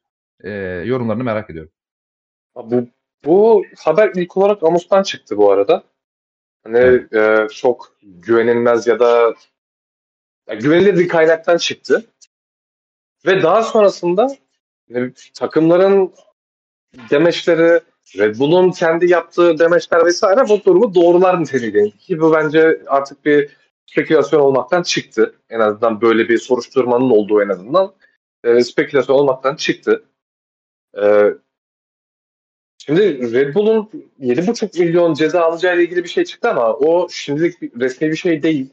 Ee, 0.44 0.50
yorumlarını 0.86 1.24
merak 1.24 1.50
ediyorum. 1.50 1.72
Bu, 2.54 2.88
bu 3.24 3.64
haber 3.78 4.12
ilk 4.14 4.36
olarak 4.36 4.62
Amus'tan 4.62 5.02
çıktı 5.02 5.36
bu 5.36 5.52
arada. 5.52 5.84
Hani 6.64 6.78
evet. 6.78 7.12
e, 7.12 7.48
çok 7.54 7.96
güvenilmez 8.02 8.86
ya 8.86 8.98
da 9.00 9.34
ya 10.48 10.54
güvenilir 10.54 10.98
bir 10.98 11.08
kaynaktan 11.08 11.56
çıktı. 11.56 12.06
Ve 13.26 13.42
daha 13.42 13.62
sonrasında 13.62 14.36
e, 14.94 15.12
takımların 15.34 16.14
demeçleri, 17.10 17.80
Red 18.18 18.38
Bull'un 18.38 18.70
kendi 18.70 19.10
yaptığı 19.10 19.58
demeçler 19.58 20.06
vesaire 20.06 20.48
bu 20.48 20.64
durumu 20.64 20.94
doğrular 20.94 21.40
niteliğinde. 21.40 21.90
Ki 21.90 22.20
bu 22.20 22.32
bence 22.32 22.82
artık 22.86 23.24
bir 23.24 23.50
spekülasyon 23.86 24.40
olmaktan 24.40 24.82
çıktı. 24.82 25.34
En 25.50 25.60
azından 25.60 26.00
böyle 26.00 26.28
bir 26.28 26.38
soruşturmanın 26.38 27.10
olduğu 27.10 27.42
en 27.42 27.48
azından 27.48 27.94
e, 28.44 28.60
spekülasyon 28.60 29.16
olmaktan 29.16 29.56
çıktı. 29.56 30.04
E, 31.02 31.30
Şimdi 32.86 33.32
Red 33.32 33.54
Bull'un 33.54 33.90
7,5 34.20 34.78
milyon 34.84 35.14
ceza 35.14 35.42
alacağı 35.42 35.76
ile 35.76 35.82
ilgili 35.82 36.04
bir 36.04 36.08
şey 36.08 36.24
çıktı 36.24 36.50
ama 36.50 36.74
o 36.74 37.08
şimdilik 37.08 37.62
resmi 37.80 38.10
bir 38.10 38.16
şey 38.16 38.42
değil. 38.42 38.70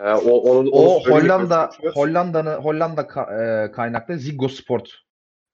Ee, 0.00 0.10
o 0.10 0.30
onu, 0.30 0.70
o 0.70 1.04
Hollanda 1.04 1.70
Hollanda'nın 1.94 2.56
Hollanda 2.56 3.06
ka, 3.06 3.22
e, 3.22 3.72
kaynaklı 3.72 4.18
Ziggo 4.18 4.48
Sport 4.48 4.90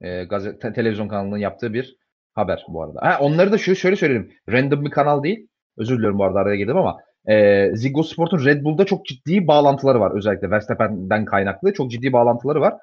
e, 0.01 0.25
gazete, 0.25 0.59
te, 0.59 0.73
televizyon 0.73 1.09
kanalının 1.09 1.39
yaptığı 1.39 1.75
bir 1.75 1.97
haber 2.35 2.65
bu 2.69 2.83
arada. 2.83 3.01
Ha, 3.03 3.19
onları 3.21 3.53
da 3.53 3.59
şöyle, 3.59 3.79
şöyle 3.79 3.97
söyleyelim. 3.97 4.33
Random 4.49 4.85
bir 4.85 4.91
kanal 4.91 5.23
değil. 5.23 5.49
Özür 5.77 5.97
diliyorum 5.97 6.19
bu 6.19 6.25
arada 6.25 6.39
araya 6.39 6.57
girdim 6.57 6.77
ama 6.77 6.97
e, 7.29 7.71
Ziggo 7.75 8.03
Sport'un 8.03 8.45
Red 8.45 8.65
Bull'da 8.65 8.85
çok 8.85 9.07
ciddi 9.07 9.47
bağlantıları 9.47 10.01
var. 10.01 10.17
Özellikle 10.17 10.51
Verstappen'den 10.51 11.25
kaynaklı 11.25 11.73
çok 11.73 11.91
ciddi 11.91 12.13
bağlantıları 12.13 12.61
var 12.61 12.75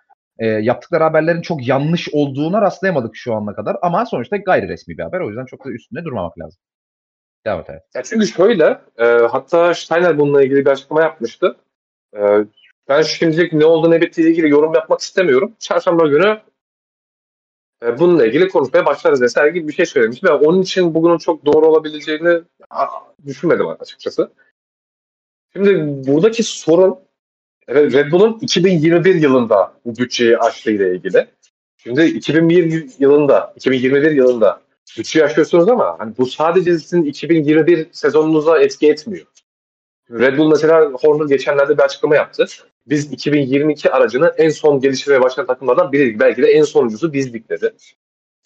e, 0.41 0.47
yaptıkları 0.47 1.03
haberlerin 1.03 1.41
çok 1.41 1.67
yanlış 1.67 2.09
olduğuna 2.13 2.61
rastlayamadık 2.61 3.15
şu 3.15 3.33
ana 3.33 3.55
kadar. 3.55 3.77
Ama 3.81 4.05
sonuçta 4.05 4.37
gayri 4.37 4.67
resmi 4.67 4.97
bir 4.97 5.03
haber. 5.03 5.19
O 5.19 5.27
yüzden 5.27 5.45
çok 5.45 5.65
da 5.65 5.69
üstünde 5.69 6.03
durmamak 6.03 6.39
lazım. 6.39 6.59
Devam 7.45 7.59
et. 7.59 7.65
Evet. 7.69 7.81
Ya 7.95 8.03
çünkü 8.03 8.27
şöyle, 8.27 8.81
e, 8.97 9.05
hatta 9.05 9.73
Steiner 9.73 10.17
bununla 10.17 10.43
ilgili 10.43 10.65
bir 10.65 10.69
açıklama 10.69 11.01
yapmıştı. 11.01 11.55
E, 12.17 12.19
ben 12.89 13.01
şimdilik 13.01 13.53
ne 13.53 13.65
oldu 13.65 13.91
ne 13.91 14.01
bittiği 14.01 14.27
ilgili 14.27 14.49
yorum 14.49 14.73
yapmak 14.73 14.99
istemiyorum. 14.99 15.55
Çarşamba 15.59 16.07
günü 16.07 16.39
bununla 17.99 18.25
ilgili 18.25 18.49
konuşmaya 18.49 18.85
başlarız 18.85 19.21
vesaire 19.21 19.51
gibi 19.51 19.67
bir 19.67 19.73
şey 19.73 19.85
söylemiş. 19.85 20.23
Ve 20.23 20.31
onun 20.31 20.61
için 20.61 20.93
bugünün 20.93 21.17
çok 21.17 21.45
doğru 21.45 21.67
olabileceğini 21.67 22.41
düşünmedim 23.25 23.67
açıkçası. 23.67 24.31
Şimdi 25.53 25.83
buradaki 26.07 26.43
sorun 26.43 26.99
Red 27.69 28.11
Bull'un 28.11 28.39
2021 28.41 29.15
yılında 29.15 29.73
bu 29.85 29.97
bütçeyi 29.97 30.37
aştığıyla 30.37 30.87
ilgili. 30.87 31.27
Şimdi 31.77 32.05
2001 32.05 32.89
yılında, 32.99 33.53
2021 33.55 34.11
yılında 34.11 34.61
bütçeyi 34.97 35.25
aşıyorsunuz 35.25 35.69
ama 35.69 35.95
hani 35.99 36.17
bu 36.17 36.25
sadece 36.25 36.79
sizin 36.79 37.03
2021 37.03 37.87
sezonunuza 37.91 38.59
etki 38.59 38.89
etmiyor. 38.89 39.25
Red 40.11 40.37
Bull 40.37 40.49
mesela 40.49 40.91
Horner 40.91 41.25
geçenlerde 41.25 41.77
bir 41.77 41.83
açıklama 41.83 42.15
yaptı. 42.15 42.45
Biz 42.85 43.11
2022 43.11 43.91
aracını 43.91 44.33
en 44.37 44.49
son 44.49 44.79
geliştirmeye 44.79 45.21
başlayan 45.21 45.47
takımlardan 45.47 45.91
biriydik. 45.91 46.19
Belki 46.19 46.41
de 46.41 46.47
en 46.47 46.63
sonuncusu 46.63 47.13
bizdik 47.13 47.49
dedi. 47.49 47.73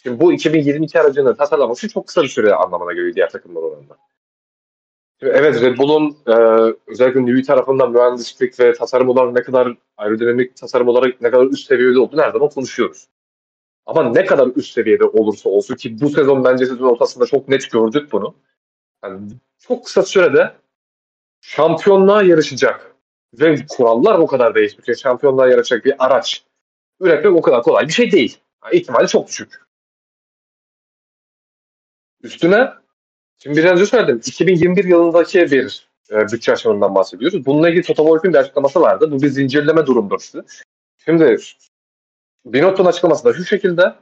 Şimdi 0.04 0.20
bu 0.20 0.34
2022 0.34 1.00
aracını 1.00 1.36
tasarlaması 1.36 1.90
çok 1.90 2.08
kısa 2.08 2.24
bir 2.24 2.28
süre 2.28 2.54
anlamına 2.54 2.94
geliyor 2.94 3.16
diğer 3.16 3.30
takımlar 3.30 3.62
oranında. 3.62 3.98
Evet 5.22 5.62
Red 5.62 5.78
Bull'un 5.78 6.18
e, 6.28 6.34
özellikle 6.88 7.26
Newey 7.26 7.44
tarafından 7.44 7.92
mühendislik 7.92 8.60
ve 8.60 8.74
tasarım 8.74 9.10
olarak 9.10 9.34
ne 9.34 9.44
kadar 9.44 9.78
aerodinamik 9.98 10.56
tasarım 10.56 10.88
olarak 10.88 11.22
ne 11.22 11.32
kadar 11.32 11.46
üst 11.46 11.68
seviyede 11.68 12.00
olduğunu 12.00 12.22
her 12.22 12.32
zaman 12.32 12.50
konuşuyoruz. 12.50 13.08
Ama 13.86 14.04
ne 14.04 14.26
kadar 14.26 14.48
üst 14.56 14.74
seviyede 14.74 15.04
olursa 15.06 15.50
olsun 15.50 15.76
ki 15.76 16.02
bu 16.02 16.10
sezon 16.10 16.44
bence 16.44 16.66
sezon 16.66 16.88
ortasında 16.88 17.26
çok 17.26 17.48
net 17.48 17.72
gördük 17.72 18.12
bunu. 18.12 18.36
Yani 19.04 19.30
çok 19.60 19.86
kısa 19.86 20.04
sürede 20.04 20.54
şampiyonluğa 21.42 22.24
yarışacak 22.24 22.95
ve 23.40 23.66
kurallar 23.70 24.20
o 24.20 24.28
kadar 24.28 24.56
değişmiş. 24.56 25.00
Şampiyonluğa 25.00 25.48
yarışacak 25.48 25.86
bir 25.86 26.06
araç 26.06 26.44
üretmek 27.00 27.34
o 27.34 27.42
kadar 27.42 27.64
kolay 27.64 27.88
bir 27.88 27.94
şey 27.94 28.12
değil. 28.12 28.38
Yani 28.64 28.76
ihtimali 28.76 29.08
çok 29.08 29.28
düşük. 29.28 29.66
Üstüne 32.24 32.70
şimdi 33.38 33.58
biraz 33.58 33.72
önce 33.72 33.86
söyledim. 33.86 34.22
2021 34.26 34.86
yılındaki 34.86 35.52
bir 35.52 35.88
e, 36.12 36.32
bütçe 36.32 36.54
aşımından 36.54 36.96
bahsediyoruz. 36.96 37.46
Bununla 37.46 37.70
ilgili 37.70 37.84
Toto 37.84 38.04
Wolff'in 38.04 38.34
bir 38.34 38.38
açıklaması 38.38 38.82
vardı. 38.82 39.12
Bu 39.12 39.22
bir 39.22 39.28
zincirleme 39.28 39.86
durumdur. 39.86 40.32
Şimdi 41.06 41.38
Binotto'nun 42.46 42.90
açıklaması 42.90 43.26
da 43.26 43.34
şu 43.34 43.46
şekilde. 43.46 43.96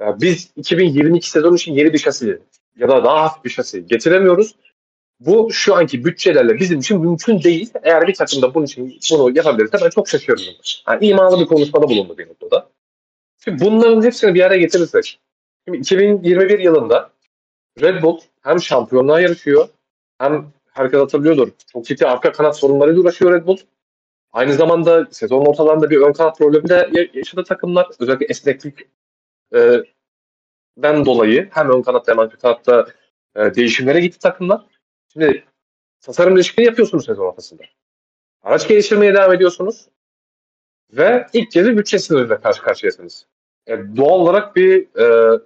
Ya 0.00 0.20
biz 0.20 0.52
2022 0.56 1.30
sezon 1.30 1.54
için 1.54 1.72
yeni 1.72 1.92
bir 1.92 1.98
şasi 1.98 2.42
ya 2.76 2.88
da 2.88 3.04
daha 3.04 3.22
hafif 3.22 3.44
bir 3.44 3.50
şasi 3.50 3.86
getiremiyoruz. 3.86 4.54
Bu 5.20 5.52
şu 5.52 5.74
anki 5.74 6.04
bütçelerle 6.04 6.58
bizim 6.58 6.78
için 6.78 7.00
mümkün 7.00 7.42
değil. 7.42 7.70
Eğer 7.82 8.06
bir 8.08 8.14
takım 8.14 8.42
da 8.42 8.54
bunun 8.54 8.64
için 8.64 9.00
bunu 9.10 9.36
yapabilirse 9.36 9.78
ben 9.84 9.90
çok 9.90 10.08
şaşırırım. 10.08 10.44
Yani 10.88 11.06
imalı 11.06 11.40
bir 11.40 11.46
konuşmada 11.46 11.88
bulundu 11.88 12.18
Binotto'da. 12.18 12.68
Şimdi 13.44 13.64
bunların 13.64 14.02
hepsini 14.02 14.34
bir 14.34 14.42
araya 14.42 14.58
getirirsek. 14.58 15.20
Şimdi 15.64 15.78
2021 15.78 16.58
yılında 16.58 17.10
Red 17.80 18.02
Bull 18.02 18.20
hem 18.42 18.60
şampiyonluğa 18.60 19.20
yarışıyor 19.20 19.68
hem 20.18 20.52
herkes 20.72 21.00
hatırlıyordur. 21.00 21.48
Çok 21.72 21.84
ciddi 21.84 22.06
arka 22.06 22.32
kanat 22.32 22.58
sorunlarıyla 22.58 23.00
uğraşıyor 23.00 23.32
Red 23.32 23.46
Bull. 23.46 23.58
Aynı 24.32 24.52
zamanda 24.52 25.06
sezon 25.10 25.46
ortalarında 25.46 25.90
bir 25.90 26.00
ön 26.00 26.12
kanat 26.12 26.38
problemi 26.38 26.68
de 26.68 27.10
yaşadı 27.14 27.44
takımlar. 27.44 27.86
Özellikle 27.98 28.26
esneklik 28.26 28.78
e, 29.54 29.84
ben 30.76 31.04
dolayı 31.04 31.48
hem 31.52 31.70
ön 31.70 31.82
kanatta 31.82 32.12
hem 32.12 32.18
arka 32.18 32.38
kanatta 32.38 32.86
e, 33.36 33.54
değişimlere 33.54 34.00
gitti 34.00 34.18
takımlar. 34.18 34.60
Şimdi 35.12 35.44
tasarım 36.00 36.36
değişikliği 36.36 36.64
yapıyorsunuz 36.64 37.04
sezon 37.04 37.24
ortasında. 37.24 37.62
Araç 38.42 38.68
geliştirmeye 38.68 39.14
devam 39.14 39.32
ediyorsunuz. 39.32 39.88
Ve 40.92 41.26
ilk 41.32 41.50
kez 41.50 41.66
bütçe 41.66 41.98
sınırıyla 41.98 42.40
karşı 42.40 42.62
karşıyasınız. 42.62 43.26
E, 43.66 43.78
doğal 43.96 44.20
olarak 44.20 44.56
bir 44.56 44.98
e, 45.00 45.38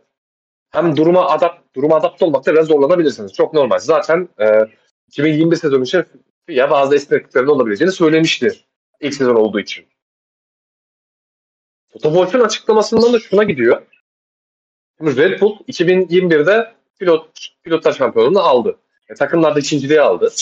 hem 0.70 0.96
duruma 0.96 1.28
adapt 1.28 1.76
duruma 1.76 1.96
adapte 1.96 2.24
olmakta 2.24 2.52
biraz 2.52 2.66
zorlanabilirsiniz. 2.66 3.32
Çok 3.32 3.54
normal. 3.54 3.78
Zaten 3.78 4.28
e, 4.40 4.60
2021 5.08 5.56
sezonu 5.56 5.82
için 5.82 6.04
ya 6.48 6.70
bazı 6.70 6.94
esnekliklerin 6.94 7.46
olabileceğini 7.46 7.92
söylemişti 7.92 8.52
ilk 9.00 9.14
sezon 9.14 9.34
olduğu 9.34 9.60
için. 9.60 9.86
Toto 11.92 12.08
Wolff'un 12.08 12.40
açıklamasından 12.40 13.12
da 13.12 13.18
şuna 13.18 13.42
gidiyor. 13.42 13.82
Red 15.00 15.40
Bull 15.40 15.56
2021'de 15.68 16.74
pilot 16.98 17.48
pilotlar 17.62 17.92
şampiyonluğunu 17.92 18.40
aldı. 18.40 18.78
E, 19.08 19.14
takımlarda 19.14 19.58
ikinciliği 19.58 20.00
aldı. 20.00 20.32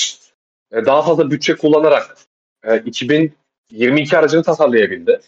E, 0.73 0.85
daha 0.85 1.03
fazla 1.03 1.31
bütçe 1.31 1.57
kullanarak 1.57 2.17
e, 2.65 2.79
2022 2.79 4.19
aracını 4.19 4.43
tasarlayabildi. 4.43 5.21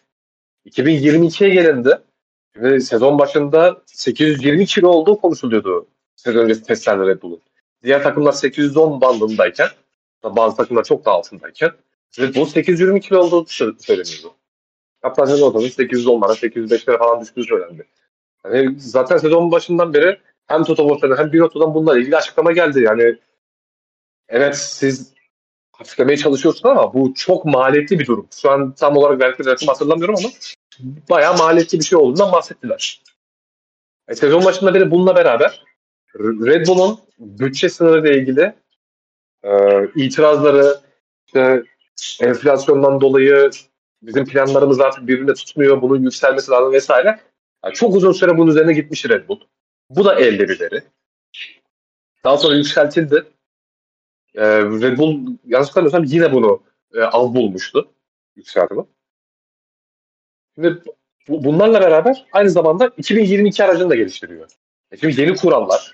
2022'ye 0.67 1.51
gelindi 1.51 1.99
ve 2.57 2.81
sezon 2.81 3.19
başında 3.19 3.83
820 3.87 4.67
kilo 4.67 4.89
olduğu 4.89 5.21
konuşuluyordu 5.21 5.87
sezon 6.17 6.41
öncesi 6.41 6.63
testlerde 6.63 7.07
Red 7.07 7.23
Bull'un. 7.23 7.41
Diğer 7.83 8.03
takımlar 8.03 8.33
810 8.33 9.01
bandındayken 9.01 9.69
bazı 10.25 10.57
takımlar 10.57 10.85
çok 10.85 11.05
daha 11.05 11.15
altındayken 11.15 11.71
Red 12.19 12.35
Bull 12.35 12.47
820 12.47 13.01
kilo 13.01 13.19
olduğu 13.19 13.47
söyleniyordu. 13.79 14.35
Hatta 15.03 15.27
sezon 15.27 15.53
ortasında 15.53 15.83
810'lara 15.83 16.33
805'lere 16.33 16.99
falan 16.99 17.21
düştüğü 17.21 17.45
söylendi. 17.45 17.87
Yani 18.45 18.81
zaten 18.81 19.17
sezon 19.17 19.53
başından 19.53 19.95
beri 19.95 20.21
hem 20.47 20.65
Toto 20.65 20.89
Wolff'tan 20.89 21.25
hem 21.25 21.33
Binotto'dan 21.33 21.75
bunlarla 21.75 22.01
ilgili 22.01 22.17
açıklama 22.17 22.53
geldi. 22.53 22.83
Yani 22.83 23.19
evet 24.29 24.57
siz 24.57 25.15
hafiflemeye 25.73 26.17
çalışıyorsunuz 26.17 26.67
ama 26.67 26.95
bu 26.95 27.15
çok 27.15 27.45
maliyetli 27.45 27.99
bir 27.99 28.07
durum. 28.07 28.29
Şu 28.43 28.51
an 28.51 28.73
tam 28.73 28.97
olarak 28.97 29.21
verdiği 29.21 29.47
rakam 29.47 29.69
hatırlamıyorum 29.69 30.15
ama 30.19 30.29
bayağı 31.11 31.39
maliyetli 31.39 31.79
bir 31.79 31.85
şey 31.85 31.99
olduğundan 31.99 32.33
bahsettiler. 32.33 33.03
E, 34.09 34.15
sezon 34.15 34.45
başında 34.45 34.75
beri 34.75 34.91
bununla 34.91 35.17
beraber 35.17 35.65
Red 36.19 36.67
Bull'un 36.67 36.99
bütçe 37.19 37.69
sınırı 37.69 38.09
ile 38.09 38.19
ilgili 38.19 38.55
e, 39.43 39.53
itirazları, 39.97 40.81
işte 41.27 41.63
enflasyondan 42.21 43.01
dolayı 43.01 43.51
bizim 44.03 44.25
planlarımız 44.25 44.81
artık 44.81 45.09
birbirine 45.09 45.35
tutmuyor, 45.35 45.83
bunun 45.83 46.03
yükselmesi 46.03 46.51
lazım 46.51 46.73
vesaire. 46.73 47.21
Yani 47.65 47.75
çok 47.75 47.95
uzun 47.95 48.13
süre 48.13 48.39
bunun 48.39 48.51
üzerine 48.51 48.73
gitmiş 48.73 49.09
Red 49.09 49.29
Bull. 49.29 49.41
Bu 49.91 50.05
da 50.05 50.21
elde 50.21 50.49
bir 50.49 50.61
veri. 50.61 50.83
Daha 52.25 52.39
sonra 52.39 52.57
yükseltildi. 52.57 53.25
Ee, 54.35 54.63
Red 54.63 54.99
Bull 54.99 55.21
yanlış 55.45 55.69
hatırlamıyorsam 55.69 56.05
yine 56.05 56.33
bunu 56.33 56.63
e, 56.95 57.01
az 57.03 57.35
bulmuştu 57.35 57.93
yükseltimi. 58.37 58.85
Şimdi 60.55 60.83
bu, 61.29 61.45
bunlarla 61.45 61.81
beraber 61.81 62.27
aynı 62.33 62.51
zamanda 62.51 62.91
2022 62.97 63.65
aracını 63.65 63.91
da 63.91 63.95
geliştiriyor. 63.95 64.51
E 64.91 64.97
şimdi 64.97 65.21
yeni 65.21 65.37
kurallar. 65.37 65.93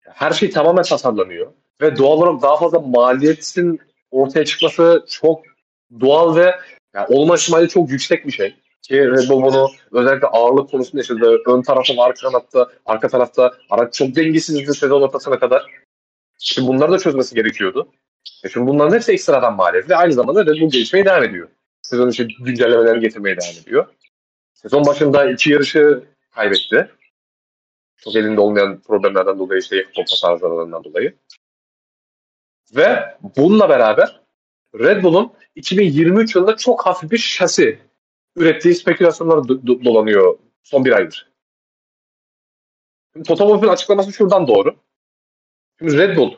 Her 0.00 0.30
şey 0.30 0.50
tamamen 0.50 0.82
tasarlanıyor. 0.82 1.52
Ve 1.80 1.96
doğal 1.96 2.18
olarak 2.18 2.42
daha 2.42 2.56
fazla 2.56 2.80
maliyetin 2.80 3.80
ortaya 4.10 4.44
çıkması 4.44 5.06
çok 5.08 5.42
doğal 6.00 6.36
ve 6.36 6.60
yani 6.94 7.06
olma 7.08 7.36
ihtimali 7.36 7.68
çok 7.68 7.90
yüksek 7.90 8.26
bir 8.26 8.32
şey. 8.32 8.56
Ki 8.82 8.98
Red 8.98 9.28
Bull 9.28 9.42
bunu 9.42 9.68
özellikle 9.92 10.26
ağırlık 10.26 10.70
konusunda 10.70 10.98
yaşadı. 10.98 11.42
Ön 11.46 11.62
tarafta 11.62 11.94
arka 12.02 12.30
kanatta, 12.30 12.70
arka 12.86 13.08
tarafta 13.08 13.52
araç 13.70 13.94
çok 13.94 14.16
dengesizdi 14.16 14.74
sezon 14.74 15.02
ortasına 15.02 15.38
kadar. 15.38 15.66
Şimdi 16.38 16.68
bunları 16.68 16.92
da 16.92 16.98
çözmesi 16.98 17.34
gerekiyordu. 17.34 17.88
E 18.44 18.48
şimdi 18.48 18.66
bunların 18.66 18.94
hepsi 18.94 19.12
ekstradan 19.12 19.56
maliyet 19.56 19.90
aynı 19.90 20.12
zamanda 20.12 20.46
Red 20.46 20.60
Bull 20.60 20.70
gelişmeye 20.70 21.04
devam 21.04 21.24
ediyor. 21.24 21.48
Sezon 21.82 22.08
içi 22.08 22.28
güncellemelerini 22.28 23.00
getirmeye 23.00 23.36
devam 23.36 23.62
ediyor. 23.62 23.86
Sezon 24.54 24.86
başında 24.86 25.30
iki 25.30 25.50
yarışı 25.50 26.04
kaybetti. 26.34 26.90
Çok 27.96 28.16
elinde 28.16 28.40
olmayan 28.40 28.80
problemlerden 28.80 29.38
dolayı 29.38 29.60
işte 29.60 29.84
futbol 29.84 30.04
tasarrularından 30.04 30.84
dolayı. 30.84 31.14
Ve 32.76 33.16
bununla 33.36 33.68
beraber 33.68 34.20
Red 34.78 35.02
Bull'un 35.02 35.32
2023 35.54 36.34
yılında 36.34 36.56
çok 36.56 36.86
hafif 36.86 37.10
bir 37.10 37.18
şasi 37.18 37.78
ürettiği 38.36 38.74
spekülasyonlar 38.74 39.36
do- 39.36 39.84
dolanıyor 39.84 40.38
son 40.62 40.84
bir 40.84 40.92
aydır. 40.92 41.32
Toto 43.14 43.44
Wolff'un 43.44 43.68
açıklaması 43.68 44.12
şuradan 44.12 44.46
doğru. 44.46 44.76
Şimdi 45.78 45.98
Red 45.98 46.16
Bull 46.16 46.34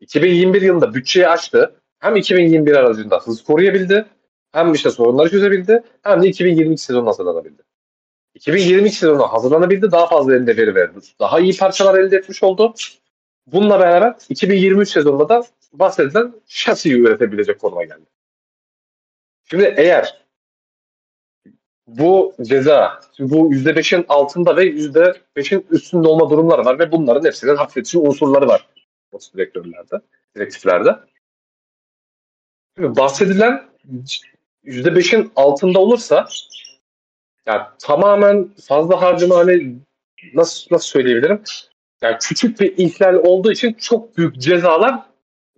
2021 0.00 0.62
yılında 0.62 0.94
bütçeyi 0.94 1.28
açtı. 1.28 1.80
Hem 1.98 2.16
2021 2.16 2.72
aracında 2.72 3.18
hız 3.18 3.44
koruyabildi 3.44 4.06
hem 4.52 4.72
işte 4.72 4.90
sorunları 4.90 5.30
çözebildi 5.30 5.82
hem 6.02 6.22
de 6.22 6.28
2022 6.28 6.82
sezonuna 6.82 7.08
hazırlanabildi. 7.08 7.62
2022 8.34 8.96
sezonuna 8.96 9.32
hazırlanabildi. 9.32 9.92
Daha 9.92 10.06
fazla 10.06 10.36
elinde 10.36 10.56
veri 10.56 10.74
verdi. 10.74 10.98
Daha 11.20 11.40
iyi 11.40 11.56
parçalar 11.56 11.98
elde 11.98 12.16
etmiş 12.16 12.42
oldu. 12.42 12.74
Bununla 13.46 13.80
beraber 13.80 14.14
2023 14.28 14.88
sezonunda 14.88 15.28
da 15.28 15.44
bahsedilen 15.72 16.34
şasiyi 16.46 16.94
üretebilecek 16.94 17.60
konuma 17.60 17.84
geldi. 17.84 18.06
Şimdi 19.44 19.74
eğer 19.76 20.23
bu 21.86 22.34
ceza 22.42 23.00
bu 23.18 23.52
%5'in 23.52 24.04
altında 24.08 24.56
ve 24.56 24.64
%5'in 24.64 25.66
üstünde 25.70 26.08
olma 26.08 26.30
durumları 26.30 26.64
var 26.64 26.78
ve 26.78 26.92
bunların 26.92 27.26
hepsinin 27.26 27.56
hafifletici 27.56 28.02
unsurları 28.02 28.48
var. 28.48 28.68
Direktörlerde, 29.34 30.00
direktiflerde. 30.36 30.96
Şimdi 32.76 32.96
bahsedilen 32.96 33.64
%5'in 34.64 35.32
altında 35.36 35.78
olursa 35.78 36.28
yani 37.46 37.62
tamamen 37.78 38.48
fazla 38.54 39.02
harcama 39.02 39.36
hani 39.36 39.76
nasıl 40.34 40.66
nasıl 40.70 40.86
söyleyebilirim? 40.86 41.42
Yani 42.02 42.16
küçük 42.20 42.60
bir 42.60 42.76
ihlal 42.76 43.14
olduğu 43.14 43.52
için 43.52 43.72
çok 43.72 44.16
büyük 44.16 44.36
cezalar 44.40 45.02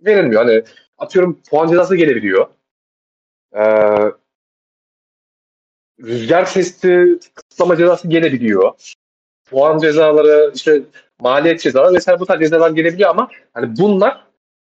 verilmiyor. 0.01 0.45
Hani 0.45 0.63
atıyorum 0.97 1.41
puan 1.49 1.67
cezası 1.67 1.95
gelebiliyor. 1.95 2.47
Ee, 3.55 4.11
rüzgar 6.03 6.53
testi 6.53 7.19
kısıtlama 7.35 7.77
cezası 7.77 8.07
gelebiliyor. 8.07 8.71
Puan 9.49 9.77
cezaları, 9.77 10.51
işte 10.55 10.83
maliyet 11.19 11.61
cezaları 11.61 11.93
vesaire 11.93 12.19
bu 12.19 12.25
tarz 12.25 12.39
cezalar 12.39 12.71
gelebiliyor 12.71 13.09
ama 13.09 13.29
hani 13.53 13.77
bunlar 13.77 14.27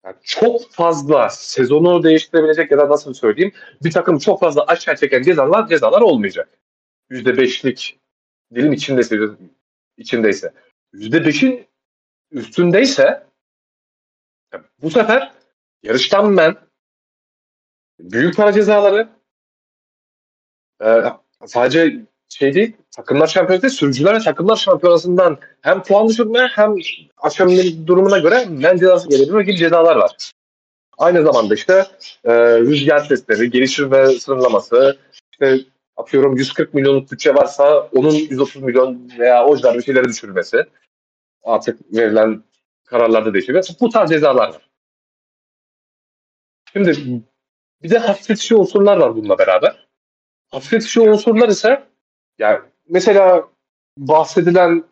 yani 0.05 0.15
çok 0.23 0.71
fazla 0.71 1.29
sezonu 1.29 2.03
değiştirebilecek 2.03 2.71
ya 2.71 2.77
da 2.77 2.89
nasıl 2.89 3.13
söyleyeyim 3.13 3.53
bir 3.83 3.91
takım 3.91 4.17
çok 4.17 4.39
fazla 4.39 4.65
aşağı 4.65 4.95
çeken 4.95 5.21
cezalar 5.21 5.67
cezalar 5.67 6.01
olmayacak. 6.01 6.49
%5'lik 7.11 7.99
dilim 8.55 8.73
içindeyse 8.73 9.19
içindeyse 9.97 10.53
%5'in 10.93 11.67
üstündeyse 12.31 13.27
bu 14.81 14.89
sefer 14.89 15.31
yarıştan 15.83 16.37
ben 16.37 16.55
büyük 17.99 18.35
para 18.35 18.53
cezaları 18.53 19.09
e, 20.83 21.03
sadece 21.45 22.05
şey 22.29 22.53
değil 22.53 22.73
takımlar 22.95 23.27
şampiyonası 23.27 23.61
değil 23.61 23.73
sürücüler 23.73 24.23
takımlar 24.23 24.55
şampiyonasından 24.55 25.37
hem 25.61 25.83
puan 25.83 26.09
düşürme 26.09 26.47
hem 26.55 26.75
aşamalı 27.17 27.87
durumuna 27.87 28.17
göre 28.17 28.45
men 28.49 28.77
cezası 28.77 29.09
gelebilir 29.09 29.39
gibi 29.39 29.57
cezalar 29.57 29.95
var. 29.95 30.31
Aynı 30.97 31.23
zamanda 31.23 31.53
işte 31.53 31.85
e, 32.23 32.33
rüzgar 32.59 33.07
testleri, 33.07 33.49
geliştirme 33.49 34.07
sınırlaması, 34.07 34.97
işte 35.31 35.59
atıyorum 35.97 36.37
140 36.37 36.73
milyonluk 36.73 37.11
bütçe 37.11 37.35
varsa 37.35 37.89
onun 37.95 38.11
130 38.11 38.61
milyon 38.61 39.11
veya 39.19 39.45
o 39.45 39.57
civarda 39.57 39.77
bir 39.77 39.83
şeylere 39.83 40.03
düşürülmesi. 40.03 40.65
Artık 41.43 41.93
verilen 41.97 42.43
kararlarda 42.85 43.33
değişiyor. 43.33 43.63
Bu 43.81 43.89
tarz 43.89 44.09
cezalar 44.09 44.49
var. 44.49 44.69
Şimdi 46.73 47.23
bir 47.83 47.89
de 47.89 47.97
hafifletici 47.97 48.59
unsurlar 48.59 48.97
var 48.97 49.15
bununla 49.15 49.37
beraber. 49.37 49.88
Hafifletici 50.51 51.09
unsurlar 51.09 51.49
ise 51.49 51.83
yani 52.39 52.59
mesela 52.89 53.47
bahsedilen 53.97 54.83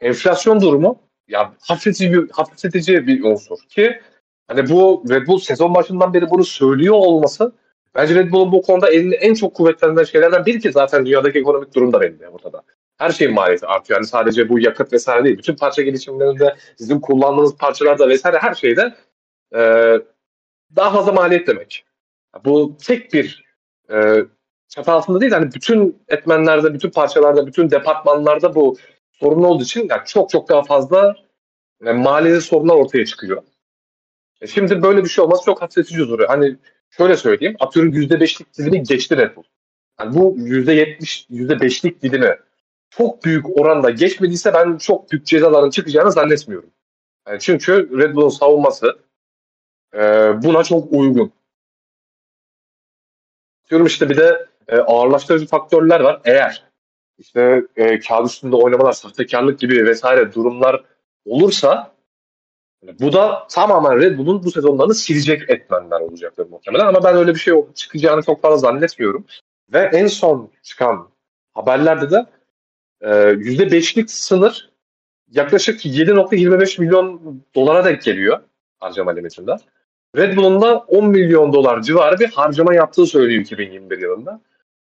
enflasyon 0.00 0.60
durumu 0.60 0.98
ya 1.28 1.54
hafifletici, 1.60 2.26
hafifletici 2.32 3.06
bir 3.06 3.24
unsur 3.24 3.58
ki 3.68 4.00
hani 4.48 4.68
bu 4.68 5.04
Red 5.10 5.26
Bull 5.26 5.38
sezon 5.38 5.74
başından 5.74 6.14
beri 6.14 6.30
bunu 6.30 6.44
söylüyor 6.44 6.94
olması 6.94 7.52
bence 7.94 8.14
Red 8.14 8.32
Bull'un 8.32 8.52
bu 8.52 8.62
konuda 8.62 8.90
elini 8.90 9.14
en 9.14 9.34
çok 9.34 9.54
kuvvetlendiren 9.54 10.04
şeylerden 10.04 10.46
biri 10.46 10.60
ki 10.60 10.72
zaten 10.72 11.06
dünyadaki 11.06 11.38
ekonomik 11.38 11.74
durum 11.74 11.92
da 11.92 12.00
belli 12.00 12.28
ortada. 12.28 12.62
Her 12.98 13.10
şeyin 13.10 13.34
maliyeti 13.34 13.66
artıyor. 13.66 13.98
Yani 13.98 14.06
sadece 14.06 14.48
bu 14.48 14.58
yakıt 14.58 14.92
vesaire 14.92 15.24
değil. 15.24 15.38
Bütün 15.38 15.56
parça 15.56 15.82
gelişimlerinde 15.82 16.56
sizin 16.78 17.00
kullandığınız 17.00 17.56
parçalarda 17.56 18.08
vesaire 18.08 18.38
her 18.38 18.54
şeyde 18.54 18.94
e, 19.54 19.60
daha 20.76 20.90
fazla 20.90 21.12
maliyet 21.12 21.46
demek. 21.46 21.84
Bu 22.44 22.76
tek 22.86 23.12
bir 23.12 23.44
e, 23.90 24.24
çatı 24.68 24.92
altında 24.92 25.20
değil. 25.20 25.32
Yani 25.32 25.52
bütün 25.54 26.02
etmenlerde, 26.08 26.74
bütün 26.74 26.90
parçalarda, 26.90 27.46
bütün 27.46 27.70
departmanlarda 27.70 28.54
bu 28.54 28.76
sorun 29.12 29.42
olduğu 29.42 29.62
için 29.62 29.86
yani 29.90 30.02
çok 30.06 30.30
çok 30.30 30.48
daha 30.48 30.62
fazla 30.62 31.16
yani 31.84 32.02
maliyeli 32.02 32.40
sorunlar 32.40 32.74
ortaya 32.74 33.06
çıkıyor. 33.06 33.42
E 34.40 34.46
şimdi 34.46 34.82
böyle 34.82 35.04
bir 35.04 35.08
şey 35.08 35.24
olması 35.24 35.44
çok 35.44 35.62
hafifletici 35.62 36.08
duruyor. 36.08 36.28
Hani 36.28 36.56
şöyle 36.90 37.16
söyleyeyim. 37.16 37.56
Atıyorum 37.60 37.92
%5'lik 37.92 38.58
dilimi 38.58 38.82
geçti 38.82 39.16
Red 39.16 39.36
Bull. 39.36 39.44
Yani 40.00 40.14
bu 40.14 40.36
%70, 40.38 41.26
%5'lik 41.30 42.02
dilimi 42.02 42.36
çok 42.90 43.24
büyük 43.24 43.58
oranda 43.58 43.90
geçmediyse 43.90 44.54
ben 44.54 44.76
çok 44.76 45.12
büyük 45.12 45.26
cezaların 45.26 45.70
çıkacağını 45.70 46.12
zannetmiyorum. 46.12 46.70
Yani 47.28 47.40
çünkü 47.40 47.98
Red 47.98 48.14
Bull'un 48.14 48.28
savunması 48.28 48.98
e, 49.94 49.98
buna 50.42 50.64
çok 50.64 50.92
uygun. 50.92 51.32
Diyorum 53.70 53.86
işte 53.86 54.10
bir 54.10 54.16
de 54.16 54.46
e, 54.68 54.76
ağırlaştırıcı 54.76 55.46
faktörler 55.46 56.00
var. 56.00 56.20
Eğer 56.24 56.64
işte 57.18 57.62
e, 57.76 57.98
kağıt 57.98 58.26
üstünde 58.26 58.56
oynamalar, 58.56 58.92
sahtekarlık 58.92 59.58
gibi 59.58 59.86
vesaire 59.86 60.32
durumlar 60.32 60.84
olursa 61.24 61.96
bu 63.00 63.12
da 63.12 63.46
tamamen 63.50 63.98
Red 64.00 64.18
Bull'un 64.18 64.44
bu 64.44 64.50
sezonlarını 64.50 64.94
silecek 64.94 65.50
etmenler 65.50 66.00
olacaktır 66.00 66.46
muhtemelen. 66.50 66.86
Ama 66.86 67.04
ben 67.04 67.16
öyle 67.16 67.34
bir 67.34 67.40
şey 67.40 67.54
çıkacağını 67.74 68.22
çok 68.22 68.42
fazla 68.42 68.56
zannetmiyorum. 68.56 69.24
Ve 69.72 69.90
en 69.92 70.06
son 70.06 70.50
çıkan 70.62 71.08
haberlerde 71.54 72.10
de 72.10 72.26
e, 73.00 73.08
%5'lik 73.08 74.10
sınır 74.10 74.70
yaklaşık 75.30 75.84
7.25 75.84 76.80
milyon 76.80 77.42
dolara 77.54 77.84
denk 77.84 78.02
geliyor 78.02 78.40
harcama 78.78 79.10
limitinde. 79.10 79.56
Red 80.16 80.36
Bull'un 80.36 80.62
da 80.62 80.78
10 80.78 81.06
milyon 81.08 81.52
dolar 81.52 81.82
civarı 81.82 82.18
bir 82.18 82.30
harcama 82.30 82.74
yaptığı 82.74 83.06
söylüyor 83.06 83.40
2021 83.40 83.98
yılında. 83.98 84.40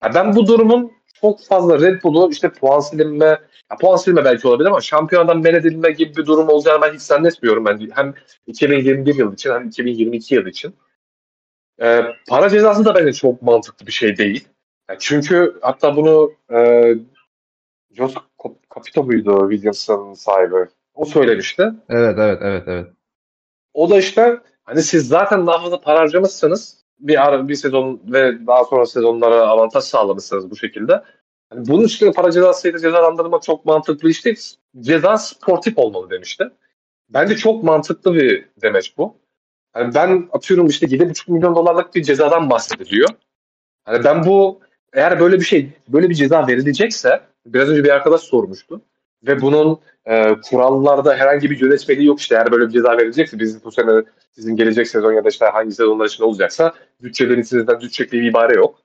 Yani 0.04 0.16
ben 0.16 0.36
bu 0.36 0.48
durumun 0.48 0.92
çok 1.22 1.44
fazla 1.44 1.80
Red 1.80 2.04
Bull'u 2.04 2.32
işte 2.32 2.50
puan 2.50 2.80
silinme, 2.80 3.26
ya 3.72 3.78
puan 3.82 3.96
silme 3.96 4.26
belki 4.26 4.48
olabilir 4.48 4.68
ama 4.68 4.82
şampiyonadan 4.82 5.40
men 5.40 5.54
edilme 5.54 5.92
gibi 5.92 6.16
bir 6.18 6.26
durum 6.26 6.50
olacağını 6.50 6.82
ben 6.82 6.94
hiç 6.94 7.02
zannetmiyorum. 7.02 7.66
Ben 7.66 7.90
hem 7.96 8.14
2021 8.48 9.16
yıl 9.16 9.34
için 9.34 9.52
hem 9.52 9.68
2022 9.68 10.36
yıl 10.36 10.46
için. 10.46 10.76
Ee, 11.82 12.02
para 12.30 12.50
cezası 12.50 12.86
da 12.86 12.96
bence 12.96 13.14
çok 13.14 13.42
mantıklı 13.42 13.88
bir 13.88 13.92
şey 13.92 14.18
değil. 14.18 14.48
Yani 14.90 15.00
çünkü 15.02 15.58
hatta 15.62 15.96
bunu 15.96 16.32
e, 16.54 16.94
Jos 17.92 18.16
Capito 18.76 19.04
muydu 19.04 19.50
Williams'ın 19.52 20.14
sahibi? 20.14 20.70
O 20.94 21.06
söylemişti. 21.06 21.72
Evet, 21.90 22.16
evet, 22.20 22.40
evet, 22.42 22.64
evet. 22.68 22.88
O 23.74 23.90
da 23.90 23.98
işte 23.98 24.40
hani 24.64 24.82
siz 24.82 25.08
zaten 25.08 25.48
daha 25.48 25.62
fazla 25.62 25.82
para 25.82 26.00
harcamışsınız 26.00 26.86
bir 27.00 27.28
ara, 27.28 27.48
bir 27.48 27.56
sezon 27.56 28.02
ve 28.06 28.48
daha 28.48 28.64
sonra 28.64 28.86
sezonlara 28.86 29.48
avantaj 29.48 29.84
sağlamışsınız 29.84 30.52
bu 30.52 30.56
şekilde. 30.56 31.04
Yani 31.54 31.68
bunun 31.68 31.84
üstüne 31.84 32.12
para 32.12 32.32
cezasıyla 32.32 32.80
cezalandırmak 32.80 33.44
çok 33.44 33.66
mantıklı 33.66 34.10
iş. 34.10 34.24
Ceza 34.80 35.18
sportif 35.18 35.78
olmalı 35.78 36.10
demişti. 36.10 36.50
Bence 37.10 37.36
çok 37.36 37.64
mantıklı 37.64 38.14
bir 38.14 38.46
demeç 38.62 38.98
bu. 38.98 39.16
Yani 39.76 39.94
ben 39.96 40.30
atıyorum 40.32 40.68
işte 40.68 40.86
7,5 40.86 41.32
milyon 41.32 41.56
dolarlık 41.56 41.96
bir 41.96 42.04
cezadan 42.04 42.50
bahsediliyor. 42.50 43.10
Yani 43.88 44.04
ben 44.04 44.26
bu 44.26 44.60
eğer 44.94 45.20
böyle 45.20 45.40
bir 45.40 45.46
şey, 45.46 45.70
böyle 45.88 46.10
bir 46.10 46.16
ceza 46.16 46.48
verilecekse 46.48 47.22
biraz 47.46 47.70
önce 47.70 47.84
bir 47.84 47.90
arkadaş 47.90 48.22
sormuştu 48.22 48.82
ve 49.24 49.42
bunun 49.42 49.80
e, 50.06 50.36
kurallarda 50.50 51.16
herhangi 51.16 51.50
bir 51.50 51.60
yönetmeliği 51.60 52.08
yok 52.08 52.20
işte 52.20 52.36
eğer 52.36 52.52
böyle 52.52 52.68
bir 52.68 52.72
ceza 52.72 52.98
verilecekse 52.98 53.40
biz 53.40 53.64
bu 53.64 53.72
sene 53.72 54.04
sizin 54.32 54.56
gelecek 54.56 54.88
sezon 54.88 55.14
ya 55.14 55.24
da 55.26 55.30
işte 55.30 55.46
hangi 55.46 55.72
sezonlar 55.72 56.06
için 56.06 56.24
olacaksa 56.24 56.74
bütçelerin 57.02 57.42
sizden 57.42 57.82
düşecek 57.82 58.12
bir 58.14 58.24
ibare 58.24 58.56
yok. 58.56 58.82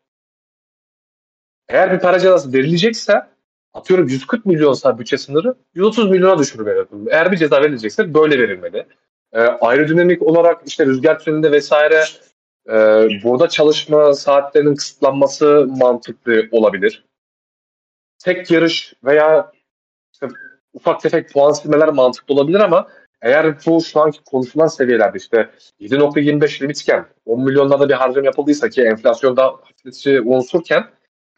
Eğer 1.68 1.92
bir 1.92 1.98
para 1.98 2.18
cezası 2.18 2.52
verilecekse 2.52 3.22
atıyorum 3.74 4.08
140 4.08 4.46
milyonsa 4.46 4.98
bütçe 4.98 5.18
sınırı 5.18 5.54
130 5.74 6.10
milyona 6.10 6.38
düşürülmeli. 6.38 6.86
Eğer 7.10 7.32
bir 7.32 7.36
ceza 7.36 7.62
verilecekse 7.62 8.14
böyle 8.14 8.38
verilmeli. 8.38 8.86
E, 9.32 9.40
aerodinamik 9.40 10.22
olarak 10.22 10.62
işte 10.66 10.86
rüzgar 10.86 11.18
tünelinde 11.18 11.52
vesaire 11.52 12.04
e, 12.68 12.74
burada 13.24 13.48
çalışma 13.48 14.14
saatlerinin 14.14 14.74
kısıtlanması 14.74 15.66
mantıklı 15.78 16.48
olabilir. 16.50 17.04
Tek 18.18 18.50
yarış 18.50 18.94
veya 19.04 19.52
ufak 20.74 21.00
tefek 21.00 21.32
puan 21.32 21.52
silmeler 21.52 21.88
mantıklı 21.88 22.34
olabilir 22.34 22.60
ama 22.60 22.88
eğer 23.22 23.66
bu 23.66 23.80
şu 23.82 24.00
anki 24.00 24.24
konuşulan 24.24 24.66
seviyelerde 24.66 25.18
işte 25.18 25.50
7.25 25.80 26.62
limitken 26.62 27.06
10 27.26 27.44
milyonlarda 27.44 27.88
bir 27.88 27.94
harcam 27.94 28.24
yapıldıysa 28.24 28.68
ki 28.68 28.82
enflasyonda 28.82 29.44
hafifletici 29.44 30.20
unsurken 30.20 30.84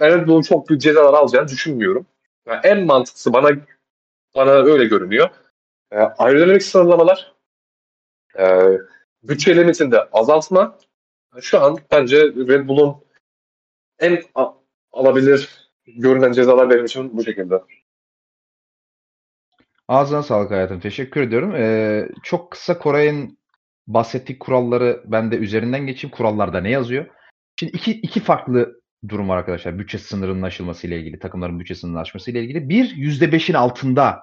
ben 0.00 0.26
bunun 0.26 0.42
çok 0.42 0.68
büyük 0.68 0.82
cezalar 0.82 1.14
alacağını 1.14 1.48
düşünmüyorum. 1.48 2.06
Yani 2.46 2.60
en 2.64 2.84
mantıklısı 2.84 3.32
bana 3.32 3.50
bana 4.34 4.50
öyle 4.50 4.84
görünüyor. 4.84 5.28
E, 5.92 5.98
aerodinamik 5.98 6.62
sınırlamalar, 6.62 7.34
e, 8.38 8.64
bütçe 9.22 9.56
limitinde 9.56 10.08
azaltma 10.12 10.78
şu 11.40 11.60
an 11.60 11.78
bence 11.90 12.22
Red 12.22 12.68
Bull'un 12.68 12.96
en 13.98 14.22
alabilir 14.92 15.70
görünen 15.86 16.32
cezalar 16.32 16.70
benim 16.70 16.84
için 16.84 17.16
bu 17.16 17.24
şekilde. 17.24 17.62
Ağzına 19.88 20.22
sağlık 20.22 20.50
hayatım. 20.50 20.80
Teşekkür 20.80 21.20
ediyorum. 21.20 21.54
Ee, 21.54 22.08
çok 22.22 22.50
kısa 22.50 22.78
Koray'ın 22.78 23.38
bahsettiği 23.86 24.38
kuralları 24.38 25.02
ben 25.06 25.30
de 25.30 25.36
üzerinden 25.36 25.86
geçeyim. 25.86 26.16
Kurallarda 26.16 26.60
ne 26.60 26.70
yazıyor? 26.70 27.06
Şimdi 27.60 27.72
iki, 27.72 27.92
iki 27.92 28.20
farklı 28.20 28.72
durum 29.08 29.28
var 29.28 29.36
arkadaşlar. 29.36 29.78
Bütçe 29.78 29.98
sınırının 29.98 30.42
aşılması 30.42 30.86
ile 30.86 31.00
ilgili, 31.00 31.18
takımların 31.18 31.60
bütçe 31.60 31.74
sınırının 31.74 32.00
aşması 32.00 32.30
ile 32.30 32.42
ilgili. 32.42 32.68
Bir, 32.68 32.96
%5'in 32.96 33.54
altında 33.54 34.20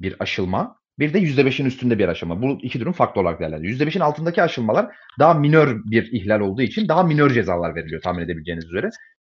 bir 0.00 0.16
aşılma. 0.20 0.76
Bir 0.98 1.14
de 1.14 1.18
%5'in 1.18 1.66
üstünde 1.66 1.98
bir 1.98 2.08
aşılma. 2.08 2.42
Bu 2.42 2.58
iki 2.62 2.80
durum 2.80 2.92
farklı 2.92 3.20
olarak 3.20 3.40
değerlendiriyor. 3.40 3.78
%5'in 3.78 4.00
altındaki 4.00 4.42
aşılmalar 4.42 4.96
daha 5.18 5.34
minör 5.34 5.80
bir 5.84 6.12
ihlal 6.12 6.40
olduğu 6.40 6.62
için 6.62 6.88
daha 6.88 7.02
minör 7.02 7.30
cezalar 7.30 7.74
veriliyor 7.74 8.02
tahmin 8.02 8.22
edebileceğiniz 8.22 8.64
üzere. 8.64 8.90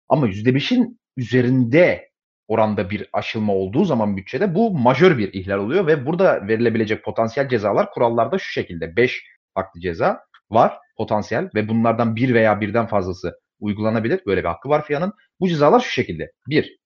Ama 0.09 0.29
%5'in 0.29 0.99
üzerinde 1.17 2.08
oranda 2.49 2.91
bir 2.91 3.09
aşılma 3.13 3.53
olduğu 3.53 3.85
zaman 3.85 4.17
bütçede 4.17 4.55
bu 4.55 4.79
majör 4.79 5.19
bir 5.19 5.33
ihlal 5.33 5.59
oluyor 5.59 5.87
ve 5.87 6.07
burada 6.07 6.49
verilebilecek 6.49 7.05
potansiyel 7.05 7.49
cezalar 7.49 7.91
kurallarda 7.91 8.39
şu 8.39 8.53
şekilde. 8.53 8.97
5 8.97 9.25
farklı 9.55 9.81
ceza 9.81 10.21
var 10.51 10.79
potansiyel 10.97 11.51
ve 11.55 11.69
bunlardan 11.69 12.17
bir 12.17 12.35
veya 12.35 12.61
birden 12.61 12.87
fazlası 12.87 13.41
uygulanabilir. 13.61 14.21
Böyle 14.27 14.41
bir 14.41 14.49
hakkı 14.49 14.69
var 14.69 14.85
FIA'nın. 14.85 15.13
Bu 15.41 15.49
cezalar 15.49 15.81
şu 15.81 15.91
şekilde. 15.91 16.33
1. 16.49 16.79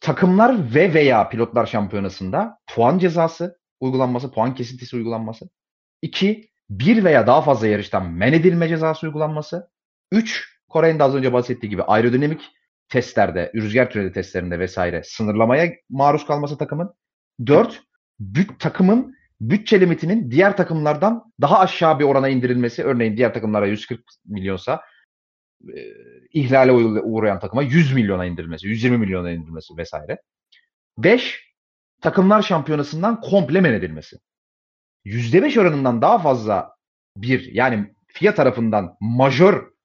Takımlar 0.00 0.74
ve 0.74 0.94
veya 0.94 1.28
pilotlar 1.28 1.66
şampiyonasında 1.66 2.58
puan 2.66 2.98
cezası 2.98 3.58
uygulanması, 3.80 4.32
puan 4.32 4.54
kesintisi 4.54 4.96
uygulanması. 4.96 5.48
2. 6.02 6.50
bir 6.70 7.04
veya 7.04 7.26
daha 7.26 7.42
fazla 7.42 7.66
yarıştan 7.66 8.12
men 8.12 8.32
edilme 8.32 8.68
cezası 8.68 9.06
uygulanması. 9.06 9.70
Üç, 10.12 10.56
Koray'ın 10.68 10.98
da 10.98 11.04
az 11.04 11.14
önce 11.14 11.32
bahsettiği 11.32 11.70
gibi 11.70 11.82
aerodinamik 11.82 12.40
testlerde, 12.88 13.52
rüzgar 13.54 13.90
tüneli 13.90 14.12
testlerinde 14.12 14.58
vesaire 14.58 15.02
sınırlamaya 15.04 15.72
maruz 15.90 16.26
kalması 16.26 16.58
takımın. 16.58 16.94
Dört, 17.46 17.82
büt, 18.20 18.60
takımın 18.60 19.16
bütçe 19.40 19.80
limitinin 19.80 20.30
diğer 20.30 20.56
takımlardan 20.56 21.32
daha 21.40 21.60
aşağı 21.60 21.98
bir 21.98 22.04
orana 22.04 22.28
indirilmesi. 22.28 22.84
Örneğin 22.84 23.16
diğer 23.16 23.34
takımlara 23.34 23.66
140 23.66 24.00
milyonsa 24.26 24.80
e, 25.68 25.80
ihlale 26.32 26.72
uğrayan 27.02 27.38
takıma 27.38 27.62
100 27.62 27.92
milyona 27.92 28.24
indirilmesi, 28.24 28.66
120 28.66 28.98
milyona 28.98 29.30
indirilmesi 29.30 29.76
vesaire. 29.76 30.18
5. 30.98 31.46
Takımlar 32.00 32.42
şampiyonasından 32.42 33.20
komple 33.20 33.60
men 33.60 33.72
edilmesi. 33.72 34.16
%5 35.04 35.60
oranından 35.60 36.02
daha 36.02 36.18
fazla 36.18 36.76
bir 37.16 37.52
yani 37.52 37.94
FIA 38.06 38.34
tarafından 38.34 38.96
majör 39.00 39.75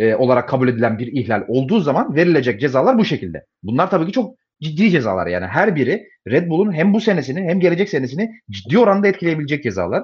e, 0.00 0.14
olarak 0.14 0.48
kabul 0.48 0.68
edilen 0.68 0.98
bir 0.98 1.06
ihlal 1.06 1.42
olduğu 1.48 1.80
zaman 1.80 2.14
verilecek 2.16 2.60
cezalar 2.60 2.98
bu 2.98 3.04
şekilde. 3.04 3.44
Bunlar 3.62 3.90
tabii 3.90 4.06
ki 4.06 4.12
çok 4.12 4.34
ciddi 4.62 4.90
cezalar 4.90 5.26
yani. 5.26 5.46
Her 5.46 5.76
biri 5.76 6.08
Red 6.28 6.48
Bull'un 6.48 6.72
hem 6.72 6.94
bu 6.94 7.00
senesini 7.00 7.40
hem 7.40 7.60
gelecek 7.60 7.88
senesini 7.88 8.30
ciddi 8.50 8.78
oranda 8.78 9.08
etkileyebilecek 9.08 9.62
cezalar. 9.62 10.02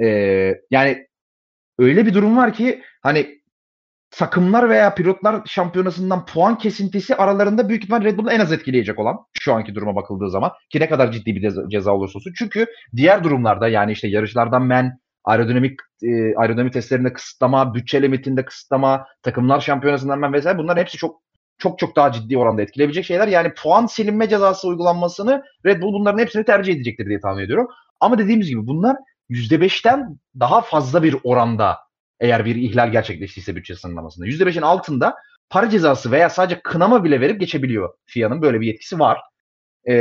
E, 0.00 0.06
yani 0.70 1.06
öyle 1.78 2.06
bir 2.06 2.14
durum 2.14 2.36
var 2.36 2.52
ki 2.52 2.82
hani 3.02 3.38
takımlar 4.10 4.70
veya 4.70 4.94
pilotlar 4.94 5.42
şampiyonasından 5.46 6.26
puan 6.26 6.58
kesintisi 6.58 7.14
aralarında 7.14 7.68
büyük 7.68 7.82
ihtimal 7.82 8.04
Red 8.04 8.18
Bull'u 8.18 8.30
en 8.30 8.40
az 8.40 8.52
etkileyecek 8.52 8.98
olan 8.98 9.16
şu 9.40 9.54
anki 9.54 9.74
duruma 9.74 9.96
bakıldığı 9.96 10.30
zaman 10.30 10.52
ki 10.70 10.80
ne 10.80 10.88
kadar 10.88 11.12
ciddi 11.12 11.36
bir 11.36 11.40
ceza, 11.40 11.62
ceza 11.68 11.92
olursa 11.92 12.18
olsun. 12.18 12.32
Çünkü 12.38 12.66
diğer 12.96 13.24
durumlarda 13.24 13.68
yani 13.68 13.92
işte 13.92 14.08
yarışlardan 14.08 14.62
men, 14.62 14.98
aerodinamik 15.28 15.80
e, 16.02 16.36
aerodinamik 16.36 16.72
testlerinde 16.72 17.12
kısıtlama, 17.12 17.74
bütçe 17.74 18.02
limitinde 18.02 18.44
kısıtlama, 18.44 19.06
takımlar 19.22 19.60
şampiyonasından 19.60 20.18
men 20.18 20.32
vesaire 20.32 20.58
bunların 20.58 20.80
hepsi 20.80 20.98
çok 20.98 21.22
çok 21.58 21.78
çok 21.78 21.96
daha 21.96 22.12
ciddi 22.12 22.38
oranda 22.38 22.62
etkileyebilecek 22.62 23.04
şeyler. 23.04 23.28
Yani 23.28 23.52
puan 23.54 23.86
silinme 23.86 24.28
cezası 24.28 24.68
uygulanmasını 24.68 25.44
Red 25.66 25.82
Bull 25.82 25.92
bunların 25.92 26.18
hepsini 26.18 26.44
tercih 26.44 26.74
edecektir 26.74 27.06
diye 27.06 27.20
tahmin 27.20 27.42
ediyorum. 27.42 27.68
Ama 28.00 28.18
dediğimiz 28.18 28.48
gibi 28.48 28.66
bunlar 28.66 28.96
%5'ten 29.30 30.18
daha 30.40 30.60
fazla 30.60 31.02
bir 31.02 31.16
oranda 31.24 31.78
eğer 32.20 32.44
bir 32.44 32.56
ihlal 32.56 32.92
gerçekleştiyse 32.92 33.56
bütçe 33.56 33.74
sınırlamasında. 33.74 34.26
%5'in 34.26 34.62
altında 34.62 35.14
para 35.50 35.70
cezası 35.70 36.10
veya 36.10 36.30
sadece 36.30 36.60
kınama 36.64 37.04
bile 37.04 37.20
verip 37.20 37.40
geçebiliyor 37.40 37.94
FIA'nın 38.06 38.42
böyle 38.42 38.60
bir 38.60 38.66
yetkisi 38.66 38.98
var. 38.98 39.20
Ee, 39.88 39.94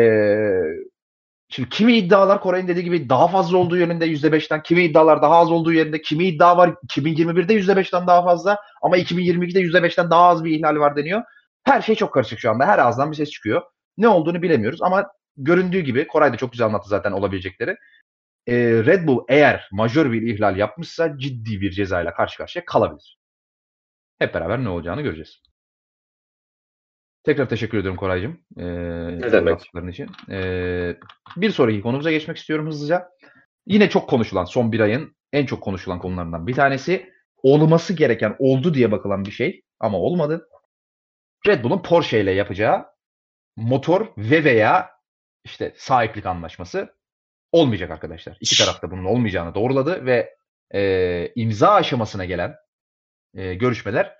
şimdi 1.49 1.69
kimi 1.69 1.93
iddialar 1.97 2.41
Koray'ın 2.41 2.67
dediği 2.67 2.83
gibi 2.83 3.09
daha 3.09 3.27
fazla 3.27 3.57
olduğu 3.57 3.77
yönünde 3.77 4.05
%5'ten, 4.07 4.61
kimi 4.61 4.83
iddialar 4.83 5.21
daha 5.21 5.35
az 5.35 5.51
olduğu 5.51 5.73
yönünde, 5.73 6.01
kimi 6.01 6.25
iddia 6.25 6.57
var 6.57 6.69
2021'de 6.69 7.53
%5'ten 7.53 8.07
daha 8.07 8.23
fazla 8.23 8.57
ama 8.81 8.97
2022'de 8.97 9.61
%5'ten 9.61 10.11
daha 10.11 10.23
az 10.27 10.43
bir 10.43 10.51
ihlal 10.51 10.75
var 10.75 10.95
deniyor. 10.95 11.23
Her 11.63 11.81
şey 11.81 11.95
çok 11.95 12.13
karışık 12.13 12.39
şu 12.39 12.51
anda. 12.51 12.65
Her 12.65 12.79
ağızdan 12.79 13.11
bir 13.11 13.15
ses 13.15 13.29
çıkıyor. 13.29 13.61
Ne 13.97 14.07
olduğunu 14.07 14.41
bilemiyoruz 14.41 14.81
ama 14.81 15.07
göründüğü 15.37 15.79
gibi 15.79 16.07
Koray 16.07 16.33
da 16.33 16.37
çok 16.37 16.51
güzel 16.51 16.67
anlattı 16.67 16.89
zaten 16.89 17.11
olabilecekleri 17.11 17.77
e, 18.47 18.55
Red 18.85 19.07
Bull 19.07 19.25
eğer 19.29 19.69
majör 19.71 20.11
bir 20.11 20.21
ihlal 20.21 20.57
yapmışsa 20.57 21.17
ciddi 21.17 21.61
bir 21.61 21.71
cezayla 21.71 22.13
karşı 22.13 22.37
karşıya 22.37 22.65
kalabilir. 22.65 23.17
Hep 24.19 24.33
beraber 24.33 24.63
ne 24.63 24.69
olacağını 24.69 25.01
göreceğiz. 25.01 25.41
Tekrar 27.27 27.49
teşekkür 27.49 27.77
ediyorum 27.77 27.97
Koraycığım. 27.97 28.39
Ee, 28.57 28.63
ne 29.19 29.31
demek? 29.31 29.59
için. 29.89 30.09
Ee, 30.29 30.95
bir 31.37 31.51
sonraki 31.51 31.81
konumuza 31.81 32.11
geçmek 32.11 32.37
istiyorum 32.37 32.67
hızlıca. 32.67 33.09
Yine 33.65 33.89
çok 33.89 34.09
konuşulan, 34.09 34.45
son 34.45 34.71
bir 34.71 34.79
ayın 34.79 35.15
en 35.33 35.45
çok 35.45 35.63
konuşulan 35.63 35.99
konularından 35.99 36.47
bir 36.47 36.53
tanesi. 36.53 37.09
Olması 37.43 37.93
gereken, 37.93 38.35
oldu 38.39 38.73
diye 38.73 38.91
bakılan 38.91 39.25
bir 39.25 39.31
şey 39.31 39.61
ama 39.79 39.97
olmadı. 39.97 40.47
Red 41.47 41.63
Bull'un 41.63 41.81
Porsche 41.81 42.21
ile 42.21 42.31
yapacağı 42.31 42.85
motor 43.55 44.07
ve 44.17 44.43
veya 44.43 44.89
işte 45.43 45.73
sahiplik 45.77 46.25
anlaşması 46.25 46.95
olmayacak 47.51 47.91
arkadaşlar. 47.91 48.37
İki 48.41 48.57
taraf 48.57 48.81
da 48.81 48.91
bunun 48.91 49.05
olmayacağını 49.05 49.55
doğruladı 49.55 50.05
ve 50.05 50.35
e, 50.73 51.31
imza 51.35 51.69
aşamasına 51.71 52.25
gelen 52.25 52.55
e, 53.33 53.53
görüşmeler 53.53 54.13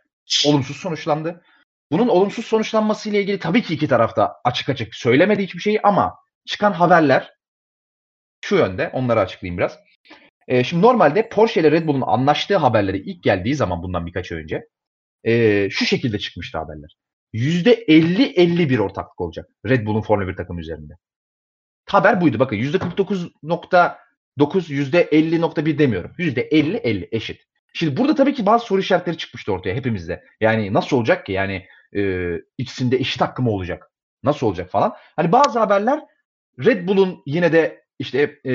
olumsuz 0.46 0.78
sonuçlandı. 0.78 1.42
Bunun 1.92 2.08
olumsuz 2.08 2.46
sonuçlanması 2.46 3.10
ile 3.10 3.22
ilgili 3.22 3.40
tabii 3.40 3.64
ki 3.64 3.74
iki 3.74 3.88
tarafta 3.88 4.36
açık 4.44 4.70
açık 4.70 4.96
söylemedi 4.96 5.44
hiçbir 5.44 5.60
şeyi 5.60 5.82
ama 5.82 6.16
çıkan 6.46 6.72
haberler 6.72 7.34
şu 8.42 8.56
yönde. 8.56 8.90
Onları 8.94 9.20
açıklayayım 9.20 9.58
biraz. 9.58 9.80
E, 10.48 10.64
şimdi 10.64 10.84
normalde 10.84 11.30
Porsche 11.30 11.62
ile 11.62 11.72
Red 11.72 11.88
Bull'un 11.88 12.02
anlaştığı 12.02 12.58
haberleri 12.58 12.98
ilk 12.98 13.24
geldiği 13.24 13.56
zaman 13.56 13.84
bundan 13.84 14.06
birkaç 14.06 14.32
ay 14.32 14.38
önce 14.38 14.68
e, 15.24 15.68
şu 15.70 15.86
şekilde 15.86 16.20
çıkmıştı 16.20 16.58
haberler. 16.58 16.98
%50-50 17.34 18.70
bir 18.70 18.80
ortaklık 18.80 19.22
olacak 19.22 19.50
Red 19.66 19.86
Bull'un 19.86 20.02
Formula 20.02 20.28
1 20.28 20.36
takımı 20.36 20.60
üzerinde. 20.60 20.94
Haber 21.86 22.22
buydu. 22.22 22.40
Bakın 22.40 22.56
%49.9 22.56 24.00
%50.1 24.38 25.78
demiyorum. 25.78 26.12
%50-50 26.18 27.08
eşit. 27.12 27.42
Şimdi 27.74 27.98
burada 27.98 28.16
tabii 28.16 28.34
ki 28.34 28.46
bazı 28.46 28.66
soru 28.66 28.80
işaretleri 28.80 29.18
çıkmıştı 29.18 29.52
ortaya 29.52 29.76
hepimizde. 29.76 30.24
Yani 30.42 30.74
nasıl 30.74 30.98
olacak 30.98 31.26
ki? 31.26 31.32
Yani 31.32 31.66
e, 31.96 32.34
ikisinde 32.58 32.98
eşit 32.98 33.22
hakkı 33.22 33.42
mı 33.42 33.52
olacak? 33.52 33.92
Nasıl 34.24 34.48
olacak 34.48 34.70
falan. 34.70 34.94
Hani 35.16 35.32
bazı 35.32 35.60
haberler 35.60 36.00
Red 36.66 36.88
Bull'un 36.88 37.24
yine 37.26 37.52
de 37.52 37.88
işte 38.00 38.40
e, 38.46 38.54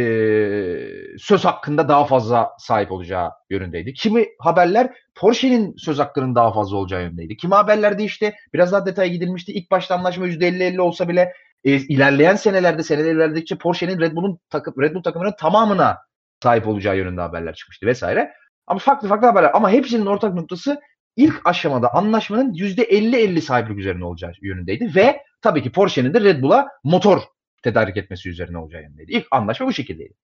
söz 1.19 1.45
hakkında 1.45 1.89
daha 1.89 2.05
fazla 2.05 2.51
sahip 2.59 2.93
olacağı 2.93 3.31
yönündeydi. 3.51 3.95
Kimi 3.95 4.27
haberler 4.39 4.95
Porsche'nin 5.15 5.75
söz 5.77 5.99
hakkının 5.99 6.35
daha 6.35 6.53
fazla 6.53 6.77
olacağı 6.77 7.03
yönündeydi. 7.03 7.37
Kimi 7.37 7.55
haberlerde 7.55 8.05
işte 8.05 8.35
biraz 8.55 8.73
daha 8.73 8.87
detaya 8.87 9.09
gidilmişti. 9.09 9.53
İlk 9.53 9.71
başta 9.71 9.95
anlaşma 9.95 10.27
%50-50 10.27 10.81
olsa 10.81 11.09
bile 11.09 11.33
e, 11.65 11.71
ilerleyen 11.71 12.37
senelerde 12.37 12.83
seneler 12.83 13.15
ilerledikçe 13.15 13.57
Porsche'nin 13.59 14.01
Red 14.01 14.13
Bull'un 14.13 14.39
takım 14.51 14.75
Red 14.81 14.95
Bull 14.95 15.03
takımının 15.03 15.35
tamamına 15.39 15.99
sahip 16.43 16.69
olacağı 16.69 16.97
yönünde 16.97 17.21
haberler 17.21 17.55
çıkmıştı 17.55 17.87
vesaire. 17.87 18.33
Ama 18.67 18.79
farklı 18.79 19.09
farklı 19.09 19.27
haberler 19.27 19.51
ama 19.55 19.71
hepsinin 19.71 20.07
ortak 20.07 20.35
noktası 20.35 20.81
ilk 21.17 21.41
aşamada 21.45 21.95
anlaşmanın 21.95 22.55
%50-50 22.55 23.41
sahiplik 23.41 23.79
üzerine 23.79 24.05
olacağı 24.05 24.33
yönündeydi 24.43 24.95
ve 24.95 25.23
tabii 25.43 25.63
ki 25.63 25.73
Porsche'nin 25.73 26.15
de 26.15 26.21
Red 26.21 26.43
Bull'a 26.43 26.69
motor 26.85 27.23
tedarik 27.63 27.97
etmesi 27.97 28.29
üzerine 28.29 28.59
olacağı 28.59 28.83
yönündeydi. 28.83 29.13
İlk 29.13 29.27
anlaşma 29.31 29.67
bu 29.67 29.73
şekildeydi. 29.73 30.15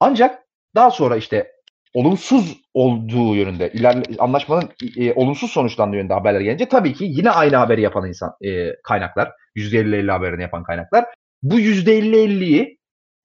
Ancak 0.00 0.42
daha 0.74 0.90
sonra 0.90 1.16
işte 1.16 1.52
olumsuz 1.94 2.60
olduğu 2.74 3.36
yönünde, 3.36 3.72
ilerle, 3.72 4.02
anlaşmanın 4.18 4.70
e, 4.96 5.12
olumsuz 5.12 5.50
sonuçlandığı 5.50 5.96
yönünde 5.96 6.14
haberler 6.14 6.40
gelince 6.40 6.68
tabii 6.68 6.94
ki 6.94 7.04
yine 7.04 7.30
aynı 7.30 7.56
haberi 7.56 7.80
yapan 7.80 8.08
insan 8.08 8.32
e, 8.40 8.76
kaynaklar, 8.82 9.32
%50-50 9.56 10.10
haberini 10.10 10.42
yapan 10.42 10.62
kaynaklar 10.62 11.04
bu 11.42 11.60
%50-50'yi 11.60 12.78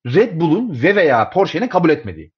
Red 0.05 0.41
Bull'un 0.41 0.83
ve 0.83 0.95
veya 0.95 1.29
Porsche'nin 1.29 1.67
kabul 1.67 1.89
etmediği 1.89 2.31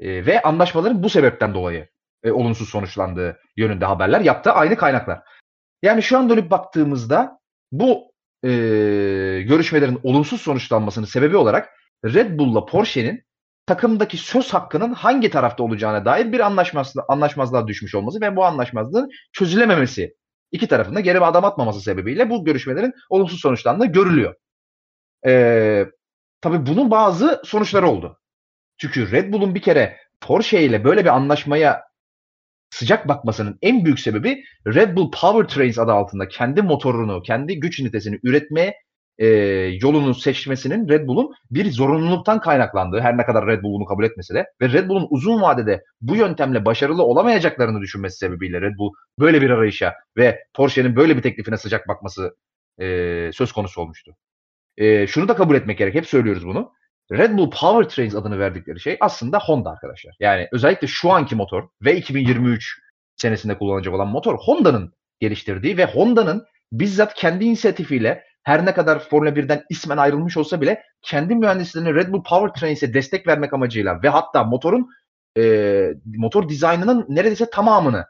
e, 0.00 0.26
ve 0.26 0.42
anlaşmaların 0.42 1.02
bu 1.02 1.08
sebepten 1.08 1.54
dolayı 1.54 1.88
e, 2.22 2.30
olumsuz 2.30 2.68
sonuçlandığı 2.68 3.40
yönünde 3.56 3.84
haberler 3.84 4.20
yaptı 4.20 4.52
aynı 4.52 4.76
kaynaklar. 4.76 5.20
Yani 5.82 6.02
şu 6.02 6.18
an 6.18 6.30
dönüp 6.30 6.50
baktığımızda 6.50 7.38
bu 7.72 8.12
e, 8.44 8.48
görüşmelerin 9.48 10.00
olumsuz 10.02 10.40
sonuçlanmasının 10.40 11.06
sebebi 11.06 11.36
olarak 11.36 11.68
Red 12.04 12.38
Bull'la 12.38 12.66
Porsche'nin 12.66 13.24
takımdaki 13.66 14.16
söz 14.16 14.54
hakkının 14.54 14.92
hangi 14.92 15.30
tarafta 15.30 15.62
olacağına 15.62 16.04
dair 16.04 16.32
bir 16.32 16.40
anlaşmazlığa, 16.40 17.04
anlaşmazlığa 17.08 17.66
düşmüş 17.66 17.94
olması 17.94 18.20
ve 18.20 18.36
bu 18.36 18.44
anlaşmazlığın 18.44 19.10
çözülememesi 19.32 20.14
iki 20.52 20.68
tarafında 20.68 21.00
geri 21.00 21.20
adım 21.20 21.44
atmaması 21.44 21.80
sebebiyle 21.80 22.30
bu 22.30 22.44
görüşmelerin 22.44 22.92
olumsuz 23.10 23.40
sonuçlandığı 23.40 23.86
görülüyor. 23.86 24.34
Ee, 25.26 25.86
tabii 26.40 26.66
bunun 26.66 26.90
bazı 26.90 27.42
sonuçları 27.44 27.88
oldu. 27.88 28.18
Çünkü 28.78 29.10
Red 29.12 29.32
Bull'un 29.32 29.54
bir 29.54 29.62
kere 29.62 29.96
Porsche 30.20 30.62
ile 30.62 30.84
böyle 30.84 31.04
bir 31.04 31.14
anlaşmaya 31.14 31.82
sıcak 32.70 33.08
bakmasının 33.08 33.58
en 33.62 33.84
büyük 33.84 34.00
sebebi 34.00 34.42
Red 34.66 34.96
Bull 34.96 35.10
Powertrains 35.10 35.78
adı 35.78 35.92
altında 35.92 36.28
kendi 36.28 36.62
motorunu, 36.62 37.22
kendi 37.22 37.60
güç 37.60 37.80
ünitesini 37.80 38.18
üretmeye 38.22 38.74
e, 39.18 39.26
yolunu 39.82 40.14
seçmesinin 40.14 40.88
Red 40.88 41.06
Bull'un 41.06 41.34
bir 41.50 41.70
zorunluluktan 41.70 42.40
kaynaklandığı 42.40 43.00
her 43.00 43.16
ne 43.16 43.26
kadar 43.26 43.46
Red 43.46 43.62
Bull 43.62 43.74
bunu 43.74 43.84
kabul 43.84 44.04
etmese 44.04 44.34
de 44.34 44.46
ve 44.60 44.68
Red 44.68 44.88
Bull'un 44.88 45.06
uzun 45.10 45.42
vadede 45.42 45.82
bu 46.00 46.16
yöntemle 46.16 46.64
başarılı 46.64 47.02
olamayacaklarını 47.02 47.80
düşünmesi 47.80 48.16
sebebiyle 48.16 48.60
Red 48.60 48.76
Bull 48.78 48.92
böyle 49.18 49.42
bir 49.42 49.50
arayışa 49.50 49.94
ve 50.16 50.44
Porsche'nin 50.54 50.96
böyle 50.96 51.16
bir 51.16 51.22
teklifine 51.22 51.56
sıcak 51.56 51.88
bakması 51.88 52.36
e, 52.80 52.86
söz 53.32 53.52
konusu 53.52 53.80
olmuştu. 53.80 54.16
E, 54.76 55.06
şunu 55.06 55.28
da 55.28 55.36
kabul 55.36 55.54
etmek 55.54 55.78
gerek. 55.78 55.94
Hep 55.94 56.06
söylüyoruz 56.06 56.46
bunu. 56.46 56.72
Red 57.12 57.38
Bull 57.38 57.50
Powertrains 57.50 58.14
adını 58.14 58.38
verdikleri 58.38 58.80
şey 58.80 58.96
aslında 59.00 59.38
Honda 59.38 59.70
arkadaşlar. 59.70 60.16
Yani 60.20 60.48
özellikle 60.52 60.86
şu 60.86 61.10
anki 61.12 61.36
motor 61.36 61.68
ve 61.82 61.96
2023 61.96 62.78
senesinde 63.16 63.58
kullanacak 63.58 63.94
olan 63.94 64.08
motor 64.08 64.38
Honda'nın 64.38 64.92
geliştirdiği 65.20 65.76
ve 65.76 65.84
Honda'nın 65.84 66.46
bizzat 66.72 67.14
kendi 67.14 67.44
inisiyatifiyle 67.44 68.24
her 68.42 68.66
ne 68.66 68.74
kadar 68.74 68.98
Formula 68.98 69.30
1'den 69.30 69.64
ismen 69.70 69.96
ayrılmış 69.96 70.36
olsa 70.36 70.60
bile 70.60 70.82
kendi 71.02 71.34
mühendislerine 71.34 71.94
Red 71.94 72.12
Bull 72.12 72.22
Powertrains'e 72.22 72.94
destek 72.94 73.26
vermek 73.26 73.52
amacıyla 73.52 74.02
ve 74.02 74.08
hatta 74.08 74.44
motorun 74.44 74.88
e, 75.38 75.94
motor 76.04 76.48
dizaynının 76.48 77.06
neredeyse 77.08 77.50
tamamını 77.50 78.06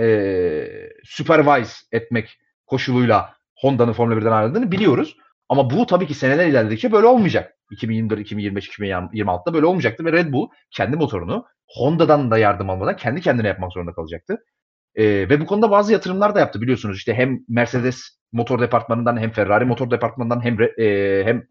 e, 0.00 0.88
supervise 1.04 1.72
etmek 1.92 2.38
koşuluyla 2.66 3.34
Honda'nın 3.54 3.92
Formula 3.92 4.20
1'den 4.20 4.32
ayrıldığını 4.32 4.72
biliyoruz. 4.72 5.16
Ama 5.48 5.70
bu 5.70 5.86
tabii 5.86 6.06
ki 6.06 6.14
seneler 6.14 6.46
ilerledikçe 6.46 6.92
böyle 6.92 7.06
olmayacak. 7.06 7.57
2024, 7.70 8.20
2025, 8.20 8.68
2026'da 8.68 9.54
böyle 9.54 9.66
olmayacaktı 9.66 10.04
ve 10.04 10.12
Red 10.12 10.32
Bull 10.32 10.48
kendi 10.70 10.96
motorunu 10.96 11.44
Honda'dan 11.66 12.30
da 12.30 12.38
yardım 12.38 12.70
almadan 12.70 12.96
kendi 12.96 13.20
kendine 13.20 13.48
yapmak 13.48 13.72
zorunda 13.72 13.92
kalacaktı. 13.92 14.38
Ee, 14.94 15.04
ve 15.04 15.40
bu 15.40 15.46
konuda 15.46 15.70
bazı 15.70 15.92
yatırımlar 15.92 16.34
da 16.34 16.40
yaptı 16.40 16.60
biliyorsunuz. 16.60 16.96
İşte 16.96 17.14
hem 17.14 17.38
Mercedes 17.48 18.18
motor 18.32 18.60
departmanından 18.60 19.18
hem 19.18 19.30
Ferrari 19.30 19.64
motor 19.64 19.90
departmanından 19.90 20.44
hem 20.44 20.60
e, 20.78 21.22
hem 21.24 21.42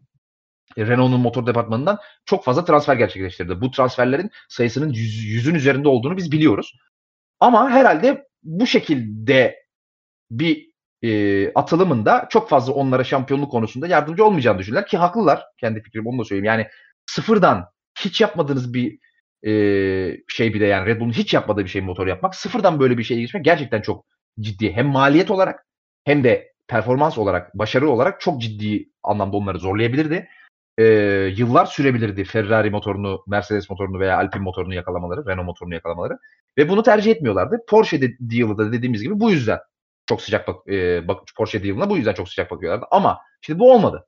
Renault'un 0.78 1.20
motor 1.20 1.46
departmanından 1.46 1.98
çok 2.24 2.44
fazla 2.44 2.64
transfer 2.64 2.96
gerçekleştirdi. 2.96 3.60
Bu 3.60 3.70
transferlerin 3.70 4.30
sayısının 4.48 4.88
yüz, 4.88 5.24
yüzün 5.24 5.54
üzerinde 5.54 5.88
olduğunu 5.88 6.16
biz 6.16 6.32
biliyoruz. 6.32 6.78
Ama 7.40 7.70
herhalde 7.70 8.24
bu 8.42 8.66
şekilde 8.66 9.56
bir 10.30 10.67
e, 11.02 11.52
atılımında 11.52 12.26
çok 12.30 12.48
fazla 12.48 12.72
onlara 12.72 13.04
şampiyonluk 13.04 13.50
konusunda 13.50 13.86
yardımcı 13.86 14.24
olmayacağını 14.24 14.58
düşünürler 14.58 14.86
ki 14.86 14.98
haklılar. 14.98 15.44
Kendi 15.60 15.82
fikrim 15.82 16.06
onu 16.06 16.18
da 16.18 16.24
söyleyeyim. 16.24 16.44
Yani 16.44 16.66
sıfırdan 17.06 17.66
hiç 18.00 18.20
yapmadığınız 18.20 18.74
bir 18.74 18.98
e, 19.46 19.52
şey 20.28 20.54
bile 20.54 20.66
yani 20.66 20.86
Red 20.86 21.00
Bull'un 21.00 21.12
hiç 21.12 21.34
yapmadığı 21.34 21.64
bir 21.64 21.68
şey 21.68 21.82
motor 21.82 22.06
yapmak. 22.06 22.34
Sıfırdan 22.34 22.80
böyle 22.80 22.98
bir 22.98 23.04
şeye 23.04 23.20
geçmek 23.20 23.44
gerçekten 23.44 23.80
çok 23.80 24.06
ciddi. 24.40 24.72
Hem 24.72 24.86
maliyet 24.86 25.30
olarak 25.30 25.66
hem 26.04 26.24
de 26.24 26.52
performans 26.68 27.18
olarak, 27.18 27.58
başarı 27.58 27.90
olarak 27.90 28.20
çok 28.20 28.40
ciddi 28.40 28.88
anlamda 29.02 29.36
onları 29.36 29.58
zorlayabilirdi. 29.58 30.28
E, 30.78 30.84
yıllar 31.36 31.66
sürebilirdi 31.66 32.24
Ferrari 32.24 32.70
motorunu, 32.70 33.24
Mercedes 33.26 33.70
motorunu 33.70 34.00
veya 34.00 34.16
Alpine 34.16 34.42
motorunu 34.42 34.74
yakalamaları, 34.74 35.26
Renault 35.26 35.46
motorunu 35.46 35.74
yakalamaları. 35.74 36.18
Ve 36.58 36.68
bunu 36.68 36.82
tercih 36.82 37.10
etmiyorlardı. 37.10 37.64
Porsche 37.68 38.02
de, 38.02 38.16
deal'ı 38.20 38.58
da 38.58 38.72
dediğimiz 38.72 39.02
gibi 39.02 39.20
bu 39.20 39.30
yüzden 39.30 39.58
çok 40.08 40.22
sıcak 40.22 40.48
bak, 40.48 40.68
e, 40.68 41.08
bak 41.08 41.22
Porsche 41.36 41.64
deal'ına 41.64 41.90
bu 41.90 41.96
yüzden 41.96 42.14
çok 42.14 42.28
sıcak 42.28 42.50
bakıyorlardı. 42.50 42.86
Ama 42.90 43.18
şimdi 43.40 43.58
bu 43.58 43.72
olmadı. 43.72 44.06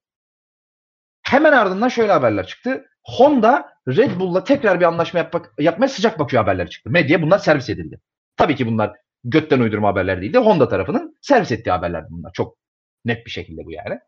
Hemen 1.22 1.52
ardından 1.52 1.88
şöyle 1.88 2.12
haberler 2.12 2.46
çıktı. 2.46 2.86
Honda 3.02 3.68
Red 3.88 4.20
Bull'la 4.20 4.44
tekrar 4.44 4.80
bir 4.80 4.84
anlaşma 4.84 5.18
yapmak, 5.18 5.54
yapmaya 5.58 5.88
sıcak 5.88 6.18
bakıyor 6.18 6.42
haberleri 6.42 6.70
çıktı. 6.70 6.90
Medya 6.90 7.22
bunlar 7.22 7.38
servis 7.38 7.70
edildi. 7.70 8.00
Tabii 8.36 8.56
ki 8.56 8.66
bunlar 8.66 8.92
götten 9.24 9.60
uydurma 9.60 9.88
haberler 9.88 10.22
değildi. 10.22 10.38
Honda 10.38 10.68
tarafının 10.68 11.16
servis 11.20 11.52
ettiği 11.52 11.70
haberler 11.70 12.04
bunlar. 12.10 12.32
Çok 12.32 12.56
net 13.04 13.26
bir 13.26 13.30
şekilde 13.30 13.64
bu 13.64 13.72
yani. 13.72 13.98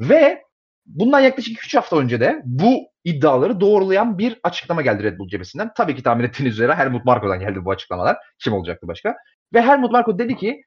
Ve 0.00 0.42
bundan 0.86 1.20
yaklaşık 1.20 1.64
3 1.64 1.76
hafta 1.76 1.96
önce 1.96 2.20
de 2.20 2.42
bu 2.44 2.88
iddiaları 3.04 3.60
doğrulayan 3.60 4.18
bir 4.18 4.40
açıklama 4.42 4.82
geldi 4.82 5.02
Red 5.02 5.18
Bull 5.18 5.28
cephesinden. 5.28 5.70
Tabii 5.76 5.96
ki 5.96 6.02
tahmin 6.02 6.24
ettiğiniz 6.24 6.54
üzere 6.54 6.74
Helmut 6.74 7.04
Marko'dan 7.04 7.40
geldi 7.40 7.64
bu 7.64 7.70
açıklamalar. 7.70 8.16
Kim 8.38 8.52
olacaktı 8.52 8.88
başka? 8.88 9.16
Ve 9.54 9.62
Helmut 9.62 9.92
Marko 9.92 10.18
dedi 10.18 10.36
ki 10.36 10.62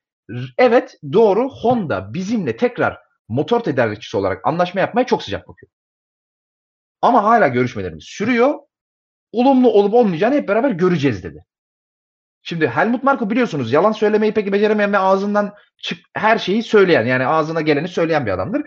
evet 0.58 0.98
doğru 1.14 1.50
Honda 1.50 2.14
bizimle 2.14 2.58
tekrar 2.58 3.00
motor 3.30 3.60
tedarikçisi 3.60 4.18
olarak 4.18 4.48
anlaşma 4.48 4.82
yapmaya 4.82 5.06
çok 5.06 5.24
sıcak 5.24 5.48
bakıyor. 5.48 5.72
Ama 7.02 7.24
hala 7.24 7.48
görüşmelerimiz 7.48 8.04
sürüyor. 8.04 8.60
Olumlu 9.32 9.72
olup 9.72 9.94
olmayacağını 9.94 10.36
hep 10.36 10.48
beraber 10.48 10.72
göreceğiz 10.72 11.24
dedi. 11.24 11.46
Şimdi 12.44 12.68
Helmut 12.68 13.04
Marko 13.04 13.30
biliyorsunuz 13.30 13.72
yalan 13.72 13.92
söylemeyi 13.92 14.34
pek 14.34 14.52
beceremeyen 14.52 14.94
ve 14.94 14.98
ağzından 14.98 15.54
çık 15.78 16.00
her 16.14 16.38
şeyi 16.38 16.64
söyleyen 16.64 17.06
yani 17.06 17.28
ağzına 17.28 17.62
geleni 17.62 17.88
söyleyen 17.88 18.26
bir 18.26 18.32
adamdır. 18.32 18.62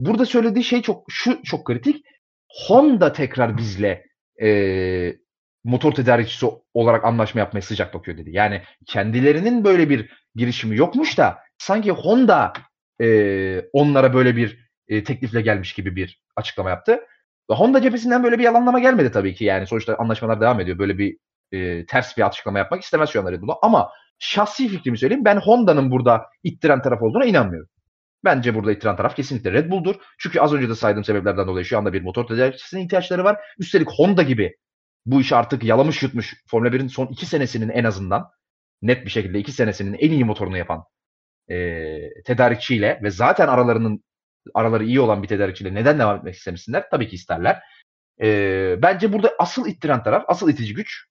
Burada 0.00 0.26
söylediği 0.26 0.64
şey 0.64 0.82
çok 0.82 1.04
şu 1.08 1.42
çok 1.42 1.66
kritik. 1.66 2.04
Honda 2.66 3.12
tekrar 3.12 3.56
bizle 3.56 4.04
e, 4.42 4.48
motor 5.64 5.92
tedarikçisi 5.92 6.46
olarak 6.74 7.04
anlaşma 7.04 7.40
yapmaya 7.40 7.62
sıcak 7.62 7.94
bakıyor 7.94 8.18
dedi. 8.18 8.30
Yani 8.32 8.62
kendilerinin 8.86 9.64
böyle 9.64 9.90
bir 9.90 10.10
girişimi 10.38 10.76
yokmuş 10.76 11.18
da 11.18 11.38
sanki 11.58 11.90
Honda 11.90 12.52
e, 13.00 13.60
onlara 13.72 14.14
böyle 14.14 14.36
bir 14.36 14.68
e, 14.88 15.04
teklifle 15.04 15.40
gelmiş 15.40 15.72
gibi 15.72 15.96
bir 15.96 16.22
açıklama 16.36 16.70
yaptı. 16.70 17.00
Honda 17.50 17.82
cephesinden 17.82 18.24
böyle 18.24 18.38
bir 18.38 18.44
yalanlama 18.44 18.80
gelmedi 18.80 19.12
tabii 19.12 19.34
ki. 19.34 19.44
Yani 19.44 19.66
sonuçta 19.66 19.96
anlaşmalar 19.96 20.40
devam 20.40 20.60
ediyor. 20.60 20.78
Böyle 20.78 20.98
bir 20.98 21.16
e, 21.52 21.86
ters 21.86 22.16
bir 22.16 22.26
açıklama 22.26 22.58
yapmak 22.58 22.82
istemez 22.82 23.10
şu 23.10 23.20
anda 23.20 23.32
Red 23.32 23.42
Bull'a. 23.42 23.58
Ama 23.62 23.90
şahsi 24.18 24.68
fikrimi 24.68 24.98
söyleyeyim. 24.98 25.24
Ben 25.24 25.36
Honda'nın 25.36 25.90
burada 25.90 26.26
ittiren 26.42 26.82
taraf 26.82 27.02
olduğuna 27.02 27.24
inanmıyorum. 27.24 27.68
Bence 28.24 28.54
burada 28.54 28.72
ittiren 28.72 28.96
taraf 28.96 29.16
kesinlikle 29.16 29.52
Red 29.52 29.70
Bull'dur. 29.70 29.94
Çünkü 30.18 30.40
az 30.40 30.54
önce 30.54 30.68
de 30.68 30.74
saydığım 30.74 31.04
sebeplerden 31.04 31.46
dolayı 31.46 31.64
şu 31.64 31.78
anda 31.78 31.92
bir 31.92 32.02
motor 32.02 32.26
tedarikçisine 32.26 32.82
ihtiyaçları 32.82 33.24
var. 33.24 33.40
Üstelik 33.58 33.88
Honda 33.90 34.22
gibi 34.22 34.56
bu 35.06 35.20
işi 35.20 35.36
artık 35.36 35.64
yalamış 35.64 36.02
yutmuş 36.02 36.34
Formula 36.46 36.68
1'in 36.68 36.88
son 36.88 37.06
iki 37.06 37.26
senesinin 37.26 37.68
en 37.68 37.84
azından 37.84 38.30
net 38.82 39.04
bir 39.04 39.10
şekilde 39.10 39.38
iki 39.38 39.52
senesinin 39.52 39.94
en 39.94 40.10
iyi 40.10 40.24
motorunu 40.24 40.56
yapan 40.56 40.84
e, 41.50 42.22
tedarikçiyle 42.26 43.00
ve 43.02 43.10
zaten 43.10 43.48
aralarının 43.48 44.04
araları 44.54 44.84
iyi 44.84 45.00
olan 45.00 45.22
bir 45.22 45.28
tedarikçiyle 45.28 45.74
neden 45.74 45.98
devam 45.98 46.16
etmek 46.16 46.34
istemesinler? 46.34 46.90
Tabii 46.90 47.08
ki 47.08 47.16
isterler. 47.16 47.62
E, 48.22 48.76
bence 48.82 49.12
burada 49.12 49.32
asıl 49.38 49.66
ittiren 49.66 50.02
taraf, 50.02 50.24
asıl 50.28 50.50
itici 50.50 50.74
güç 50.74 51.04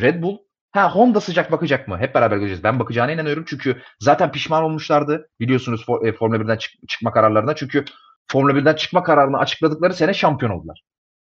Red 0.00 0.22
Bull. 0.22 0.38
Ha 0.72 0.94
Honda 0.94 1.20
sıcak 1.20 1.52
bakacak 1.52 1.88
mı? 1.88 1.98
Hep 1.98 2.14
beraber 2.14 2.36
göreceğiz. 2.36 2.64
Ben 2.64 2.80
bakacağına 2.80 3.12
inanıyorum. 3.12 3.44
Çünkü 3.48 3.82
zaten 4.00 4.32
pişman 4.32 4.62
olmuşlardı. 4.62 5.28
Biliyorsunuz 5.40 5.86
for, 5.86 6.06
e, 6.06 6.12
Formula 6.12 6.40
1'den 6.40 6.56
çık, 6.56 6.72
çıkma 6.88 7.12
kararlarına. 7.12 7.54
Çünkü 7.54 7.84
Formula 8.32 8.52
1'den 8.52 8.74
çıkma 8.74 9.02
kararını 9.02 9.38
açıkladıkları 9.38 9.94
sene 9.94 10.14
şampiyon 10.14 10.52
oldular. 10.52 10.82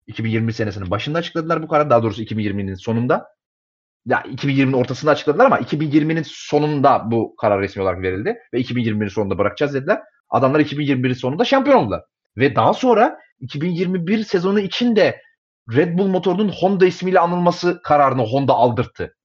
2020 0.06 0.52
senesinin 0.52 0.90
başında 0.90 1.18
açıkladılar 1.18 1.62
bu 1.62 1.68
karar. 1.68 1.90
Daha 1.90 2.02
doğrusu 2.02 2.22
2020'nin 2.22 2.74
sonunda. 2.74 3.35
Ya 4.06 4.20
2020'nin 4.20 4.72
ortasında 4.72 5.10
açıkladılar 5.10 5.46
ama 5.46 5.58
2020'nin 5.58 6.22
sonunda 6.26 7.10
bu 7.10 7.36
karar 7.36 7.60
resmi 7.60 7.82
olarak 7.82 8.02
verildi. 8.02 8.38
Ve 8.54 8.60
2020'nin 8.60 9.08
sonunda 9.08 9.38
bırakacağız 9.38 9.74
dediler. 9.74 10.00
Adamlar 10.30 10.60
2021'in 10.60 11.12
sonunda 11.12 11.44
şampiyon 11.44 11.84
oldular. 11.84 12.02
Ve 12.36 12.56
daha 12.56 12.72
sonra 12.72 13.18
2021 13.40 14.24
sezonu 14.24 14.60
için 14.60 14.96
de 14.96 15.20
Red 15.72 15.98
Bull 15.98 16.06
motorunun 16.06 16.48
Honda 16.48 16.86
ismiyle 16.86 17.20
anılması 17.20 17.80
kararını 17.84 18.22
Honda 18.22 18.52
aldırttı. 18.52 19.16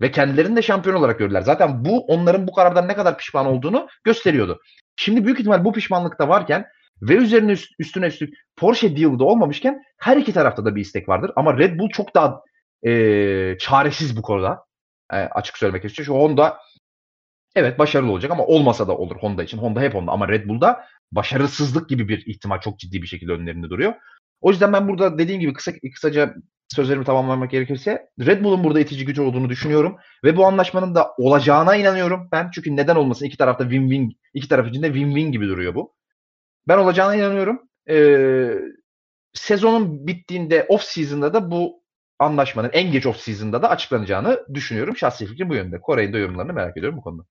Ve 0.00 0.10
kendilerini 0.10 0.56
de 0.56 0.62
şampiyon 0.62 0.96
olarak 0.96 1.18
gördüler. 1.18 1.40
Zaten 1.40 1.84
bu 1.84 2.06
onların 2.06 2.46
bu 2.46 2.52
karardan 2.52 2.88
ne 2.88 2.94
kadar 2.94 3.18
pişman 3.18 3.46
olduğunu 3.46 3.88
gösteriyordu. 4.04 4.60
Şimdi 4.96 5.24
büyük 5.24 5.40
ihtimal 5.40 5.64
bu 5.64 5.72
pişmanlıkta 5.72 6.28
varken 6.28 6.66
ve 7.02 7.14
üzerine 7.14 7.52
üst, 7.52 7.70
üstüne 7.78 8.06
üstlük 8.06 8.34
Porsche 8.56 8.96
deal'da 8.96 9.24
olmamışken 9.24 9.82
her 9.98 10.16
iki 10.16 10.32
tarafta 10.32 10.64
da 10.64 10.76
bir 10.76 10.80
istek 10.80 11.08
vardır. 11.08 11.30
Ama 11.36 11.58
Red 11.58 11.78
Bull 11.78 11.88
çok 11.88 12.14
daha 12.14 12.40
e, 12.86 13.56
çaresiz 13.58 14.16
bu 14.16 14.22
konuda. 14.22 14.64
E, 15.12 15.16
açık 15.16 15.58
söylemek 15.58 15.84
istiyorum. 15.84 16.14
Şu 16.14 16.20
Honda 16.20 16.58
evet 17.56 17.78
başarılı 17.78 18.12
olacak 18.12 18.32
ama 18.32 18.46
olmasa 18.46 18.88
da 18.88 18.96
olur 18.96 19.16
Honda 19.16 19.42
için. 19.42 19.58
Honda 19.58 19.80
hep 19.80 19.94
Honda 19.94 20.12
ama 20.12 20.28
Red 20.28 20.48
Bull'da 20.48 20.84
başarısızlık 21.12 21.88
gibi 21.88 22.08
bir 22.08 22.26
ihtimal 22.26 22.60
çok 22.60 22.78
ciddi 22.78 23.02
bir 23.02 23.06
şekilde 23.06 23.32
önlerinde 23.32 23.70
duruyor. 23.70 23.94
O 24.40 24.50
yüzden 24.50 24.72
ben 24.72 24.88
burada 24.88 25.18
dediğim 25.18 25.40
gibi 25.40 25.52
kısa 25.52 25.72
kısaca 25.94 26.34
sözlerimi 26.68 27.04
tamamlamak 27.04 27.50
gerekirse 27.50 28.08
Red 28.20 28.44
Bull'un 28.44 28.64
burada 28.64 28.80
itici 28.80 29.06
gücü 29.06 29.22
olduğunu 29.22 29.48
düşünüyorum 29.48 29.96
ve 30.24 30.36
bu 30.36 30.46
anlaşmanın 30.46 30.94
da 30.94 31.14
olacağına 31.18 31.76
inanıyorum 31.76 32.28
ben. 32.32 32.50
Çünkü 32.54 32.76
neden 32.76 32.96
olmasın 32.96 33.26
iki 33.26 33.36
tarafta 33.36 33.64
win-win 33.64 34.12
iki 34.34 34.48
taraf 34.48 34.68
için 34.68 34.82
de 34.82 34.86
win-win 34.86 35.30
gibi 35.30 35.48
duruyor 35.48 35.74
bu. 35.74 35.94
Ben 36.68 36.78
olacağına 36.78 37.14
inanıyorum. 37.14 37.62
Ee, 37.88 38.54
sezonun 39.32 40.06
bittiğinde 40.06 40.66
off 40.68 40.82
season'da 40.82 41.34
da 41.34 41.50
bu 41.50 41.81
anlaşmanın 42.18 42.70
en 42.72 42.92
geç 42.92 43.06
off 43.06 43.16
season'da 43.16 43.62
da 43.62 43.70
açıklanacağını 43.70 44.46
düşünüyorum. 44.54 44.96
Şahsi 44.96 45.26
fikrim 45.26 45.48
bu 45.48 45.54
yönde. 45.54 45.80
Kore'nin 45.80 46.12
de 46.12 46.18
yorumlarını 46.18 46.52
merak 46.52 46.76
ediyorum 46.76 46.98
bu 46.98 47.02
konuda. 47.02 47.22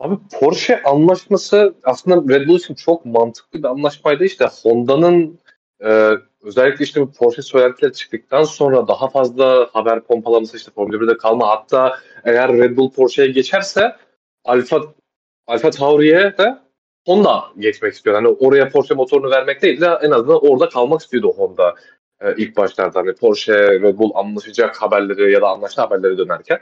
Abi 0.00 0.18
Porsche 0.40 0.82
anlaşması 0.82 1.74
aslında 1.84 2.34
Red 2.34 2.48
Bull 2.48 2.58
için 2.58 2.74
çok 2.74 3.04
mantıklı 3.04 3.58
bir 3.58 3.68
anlaşmaydı. 3.68 4.24
İşte 4.24 4.46
Honda'nın 4.62 5.38
e, 5.84 6.10
özellikle 6.42 6.84
işte 6.84 7.00
bu 7.00 7.12
Porsche 7.12 7.42
söylentileri 7.42 7.92
çıktıktan 7.92 8.42
sonra 8.42 8.88
daha 8.88 9.08
fazla 9.08 9.68
haber 9.72 10.00
pompalaması 10.00 10.56
işte 10.56 10.70
Formula 10.70 10.96
1'de 10.96 11.16
kalma. 11.16 11.48
Hatta 11.48 11.98
eğer 12.24 12.52
Red 12.52 12.76
Bull 12.76 12.90
Porsche'ye 12.92 13.28
geçerse 13.28 13.96
Alfa 14.44 14.80
Alfa 15.46 15.70
Tauri'ye 15.70 16.34
de 16.38 16.58
Honda 17.06 17.44
geçmek 17.58 17.94
istiyor. 17.94 18.16
Hani 18.16 18.28
oraya 18.28 18.68
Porsche 18.68 18.94
motorunu 18.94 19.30
vermek 19.30 19.62
değil 19.62 19.80
de 19.80 19.98
en 20.02 20.10
azından 20.10 20.46
orada 20.46 20.68
kalmak 20.68 21.00
istiyordu 21.00 21.34
Honda 21.36 21.74
e, 22.20 22.34
ilk 22.36 22.56
başlarda. 22.56 23.00
Hani 23.00 23.14
Porsche, 23.14 23.54
Red 23.54 23.98
Bull 23.98 24.10
anlaşacak 24.14 24.82
haberleri 24.82 25.32
ya 25.32 25.40
da 25.40 25.48
anlaşma 25.48 25.82
haberleri 25.82 26.18
dönerken. 26.18 26.60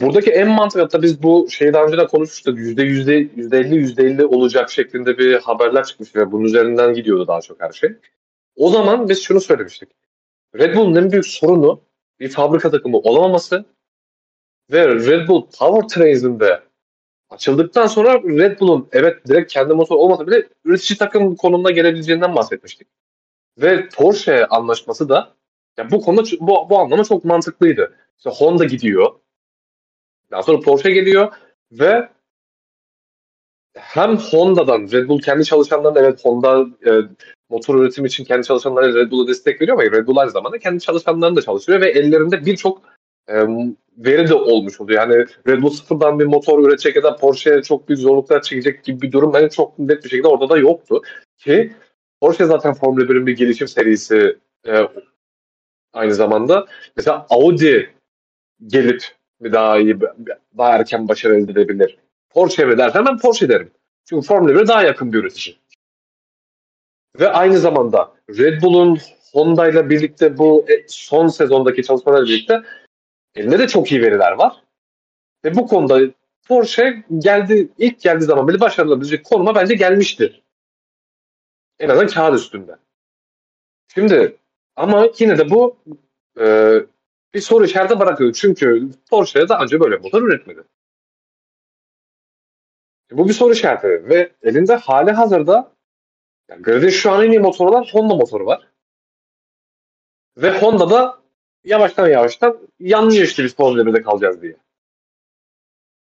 Buradaki 0.00 0.30
en 0.30 0.48
mantıklı 0.48 0.82
hatta 0.82 1.02
biz 1.02 1.22
bu 1.22 1.46
şeyi 1.50 1.72
daha 1.72 1.84
önce 1.84 1.98
de 1.98 2.06
konuşmuştuk. 2.06 2.58
Yüzde 2.58 2.82
yüzde 2.82 3.12
yüzde 3.12 3.58
elli 3.58 3.74
yüzde 3.74 4.02
elli 4.02 4.26
olacak 4.26 4.70
şeklinde 4.70 5.18
bir 5.18 5.34
haberler 5.34 5.84
çıkmıştı 5.84 6.18
ve 6.18 6.32
bunun 6.32 6.44
üzerinden 6.44 6.94
gidiyordu 6.94 7.26
daha 7.26 7.40
çok 7.40 7.60
her 7.60 7.72
şey. 7.72 7.90
O 8.56 8.70
zaman 8.70 9.08
biz 9.08 9.22
şunu 9.22 9.40
söylemiştik. 9.40 9.88
Red 10.58 10.76
Bull'un 10.76 10.94
en 10.94 11.12
büyük 11.12 11.26
sorunu 11.26 11.80
bir 12.20 12.28
fabrika 12.28 12.70
takımı 12.70 12.98
olamaması 12.98 13.64
ve 14.72 14.88
Red 14.88 15.28
Bull 15.28 15.46
Powertrains'in 15.58 16.40
de 16.40 16.60
açıldıktan 17.30 17.86
sonra 17.86 18.22
Red 18.22 18.60
Bull'un 18.60 18.88
evet 18.92 19.28
direkt 19.28 19.52
kendi 19.52 19.74
motor 19.74 19.96
olmasa 19.96 20.26
bile 20.26 20.48
üretici 20.64 20.98
takım 20.98 21.36
konumuna 21.36 21.70
gelebileceğinden 21.70 22.36
bahsetmiştik. 22.36 22.88
Ve 23.58 23.88
Porsche 23.88 24.46
anlaşması 24.46 25.08
da 25.08 25.34
ya 25.76 25.90
bu 25.90 26.00
konuda 26.00 26.22
bu, 26.40 26.70
bu 26.70 26.78
anlamda 26.78 27.04
çok 27.04 27.24
mantıklıydı. 27.24 27.96
İşte 28.18 28.30
Honda 28.30 28.64
gidiyor. 28.64 29.12
Daha 30.30 30.42
sonra 30.42 30.60
Porsche 30.60 30.90
geliyor 30.90 31.32
ve 31.72 32.08
hem 33.74 34.16
Honda'dan 34.16 34.88
Red 34.92 35.08
Bull 35.08 35.20
kendi 35.20 35.44
çalışanlarına 35.44 35.98
evet 36.00 36.24
Honda 36.24 36.66
e, 36.86 36.90
motor 37.50 37.80
üretim 37.80 38.04
için 38.04 38.24
kendi 38.24 38.46
çalışanlarına 38.46 38.94
Red 38.94 39.10
Bull'a 39.10 39.28
destek 39.28 39.60
veriyor 39.60 39.82
ama 39.82 39.96
Red 39.96 40.06
Bull 40.06 40.16
aynı 40.16 40.30
zamanda 40.30 40.58
kendi 40.58 40.80
çalışanlarını 40.80 41.36
da 41.36 41.42
çalıştırıyor 41.42 41.80
ve 41.80 41.90
ellerinde 41.90 42.46
birçok 42.46 42.82
e, 43.28 43.34
veri 43.98 44.28
de 44.28 44.34
olmuş 44.34 44.80
oluyor. 44.80 45.00
Yani 45.00 45.26
Red 45.46 45.62
Bull 45.62 45.70
sıfırdan 45.70 46.18
bir 46.18 46.26
motor 46.26 46.64
üretecek 46.64 46.96
ya 46.96 47.02
da 47.02 47.16
Porsche 47.16 47.62
çok 47.62 47.88
büyük 47.88 48.00
zorluklar 48.00 48.42
çekecek 48.42 48.84
gibi 48.84 49.00
bir 49.00 49.12
durum 49.12 49.32
bence 49.32 49.48
çok 49.48 49.78
net 49.78 50.04
bir 50.04 50.10
şekilde 50.10 50.28
orada 50.28 50.48
da 50.48 50.58
yoktu. 50.58 51.02
Ki 51.38 51.72
Porsche 52.20 52.44
zaten 52.44 52.74
Formula 52.74 53.04
1'in 53.04 53.26
bir 53.26 53.36
gelişim 53.36 53.68
serisi 53.68 54.38
e, 54.66 54.88
aynı 55.92 56.14
zamanda. 56.14 56.66
Mesela 56.96 57.26
Audi 57.30 57.94
gelip 58.66 59.04
bir 59.40 59.52
daha 59.52 59.78
iyi, 59.78 60.00
daha 60.58 60.76
erken 60.76 61.08
başarı 61.08 61.36
elde 61.36 61.52
edebilir. 61.52 61.98
Porsche 62.30 62.64
mi 62.64 62.78
dersen 62.78 63.06
ben 63.06 63.18
Porsche 63.18 63.48
derim. 63.48 63.70
Çünkü 64.04 64.26
Formula 64.26 64.52
1'e 64.52 64.68
daha 64.68 64.82
yakın 64.82 65.12
bir 65.12 65.18
üretici. 65.18 65.56
Ve 67.20 67.28
aynı 67.28 67.58
zamanda 67.58 68.12
Red 68.38 68.62
Bull'un 68.62 68.98
Honda 69.32 69.68
ile 69.68 69.90
birlikte 69.90 70.38
bu 70.38 70.64
e, 70.68 70.84
son 70.88 71.28
sezondaki 71.28 71.82
çalışmalarla 71.82 72.26
birlikte 72.26 72.62
elinde 73.34 73.58
de 73.58 73.68
çok 73.68 73.92
iyi 73.92 74.02
veriler 74.02 74.32
var. 74.32 74.62
Ve 75.44 75.54
bu 75.54 75.66
konuda 75.66 76.00
Porsche 76.48 77.04
geldi 77.18 77.68
ilk 77.78 78.00
geldiği 78.00 78.24
zaman 78.24 78.48
bile 78.48 78.60
başarılabilecek 78.60 79.24
konuma 79.24 79.54
bence 79.54 79.74
gelmiştir. 79.74 80.42
En 81.80 81.88
azından 81.88 82.08
kağıt 82.08 82.40
üstünde. 82.40 82.76
Şimdi 83.94 84.36
ama 84.76 85.08
yine 85.18 85.38
de 85.38 85.50
bu 85.50 85.76
e, 86.40 86.74
bir 87.34 87.40
soru 87.40 87.64
işareti 87.64 87.98
bırakıyor. 87.98 88.32
Çünkü 88.32 88.90
Porsche 89.10 89.48
daha 89.48 89.62
önce 89.62 89.80
böyle 89.80 89.96
motor 89.96 90.22
üretmedi. 90.22 90.62
Bu 93.10 93.28
bir 93.28 93.32
soru 93.32 93.52
işareti 93.52 94.08
ve 94.08 94.32
elinde 94.42 94.74
hali 94.74 95.10
hazırda 95.10 95.72
yani 96.48 96.62
Grid'in 96.62 96.88
şu 96.88 97.10
an 97.10 97.24
en 97.26 97.30
iyi 97.30 97.40
motoru 97.40 97.68
olan 97.70 97.84
Honda 97.92 98.14
motoru 98.14 98.46
var. 98.46 98.68
Ve 100.36 100.58
Honda 100.60 100.90
da 100.90 101.22
yavaştan 101.64 102.08
yavaştan 102.08 102.58
yanlıyor 102.78 103.24
işte 103.24 103.44
biz 103.44 103.56
Formula 103.56 103.82
1'de 103.82 104.02
kalacağız 104.02 104.42
diye. 104.42 104.56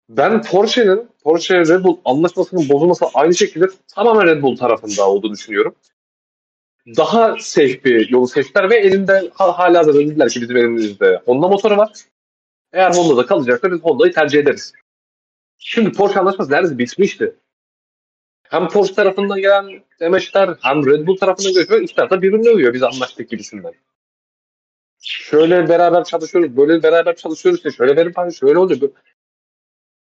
Ben 0.09 0.41
Porsche'nin, 0.41 1.09
Porsche 1.23 1.59
Red 1.59 1.83
Bull 1.83 1.97
anlaşmasının 2.05 2.69
bozulması 2.69 3.05
aynı 3.13 3.35
şekilde 3.35 3.65
tamamen 3.95 4.27
Red 4.27 4.41
Bull 4.41 4.57
tarafında 4.57 5.09
olduğunu 5.09 5.33
düşünüyorum. 5.33 5.75
Daha 6.97 7.35
safe 7.39 7.83
bir 7.83 8.09
yolu 8.09 8.27
seçtiler 8.27 8.69
ve 8.69 8.77
elinde 8.77 9.31
hala 9.33 9.79
hazırda 9.79 9.99
dediler 9.99 10.29
ki 10.29 10.41
bizim 10.41 10.57
elimizde 10.57 11.21
Honda 11.25 11.47
motoru 11.47 11.77
var. 11.77 11.91
Eğer 12.73 12.91
Honda'da 12.95 13.25
kalacaksa 13.25 13.71
biz 13.71 13.79
Honda'yı 13.79 14.13
tercih 14.13 14.39
ederiz. 14.39 14.73
Şimdi 15.57 15.91
Porsche 15.91 16.19
anlaşması 16.19 16.51
neredeyse 16.51 16.77
bitmişti. 16.77 17.35
Hem 18.43 18.67
Porsche 18.67 18.95
tarafından 18.95 19.41
gelen 19.41 19.83
demeçler 19.99 20.57
hem 20.61 20.85
Red 20.85 21.07
Bull 21.07 21.17
tarafından 21.17 21.53
gelen 21.53 21.83
iki 21.83 21.95
tarafta 21.95 22.21
birbirini 22.21 22.49
övüyor 22.49 22.73
biz 22.73 22.83
anlaştık 22.83 23.29
gibisinden. 23.29 23.73
Şöyle 25.01 25.69
beraber 25.69 26.03
çalışıyoruz, 26.03 26.57
böyle 26.57 26.83
beraber 26.83 27.15
çalışıyoruz 27.15 27.75
şöyle 27.77 27.95
verim 27.95 28.13
payı 28.13 28.31
şöyle 28.31 28.59
oluyor. 28.59 28.91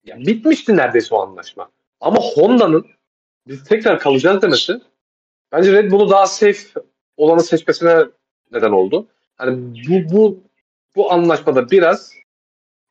Ya 0.08 0.20
bitmişti 0.20 0.78
neredeyse 0.78 1.16
o 1.16 1.22
anlaşma. 1.22 1.70
Ama 2.00 2.18
Honda'nın 2.20 2.86
biz 3.48 3.64
tekrar 3.64 4.00
kalacağız 4.00 4.42
demesi 4.42 4.82
bence 5.52 5.74
Red 5.74 5.92
Bull'u 5.92 6.10
daha 6.10 6.28
safe 6.28 6.82
olanı 7.18 7.44
seçmesine 7.44 8.06
neden 8.52 8.72
oldu. 8.72 9.08
Hani 9.38 9.76
bu 9.90 10.16
bu 10.16 10.44
bu 10.96 11.12
anlaşmada 11.12 11.72
biraz 11.72 12.14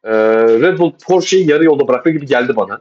e, 0.05 0.13
Red 0.61 0.79
Bull 0.79 0.93
Porsche'yi 1.07 1.51
yarı 1.51 1.65
yolda 1.65 1.89
bıraktı 1.89 2.11
gibi 2.11 2.27
geldi 2.27 2.57
bana. 2.57 2.81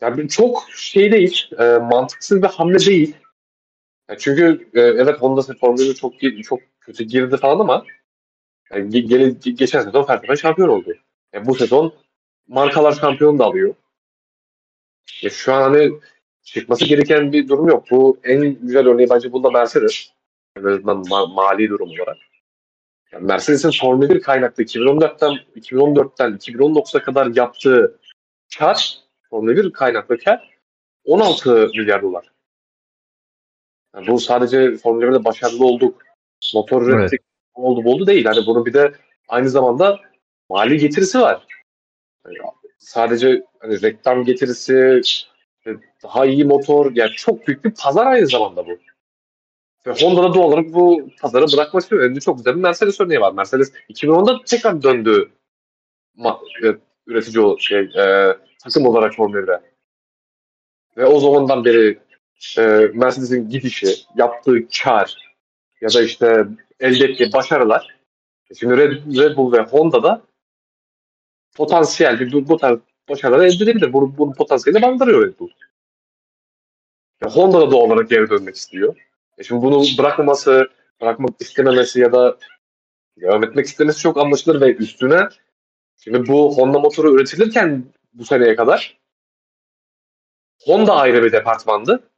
Yani 0.00 0.28
çok 0.28 0.64
şey 0.76 1.12
değil, 1.12 1.50
e, 1.58 1.78
mantıksız 1.78 2.42
bir 2.42 2.48
hamle 2.48 2.78
değil. 2.78 3.16
Yani 4.08 4.18
çünkü 4.18 4.68
e, 4.74 4.80
evet 4.80 5.22
Honda 5.22 5.42
Formula 5.60 5.94
çok 5.94 6.14
çok 6.44 6.60
kötü 6.80 7.04
girdi 7.04 7.36
falan 7.36 7.58
ama 7.58 7.84
yani 8.70 8.90
ge, 8.90 9.00
ge, 9.00 9.50
geçen 9.50 9.80
sezon 9.82 10.08
Verstappen 10.08 10.34
şampiyon 10.34 10.68
oldu. 10.68 10.94
Yani 11.32 11.46
bu 11.46 11.54
sezon 11.54 11.92
markalar 12.48 12.92
şampiyonu 12.92 13.38
da 13.38 13.44
alıyor. 13.44 13.74
Ya 15.22 15.30
şu 15.30 15.54
an 15.54 15.62
hani 15.62 15.92
çıkması 16.42 16.84
gereken 16.84 17.32
bir 17.32 17.48
durum 17.48 17.68
yok. 17.68 17.90
Bu 17.90 18.18
en 18.24 18.40
güzel 18.40 18.88
örneği 18.88 19.10
bence 19.10 19.32
bunda 19.32 19.50
Mercedes. 19.50 20.12
En 20.56 20.64
azından 20.64 21.02
ma- 21.02 21.34
mali 21.34 21.68
durum 21.68 21.88
olarak. 21.88 22.16
Yani 23.12 23.26
Mercedes'in 23.26 23.70
Formula 23.80 24.08
1 24.10 24.20
kaynaklı 24.20 24.62
2014'ten 24.62 25.38
2014'ten 25.56 26.32
2019'a 26.32 27.02
kadar 27.02 27.26
yaptığı 27.36 27.98
kar 28.58 28.98
Formula 29.30 29.56
1 29.56 29.72
kaynaklı 29.72 30.18
kar 30.18 30.50
16 31.04 31.50
milyar 31.50 32.02
dolar. 32.02 32.32
Yani 33.94 34.06
bu 34.06 34.20
sadece 34.20 34.76
Formula 34.76 35.06
1'de 35.06 35.24
başarılı 35.24 35.66
olduk. 35.66 36.02
Motor 36.54 36.82
ürettik. 36.82 37.20
Evet. 37.20 37.32
Oldu 37.54 37.88
oldu 37.88 38.06
değil. 38.06 38.24
Hani 38.24 38.46
bunun 38.46 38.66
bir 38.66 38.72
de 38.72 38.92
aynı 39.28 39.50
zamanda 39.50 40.00
mali 40.52 40.78
getirisi 40.78 41.20
var. 41.20 41.46
Yani 42.26 42.38
sadece 42.78 43.42
hani 43.58 43.82
reklam 43.82 44.24
getirisi, 44.24 45.00
daha 46.02 46.26
iyi 46.26 46.44
motor, 46.44 46.92
yani 46.94 47.10
çok 47.10 47.46
büyük 47.46 47.64
bir 47.64 47.74
pazar 47.74 48.06
aynı 48.06 48.26
zamanda 48.26 48.66
bu. 48.66 48.78
Ve 49.86 49.92
Honda'da 49.92 50.34
doğal 50.34 50.48
olarak 50.48 50.74
bu 50.74 51.08
pazarı 51.20 51.46
bırakmak 51.52 51.82
istiyor. 51.82 52.02
Önünde 52.02 52.20
çok 52.20 52.36
güzel 52.36 52.56
bir 52.56 52.60
Mercedes 52.60 53.00
örneği 53.00 53.20
var. 53.20 53.32
Mercedes 53.32 53.72
2010'da 53.88 54.44
tekrar 54.46 54.82
döndü 54.82 55.30
ma- 56.18 56.66
e, 56.66 56.76
üretici 57.06 57.56
şey, 57.58 57.80
e, 57.80 58.36
takım 58.64 58.86
olarak 58.86 59.14
Formula 59.14 59.38
1'e. 59.38 59.60
Ve 60.96 61.06
o 61.06 61.20
zamandan 61.20 61.64
beri 61.64 61.98
e, 62.58 62.62
Mercedes'in 62.94 63.48
gidişi, 63.48 63.86
yaptığı 64.16 64.68
kar 64.82 65.16
ya 65.80 65.92
da 65.94 66.02
işte 66.02 66.44
elde 66.80 67.04
ettiği 67.04 67.32
başarılar 67.32 68.02
şimdi 68.58 68.76
Red, 68.76 68.92
Red 69.18 69.36
Bull 69.36 69.52
ve 69.52 69.62
Honda 69.62 70.02
da 70.02 70.22
potansiyel 71.54 72.20
bir 72.20 72.48
bu 72.48 72.56
tarz 72.56 72.78
başarıları 73.08 73.46
elde 73.46 73.64
edebilir. 73.64 73.92
Bunun, 73.92 74.18
bunun 74.18 74.32
potansiyelini 74.32 74.82
bandırıyor 74.82 75.26
Red 75.26 75.38
Bull. 75.38 75.50
Honda 77.22 77.60
da 77.60 77.70
doğal 77.70 77.80
olarak 77.80 78.10
geri 78.10 78.30
dönmek 78.30 78.56
istiyor. 78.56 78.96
E 79.38 79.42
şimdi 79.44 79.62
bunu 79.62 79.84
bırakmaması, 79.98 80.68
bırakmak 81.00 81.30
istememesi 81.40 82.00
ya 82.00 82.12
da 82.12 82.38
devam 83.20 83.44
etmek 83.44 83.66
istemesi 83.66 84.00
çok 84.00 84.18
anlaşılır 84.18 84.60
ve 84.60 84.74
üstüne 84.74 85.28
şimdi 85.96 86.28
bu 86.28 86.56
Honda 86.56 86.78
motoru 86.78 87.14
üretilirken 87.14 87.84
bu 88.12 88.24
seneye 88.24 88.56
kadar 88.56 88.98
Honda 90.64 90.94
ayrı 90.94 91.24
bir 91.24 91.32
departmandı. 91.32 92.08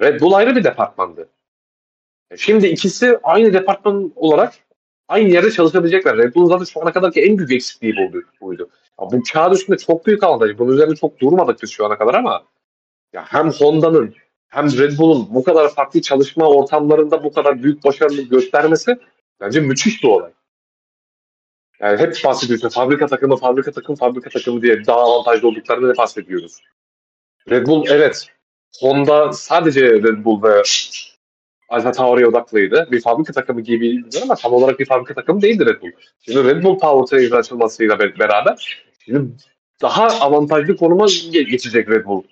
Red 0.00 0.20
Bull 0.20 0.32
ayrı 0.32 0.56
bir 0.56 0.64
departmandı. 0.64 1.28
E 2.30 2.36
şimdi 2.36 2.66
ikisi 2.66 3.18
aynı 3.22 3.52
departman 3.52 4.12
olarak 4.16 4.54
aynı 5.08 5.28
yerde 5.28 5.50
çalışabilecekler. 5.50 6.16
Red 6.16 6.34
Bull'un 6.34 6.48
zaten 6.48 6.64
şu 6.64 6.82
ana 6.82 6.92
kadarki 6.92 7.20
en 7.20 7.38
büyük 7.38 7.52
eksikliği 7.52 7.96
buydu. 7.96 8.26
buydu. 8.40 8.70
Bu 9.12 9.22
kağıt 9.32 9.54
üstünde 9.54 9.78
çok 9.78 10.06
büyük 10.06 10.22
avantaj. 10.22 10.58
Bunun 10.58 10.72
üzerine 10.72 10.94
çok 10.94 11.20
durmadık 11.20 11.62
biz 11.62 11.70
şu 11.70 11.86
ana 11.86 11.98
kadar 11.98 12.14
ama 12.14 12.42
ya 13.12 13.24
hem 13.28 13.50
Honda'nın 13.50 14.14
hem 14.48 14.78
Red 14.78 14.98
Bull'un 14.98 15.26
bu 15.30 15.44
kadar 15.44 15.74
farklı 15.74 16.02
çalışma 16.02 16.48
ortamlarında 16.48 17.24
bu 17.24 17.32
kadar 17.32 17.62
büyük 17.62 17.84
başarılı 17.84 18.22
göstermesi 18.22 18.98
bence 19.40 19.60
müthiş 19.60 20.02
bir 20.02 20.08
olay. 20.08 20.30
Yani 21.80 21.98
hep 21.98 22.24
bahsediyoruz. 22.24 22.74
Fabrika 22.74 23.06
takımı, 23.06 23.36
fabrika 23.36 23.72
takımı, 23.72 23.96
fabrika 23.96 24.30
takımı 24.30 24.62
diye 24.62 24.86
daha 24.86 25.00
avantajlı 25.00 25.48
olduklarını 25.48 25.88
hep 25.88 25.98
bahsediyoruz. 25.98 26.60
Red 27.50 27.66
Bull 27.66 27.84
evet. 27.88 28.26
Honda 28.80 29.32
sadece 29.32 29.80
Red 29.80 30.24
Bull 30.24 30.42
ve 30.42 30.62
Alfa 31.68 31.92
Tauri'ye 31.92 32.26
odaklıydı. 32.26 32.88
Bir 32.90 33.00
fabrika 33.00 33.32
takımı 33.32 33.60
gibi 33.60 34.04
ama 34.22 34.34
tam 34.34 34.52
olarak 34.52 34.78
bir 34.78 34.86
fabrika 34.86 35.14
takımı 35.14 35.42
değildi 35.42 35.66
Red 35.66 35.82
Bull. 35.82 35.90
Şimdi 36.20 36.44
Red 36.44 36.64
Bull 36.64 36.78
Powertrain'in 36.78 37.30
açılmasıyla 37.30 37.98
beraber 37.98 38.84
şimdi 39.04 39.30
daha 39.82 40.06
avantajlı 40.06 40.76
konuma 40.76 41.06
geçecek 41.32 41.88
Red 41.88 42.04
Bull 42.04 42.22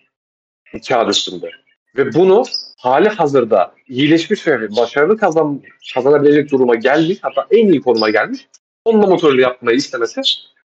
kağıt 0.88 1.10
üstünde. 1.10 1.50
Ve 1.96 2.14
bunu 2.14 2.44
hali 2.78 3.08
hazırda 3.08 3.74
iyileşmiş 3.88 4.46
ve 4.46 4.76
başarılı 4.76 5.16
kazan, 5.16 5.62
kazanabilecek 5.94 6.50
duruma 6.50 6.74
gelmiş 6.74 7.18
hatta 7.22 7.46
en 7.50 7.68
iyi 7.68 7.80
konuma 7.80 8.10
gelmiş 8.10 8.48
Honda 8.86 9.06
motorlu 9.06 9.40
yapmayı 9.40 9.76
istemesi 9.76 10.20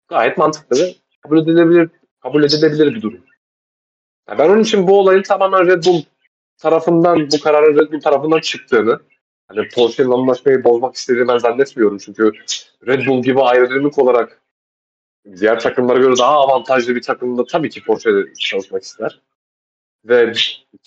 gayet 0.07 0.37
mantıklı 0.37 0.79
ve 0.79 0.95
kabul 1.21 1.37
edilebilir, 1.37 1.89
kabul 2.19 2.43
edilebilir 2.43 2.95
bir 2.95 3.01
durum. 3.01 3.21
Yani 4.29 4.39
ben 4.39 4.49
onun 4.49 4.63
için 4.63 4.87
bu 4.87 4.99
olayın 4.99 5.21
tamamen 5.21 5.67
Red 5.67 5.85
Bull 5.85 6.03
tarafından, 6.57 7.31
bu 7.31 7.39
kararın 7.39 7.77
Red 7.77 7.91
Bull 7.91 8.01
tarafından 8.01 8.39
çıktığını, 8.39 8.99
hani 9.47 9.67
Porsche'nin 9.67 10.11
anlaşmayı 10.11 10.63
bozmak 10.63 10.95
istediğini 10.95 11.27
ben 11.27 11.37
zannetmiyorum. 11.37 11.97
Çünkü 11.97 12.31
Red 12.87 13.07
Bull 13.07 13.23
gibi 13.23 13.41
aerodinamik 13.41 13.99
olarak 13.99 14.42
diğer 15.39 15.59
takımlara 15.59 15.99
göre 15.99 16.17
daha 16.17 16.39
avantajlı 16.39 16.95
bir 16.95 17.01
takımda 17.01 17.45
tabii 17.45 17.69
ki 17.69 17.83
Porsche'de 17.83 18.33
çalışmak 18.33 18.83
ister. 18.83 19.21
Ve 20.05 20.33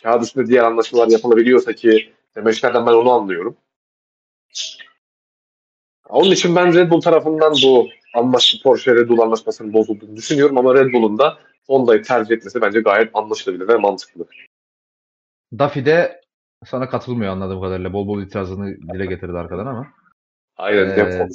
kağıt 0.02 0.22
üstünde 0.22 0.46
diğer 0.46 0.64
anlaşmalar 0.64 1.08
yapılabiliyorsa 1.08 1.72
ki 1.72 2.12
demeçlerden 2.36 2.86
ben 2.86 2.92
onu 2.92 3.10
anlıyorum. 3.12 3.56
Onun 6.08 6.30
için 6.30 6.56
ben 6.56 6.74
Red 6.74 6.90
Bull 6.90 7.00
tarafından 7.00 7.54
bu 7.64 7.88
anlaşma 8.14 8.60
Porsche 8.62 8.94
Red 8.94 9.08
Bull 9.08 9.18
anlaşmasının 9.18 9.72
bozulduğunu 9.72 10.16
düşünüyorum 10.16 10.58
ama 10.58 10.74
Red 10.74 10.92
Bull'un 10.92 11.18
da 11.18 11.38
Honda'yı 11.66 12.02
tercih 12.02 12.34
etmesi 12.34 12.60
bence 12.60 12.80
gayet 12.80 13.10
anlaşılabilir 13.14 13.68
ve 13.68 13.76
mantıklı. 13.76 14.26
Duffy 15.58 15.86
de 15.86 16.20
sana 16.64 16.88
katılmıyor 16.88 17.32
anladığım 17.32 17.60
kadarıyla. 17.60 17.92
Bol 17.92 18.08
bol 18.08 18.22
itirazını 18.22 18.76
dile 18.94 19.06
getirdi 19.06 19.38
arkadan 19.38 19.66
ama. 19.66 19.86
Aynen. 20.56 20.98
Ee. 20.98 21.28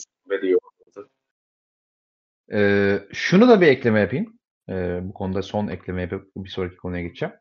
Ee, 2.54 3.00
şunu 3.14 3.50
da 3.50 3.62
bir 3.62 3.68
ekleme 3.68 4.00
yapayım. 4.00 4.40
Ee, 4.70 5.00
bu 5.04 5.14
konuda 5.14 5.42
son 5.42 5.68
ekleme 5.68 6.02
yapıp 6.02 6.28
bir 6.36 6.50
sonraki 6.50 6.78
konuya 6.78 7.02
geçeceğim. 7.02 7.36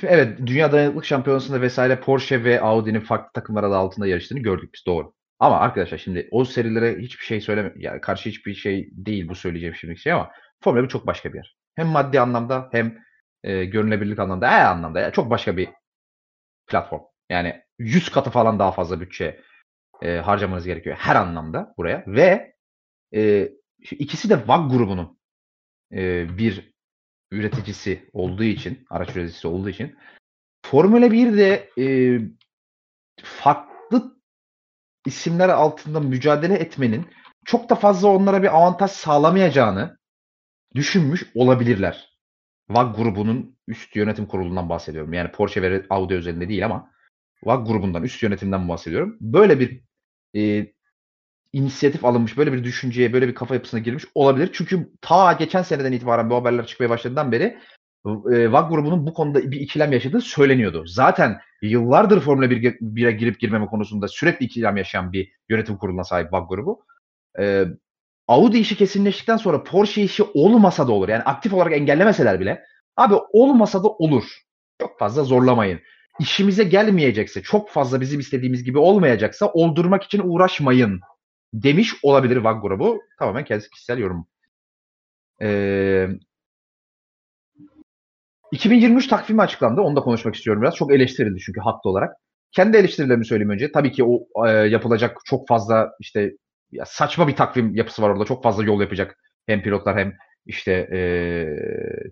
Şimdi 0.00 0.12
evet 0.12 0.38
Dünya 0.46 0.72
Dayanıklık 0.72 1.04
Şampiyonası'nda 1.04 1.60
vesaire 1.60 2.00
Porsche 2.00 2.44
ve 2.44 2.60
Audi'nin 2.60 3.00
farklı 3.00 3.32
takımlar 3.32 3.64
adı 3.64 3.76
altında 3.76 4.06
yarıştığını 4.06 4.38
gördük 4.38 4.70
biz 4.74 4.86
doğru. 4.86 5.14
Ama 5.38 5.60
arkadaşlar 5.60 5.98
şimdi 5.98 6.28
o 6.30 6.44
serilere 6.44 6.98
hiçbir 6.98 7.24
şey 7.24 7.40
söyleme 7.40 7.72
yani 7.76 8.00
karşı 8.00 8.28
hiçbir 8.28 8.54
şey 8.54 8.88
değil 8.92 9.28
bu 9.28 9.34
söyleyeceğim 9.34 9.74
şimdi 9.74 9.96
şey 9.96 10.12
ama 10.12 10.30
Formula 10.64 10.82
1 10.84 10.88
çok 10.88 11.06
başka 11.06 11.32
bir 11.32 11.36
yer. 11.36 11.56
Hem 11.76 11.86
maddi 11.86 12.20
anlamda 12.20 12.68
hem 12.72 12.98
e, 13.44 13.64
görünebilirlik 13.64 14.18
anlamda 14.18 14.48
her 14.48 14.66
anlamda 14.66 15.00
yani 15.00 15.12
çok 15.12 15.30
başka 15.30 15.56
bir 15.56 15.68
platform. 16.66 17.02
Yani 17.30 17.62
100 17.78 18.08
katı 18.08 18.30
falan 18.30 18.58
daha 18.58 18.72
fazla 18.72 19.00
bütçe 19.00 19.40
e, 20.02 20.16
harcamanız 20.16 20.66
gerekiyor 20.66 20.96
her 20.98 21.16
anlamda 21.16 21.74
buraya 21.78 22.04
ve 22.06 22.53
e, 23.14 23.52
ikisi 23.90 24.30
de 24.30 24.48
VAG 24.48 24.70
grubunun 24.70 25.18
e, 25.92 26.28
bir 26.38 26.74
üreticisi 27.30 28.10
olduğu 28.12 28.44
için, 28.44 28.86
araç 28.90 29.16
üreticisi 29.16 29.48
olduğu 29.48 29.68
için 29.68 29.96
Formula 30.66 31.06
1'de 31.06 31.70
e, 31.78 31.86
farklı 33.22 34.18
isimler 35.06 35.48
altında 35.48 36.00
mücadele 36.00 36.54
etmenin 36.54 37.06
çok 37.44 37.70
da 37.70 37.74
fazla 37.74 38.08
onlara 38.08 38.42
bir 38.42 38.56
avantaj 38.56 38.90
sağlamayacağını 38.90 39.98
düşünmüş 40.74 41.26
olabilirler. 41.34 42.18
VAG 42.68 42.96
grubunun 42.96 43.58
üst 43.66 43.96
yönetim 43.96 44.26
kurulundan 44.26 44.68
bahsediyorum. 44.68 45.12
Yani 45.12 45.30
Porsche 45.30 45.62
ve 45.62 45.86
Audi 45.90 46.14
özelinde 46.14 46.48
değil 46.48 46.64
ama 46.64 46.90
VAG 47.44 47.66
grubundan, 47.66 48.02
üst 48.02 48.22
yönetimden 48.22 48.68
bahsediyorum. 48.68 49.16
Böyle 49.20 49.60
bir 49.60 49.84
e, 50.36 50.72
inisiyatif 51.54 52.04
alınmış, 52.04 52.36
böyle 52.36 52.52
bir 52.52 52.64
düşünceye, 52.64 53.12
böyle 53.12 53.28
bir 53.28 53.34
kafa 53.34 53.54
yapısına 53.54 53.80
girmiş 53.80 54.04
olabilir. 54.14 54.50
Çünkü 54.52 54.90
ta 55.00 55.32
geçen 55.32 55.62
seneden 55.62 55.92
itibaren 55.92 56.30
bu 56.30 56.34
haberler 56.34 56.66
çıkmaya 56.66 56.90
başladığından 56.90 57.32
beri 57.32 57.58
e, 58.06 58.52
VAG 58.52 58.70
grubunun 58.70 59.06
bu 59.06 59.14
konuda 59.14 59.50
bir 59.50 59.60
ikilem 59.60 59.92
yaşadığı 59.92 60.20
söyleniyordu. 60.20 60.86
Zaten 60.86 61.38
yıllardır 61.62 62.20
Formula 62.20 62.46
1'e 62.46 63.12
girip 63.12 63.40
girmeme 63.40 63.66
konusunda 63.66 64.08
sürekli 64.08 64.46
ikilem 64.46 64.76
yaşayan 64.76 65.12
bir 65.12 65.32
yönetim 65.48 65.76
kuruluna 65.76 66.04
sahip 66.04 66.32
VAG 66.32 66.48
grubu. 66.48 66.84
E, 67.38 67.64
Audi 68.28 68.58
işi 68.58 68.76
kesinleştikten 68.76 69.36
sonra 69.36 69.62
Porsche 69.64 70.02
işi 70.02 70.22
olmasa 70.22 70.88
da 70.88 70.92
olur. 70.92 71.08
Yani 71.08 71.22
aktif 71.22 71.54
olarak 71.54 71.72
engellemeseler 71.72 72.40
bile 72.40 72.64
abi 72.96 73.14
olmasa 73.32 73.84
da 73.84 73.88
olur. 73.88 74.24
Çok 74.80 74.98
fazla 74.98 75.24
zorlamayın. 75.24 75.80
İşimize 76.20 76.64
gelmeyecekse, 76.64 77.42
çok 77.42 77.70
fazla 77.70 78.00
bizim 78.00 78.20
istediğimiz 78.20 78.64
gibi 78.64 78.78
olmayacaksa 78.78 79.46
oldurmak 79.46 80.02
için 80.02 80.22
uğraşmayın 80.24 81.00
demiş 81.54 81.94
olabilir 82.02 82.36
VAG 82.36 82.62
grubu. 82.62 83.02
Tamamen 83.18 83.44
kendisi 83.44 83.70
kişisel 83.70 83.98
yorum. 83.98 84.26
Ee, 85.42 86.08
2023 88.52 89.06
takvimi 89.06 89.42
açıklandı. 89.42 89.80
Onu 89.80 89.96
da 89.96 90.00
konuşmak 90.00 90.34
istiyorum 90.34 90.62
biraz. 90.62 90.76
Çok 90.76 90.92
eleştirildi 90.92 91.40
çünkü 91.40 91.60
haklı 91.60 91.90
olarak. 91.90 92.16
Kendi 92.52 92.76
eleştirilerimi 92.76 93.26
söyleyeyim 93.26 93.50
önce. 93.50 93.72
Tabii 93.72 93.92
ki 93.92 94.04
o 94.04 94.46
e, 94.46 94.50
yapılacak 94.50 95.18
çok 95.24 95.48
fazla 95.48 95.90
işte 96.00 96.32
ya 96.72 96.84
saçma 96.86 97.28
bir 97.28 97.36
takvim 97.36 97.74
yapısı 97.74 98.02
var 98.02 98.10
orada. 98.10 98.24
Çok 98.24 98.42
fazla 98.42 98.64
yol 98.64 98.80
yapacak 98.80 99.16
hem 99.46 99.62
pilotlar 99.62 99.98
hem 99.98 100.12
işte 100.46 100.72
e, 100.72 100.98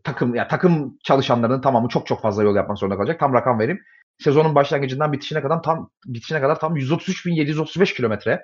takım 0.04 0.34
ya 0.34 0.48
takım 0.48 0.98
çalışanlarının 1.04 1.60
tamamı 1.60 1.88
çok 1.88 2.06
çok 2.06 2.22
fazla 2.22 2.42
yol 2.42 2.56
yapmak 2.56 2.78
zorunda 2.78 2.96
kalacak. 2.96 3.20
Tam 3.20 3.34
rakam 3.34 3.58
vereyim. 3.58 3.80
Sezonun 4.18 4.54
başlangıcından 4.54 5.12
bitişine 5.12 5.42
kadar 5.42 5.62
tam 5.62 5.90
bitişine 6.06 6.40
kadar 6.40 6.60
tam 6.60 6.76
133.735 6.76 7.94
kilometre 7.96 8.42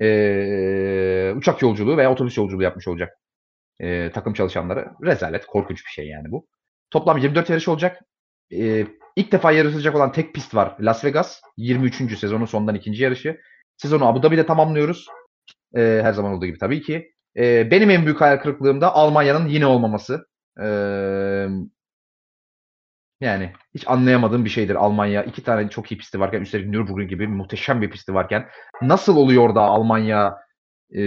e, 0.00 1.32
uçak 1.36 1.62
yolculuğu 1.62 1.96
veya 1.96 2.12
otobüs 2.12 2.36
yolculuğu 2.36 2.62
yapmış 2.62 2.88
olacak 2.88 3.18
e, 3.82 4.10
takım 4.10 4.32
çalışanları. 4.32 4.88
Rezalet, 5.02 5.46
korkunç 5.46 5.86
bir 5.86 5.90
şey 5.90 6.08
yani 6.08 6.30
bu. 6.30 6.46
Toplam 6.90 7.18
24 7.18 7.50
yarış 7.50 7.68
olacak. 7.68 8.02
E, 8.52 8.86
ilk 9.16 9.32
defa 9.32 9.52
yarışılacak 9.52 9.94
olan 9.94 10.12
tek 10.12 10.34
pist 10.34 10.54
var 10.54 10.76
Las 10.80 11.04
Vegas. 11.04 11.40
23. 11.56 12.18
sezonun 12.18 12.46
sonundan 12.46 12.74
ikinci 12.74 13.02
yarışı. 13.02 13.40
Sezonu 13.76 14.06
Abu 14.06 14.22
Dhabi'de 14.22 14.46
tamamlıyoruz. 14.46 15.06
E, 15.76 16.00
her 16.02 16.12
zaman 16.12 16.32
olduğu 16.32 16.46
gibi 16.46 16.58
tabii 16.58 16.82
ki. 16.82 17.12
E, 17.36 17.70
benim 17.70 17.90
en 17.90 18.04
büyük 18.04 18.20
hayal 18.20 18.36
kırıklığım 18.36 18.80
da 18.80 18.94
Almanya'nın 18.94 19.48
yine 19.48 19.66
olmaması. 19.66 20.26
E, 20.62 20.66
yani 23.22 23.52
hiç 23.74 23.88
anlayamadığım 23.88 24.44
bir 24.44 24.50
şeydir 24.50 24.74
Almanya. 24.74 25.22
iki 25.24 25.42
tane 25.44 25.70
çok 25.70 25.92
iyi 25.92 25.98
pisti 25.98 26.20
varken 26.20 26.40
üstelik 26.40 26.68
Nürburgring 26.68 27.10
gibi 27.10 27.26
muhteşem 27.28 27.82
bir 27.82 27.90
pisti 27.90 28.14
varken 28.14 28.48
nasıl 28.82 29.16
oluyor 29.16 29.54
da 29.54 29.60
Almanya 29.60 30.36
e, 30.96 31.02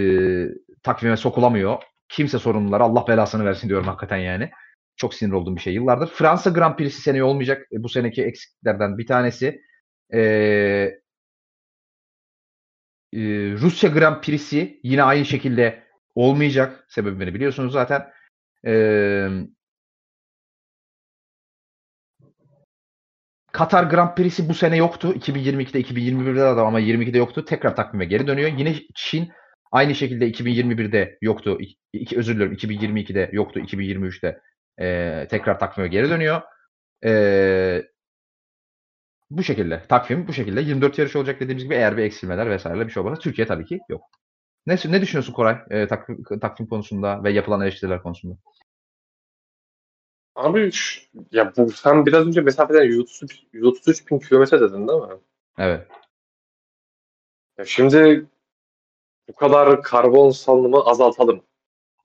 takvime 0.82 1.16
sokulamıyor? 1.16 1.82
Kimse 2.08 2.38
sorumluları 2.38 2.82
Allah 2.82 3.06
belasını 3.08 3.44
versin 3.44 3.68
diyorum 3.68 3.86
hakikaten 3.86 4.16
yani. 4.16 4.50
Çok 4.96 5.14
sinir 5.14 5.32
olduğum 5.32 5.56
bir 5.56 5.60
şey 5.60 5.74
yıllardır. 5.74 6.08
Fransa 6.08 6.50
Grand 6.50 6.76
Prix'si 6.76 7.02
seneye 7.02 7.24
olmayacak. 7.24 7.66
E, 7.72 7.82
bu 7.82 7.88
seneki 7.88 8.24
eksiklerden 8.24 8.98
bir 8.98 9.06
tanesi. 9.06 9.60
E, 10.14 10.20
e, 10.20 11.00
Rusya 13.60 13.90
Grand 13.90 14.22
Prix'si 14.22 14.80
yine 14.82 15.02
aynı 15.02 15.24
şekilde 15.24 15.82
olmayacak. 16.14 16.86
Sebebini 16.88 17.34
biliyorsunuz 17.34 17.72
zaten. 17.72 18.06
Eee 18.64 19.30
Katar 23.56 23.84
Grand 23.84 24.14
Prix'si 24.14 24.48
bu 24.48 24.54
sene 24.54 24.76
yoktu. 24.76 25.14
2022'de 25.14 25.80
2021'de 25.80 26.56
de 26.56 26.60
ama 26.60 26.80
22'de 26.80 27.18
yoktu. 27.18 27.44
Tekrar 27.44 27.76
takvime 27.76 28.04
geri 28.04 28.26
dönüyor. 28.26 28.52
Yine 28.58 28.74
Çin 28.94 29.32
aynı 29.72 29.94
şekilde 29.94 30.30
2021'de 30.30 31.18
yoktu. 31.22 31.58
İki, 31.92 32.18
özür 32.18 32.34
diliyorum 32.34 32.54
2022'de 32.54 33.30
yoktu. 33.32 33.60
2023'te 33.60 34.40
e, 34.80 35.26
tekrar 35.30 35.58
takvime 35.58 35.88
geri 35.88 36.10
dönüyor. 36.10 36.42
E, 37.04 37.82
bu 39.30 39.42
şekilde. 39.42 39.82
Takvim 39.88 40.28
bu 40.28 40.32
şekilde. 40.32 40.60
24 40.60 40.98
yarış 40.98 41.16
olacak 41.16 41.40
dediğimiz 41.40 41.64
gibi 41.64 41.74
eğer 41.74 41.96
bir 41.96 42.02
eksilmeler 42.02 42.50
vesaire 42.50 42.86
bir 42.86 42.92
şey 42.92 43.02
olmazsa 43.02 43.22
Türkiye 43.22 43.46
tabii 43.46 43.64
ki 43.64 43.78
yok. 43.88 44.02
Ne, 44.66 44.76
ne 44.86 45.00
düşünüyorsun 45.00 45.32
Koray 45.32 45.58
e, 45.70 45.86
takvim, 45.86 46.24
takvim 46.40 46.66
konusunda 46.66 47.24
ve 47.24 47.32
yapılan 47.32 47.60
eleştiriler 47.60 48.02
konusunda? 48.02 48.36
Abi 50.36 50.70
ya 51.32 51.52
bu 51.56 51.70
sen 51.70 52.06
biraz 52.06 52.26
önce 52.26 52.40
mesafeden 52.40 52.84
133, 52.84 53.42
133 53.52 54.10
bin 54.10 54.18
kilometre 54.18 54.60
dedin 54.60 54.88
değil 54.88 55.00
mi? 55.00 55.18
Evet. 55.58 55.86
Ya 57.58 57.64
şimdi 57.64 58.26
bu 59.28 59.34
kadar 59.34 59.82
karbon 59.82 60.30
salınımı 60.30 60.80
azaltalım. 60.84 61.42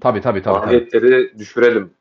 Tabii 0.01 0.21
tabii 0.21 0.41
tabii. 0.41 0.59
Maliyetleri 0.59 1.27
tabii. 1.27 1.39
düşürelim. 1.39 1.93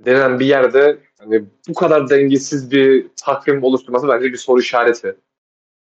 Denen 0.00 0.40
bir 0.40 0.46
yerde 0.46 0.98
hani 1.18 1.44
bu 1.68 1.74
kadar 1.74 2.10
dengesiz 2.10 2.70
bir 2.70 3.08
takvim 3.16 3.62
oluşturması 3.62 4.08
bence 4.08 4.32
bir 4.32 4.36
soru 4.36 4.60
işareti. 4.60 5.16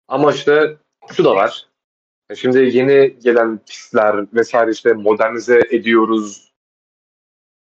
Ama 0.08 0.32
işte 0.32 0.76
şu 1.12 1.24
da 1.24 1.34
var. 1.34 1.66
Şimdi 2.34 2.58
yeni 2.58 3.18
gelen 3.18 3.58
pistler 3.58 4.34
vesaire 4.34 4.70
işte 4.70 4.92
modernize 4.92 5.60
ediyoruz. 5.70 6.52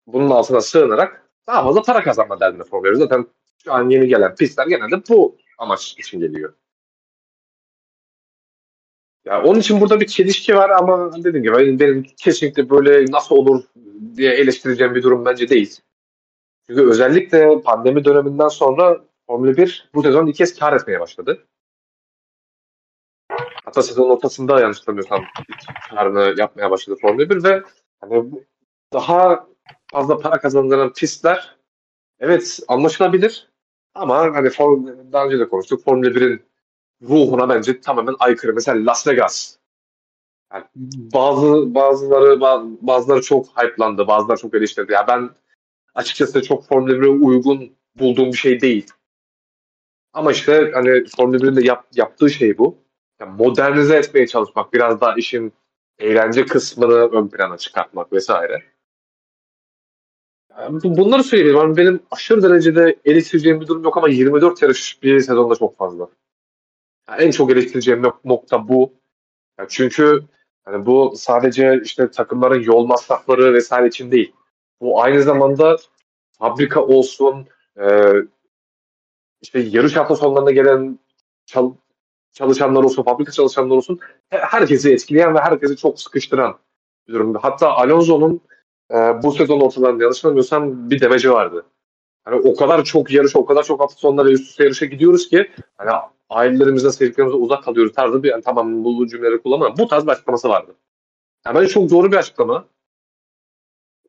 Bunun 0.07 0.31
altına 0.31 0.61
sığınarak 0.61 1.22
daha 1.47 1.63
fazla 1.63 1.83
para 1.83 2.03
kazanma 2.03 2.41
derdine 2.41 2.65
Formula 2.65 2.95
Zaten 2.95 3.27
şu 3.65 3.73
an 3.73 3.89
yeni 3.89 4.09
gelen 4.09 4.35
pistler 4.35 4.67
genelde 4.67 5.03
bu 5.09 5.37
amaç 5.59 5.93
için 5.99 6.21
geliyor. 6.21 6.55
Ya 9.25 9.43
onun 9.43 9.61
için 9.61 9.81
burada 9.81 10.01
bir 10.01 10.07
çelişki 10.07 10.55
var 10.57 10.71
ama 10.71 11.17
dediğim 11.17 11.43
gibi 11.43 11.57
benim, 11.57 11.81
benim 11.81 12.03
kesinlikle 12.03 12.71
böyle 12.71 13.13
nasıl 13.13 13.37
olur 13.37 13.65
diye 14.17 14.33
eleştireceğim 14.33 14.95
bir 14.95 15.03
durum 15.03 15.25
bence 15.25 15.49
değil. 15.49 15.81
Çünkü 16.67 16.89
özellikle 16.89 17.63
pandemi 17.63 18.05
döneminden 18.05 18.49
sonra 18.49 19.01
Formula 19.27 19.57
1 19.57 19.91
bu 19.95 20.03
sezon 20.03 20.27
iki 20.27 20.39
kez 20.39 20.59
kar 20.59 20.73
etmeye 20.73 21.01
başladı. 21.01 21.47
Hatta 23.65 23.83
sezon 23.83 24.11
ortasında 24.11 24.61
yanlış 24.61 24.79
hatırlamıyorsam 24.79 25.25
karını 25.91 26.35
yapmaya 26.39 26.71
başladı 26.71 26.99
Formula 27.03 27.31
1 27.31 27.45
ve 27.45 27.63
hani 28.01 28.31
daha 28.93 29.47
fazla 29.93 30.19
para 30.19 30.41
kazandıran 30.41 30.93
pistler 30.93 31.57
evet 32.21 32.61
anlaşılabilir 32.69 33.49
ama 33.95 34.19
hani 34.19 34.51
daha 35.13 35.27
önce 35.27 35.39
de 35.39 35.49
konuştuk 35.49 35.85
Formula 35.85 36.09
1'in 36.09 36.43
ruhuna 37.03 37.49
bence 37.49 37.81
tamamen 37.81 38.15
aykırı. 38.19 38.55
Mesela 38.55 38.87
Las 38.87 39.07
Vegas. 39.07 39.57
Yani 40.53 40.65
bazı 41.15 41.75
bazıları 41.75 42.41
bazıları 42.81 43.23
çok 43.23 43.47
hype'landı, 43.47 44.07
bazıları 44.07 44.39
çok 44.39 44.55
eleştirdi. 44.55 44.93
Ya 44.93 44.99
yani 44.99 45.09
ben 45.09 45.31
açıkçası 45.95 46.43
çok 46.43 46.67
Formula 46.67 46.93
1'e 46.93 47.09
uygun 47.09 47.77
bulduğum 47.99 48.33
bir 48.33 48.39
şey 48.39 48.61
değil. 48.61 48.87
Ama 50.13 50.33
işte 50.33 50.71
hani 50.75 51.05
Formula 51.17 51.37
1'in 51.37 51.57
de 51.57 51.65
yap, 51.65 51.87
yaptığı 51.95 52.31
şey 52.31 52.59
bu. 52.59 52.79
Yani 53.21 53.37
modernize 53.37 53.97
etmeye 53.97 54.27
çalışmak, 54.27 54.73
biraz 54.73 55.01
daha 55.01 55.15
işin 55.15 55.53
eğlence 55.99 56.47
kısmını 56.47 56.93
ön 56.93 57.29
plana 57.29 57.59
çıkartmak 57.59 58.13
vesaire. 58.13 58.72
Bunları 60.85 61.25
söyleyeyim. 61.25 61.57
Yani 61.57 61.77
benim 61.77 62.01
aşırı 62.11 62.43
derecede 62.43 62.97
eleştireceğim 63.05 63.61
bir 63.61 63.67
durum 63.67 63.85
yok 63.85 63.97
ama 63.97 64.09
24 64.09 64.63
yarış 64.63 65.03
bir 65.03 65.21
sezonda 65.21 65.55
çok 65.55 65.79
fazla. 65.79 66.09
Yani 67.09 67.23
en 67.23 67.31
çok 67.31 67.51
eleştireceğim 67.51 68.03
nokta 68.25 68.69
bu. 68.69 68.93
Yani 69.59 69.69
çünkü 69.71 70.23
yani 70.67 70.87
bu 70.87 71.15
sadece 71.17 71.81
işte 71.85 72.11
takımların 72.11 72.63
yol 72.63 72.87
masrafları 72.87 73.55
vesaire 73.55 73.89
için 73.89 74.11
değil. 74.11 74.33
Bu 74.81 75.03
aynı 75.03 75.23
zamanda 75.23 75.77
fabrika 76.39 76.83
olsun, 76.83 77.47
e, 77.81 78.13
işte 79.41 79.59
yarış 79.59 79.97
hafta 79.97 80.17
sonlarına 80.17 80.51
gelen 80.51 80.99
çal, 81.47 81.73
çalışanlar 82.33 82.85
olsun, 82.85 83.03
fabrika 83.03 83.33
çalışanlar 83.33 83.77
olsun 83.77 83.99
herkesi 84.29 84.93
etkileyen 84.93 85.35
ve 85.35 85.41
herkesi 85.41 85.77
çok 85.77 86.01
sıkıştıran 86.01 86.59
bir 87.09 87.13
durumda. 87.13 87.39
Hatta 87.43 87.77
Alonso'nun 87.77 88.41
e, 88.93 89.23
bu 89.23 89.33
sezon 89.33 89.61
ortalarında 89.61 90.03
yanlış 90.03 90.25
bilmiyorsam 90.25 90.91
bir 90.91 91.01
demeci 91.01 91.33
vardı. 91.33 91.65
Hani 92.25 92.37
o 92.37 92.57
kadar 92.57 92.85
çok 92.85 93.11
yarış, 93.11 93.37
o 93.37 93.45
kadar 93.47 93.63
çok 93.63 93.81
hafta 93.81 93.97
sonları 93.97 94.31
üst 94.31 94.51
üste 94.51 94.65
yarışa 94.65 94.87
gidiyoruz 94.87 95.29
ki 95.29 95.51
hani 95.77 95.91
ailelerimizden, 96.31 96.91
sevdiklerimizden 96.91 97.41
uzak 97.41 97.65
kalıyoruz 97.65 97.93
tarzı 97.93 98.23
bir 98.23 98.29
yani 98.29 98.43
tamam 98.43 98.85
bu 98.85 99.07
cümleleri 99.07 99.43
kullanmam. 99.43 99.75
Bu 99.79 99.89
tarz 99.89 100.07
bir 100.07 100.11
açıklaması 100.11 100.49
vardı. 100.49 100.75
Yani 101.47 101.55
bence 101.55 101.69
çok 101.69 101.91
doğru 101.91 102.13
bir 102.13 102.17
açıklama. 102.17 102.65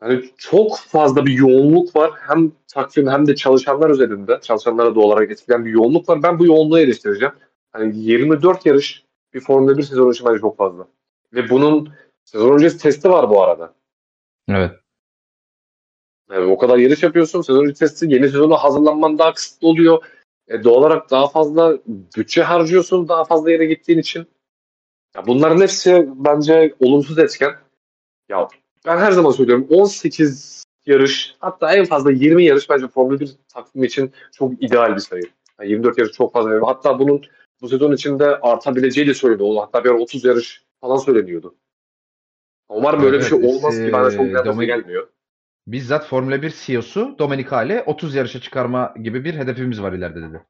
Yani 0.02 0.30
çok 0.38 0.78
fazla 0.78 1.26
bir 1.26 1.32
yoğunluk 1.32 1.96
var. 1.96 2.12
Hem 2.28 2.52
takvim 2.68 3.08
hem 3.08 3.28
de 3.28 3.36
çalışanlar 3.36 3.90
üzerinde. 3.90 4.40
Çalışanlara 4.42 4.96
da 4.96 5.00
olarak 5.00 5.32
etkileyen 5.32 5.66
bir 5.66 5.72
yoğunluk 5.72 6.10
var. 6.10 6.24
Ben 6.24 6.40
bu 6.40 6.46
yoğunluğu 6.46 6.80
eleştireceğim. 6.80 7.34
Hani 7.72 7.98
24 7.98 8.66
yarış 8.66 9.04
bir 9.34 9.40
Formula 9.40 9.78
1 9.78 9.84
sezonu 9.84 10.12
için 10.12 10.28
bence 10.28 10.42
çok 10.42 10.58
fazla. 10.58 10.88
Ve 11.34 11.50
bunun 11.50 11.90
sezon 12.24 12.54
öncesi 12.54 12.78
testi 12.78 13.10
var 13.10 13.30
bu 13.30 13.44
arada. 13.44 13.74
Evet. 14.48 14.72
Yani 16.32 16.52
o 16.52 16.58
kadar 16.58 16.78
yarış 16.78 17.04
yapıyorsun. 17.04 17.42
Sezon 17.42 17.72
testi 17.72 18.06
yeni 18.10 18.30
sezona 18.30 18.56
hazırlanman 18.58 19.20
daha 19.20 19.34
kısıtlı 19.34 19.68
oluyor. 19.68 20.04
E, 20.48 20.64
doğal 20.64 20.76
olarak 20.76 21.12
daha 21.12 21.28
fazla 21.28 21.78
bütçe 21.88 22.44
harcıyorsun 22.44 23.08
daha 23.08 23.26
fazla 23.26 23.52
yere 23.52 23.66
gittiğin 23.66 24.00
için. 24.00 24.28
Ya 25.16 25.28
bunların 25.28 25.62
hepsi 25.62 26.10
bence 26.16 26.76
olumsuz 26.80 27.20
etken. 27.20 27.56
Ya 28.30 28.48
ben 28.86 28.98
her 28.98 29.12
zaman 29.12 29.32
söylüyorum 29.32 29.68
18 29.70 30.64
yarış 30.86 31.36
hatta 31.40 31.76
en 31.76 31.86
fazla 31.86 32.12
20 32.12 32.46
yarış 32.46 32.70
bence 32.70 32.88
Formula 32.88 33.20
1 33.20 33.32
takvimi 33.54 33.86
için 33.86 34.12
çok 34.32 34.64
ideal 34.64 34.96
bir 34.96 35.02
sayı. 35.02 35.24
Yani 35.60 35.70
24 35.70 35.98
yarış 35.98 36.12
çok 36.12 36.34
fazla. 36.34 36.68
Hatta 36.68 37.00
bunun 37.00 37.26
bu 37.62 37.70
sezon 37.70 37.92
içinde 37.92 38.26
artabileceği 38.26 39.08
de 39.08 39.14
söyleniyor. 39.14 39.56
Hatta 39.60 39.84
bir 39.84 39.90
ara 39.90 40.00
30 40.00 40.26
yarış 40.26 40.64
falan 40.82 40.98
söyleniyordu. 40.98 41.56
Umarım 42.70 43.04
böyle 43.04 43.16
evet, 43.18 43.32
bir 43.32 43.38
şey 43.38 43.50
olmaz 43.50 43.80
ki 43.80 43.92
bana 43.92 44.12
çok 44.12 44.26
Domin- 44.26 44.66
gelmiyor. 44.66 45.08
Bizzat 45.68 46.08
Formula 46.08 46.42
1 46.42 46.54
CEO'su 46.66 47.16
Domenicali 47.20 47.84
30 47.86 48.16
yarışa 48.16 48.42
çıkarma 48.42 48.94
gibi 49.02 49.26
bir 49.26 49.34
hedefimiz 49.34 49.82
var 49.82 49.94
ileride 49.94 50.22
dedi. 50.22 50.42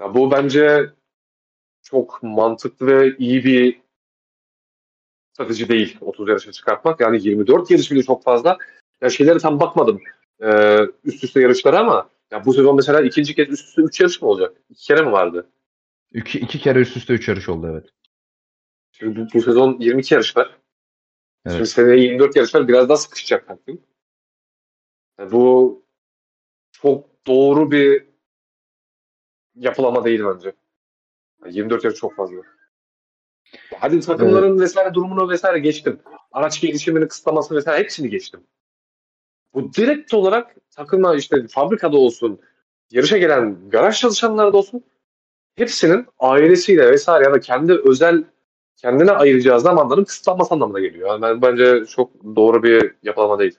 Ya 0.00 0.14
bu 0.14 0.30
bence 0.30 0.90
çok 1.82 2.22
mantıklı 2.22 2.86
ve 2.86 3.16
iyi 3.16 3.44
bir 3.44 3.80
strateji 5.32 5.68
değil 5.68 5.98
30 6.00 6.28
yarışa 6.28 6.52
çıkartmak. 6.52 7.00
Yani 7.00 7.28
24 7.28 7.70
yarış 7.70 7.90
bile 7.90 8.02
çok 8.02 8.24
fazla. 8.24 8.58
Ya 9.00 9.10
şeylere 9.10 9.38
tam 9.38 9.60
bakmadım 9.60 10.00
ee, 10.42 10.78
üst 11.04 11.24
üste 11.24 11.40
yarışlara 11.40 11.78
ama 11.78 12.08
ya 12.30 12.44
bu 12.44 12.54
sezon 12.54 12.76
mesela 12.76 13.00
ikinci 13.00 13.34
kez 13.34 13.48
üst 13.48 13.68
üste 13.68 13.82
3 13.82 14.00
yarış 14.00 14.22
mı 14.22 14.28
olacak? 14.28 14.56
İki 14.70 14.86
kere 14.86 15.02
mi 15.02 15.12
vardı? 15.12 15.46
İki, 16.12 16.38
iki 16.38 16.58
kere 16.58 16.78
üst 16.78 16.96
üste 16.96 17.14
3 17.14 17.28
yarış 17.28 17.48
oldu 17.48 17.68
evet. 17.72 17.84
Şimdi 18.92 19.20
bu, 19.20 19.26
bu 19.34 19.42
sezon 19.42 19.76
22 19.80 20.14
yarış 20.14 20.36
var. 20.36 20.60
Evet. 21.46 21.56
Şimdi 21.56 21.68
seneye 21.68 22.04
24 22.04 22.36
yarış 22.36 22.54
var. 22.54 22.68
Biraz 22.68 22.88
daha 22.88 22.96
sıkışacak 22.96 23.46
takvim. 23.46 23.82
Yani 25.18 25.32
bu 25.32 25.82
çok 26.72 27.26
doğru 27.26 27.70
bir 27.70 28.06
yapılama 29.54 30.04
değil 30.04 30.20
bence. 30.24 30.52
Yani 31.44 31.56
24 31.56 31.84
yarış 31.84 31.98
çok 31.98 32.16
fazla. 32.16 32.36
Hadi 33.78 34.00
takımların 34.00 34.50
evet. 34.50 34.60
vesaire 34.60 34.94
durumunu 34.94 35.30
vesaire 35.30 35.58
geçtim. 35.58 36.00
Araç 36.32 36.60
gelişimini 36.60 37.08
kısıtlaması 37.08 37.54
vesaire 37.54 37.82
hepsini 37.82 38.10
geçtim. 38.10 38.40
Bu 39.54 39.72
direkt 39.72 40.14
olarak 40.14 40.56
takıma 40.70 41.14
işte 41.16 41.46
fabrikada 41.48 41.96
olsun, 41.96 42.40
yarışa 42.90 43.18
gelen 43.18 43.70
garaj 43.70 44.00
çalışanları 44.00 44.52
da 44.52 44.56
olsun 44.56 44.84
hepsinin 45.54 46.06
ailesiyle 46.18 46.90
vesaire 46.90 47.24
ya 47.24 47.32
da 47.32 47.40
kendi 47.40 47.72
özel 47.72 48.24
kendine 48.82 49.10
ayıracağı 49.10 49.60
zamanların 49.60 50.04
kısıtlanması 50.04 50.54
anlamına 50.54 50.80
geliyor. 50.80 51.08
Yani 51.08 51.22
ben, 51.22 51.42
bence 51.42 51.84
çok 51.86 52.10
doğru 52.36 52.62
bir 52.62 52.94
yapılama 53.02 53.38
değil. 53.38 53.58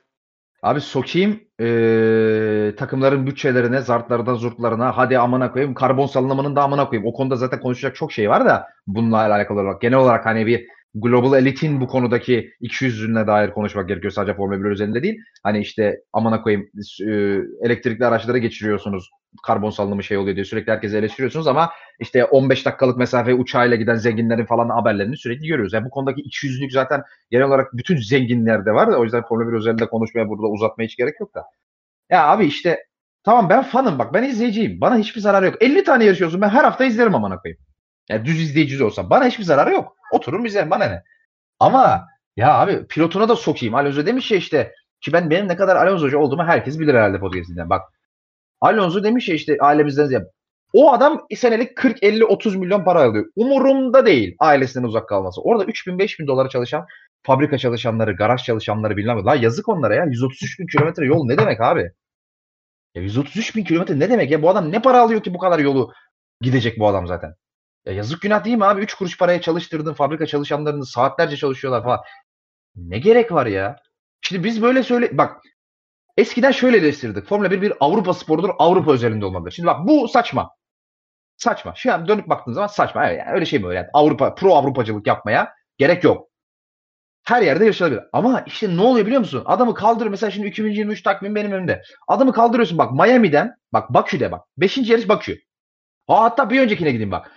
Abi 0.64 0.82
sokayım 0.82 1.40
ee, 1.60 2.74
takımların 2.78 3.28
bütçelerine, 3.28 3.82
zartlardan 3.82 4.36
zurtlarına 4.36 4.98
hadi 4.98 5.18
amına 5.18 5.52
koyayım 5.52 5.74
karbon 5.74 6.06
salınımının 6.06 6.56
da 6.56 6.64
amına 6.64 6.90
koyayım. 6.90 7.10
O 7.10 7.14
konuda 7.14 7.36
zaten 7.36 7.60
konuşacak 7.60 7.96
çok 7.96 8.12
şey 8.12 8.30
var 8.30 8.46
da 8.46 8.68
bununla 8.88 9.18
alakalı 9.18 9.60
olarak 9.60 9.82
genel 9.82 9.98
olarak 9.98 10.26
hani 10.26 10.46
bir 10.46 10.68
global 10.96 11.40
elitin 11.40 11.82
bu 11.82 11.88
konudaki 11.88 12.52
200'üne 12.62 13.28
dair 13.28 13.52
konuşmak 13.52 13.88
gerekiyor 13.88 14.12
sadece 14.12 14.34
Formula 14.34 14.64
1 14.64 14.70
üzerinde 14.70 15.04
değil. 15.04 15.20
Hani 15.44 15.60
işte 15.60 16.02
amına 16.14 16.42
koyayım 16.42 16.70
elektrikli 17.62 18.06
araçları 18.06 18.38
geçiriyorsunuz 18.38 19.10
karbon 19.44 19.70
salınımı 19.70 20.04
şey 20.04 20.18
oluyor 20.18 20.36
diye 20.36 20.46
sürekli 20.46 20.72
herkese 20.72 20.98
eleştiriyorsunuz 20.98 21.48
ama 21.48 21.72
işte 22.00 22.26
15 22.26 22.66
dakikalık 22.66 22.98
mesafe 22.98 23.34
uçağıyla 23.34 23.76
giden 23.76 23.96
zenginlerin 23.96 24.46
falan 24.46 24.70
haberlerini 24.70 25.18
sürekli 25.18 25.48
görüyoruz. 25.48 25.74
Yani 25.74 25.86
bu 25.86 25.90
konudaki 25.90 26.22
200'lük 26.22 26.72
zaten 26.72 27.04
genel 27.32 27.46
olarak 27.46 27.74
bütün 27.74 27.98
zenginlerde 27.98 28.72
var 28.72 28.92
da 28.92 28.98
o 28.98 29.04
yüzden 29.04 29.24
Formula 29.24 29.52
1 29.52 29.58
üzerinde 29.58 29.86
konuşmaya 29.86 30.30
burada 30.30 30.48
uzatmaya 30.48 30.88
hiç 30.88 30.98
gerek 30.98 31.20
yok 31.20 31.36
da. 31.36 31.44
Ya 32.10 32.28
abi 32.28 32.46
işte 32.46 32.86
tamam 33.24 33.50
ben 33.50 33.64
fanım 33.64 34.00
bak 34.00 34.14
ben 34.14 34.24
izleyiciyim. 34.24 34.82
Bana 34.82 34.98
hiçbir 34.98 35.22
zararı 35.22 35.46
yok. 35.46 35.56
50 35.62 35.84
tane 35.84 36.06
yarışıyorsun 36.06 36.42
ben 36.42 36.50
her 36.50 36.64
hafta 36.64 36.86
izlerim 36.86 37.16
amına 37.16 37.40
koyayım. 37.40 37.60
Yani 38.10 38.26
düz 38.26 38.42
izleyici 38.42 38.84
olsam 38.84 39.10
bana 39.10 39.26
hiçbir 39.26 39.44
zararı 39.44 39.74
yok. 39.74 39.96
Otururum 40.12 40.46
izlerim 40.46 40.70
bana 40.70 40.86
ne. 40.86 41.04
Ama 41.60 42.08
ya 42.36 42.54
abi 42.54 42.88
pilotuna 42.88 43.30
da 43.30 43.36
sokayım. 43.36 43.76
Alonso 43.76 44.06
demiş 44.06 44.32
ya 44.32 44.38
işte 44.38 44.74
ki 45.02 45.14
ben 45.14 45.30
benim 45.30 45.48
ne 45.48 45.56
kadar 45.56 45.76
Alonso'cu 45.76 46.20
olduğumu 46.20 46.44
herkes 46.44 46.80
bilir 46.80 46.94
herhalde 46.94 47.20
podcast'inden. 47.20 47.70
Bak 47.70 47.82
Alonso 48.62 49.04
demiş 49.04 49.30
ya 49.30 49.36
işte 49.36 49.58
ailemizden 49.60 50.06
ziyade. 50.06 50.26
O 50.74 50.94
adam 50.94 51.26
senelik 51.36 51.78
40, 51.78 52.04
50, 52.04 52.26
30 52.26 52.56
milyon 52.56 52.84
para 52.84 53.04
alıyor. 53.04 53.26
Umurumda 53.36 54.06
değil 54.06 54.36
ailesinden 54.40 54.88
uzak 54.88 55.10
kalması. 55.10 55.42
Orada 55.42 55.66
3 55.66 55.88
bin, 55.88 56.00
5 56.00 56.20
bin 56.20 56.28
dolara 56.28 56.50
çalışan 56.50 56.86
fabrika 57.24 57.58
çalışanları, 57.58 58.16
garaj 58.16 58.44
çalışanları 58.44 58.98
bilmem. 58.98 59.26
La 59.26 59.36
yazık 59.36 59.70
onlara 59.70 59.96
ya. 59.96 60.06
133 60.06 60.60
bin 60.60 60.68
kilometre 60.68 61.06
yol 61.06 61.26
ne 61.26 61.38
demek 61.38 61.62
abi? 61.62 61.92
Ya 62.96 63.02
133 63.02 63.56
bin 63.56 63.64
kilometre 63.64 64.00
ne 64.00 64.10
demek 64.10 64.32
ya? 64.32 64.42
Bu 64.42 64.50
adam 64.50 64.72
ne 64.72 64.82
para 64.82 65.02
alıyor 65.02 65.24
ki 65.24 65.34
bu 65.34 65.38
kadar 65.38 65.60
yolu 65.60 65.94
gidecek 66.42 66.80
bu 66.80 66.88
adam 66.88 67.08
zaten? 67.08 67.34
Ya 67.86 67.94
yazık 67.94 68.22
günah 68.22 68.46
değil 68.46 68.58
mi 68.58 68.66
abi? 68.66 68.82
3 68.82 68.94
kuruş 68.94 69.18
paraya 69.18 69.42
çalıştırdın 69.42 69.94
fabrika 69.94 70.26
çalışanlarını 70.26 70.86
saatlerce 70.86 71.38
çalışıyorlar 71.38 71.84
falan. 71.84 72.00
Ne 72.76 73.00
gerek 73.00 73.32
var 73.32 73.46
ya? 73.46 73.76
Şimdi 74.22 74.44
biz 74.44 74.62
böyle 74.62 74.84
söyle 74.84 75.18
bak 75.18 75.42
eskiden 76.18 76.52
şöyle 76.52 76.78
eleştirdik. 76.78 77.26
Formula 77.26 77.52
1 77.52 77.62
bir 77.62 77.74
Avrupa 77.80 78.14
sporudur. 78.14 78.50
Avrupa 78.60 78.92
özelinde 78.92 79.26
olmalıdır. 79.26 79.52
Şimdi 79.52 79.68
bak 79.68 79.88
bu 79.88 80.08
saçma. 80.08 80.52
Saçma. 81.38 81.74
Şu 81.76 81.94
an 81.94 82.08
dönüp 82.08 82.30
baktığın 82.30 82.54
zaman 82.54 82.68
saçma. 82.68 83.08
Evet, 83.08 83.20
yani 83.20 83.36
öyle 83.36 83.46
şey 83.46 83.60
mi 83.60 83.68
öyle? 83.68 83.78
Yani 83.78 83.88
Avrupa, 83.94 84.36
pro 84.36 84.56
Avrupacılık 84.56 85.08
yapmaya 85.08 85.54
gerek 85.78 86.04
yok. 86.04 86.28
Her 87.24 87.42
yerde 87.42 87.66
yaşanabilir. 87.66 88.04
Ama 88.14 88.44
işte 88.48 88.78
ne 88.78 88.82
oluyor 88.82 89.06
biliyor 89.06 89.20
musun? 89.20 89.44
Adamı 89.46 89.74
kaldır 89.74 90.08
mesela 90.08 90.32
şimdi 90.32 90.48
2023 90.48 91.02
takvim 91.04 91.36
benim 91.36 91.52
önümde. 91.52 91.82
Adamı 92.08 92.34
kaldırıyorsun 92.34 92.78
bak 92.78 92.92
Miami'den 92.92 93.56
bak 93.74 93.90
Bakü'de 93.94 94.32
bak. 94.32 94.42
Beşinci 94.58 94.92
yarış 94.92 95.10
Bakü. 95.10 95.38
Ha, 96.08 96.24
hatta 96.24 96.50
bir 96.50 96.62
öncekine 96.62 96.92
gideyim 96.92 97.12
bak. 97.12 97.32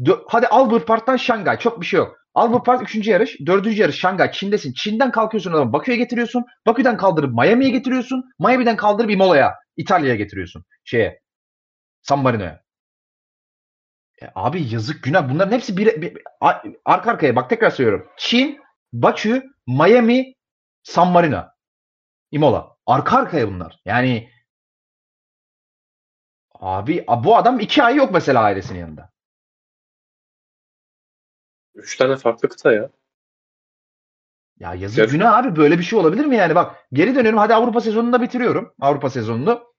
Dö- 0.00 0.24
Hadi 0.28 0.46
Albert 0.46 0.86
Park'tan 0.86 1.16
Şangay. 1.16 1.58
Çok 1.58 1.80
bir 1.80 1.86
şey 1.86 1.98
yok. 1.98 2.19
Albert 2.34 2.66
Park 2.66 2.82
3. 2.82 3.06
yarış. 3.06 3.36
4. 3.46 3.66
yarış 3.78 3.96
Şangay. 3.96 4.32
Çin'desin. 4.32 4.72
Çin'den 4.72 5.10
kalkıyorsun 5.10 5.52
adamı 5.52 5.72
Bakü'ye 5.72 5.96
getiriyorsun. 5.96 6.44
Bakü'den 6.66 6.96
kaldırıp 6.96 7.34
Miami'ye 7.34 7.70
getiriyorsun. 7.70 8.24
Miami'den 8.38 8.76
kaldırıp 8.76 9.10
Imola'ya. 9.10 9.54
İtalya'ya 9.76 10.14
getiriyorsun. 10.14 10.64
Şeye. 10.84 11.20
San 12.02 12.18
Marino'ya. 12.18 12.62
E, 14.22 14.26
abi 14.34 14.74
yazık 14.74 15.02
günah. 15.02 15.30
Bunların 15.30 15.52
hepsi 15.52 15.76
bir, 15.76 16.02
bir, 16.02 16.18
arka 16.84 17.10
arkaya. 17.10 17.36
Bak 17.36 17.50
tekrar 17.50 17.70
söylüyorum. 17.70 18.08
Çin, 18.16 18.60
Bakü, 18.92 19.42
Miami, 19.66 20.34
San 20.82 21.08
Marino. 21.08 21.44
Imola. 22.30 22.76
Arka 22.86 23.16
arkaya 23.18 23.48
bunlar. 23.48 23.80
Yani 23.84 24.30
abi 26.54 27.04
bu 27.24 27.36
adam 27.36 27.60
iki 27.60 27.82
ay 27.82 27.96
yok 27.96 28.10
mesela 28.12 28.42
ailesinin 28.42 28.78
yanında. 28.78 29.10
Üç 31.74 31.96
tane 31.96 32.16
farklı 32.16 32.48
kıta 32.48 32.72
ya. 32.72 32.90
Ya 34.60 34.74
yazık 34.74 35.10
günah 35.10 35.36
abi 35.36 35.56
böyle 35.56 35.78
bir 35.78 35.82
şey 35.82 35.98
olabilir 35.98 36.24
mi 36.24 36.36
yani? 36.36 36.54
Bak 36.54 36.76
geri 36.92 37.14
dönüyorum 37.14 37.38
hadi 37.38 37.54
Avrupa 37.54 37.80
sezonunu 37.80 38.12
da 38.12 38.22
bitiriyorum. 38.22 38.74
Avrupa 38.80 39.10
sezonunu. 39.10 39.70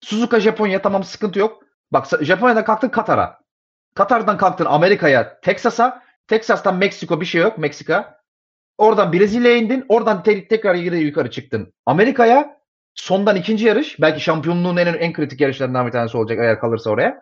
Suzuka 0.00 0.40
Japonya 0.40 0.82
tamam 0.82 1.04
sıkıntı 1.04 1.38
yok. 1.38 1.62
Bak 1.92 2.06
Japonya'dan 2.20 2.64
kalktın 2.64 2.88
Katar'a. 2.88 3.40
Katar'dan 3.94 4.36
kalktın 4.36 4.64
Amerika'ya, 4.64 5.40
Teksas'a. 5.40 6.02
Teksas'tan 6.28 6.76
Meksiko 6.76 7.20
bir 7.20 7.26
şey 7.26 7.40
yok. 7.42 7.58
Meksika. 7.58 8.20
Oradan 8.78 9.12
Brezilya'ya 9.12 9.56
indin. 9.56 9.84
Oradan 9.88 10.22
te- 10.22 10.48
tekrar 10.48 10.74
yukarı 10.74 11.30
çıktın. 11.30 11.72
Amerika'ya 11.86 12.60
sondan 12.94 13.36
ikinci 13.36 13.66
yarış. 13.66 14.00
Belki 14.00 14.20
şampiyonluğun 14.20 14.76
en, 14.76 14.86
en 14.94 15.12
kritik 15.12 15.40
yarışlarından 15.40 15.86
bir 15.86 15.92
tanesi 15.92 16.16
olacak 16.16 16.38
eğer 16.42 16.60
kalırsa 16.60 16.90
oraya. 16.90 17.20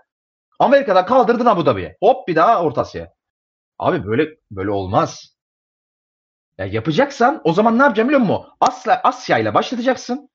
Amerika'da 0.58 1.04
kaldırdın 1.04 1.46
Abu 1.46 1.66
Dhabi'ye. 1.66 1.96
Hop 2.00 2.28
bir 2.28 2.36
daha 2.36 2.62
Orta 2.62 2.80
Asya. 2.80 3.15
Abi 3.78 4.06
böyle 4.06 4.36
böyle 4.50 4.70
olmaz. 4.70 5.36
Ya 6.58 6.66
yapacaksan 6.66 7.40
o 7.44 7.52
zaman 7.52 7.78
ne 7.78 7.82
yapacağım 7.82 8.08
biliyor 8.08 8.20
musun? 8.22 8.46
Asya, 8.60 9.00
Asya 9.04 9.38
ile 9.38 9.54
başlatacaksın. 9.54 10.30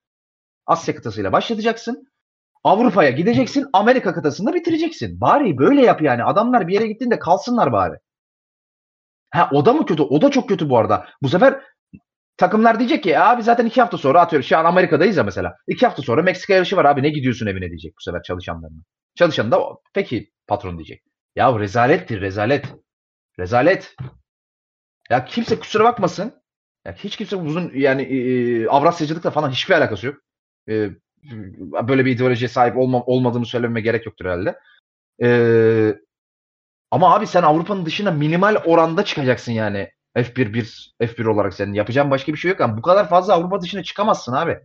Asya 0.65 0.95
kıtasıyla 0.95 1.31
başlatacaksın. 1.31 2.07
Avrupa'ya 2.63 3.09
gideceksin. 3.09 3.67
Amerika 3.73 4.13
kıtasında 4.13 4.53
bitireceksin. 4.53 5.21
Bari 5.21 5.57
böyle 5.57 5.81
yap 5.81 6.01
yani. 6.01 6.23
Adamlar 6.23 6.67
bir 6.67 6.73
yere 6.73 6.87
gittiğinde 6.87 7.19
kalsınlar 7.19 7.71
bari. 7.71 7.95
Ha 9.31 9.49
o 9.53 9.65
da 9.65 9.73
mı 9.73 9.85
kötü? 9.85 10.03
O 10.03 10.21
da 10.21 10.31
çok 10.31 10.49
kötü 10.49 10.69
bu 10.69 10.77
arada. 10.77 11.07
Bu 11.21 11.29
sefer 11.29 11.61
takımlar 12.37 12.79
diyecek 12.79 13.03
ki 13.03 13.19
abi 13.19 13.43
zaten 13.43 13.65
iki 13.65 13.81
hafta 13.81 13.97
sonra 13.97 14.21
atıyoruz. 14.21 14.49
Şu 14.49 14.57
an 14.57 14.65
Amerika'dayız 14.65 15.17
ya 15.17 15.23
mesela. 15.23 15.55
İki 15.67 15.85
hafta 15.85 16.01
sonra 16.01 16.21
Meksika 16.21 16.53
yarışı 16.53 16.77
var 16.77 16.85
abi 16.85 17.03
ne 17.03 17.09
gidiyorsun 17.09 17.47
evine 17.47 17.69
diyecek 17.69 17.93
bu 17.97 18.01
sefer 18.01 18.23
çalışanlarına. 18.23 18.81
Çalışan 19.15 19.51
da 19.51 19.61
peki 19.93 20.31
patron 20.47 20.77
diyecek. 20.77 21.03
Ya 21.35 21.59
rezalettir 21.59 22.21
rezalet. 22.21 22.65
Rezalet. 23.39 23.95
Ya 25.09 25.25
kimse 25.25 25.59
kusura 25.59 25.83
bakmasın. 25.83 26.41
Ya 26.85 26.93
hiç 26.93 27.17
kimse 27.17 27.35
uzun 27.35 27.71
yani 27.75 28.01
e, 28.01 28.67
Avrasyacılıkla 28.67 29.31
falan 29.31 29.49
hiçbir 29.49 29.73
alakası 29.73 30.07
yok. 30.07 30.21
E, 30.69 30.89
böyle 31.87 32.05
bir 32.05 32.11
ideolojiye 32.11 32.49
sahip 32.49 32.77
olma, 32.77 33.03
olmadığımı 33.03 33.45
söylememe 33.45 33.81
gerek 33.81 34.05
yoktur 34.05 34.25
herhalde. 34.25 34.59
E, 35.23 35.29
ama 36.91 37.15
abi 37.15 37.27
sen 37.27 37.43
Avrupa'nın 37.43 37.85
dışına 37.85 38.11
minimal 38.11 38.55
oranda 38.65 39.05
çıkacaksın 39.05 39.51
yani. 39.51 39.91
F1 40.15 40.53
1 40.53 40.95
F1 41.01 41.25
olarak 41.27 41.53
senin 41.53 41.73
yapacağın 41.73 42.11
başka 42.11 42.33
bir 42.33 42.37
şey 42.37 42.51
yok 42.51 42.61
ama 42.61 42.77
bu 42.77 42.81
kadar 42.81 43.09
fazla 43.09 43.33
Avrupa 43.33 43.61
dışına 43.61 43.83
çıkamazsın 43.83 44.33
abi. 44.33 44.59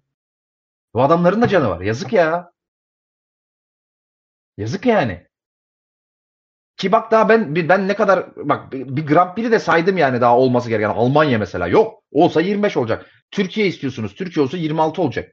Bu 0.95 1.03
adamların 1.03 1.43
da 1.43 1.49
canı 1.49 1.69
var. 1.69 1.81
Yazık 1.81 2.13
ya. 2.13 2.53
Yazık 4.57 4.87
yani. 4.87 5.27
Ki 6.77 6.93
bak 6.93 7.11
daha 7.11 7.29
ben 7.29 7.57
ben 7.69 7.89
ne 7.89 7.95
kadar 7.97 8.37
bak 8.37 8.73
bir 8.73 9.07
Grand 9.07 9.35
Prix 9.35 9.51
de 9.53 9.59
saydım 9.59 9.97
yani 9.99 10.21
daha 10.21 10.39
olması 10.39 10.69
gereken. 10.69 10.91
Almanya 10.91 11.39
mesela 11.39 11.67
yok. 11.67 12.03
Olsa 12.11 12.41
25 12.41 12.77
olacak. 12.77 13.11
Türkiye 13.31 13.67
istiyorsunuz. 13.67 14.15
Türkiye 14.15 14.45
olsa 14.45 14.57
26 14.57 15.03
olacak. 15.03 15.33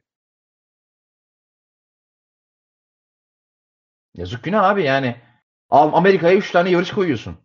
Yazık 4.14 4.44
günah 4.44 4.64
abi 4.64 4.82
yani. 4.82 5.16
Amerika'ya 5.70 6.36
3 6.36 6.50
tane 6.50 6.70
yarış 6.70 6.90
koyuyorsun. 6.90 7.38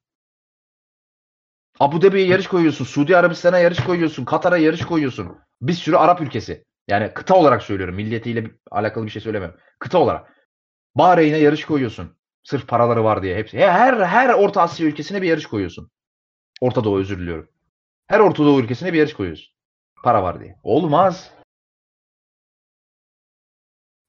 Abu 1.80 2.02
Dhabi'ye 2.02 2.28
yarış 2.28 2.48
koyuyorsun. 2.48 2.86
Suudi 2.86 3.18
Arabistan'a 3.18 3.60
yarış 3.60 3.80
koyuyorsun. 3.80 4.26
Katar'a 4.26 4.58
yarış 4.58 4.86
koyuyorsun. 4.86 5.38
Bir 5.62 5.74
sürü 5.74 5.96
Arap 5.96 6.22
ülkesi. 6.22 6.66
Yani 6.88 7.14
kıta 7.14 7.36
olarak 7.36 7.64
söylüyorum. 7.64 7.96
Milliyetiyle 7.96 8.52
alakalı 8.72 9.06
bir 9.06 9.12
şey 9.12 9.22
söylemiyorum. 9.22 9.60
Kıta 9.80 9.98
olarak. 9.98 10.48
Bahreyn'e 10.96 11.38
yarış 11.38 11.66
koyuyorsun. 11.66 12.19
Sırf 12.50 12.68
paraları 12.68 13.04
var 13.04 13.24
diye 13.24 13.36
hepsi. 13.36 13.58
Her 13.58 13.94
her 13.94 14.30
Orta 14.30 14.62
Asya 14.62 14.88
ülkesine 14.88 15.22
bir 15.22 15.28
yarış 15.28 15.46
koyuyorsun. 15.46 15.92
Orta 16.62 16.84
Doğu 16.84 17.00
özür 17.00 17.20
diliyorum. 17.20 17.50
Her 18.08 18.20
Orta 18.20 18.44
Doğu 18.44 18.60
ülkesine 18.60 18.94
bir 18.94 18.98
yarış 18.98 19.14
koyuyorsun. 19.14 19.54
Para 20.04 20.24
var 20.24 20.40
diye. 20.40 20.56
Olmaz. 20.64 21.32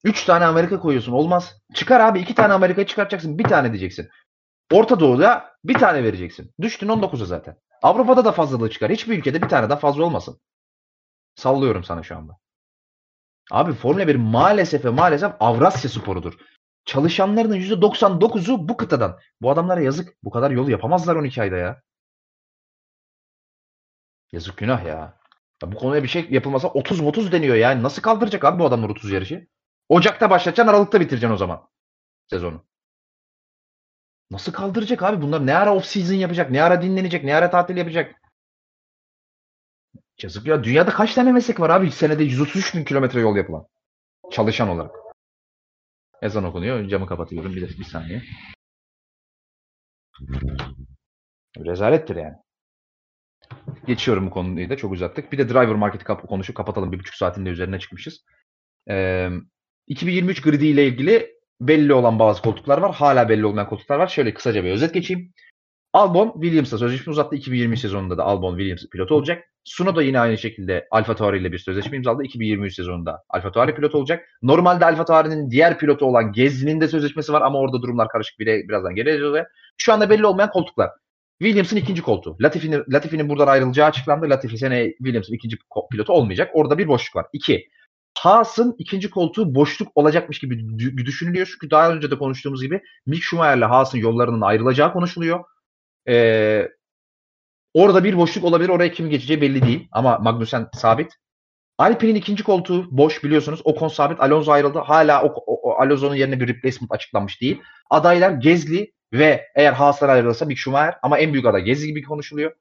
Üç 0.05 0.25
tane 0.25 0.45
Amerika 0.45 0.81
koyuyorsun. 0.81 1.13
Olmaz. 1.13 1.57
Çıkar 1.75 2.01
abi. 2.01 2.21
iki 2.21 2.35
tane 2.35 2.53
Amerika 2.53 2.87
çıkartacaksın. 2.87 3.39
Bir 3.39 3.45
tane 3.45 3.69
diyeceksin. 3.69 4.09
Orta 4.73 5.01
Doğu'da 5.01 5.57
bir 5.65 5.75
tane 5.75 6.05
vereceksin. 6.05 6.51
Düştün 6.61 6.89
19'a 6.89 7.25
zaten. 7.25 7.57
Avrupa'da 7.83 8.25
da 8.25 8.33
fazlalığı 8.33 8.71
çıkar. 8.71 8.91
Hiçbir 8.91 9.19
ülkede 9.19 9.43
bir 9.43 9.49
tane 9.49 9.69
daha 9.69 9.79
fazla 9.79 10.05
olmasın. 10.05 10.41
Sallıyorum 11.35 11.85
sana 11.85 12.03
şu 12.03 12.17
anda. 12.17 12.37
Abi 13.51 13.73
Formula 13.73 14.09
1 14.09 14.15
maalesef 14.17 14.85
ve 14.85 14.91
maalesef 14.91 15.33
Avrasya 15.41 15.91
sporudur. 15.91 16.35
Çalışanlarının 16.85 17.57
%99'u 17.57 18.69
bu 18.69 18.77
kıtadan. 18.77 19.19
Bu 19.43 19.51
adamlara 19.51 19.81
yazık. 19.81 20.17
Bu 20.25 20.31
kadar 20.31 20.51
yolu 20.51 20.71
yapamazlar 20.71 21.17
12 21.17 21.43
ayda 21.43 21.57
ya. 21.57 21.83
Yazık 24.33 24.57
günah 24.57 24.85
ya. 24.85 25.19
ya 25.63 25.73
bu 25.73 25.77
konuya 25.77 26.03
bir 26.03 26.09
şey 26.09 26.27
yapılmasa 26.31 26.69
30-30 26.69 27.33
deniyor 27.33 27.57
yani. 27.57 27.83
Nasıl 27.83 28.03
kaldıracak 28.03 28.45
abi 28.45 28.59
bu 28.59 28.67
adamlar 28.67 28.89
30 28.91 29.11
yarışı? 29.11 29.49
Ocak'ta 29.89 30.31
başlatacaksın 30.31 30.73
Aralık'ta 30.73 31.01
bitireceksin 31.01 31.35
o 31.35 31.37
zaman. 31.37 31.69
Sezonu. 32.31 32.65
Nasıl 34.31 34.53
kaldıracak 34.53 35.03
abi? 35.03 35.23
Bunlar 35.23 35.47
ne 35.47 35.57
ara 35.57 35.75
off 35.75 35.85
season 35.87 36.15
yapacak? 36.15 36.51
Ne 36.51 36.63
ara 36.63 36.83
dinlenecek? 36.83 37.25
Ne 37.25 37.35
ara 37.35 37.51
tatil 37.51 37.77
yapacak? 37.77 38.15
Yazık 40.23 40.47
ya. 40.47 40.65
Dünyada 40.65 40.91
kaç 40.91 41.15
tane 41.15 41.33
meslek 41.33 41.61
var 41.61 41.71
abi? 41.71 41.91
Senede 41.91 42.25
133 42.25 42.75
bin 42.75 42.85
kilometre 42.85 43.21
yol 43.21 43.37
yapılan. 43.37 43.67
Çalışan 44.31 44.69
olarak. 44.69 45.10
Ezan 46.23 46.45
okunuyor. 46.45 46.89
Camı 46.89 47.07
kapatıyorum. 47.07 47.55
Bir, 47.57 47.79
bir 47.79 47.85
saniye. 47.85 48.23
Rezalettir 51.59 52.17
yani. 52.17 52.37
Geçiyorum 53.87 54.27
bu 54.27 54.31
konuyu 54.31 54.71
da. 54.71 54.77
Çok 54.77 54.93
uzattık. 54.93 55.33
Bir 55.33 55.39
de 55.39 55.49
driver 55.49 55.75
marketi 55.75 56.05
kap 56.05 56.29
konuşup 56.29 56.57
kapatalım. 56.57 56.93
Bir 56.93 56.99
buçuk 56.99 57.15
saatin 57.15 57.47
de 57.47 57.51
üzerine 57.51 57.79
çıkmışız. 57.79 58.25
Ee, 58.91 59.29
2023 59.87 60.43
gridi 60.43 60.67
ile 60.67 60.87
ilgili 60.87 61.41
belli 61.61 61.95
olan 61.95 62.19
bazı 62.19 62.43
koltuklar 62.43 62.79
var. 62.79 62.95
Hala 62.95 63.29
belli 63.29 63.47
olmayan 63.47 63.69
koltuklar 63.69 63.99
var. 63.99 64.07
Şöyle 64.07 64.35
kısaca 64.35 64.65
bir 64.65 64.71
özet 64.71 64.95
geçeyim. 64.95 65.33
Albon 65.93 66.33
Williams'a 66.33 66.79
sözleşme 66.79 67.11
uzattı. 67.11 67.37
2020 67.37 67.77
sezonunda 67.77 68.19
da 68.19 68.25
Albon 68.25 68.57
Williams 68.57 68.87
pilot 68.93 69.13
olacak. 69.13 69.45
Suno 69.65 69.97
da 69.97 70.03
yine 70.03 70.21
aynı 70.21 70.39
şekilde 70.39 70.89
Alfa 70.91 71.17
Tauri 71.17 71.39
ile 71.39 71.53
bir 71.53 71.59
sözleşme 71.59 71.97
imzaladı. 71.97 72.23
2023 72.25 72.75
sezonunda 72.75 73.23
Alfa 73.29 73.53
Tauri 73.53 73.75
pilot 73.75 73.95
olacak. 73.95 74.29
Normalde 74.43 74.85
Alfa 74.85 75.05
Tauri'nin 75.05 75.51
diğer 75.51 75.79
pilotu 75.79 76.07
olan 76.07 76.33
Gezli'nin 76.33 76.81
de 76.81 76.89
sözleşmesi 76.89 77.33
var 77.33 77.43
ama 77.43 77.59
orada 77.59 77.83
durumlar 77.83 78.09
karışık. 78.09 78.39
Bile, 78.39 78.69
birazdan 78.69 78.95
geleceğiz. 78.95 79.47
Şu 79.79 79.93
anda 79.93 80.11
belli 80.11 80.27
olmayan 80.27 80.51
koltuklar. 80.51 80.91
Williams'ın 81.39 81.77
ikinci 81.77 82.03
koltuğu. 82.03 82.37
Latifi'nin 82.41 82.85
Latifi'nin 82.89 83.29
buradan 83.29 83.47
ayrılacağı 83.47 83.89
açıklandı. 83.89 84.31
Latifi 84.31 84.59
sene 84.59 84.93
Williams'ın 84.99 85.35
ikinci 85.35 85.59
pilotu 85.93 86.13
olmayacak. 86.13 86.51
Orada 86.55 86.79
bir 86.79 86.89
boşluk 86.89 87.17
var. 87.17 87.27
İki. 87.33 87.69
Haas'ın 88.19 88.75
ikinci 88.79 89.11
koltuğu 89.11 89.55
boşluk 89.55 89.89
olacakmış 89.95 90.39
gibi 90.39 90.79
düşünülüyor. 90.97 91.47
Çünkü 91.53 91.71
daha 91.71 91.93
önce 91.93 92.11
de 92.11 92.19
konuştuğumuz 92.19 92.63
gibi 92.63 92.81
Mick 93.07 93.23
Schumacher'le 93.23 93.69
Haas'ın 93.69 93.99
yollarının 93.99 94.41
ayrılacağı 94.41 94.93
konuşuluyor. 94.93 95.45
Ee, 96.09 96.69
orada 97.75 98.05
bir 98.05 98.17
boşluk 98.17 98.45
olabilir. 98.45 98.69
Oraya 98.69 98.93
kim 98.93 99.11
geçeceği 99.11 99.41
belli 99.41 99.63
değil. 99.63 99.89
Ama 99.93 100.19
Magnussen 100.19 100.69
sabit. 100.75 101.13
Alpine'in 101.79 102.15
ikinci 102.15 102.45
koltuğu 102.45 102.87
boş 102.91 103.25
biliyorsunuz. 103.25 103.61
Ocon 103.65 103.89
sabit. 103.89 104.21
Alonso 104.21 104.53
ayrıldı. 104.53 104.79
Hala 104.79 105.25
o, 105.25 105.45
o, 105.47 105.73
Alonso'nun 105.73 106.15
yerine 106.15 106.41
bir 106.41 106.49
replacement 106.49 106.93
açıklanmış 106.93 107.41
değil. 107.41 107.61
Adaylar 107.91 108.31
Gezli 108.31 108.93
ve 109.13 109.47
eğer 109.55 109.73
Haas'lar 109.73 110.09
ayrılırsa 110.09 110.45
Mick 110.45 110.59
Schumacher 110.59 110.95
ama 111.03 111.19
en 111.19 111.33
büyük 111.33 111.47
aday 111.47 111.63
Gezli 111.63 111.87
gibi 111.87 112.03
konuşuluyor. 112.03 112.53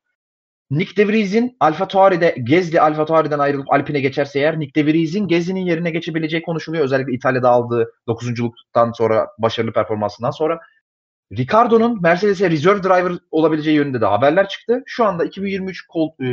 Nick 0.71 0.97
De 0.97 1.07
Vries'in 1.07 1.57
Alfa 1.59 1.87
Tauri'de 1.87 2.35
Gezli 2.43 2.81
Alfa 2.81 3.05
Tauri'den 3.05 3.39
ayrılıp 3.39 3.71
Alpine 3.73 3.99
geçerse 3.99 4.39
eğer 4.39 4.59
Nick 4.59 4.81
De 4.81 4.85
Vries'in 4.85 5.27
Gezli'nin 5.27 5.65
yerine 5.65 5.91
geçebileceği 5.91 6.41
konuşuluyor. 6.41 6.83
Özellikle 6.83 7.13
İtalya'da 7.13 7.49
aldığı 7.49 7.91
9. 8.07 8.27
sonra 8.93 9.27
başarılı 9.37 9.73
performansından 9.73 10.31
sonra. 10.31 10.59
Ricardo'nun 11.37 12.01
Mercedes'e 12.01 12.49
reserve 12.49 12.83
driver 12.83 13.19
olabileceği 13.31 13.77
yönünde 13.77 14.01
de 14.01 14.05
haberler 14.05 14.49
çıktı. 14.49 14.83
Şu 14.85 15.05
anda 15.05 15.25
2023 15.25 15.87
kol, 15.87 16.09
e, 16.19 16.25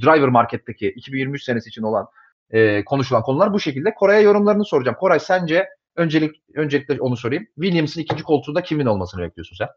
driver 0.00 0.28
marketteki 0.28 0.88
2023 0.88 1.44
senesi 1.44 1.68
için 1.68 1.82
olan 1.82 2.08
e, 2.50 2.84
konuşulan 2.84 3.22
konular 3.22 3.52
bu 3.52 3.60
şekilde. 3.60 3.94
Koray'a 3.94 4.20
yorumlarını 4.20 4.64
soracağım. 4.64 4.96
Koray 5.00 5.20
sence 5.20 5.68
öncelik 5.96 6.42
öncelikle 6.54 7.00
onu 7.00 7.16
sorayım. 7.16 7.46
Williams'ın 7.54 8.00
ikinci 8.00 8.22
koltuğunda 8.22 8.62
kimin 8.62 8.86
olmasını 8.86 9.22
bekliyorsun 9.22 9.56
sen? 9.56 9.68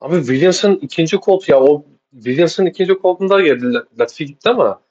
Abi 0.00 0.16
Williams'ın 0.16 0.74
ikinci 0.74 1.16
koltuğu 1.16 1.52
ya 1.52 1.60
o 1.60 1.86
Williams'ın 2.14 2.66
ikinci 2.66 2.94
koltuğunda 2.98 3.40
geldi 3.40 3.66
Latifi 3.98 4.26
gitti 4.26 4.48
ama 4.48 4.82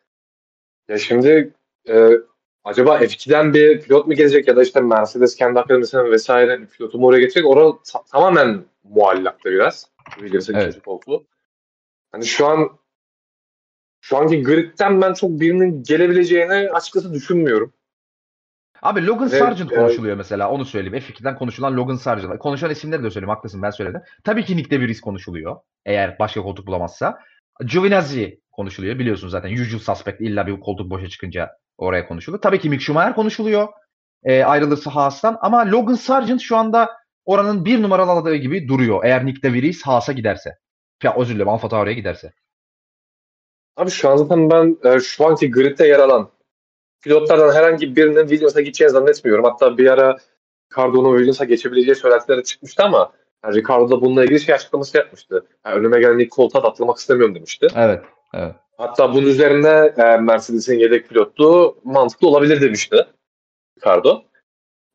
ya 0.88 0.98
şimdi 0.98 1.54
e, 1.90 2.10
acaba 2.64 3.00
F2'den 3.00 3.54
bir 3.54 3.82
pilot 3.82 4.08
mu 4.08 4.14
gelecek 4.14 4.48
ya 4.48 4.56
da 4.56 4.64
işte 4.64 4.82
Mercedes 4.82 5.36
kendi 5.36 5.60
akademisine 5.60 6.12
vesaire 6.12 6.62
bir 6.62 6.68
pilotu 6.68 7.00
mu 7.00 7.08
oraya 7.08 7.20
getirecek? 7.20 7.46
Orada 7.46 7.78
ta- 7.92 8.04
tamamen 8.12 8.66
muallakta 8.84 9.50
biraz. 9.50 9.90
Williams'ın 10.16 10.54
evet. 10.54 10.64
ikinci 10.64 10.84
koltuğu. 10.86 11.26
Hani 12.12 12.26
şu 12.26 12.48
an 12.48 12.70
şu 14.02 14.18
anki 14.18 14.44
gridden 14.44 15.02
ben 15.02 15.14
çok 15.14 15.30
birinin 15.30 15.84
gelebileceğini 15.84 16.70
açıkçası 16.72 17.14
düşünmüyorum. 17.14 17.74
Abi 18.82 19.06
Logan 19.06 19.32
Ve- 19.32 19.40
Sargent 19.40 19.72
evet. 19.72 19.82
konuşuluyor 19.82 20.18
mesela. 20.18 20.50
Onu 20.52 20.66
söyleyeyim. 20.66 20.96
F2'den 20.96 21.36
konuşulan 21.36 21.78
Logan 21.78 21.96
Sargent. 21.96 22.40
Konuşan 22.40 22.72
isimleri 22.72 23.04
de 23.04 23.12
söyleyeyim. 23.12 23.30
Haklısın 23.30 23.62
ben 23.62 23.70
söyledim. 23.70 24.02
Tabii 24.24 24.46
ki 24.46 24.58
Nick 24.58 24.72
DeVries 24.72 25.02
konuşuluyor. 25.02 25.56
Eğer 25.86 26.20
başka 26.20 26.42
koltuk 26.42 26.68
bulamazsa. 26.68 27.20
Giovinazzi 27.66 28.42
konuşuluyor. 28.52 29.00
Biliyorsunuz 29.00 29.32
zaten 29.32 29.54
usual 29.54 29.96
suspect 29.96 30.22
illa 30.22 30.48
bir 30.48 30.60
koltuk 30.60 30.90
boşa 30.90 31.08
çıkınca 31.08 31.50
oraya 31.78 32.08
konuşuluyor. 32.08 32.42
Tabii 32.42 32.60
ki 32.60 32.70
Mick 32.70 32.82
Schumacher 32.82 33.16
konuşuluyor. 33.16 33.68
E, 34.24 34.44
ayrılırsa 34.44 34.96
Haas'tan. 34.96 35.38
Ama 35.42 35.72
Logan 35.72 35.94
Sargent 35.94 36.42
şu 36.42 36.58
anda 36.58 36.90
oranın 37.26 37.66
bir 37.66 37.82
numaralı 37.82 38.12
adayı 38.12 38.42
gibi 38.42 38.68
duruyor. 38.68 39.04
Eğer 39.04 39.26
Nick 39.26 39.50
DeVries 39.50 39.84
Haas'a 39.84 40.12
giderse. 40.12 40.58
Ya 41.04 41.16
özür 41.18 41.36
dilerim 41.36 41.50
Alfa 41.50 41.70
Tauri'ye 41.70 41.96
giderse. 41.96 42.34
Abi 43.78 43.90
şu 43.90 44.10
an 44.10 44.18
zaten 44.18 44.50
ben 44.50 44.78
e, 44.84 45.00
şu 45.00 45.28
anki 45.28 45.52
gridde 45.52 45.88
yer 45.88 46.00
alan 46.00 46.30
pilotlardan 47.04 47.54
herhangi 47.54 47.96
birinin 47.96 48.28
Williams'a 48.28 48.62
gideceğini 48.62 48.92
zannetmiyorum. 48.92 49.44
Hatta 49.44 49.78
bir 49.78 49.88
ara 49.88 50.18
Ricardo'nun 50.72 51.18
Williams'a 51.18 51.46
geçebileceği 51.46 51.96
söylentileri 51.96 52.44
çıkmıştı 52.44 52.84
ama 52.84 53.12
yani 53.46 53.56
Ricardo 53.56 53.90
da 53.90 54.02
bununla 54.02 54.24
ilgili 54.24 54.40
şey 54.40 54.56
açıklaması 54.56 54.98
yapmıştı. 54.98 55.46
Yani 55.66 55.76
önüme 55.76 56.00
gelen 56.00 56.20
ilk 56.20 56.32
koltuğa 56.32 56.64
da 56.64 56.68
atlamak 56.68 56.98
istemiyorum 56.98 57.36
demişti. 57.36 57.68
Evet. 57.76 58.04
Evet. 58.34 58.56
Hatta 58.84 59.14
bunun 59.14 59.28
üzerine 59.28 59.94
e, 59.98 60.18
Mercedes'in 60.18 60.80
yedek 60.80 61.10
pilotluğu 61.10 61.78
mantıklı 61.84 62.28
olabilir 62.28 62.62
demişti 62.62 63.08
Ricardo. 63.78 64.24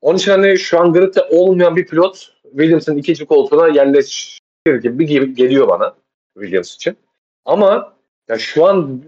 Onun 0.01 0.19
için 0.19 0.31
hani 0.31 0.59
şu 0.59 0.81
an 0.81 0.93
gridde 0.93 1.23
olmayan 1.23 1.77
bir 1.77 1.87
pilot 1.87 2.33
Williams'ın 2.43 2.97
ikinci 2.97 3.27
koltuğuna 3.27 3.69
yerleşir 3.69 4.41
gibi, 4.83 5.35
geliyor 5.35 5.69
bana 5.69 5.95
Williams 6.35 6.75
için. 6.75 6.97
Ama 7.45 7.97
ya 8.29 8.39
şu 8.39 8.67
an 8.67 9.05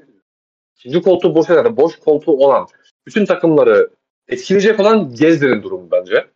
ikinci 0.76 1.02
koltuğu 1.02 1.34
boş 1.34 1.50
eden, 1.50 1.76
boş 1.76 1.98
koltuğu 1.98 2.32
olan 2.32 2.66
bütün 3.06 3.26
takımları 3.26 3.90
etkileyecek 4.28 4.80
olan 4.80 5.14
Gezdi'nin 5.14 5.62
durumu 5.62 5.90
bence. 5.90 6.26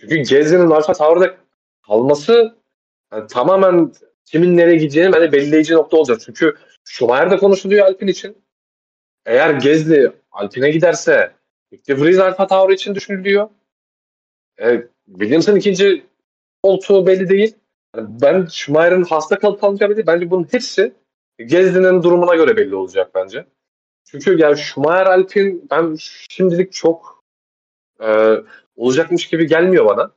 Çünkü 0.00 0.16
Gezdi'nin 0.16 0.70
Alfa 0.70 0.92
Tauri'de 0.92 1.36
kalması 1.86 2.56
yani 3.12 3.26
tamamen 3.26 3.92
kimin 4.30 4.56
nereye 4.56 4.76
gideceğini 4.76 5.12
bence 5.12 5.32
belirleyici 5.32 5.74
nokta 5.74 5.96
olacak. 5.96 6.20
Çünkü 6.24 6.56
Schumacher 6.84 7.30
de 7.30 7.36
konuşuluyor 7.36 7.86
Alpin 7.86 8.06
için. 8.06 8.36
Eğer 9.26 9.54
Gezdi 9.54 10.12
Alpine 10.32 10.70
giderse 10.70 11.32
Nick 11.72 11.96
Vries 11.96 12.18
Alfa 12.18 12.46
Tauri 12.46 12.74
için 12.74 12.94
düşünülüyor. 12.94 13.48
E, 14.60 14.82
Williams'ın 15.06 15.56
ikinci 15.56 16.06
koltuğu 16.62 17.06
belli 17.06 17.28
değil. 17.28 17.54
Yani 17.96 18.08
ben 18.22 18.46
Schumacher'ın 18.46 19.04
hasta 19.04 19.38
kalıp 19.38 19.60
kalmayacağı 19.60 19.90
belli. 19.90 20.06
Bence 20.06 20.30
bunun 20.30 20.48
hepsi 20.50 20.94
Gezdi'nin 21.38 22.02
durumuna 22.02 22.34
göre 22.34 22.56
belli 22.56 22.74
olacak 22.74 23.10
bence. 23.14 23.46
Çünkü 24.04 24.38
yani 24.38 24.56
Schumacher 24.56 25.06
Alpin 25.06 25.68
ben 25.70 25.96
şimdilik 26.30 26.72
çok 26.72 27.24
e, 28.00 28.34
olacakmış 28.76 29.28
gibi 29.28 29.46
gelmiyor 29.46 29.86
bana. 29.86 30.10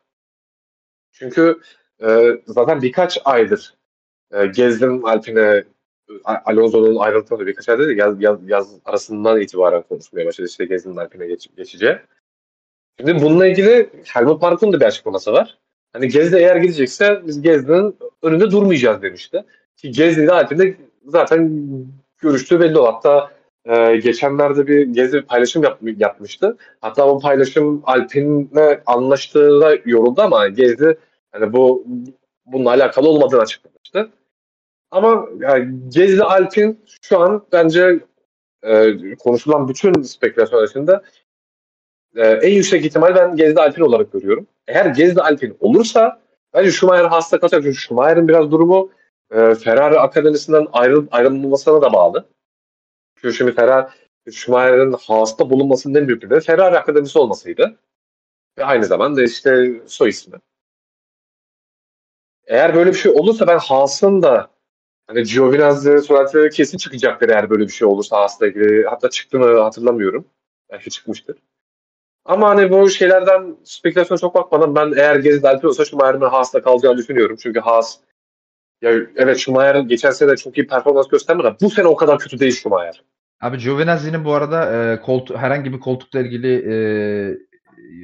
Çünkü 1.11 1.61
e, 2.03 2.37
zaten 2.47 2.81
birkaç 2.81 3.19
aydır 3.25 3.73
e, 4.33 4.45
Gezdi'nin 4.45 5.03
Alpine 5.03 5.63
Alonso'nun 6.25 6.95
ayrılığında 6.95 7.47
birkaç 7.47 7.67
değil, 7.67 7.97
yaz, 7.97 8.21
yaz, 8.21 8.49
yaz 8.49 8.75
arasından 8.85 9.41
itibaren 9.41 9.81
konuşmaya 9.81 10.25
başladı 10.25 10.47
işte 10.47 10.65
Gezdi'nin 10.65 10.97
Alpine 10.97 11.27
geç, 11.27 11.47
geçeceği. 11.57 11.97
Şimdi 12.99 13.21
bununla 13.21 13.47
ilgili 13.47 13.89
Helmut 14.05 14.41
Marko'nun 14.41 14.73
da 14.73 14.79
bir 14.79 14.85
açıklaması 14.85 15.33
var. 15.33 15.57
Hani 15.93 16.07
Gezdi 16.07 16.35
eğer 16.35 16.55
gidecekse 16.55 17.21
biz 17.27 17.41
Gezdi'nin 17.41 17.95
önünde 18.21 18.51
durmayacağız 18.51 19.01
demişti. 19.01 19.43
Ki 19.77 19.91
Gezdi 19.91 20.21
ile 20.21 20.31
Alpine 20.31 20.75
zaten 21.05 21.67
görüştüğü 22.21 22.59
belli 22.59 22.79
o. 22.79 22.85
Hatta 22.85 23.31
e, 23.65 23.95
geçenlerde 23.95 24.67
bir 24.67 24.87
Gezdi 24.87 25.17
bir 25.17 25.21
paylaşım 25.21 25.63
yap, 25.63 25.79
yapmıştı. 25.97 26.57
Hatta 26.81 27.07
o 27.07 27.19
paylaşım 27.19 27.83
Alpine'le 27.85 28.81
anlaştığı 28.85 29.61
da 29.61 29.77
yoruldu 29.85 30.21
ama 30.21 30.47
Gezdi 30.47 30.97
hani 31.31 31.53
bu 31.53 31.85
bununla 32.45 32.69
alakalı 32.69 33.09
olmadığını 33.09 33.41
açıklamıştı. 33.41 34.09
Ama 34.93 35.27
yani 35.39 35.89
Gezdi 35.89 36.23
Alpin 36.23 36.85
şu 37.01 37.19
an 37.19 37.45
bence 37.51 37.99
e, 38.63 38.95
konuşulan 39.15 39.69
bütün 39.69 40.01
spekülasyon 40.01 40.59
arasında 40.59 41.03
e, 42.15 42.27
en 42.27 42.51
yüksek 42.51 42.85
ihtimal 42.85 43.15
ben 43.15 43.35
Gezdi 43.35 43.61
Alpin 43.61 43.81
olarak 43.81 44.11
görüyorum. 44.11 44.47
Eğer 44.67 44.85
Gezdi 44.85 45.21
Alpin 45.21 45.57
olursa 45.59 46.21
bence 46.53 46.71
Schumacher 46.71 47.05
hasta 47.05 47.39
kalacak. 47.39 47.63
Çünkü 47.63 47.77
Schumacher'in 47.77 48.27
biraz 48.27 48.51
durumu 48.51 48.91
e, 49.31 49.55
Ferrari 49.55 49.99
akademisinden 49.99 50.67
ayrıl, 50.73 51.07
ayrılmasına 51.11 51.81
da 51.81 51.93
bağlı. 51.93 52.25
Çünkü 53.15 53.35
şimdi 53.35 53.51
Ferrari 53.51 53.87
Schumacher'in 54.31 54.95
hasta 55.07 55.49
bulunmasının 55.49 55.95
en 55.95 56.07
büyük 56.07 56.23
nedeni 56.23 56.39
Ferrari 56.39 56.77
akademisi 56.77 57.19
olmasıydı. 57.19 57.79
Ve 58.57 58.65
aynı 58.65 58.85
zamanda 58.85 59.23
işte 59.23 59.81
soy 59.87 60.09
ismi. 60.09 60.37
Eğer 62.47 62.75
böyle 62.75 62.89
bir 62.89 62.97
şey 62.97 63.11
olursa 63.11 63.47
ben 63.47 63.57
Haas'ın 63.57 64.21
da 64.21 64.52
hani 65.07 65.23
Giovinazzi 65.23 65.99
söylentileri 66.01 66.49
kesin 66.49 66.77
çıkacaktır 66.77 67.29
eğer 67.29 67.49
böyle 67.49 67.63
bir 67.63 67.71
şey 67.71 67.87
olursa 67.87 68.17
Haas'la 68.17 68.47
ilgili. 68.47 68.85
Hatta 68.85 69.09
çıktı 69.09 69.39
mı 69.39 69.59
hatırlamıyorum. 69.59 70.25
Belki 70.71 70.89
çıkmıştır. 70.89 71.37
Ama 72.25 72.49
hani 72.49 72.71
bu 72.71 72.89
şeylerden 72.89 73.57
spekülasyona 73.63 74.19
çok 74.19 74.35
bakmadan 74.35 74.75
ben 74.75 74.93
eğer 74.97 75.15
Gezdi 75.15 75.47
Alpin 75.47 75.67
olsa 75.67 75.85
Schumacher'in 75.85 76.21
Haas'la 76.21 76.61
kalacağını 76.61 76.97
düşünüyorum. 76.97 77.37
Çünkü 77.43 77.59
Haas 77.59 77.97
ya 78.81 78.91
evet 79.15 79.37
Schumacher 79.37 79.75
geçen 79.75 80.11
sene 80.11 80.35
çok 80.35 80.57
iyi 80.57 80.67
performans 80.67 81.07
göstermedi 81.07 81.55
bu 81.61 81.69
sene 81.69 81.87
o 81.87 81.95
kadar 81.95 82.19
kötü 82.19 82.39
değil 82.39 82.51
Schumacher. 82.51 83.03
Abi 83.41 83.57
Giovinazzi'nin 83.57 84.25
bu 84.25 84.33
arada 84.33 84.73
e, 84.73 85.01
koltu- 85.01 85.37
herhangi 85.37 85.73
bir 85.73 85.79
koltukla 85.79 86.19
ilgili 86.19 86.53
e, 86.55 86.73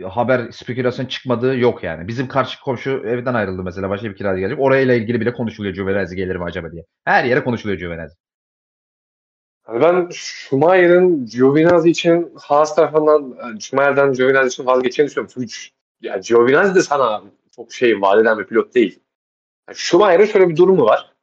haber 0.10 0.52
spekülasyon 0.52 1.06
çıkmadığı 1.06 1.58
yok 1.58 1.84
yani. 1.84 2.08
Bizim 2.08 2.28
karşı 2.28 2.62
komşu 2.62 2.90
evden 2.90 3.34
ayrıldı 3.34 3.64
mesela 3.64 3.90
başka 3.90 4.10
bir 4.10 4.16
kiracı 4.16 4.40
gelecek. 4.40 4.60
Orayla 4.60 4.94
ilgili 4.94 5.22
bile 5.22 5.34
konuşuluyor 5.34 5.76
Giovinazzi 5.76 6.16
gelir 6.16 6.36
mi 6.36 6.44
acaba 6.44 6.72
diye. 6.72 6.86
Her 7.06 7.24
yere 7.24 7.44
konuşuluyor 7.44 7.80
Giovinazzi. 7.80 8.16
Yani 9.68 9.82
ben 9.82 10.10
Schumacher'in 10.12 11.26
Giovinazzi 11.26 11.90
için 11.90 12.34
Haas 12.42 12.76
tarafından 12.76 13.38
yani 13.40 13.62
Schumacher'den 13.62 14.14
Giovinazzi 14.14 14.48
için 14.48 14.66
vazgeçeceğini 14.66 15.10
düşünüyorum. 15.10 15.34
Çünkü 15.34 15.54
ya 16.02 16.18
Giovinazzi 16.18 16.76
de 16.76 16.82
sana 16.82 17.24
çok 17.56 17.74
şey 17.74 18.02
vaat 18.02 18.22
eden 18.22 18.40
bir 18.40 18.46
pilot 18.46 18.76
değil. 18.76 19.00
Yani 19.68 19.78
Schumacher'in 19.78 20.26
şöyle 20.26 20.50
bir 20.50 20.58
durumu 20.58 20.86
var. 20.86 21.14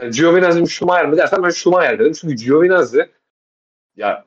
Yani 0.00 0.10
Giovinazzi 0.10 0.60
mi 0.60 0.68
Schumacher 0.68 1.08
mi 1.08 1.16
dersen 1.16 1.42
ben 1.42 1.50
Schumacher 1.50 1.98
derim. 1.98 2.12
Çünkü 2.12 2.34
Giovinazzi 2.34 3.10
ya 3.96 4.24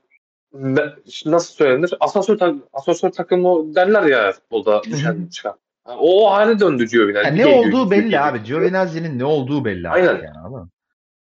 nasıl 1.25 1.53
söylenir? 1.53 1.93
Asansör, 1.99 2.38
tak, 2.38 2.55
asansör 2.73 3.09
takımı 3.09 3.75
derler 3.75 4.03
ya 4.03 4.31
futbolda 4.31 4.84
düşen 4.84 5.27
çıkan. 5.31 5.55
Yani 5.88 5.97
o 6.01 6.31
hale 6.31 6.59
döndü 6.59 6.88
Giovinazzi. 6.88 7.27
Yani 7.27 7.39
ne 7.39 7.43
geliyor, 7.43 7.65
olduğu 7.65 7.91
belli 7.91 8.03
gidiyor, 8.03 8.27
abi. 8.27 8.43
Giovinazzi'nin 8.43 9.19
ne 9.19 9.25
olduğu 9.25 9.65
belli 9.65 9.89
Aynen. 9.89 10.07
yani 10.07 10.30
anladın 10.30 10.57
mı? 10.57 10.69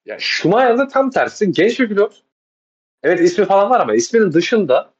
Ya 0.06 0.16
Schumacher'da 0.18 0.88
tam 0.88 1.10
tersi. 1.10 1.52
Genç 1.52 1.80
bir 1.80 1.88
pilot. 1.88 2.22
Evet 3.02 3.20
ismi 3.20 3.44
falan 3.44 3.70
var 3.70 3.80
ama 3.80 3.94
isminin 3.94 4.32
dışında 4.32 4.90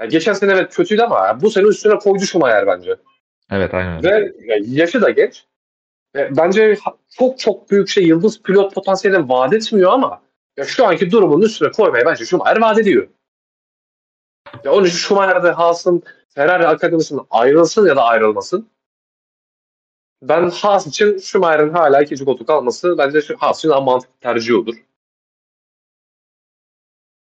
ya 0.00 0.06
geçen 0.06 0.32
sene 0.32 0.52
evet 0.52 0.74
kötüydü 0.74 1.02
ama 1.02 1.42
bu 1.42 1.50
sene 1.50 1.66
üstüne 1.66 1.98
koydu 1.98 2.24
Schumacher 2.24 2.66
bence. 2.66 2.96
Evet 3.50 3.74
aynen 3.74 3.96
öyle. 3.96 4.10
Ve 4.10 4.32
ya 4.46 4.56
yaşı 4.66 5.02
da 5.02 5.10
genç. 5.10 5.44
Ve 6.16 6.36
bence 6.36 6.78
çok 7.18 7.38
çok 7.38 7.70
büyük 7.70 7.88
şey 7.88 8.04
yıldız 8.04 8.42
pilot 8.42 8.74
potansiyelini 8.74 9.28
vaat 9.28 9.52
etmiyor 9.52 9.92
ama 9.92 10.22
ya 10.56 10.64
şu 10.64 10.86
anki 10.86 11.10
durumun 11.10 11.42
üstüne 11.42 11.70
koymaya 11.70 12.06
bence 12.06 12.24
Schumacher 12.24 12.60
vaat 12.60 12.78
ediyor. 12.78 13.08
Ya 14.64 14.72
onun 14.72 14.86
için 14.86 14.96
Schumacher'de 14.96 15.50
Haas'ın 15.50 16.02
Ferrari 16.28 16.66
akademisinden 16.66 17.24
ayrılsın 17.30 17.86
ya 17.86 17.96
da 17.96 18.04
ayrılmasın. 18.04 18.68
Ben 20.22 20.50
Haas 20.50 20.86
için 20.86 21.18
Schumacher'in 21.18 21.72
hala 21.72 22.02
ikinci 22.02 22.24
koltuk 22.24 22.50
alması 22.50 22.98
bence 22.98 23.34
Haas 23.38 23.58
için 23.58 23.68
daha 23.68 23.80
mantıklı 23.80 24.14
tercih 24.20 24.54
olur. 24.54 24.76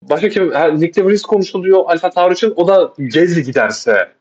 Başka 0.03 0.28
kim? 0.28 0.51
Nick 0.81 1.05
de 1.05 1.16
konuşuluyor 1.23 1.85
Alfa 1.86 2.11
Tauri 2.11 2.35
için. 2.35 2.53
O 2.57 2.69
da 2.69 2.94
Gezli 2.99 3.43
giderse 3.43 4.12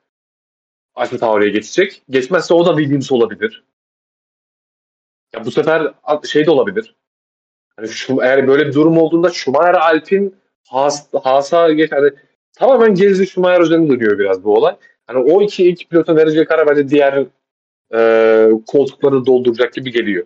Alfa 0.96 1.18
Tauri'ye 1.18 1.52
geçecek. 1.52 2.04
Geçmezse 2.10 2.54
o 2.54 2.66
da 2.66 2.78
Williams 2.78 3.12
olabilir. 3.12 3.64
Ya 5.34 5.46
bu 5.46 5.52
sefer 5.52 5.94
şey 6.26 6.46
de 6.46 6.52
olabilir. 6.52 6.96
Hani 7.76 7.88
şu, 7.88 8.22
eğer 8.22 8.48
böyle 8.48 8.68
bir 8.68 8.74
durum 8.74 8.98
olduğunda 8.98 9.30
Schumacher 9.30 9.74
Alpin 9.74 10.36
Haas, 10.68 11.14
Haas'a 11.24 11.72
geç. 11.72 11.92
Hani 11.92 12.12
tamamen 12.60 12.96
Gezli 12.96 13.28
Schumacher 13.28 13.62
üzerine 13.62 13.90
dönüyor 13.90 14.20
biraz 14.20 14.44
bu 14.44 14.56
olay. 14.58 14.76
Hani 15.08 15.20
o 15.20 15.42
iki 15.42 15.70
ilk 15.70 15.90
pilotun 15.90 16.16
vereceği 16.16 16.46
karar 16.46 16.68
bence 16.68 16.90
diğer 16.90 17.26
e, 17.94 18.50
koltukları 18.68 19.26
dolduracak 19.26 19.74
gibi 19.74 19.92
geliyor. 19.92 20.26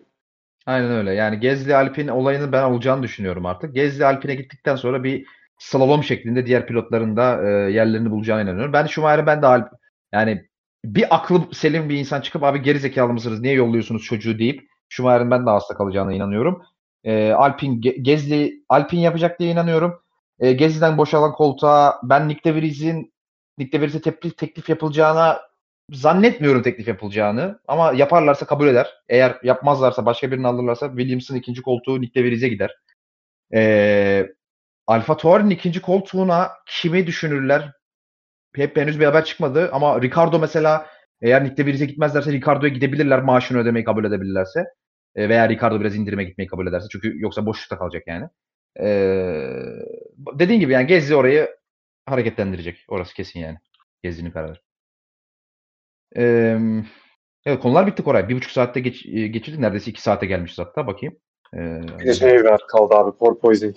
Aynen 0.65 0.91
öyle. 0.91 1.14
Yani 1.14 1.39
Gezli 1.39 1.76
Alpin 1.76 2.07
olayının 2.07 2.52
ben 2.52 2.64
olacağını 2.64 3.03
düşünüyorum 3.03 3.45
artık. 3.45 3.76
Gezli 3.76 4.06
Alpin'e 4.06 4.35
gittikten 4.35 4.76
sonra 4.76 5.03
bir 5.03 5.26
slalom 5.57 6.03
şeklinde 6.03 6.45
diğer 6.45 6.68
pilotların 6.68 7.18
da 7.18 7.43
e, 7.43 7.72
yerlerini 7.72 8.11
bulacağına 8.11 8.41
inanıyorum. 8.41 8.73
Ben 8.73 8.85
Schumacher'e 8.85 9.26
ben 9.26 9.41
de 9.41 9.47
Alp 9.47 9.68
yani 10.14 10.45
bir 10.85 11.15
aklı 11.15 11.41
selim 11.53 11.89
bir 11.89 11.97
insan 11.97 12.22
çıkıp 12.22 12.43
abi 12.43 12.61
geri 12.61 12.80
zekalı 12.80 13.14
mısınız 13.14 13.41
niye 13.41 13.53
yolluyorsunuz 13.53 14.03
çocuğu 14.03 14.39
deyip 14.39 14.68
Schumacher'in 14.89 15.31
ben 15.31 15.45
de 15.45 15.49
hasta 15.49 15.73
kalacağına 15.73 16.14
inanıyorum. 16.14 16.61
E, 17.03 17.31
Alpin 17.31 17.81
Ge- 17.81 18.02
Gezli 18.02 18.64
Alpin 18.69 18.99
yapacak 18.99 19.39
diye 19.39 19.52
inanıyorum. 19.52 20.02
E, 20.40 20.53
Gezli'den 20.53 20.98
boşalan 20.98 21.34
koltuğa 21.34 21.99
ben 22.03 22.30
Nick 22.30 22.44
de 22.44 22.56
Vries'in 22.56 23.16
Nick 23.57 23.78
DeVries'e 23.78 24.02
teklif, 24.02 24.38
teklif 24.38 24.70
yapılacağına 24.70 25.41
zannetmiyorum 25.91 26.62
teklif 26.64 26.88
yapılacağını 26.88 27.60
ama 27.68 27.94
yaparlarsa 27.94 28.45
kabul 28.45 28.68
eder. 28.68 28.94
Eğer 29.10 29.40
yapmazlarsa 29.44 30.06
başka 30.06 30.32
birini 30.32 30.48
alırlarsa 30.48 30.90
Williams'ın 30.90 31.36
ikinci 31.36 31.62
koltuğu 31.62 32.02
Nick 32.02 32.20
DeVries'e 32.22 32.48
gider. 32.49 32.76
Ee, 33.53 34.28
Alfa 34.88 35.18
Tauri'nin 35.18 35.49
ikinci 35.49 35.82
koltuğuna 35.82 36.52
kimi 36.68 37.07
düşünürler? 37.07 37.72
Hep 38.56 38.78
henüz 38.78 38.99
bir 38.99 39.06
haber 39.06 39.26
çıkmadı 39.26 39.70
ama 39.74 40.02
Ricardo 40.02 40.40
mesela 40.40 40.88
eğer 41.22 41.44
Nick 41.44 41.57
DeVries'e 41.57 41.86
gitmezlerse 41.86 42.32
Ricardo'ya 42.32 42.74
gidebilirler 42.74 43.22
maaşını 43.22 43.57
ödemeyi 43.60 43.86
kabul 43.86 44.06
edebilirlerse. 44.06 44.64
E, 45.16 45.30
veya 45.30 45.49
Ricardo 45.49 45.80
biraz 45.82 45.95
indirime 45.95 46.24
gitmeyi 46.24 46.48
kabul 46.48 46.68
ederse. 46.68 46.88
Çünkü 46.91 47.22
yoksa 47.22 47.45
boşlukta 47.45 47.78
kalacak 47.78 48.03
yani. 48.07 48.26
Ee, 48.80 49.49
dediğin 50.39 50.60
gibi 50.60 50.73
yani 50.73 50.88
Gezi 50.88 51.15
orayı 51.15 51.56
hareketlendirecek. 52.06 52.85
Orası 52.88 53.14
kesin 53.15 53.39
yani. 53.39 53.57
Gezi'nin 54.03 54.31
kararı. 54.31 54.60
Ee, 56.18 56.57
evet 57.45 57.60
konular 57.60 57.88
bitti 57.88 58.03
Koray. 58.03 58.30
Bir 58.30 58.35
buçuk 58.35 58.52
saatte 58.52 58.80
geç, 58.80 59.06
e, 59.06 59.27
geçirdik. 59.27 59.60
Neredeyse 59.60 59.91
iki 59.91 60.02
saate 60.02 60.26
gelmişiz 60.26 60.60
hatta. 60.60 60.88
Bakayım. 60.88 61.15
Ee, 61.53 61.81
Bir 61.99 62.06
de 62.06 62.14
şey 62.14 62.43
var 62.43 62.61
kaldı 62.68 62.93
abi. 62.95 63.18
Porpoising. 63.18 63.76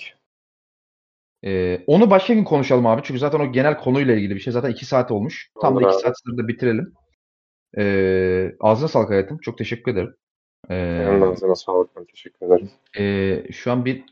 Ee, 1.44 1.84
onu 1.86 2.10
başka 2.10 2.34
gün 2.34 2.44
konuşalım 2.44 2.86
abi. 2.86 3.02
Çünkü 3.04 3.20
zaten 3.20 3.40
o 3.40 3.52
genel 3.52 3.78
konuyla 3.78 4.14
ilgili 4.14 4.34
bir 4.34 4.40
şey. 4.40 4.52
Zaten 4.52 4.70
iki 4.70 4.86
saat 4.86 5.10
olmuş. 5.10 5.50
Tam 5.60 5.72
Olur 5.76 5.82
da 5.84 5.88
iki 5.88 5.96
abi. 5.96 6.02
saat 6.02 6.20
sınırda 6.20 6.48
bitirelim. 6.48 6.92
Ee, 7.78 8.52
ağzına 8.60 8.88
sağlık 8.88 9.10
hayatım. 9.10 9.38
Çok 9.38 9.58
teşekkür 9.58 9.92
ederim. 9.92 10.14
Ee, 10.70 10.74
Yanlarınıza 10.76 11.54
sağlık. 11.54 11.96
Ben 11.96 12.04
teşekkür 12.04 12.46
ederim. 12.46 12.70
e, 12.98 13.52
şu 13.52 13.72
an 13.72 13.84
bir 13.84 14.04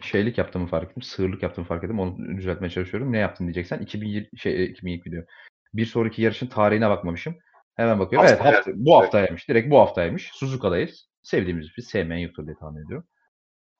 şeylik 0.00 0.38
yaptığımı 0.38 0.66
fark 0.66 0.90
ettim. 0.90 1.02
Sığırlık 1.02 1.42
yaptığımı 1.42 1.66
fark 1.66 1.84
ettim. 1.84 2.00
Onu 2.00 2.36
düzeltmeye 2.36 2.70
çalışıyorum. 2.70 3.12
Ne 3.12 3.18
yaptın 3.18 3.44
diyeceksen. 3.44 3.78
2020, 3.78 4.28
şey, 4.38 4.64
2020 4.64 5.12
diyor. 5.12 5.26
Bir 5.74 5.86
sonraki 5.86 6.22
yarışın 6.22 6.46
tarihine 6.46 6.90
bakmamışım. 6.90 7.36
Hemen 7.76 7.98
bakıyorum. 7.98 8.28
Evet 8.28 8.40
Haftaya. 8.40 8.56
hafta, 8.56 8.72
bu 8.74 8.96
haftaymış. 8.96 9.48
Direkt 9.48 9.70
bu 9.70 9.78
haftaymış. 9.78 10.30
Suzuka'dayız. 10.34 11.08
Sevdiğimiz 11.22 11.68
bir 11.78 11.82
sevmeyen 11.82 12.20
yoktur 12.20 12.46
diye 12.46 12.56
tahmin 12.60 12.84
ediyorum. 12.84 13.06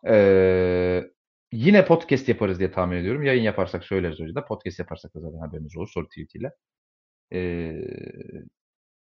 Ee, 0.09 1.05
yine 1.53 1.85
podcast 1.85 2.29
yaparız 2.29 2.59
diye 2.59 2.71
tahmin 2.71 2.97
ediyorum. 2.97 3.23
Yayın 3.23 3.43
yaparsak 3.43 3.85
söyleriz 3.85 4.21
hocam. 4.21 4.45
Podcast 4.47 4.79
yaparsak 4.79 5.15
da 5.15 5.21
zaten 5.21 5.39
haberiniz 5.39 5.77
olur. 5.77 5.89
Soru 5.89 6.09
tweet 6.09 6.35
ile. 6.35 6.53
Ee, 7.33 7.81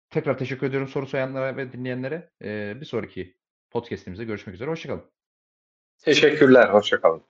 tekrar 0.10 0.38
teşekkür 0.38 0.68
ediyorum 0.68 0.88
soru 0.88 1.08
soranlara 1.08 1.58
ve 1.58 1.72
dinleyenlere. 1.72 2.30
Ee, 2.44 2.78
bir 2.82 2.86
sonraki 2.86 3.36
podcastimizde 3.72 4.26
görüşmek 4.26 4.56
üzere. 4.56 4.70
Hoşçakalın. 4.70 5.19
Teşekkürler. 6.00 6.70
Hoşçakalın. 6.70 7.22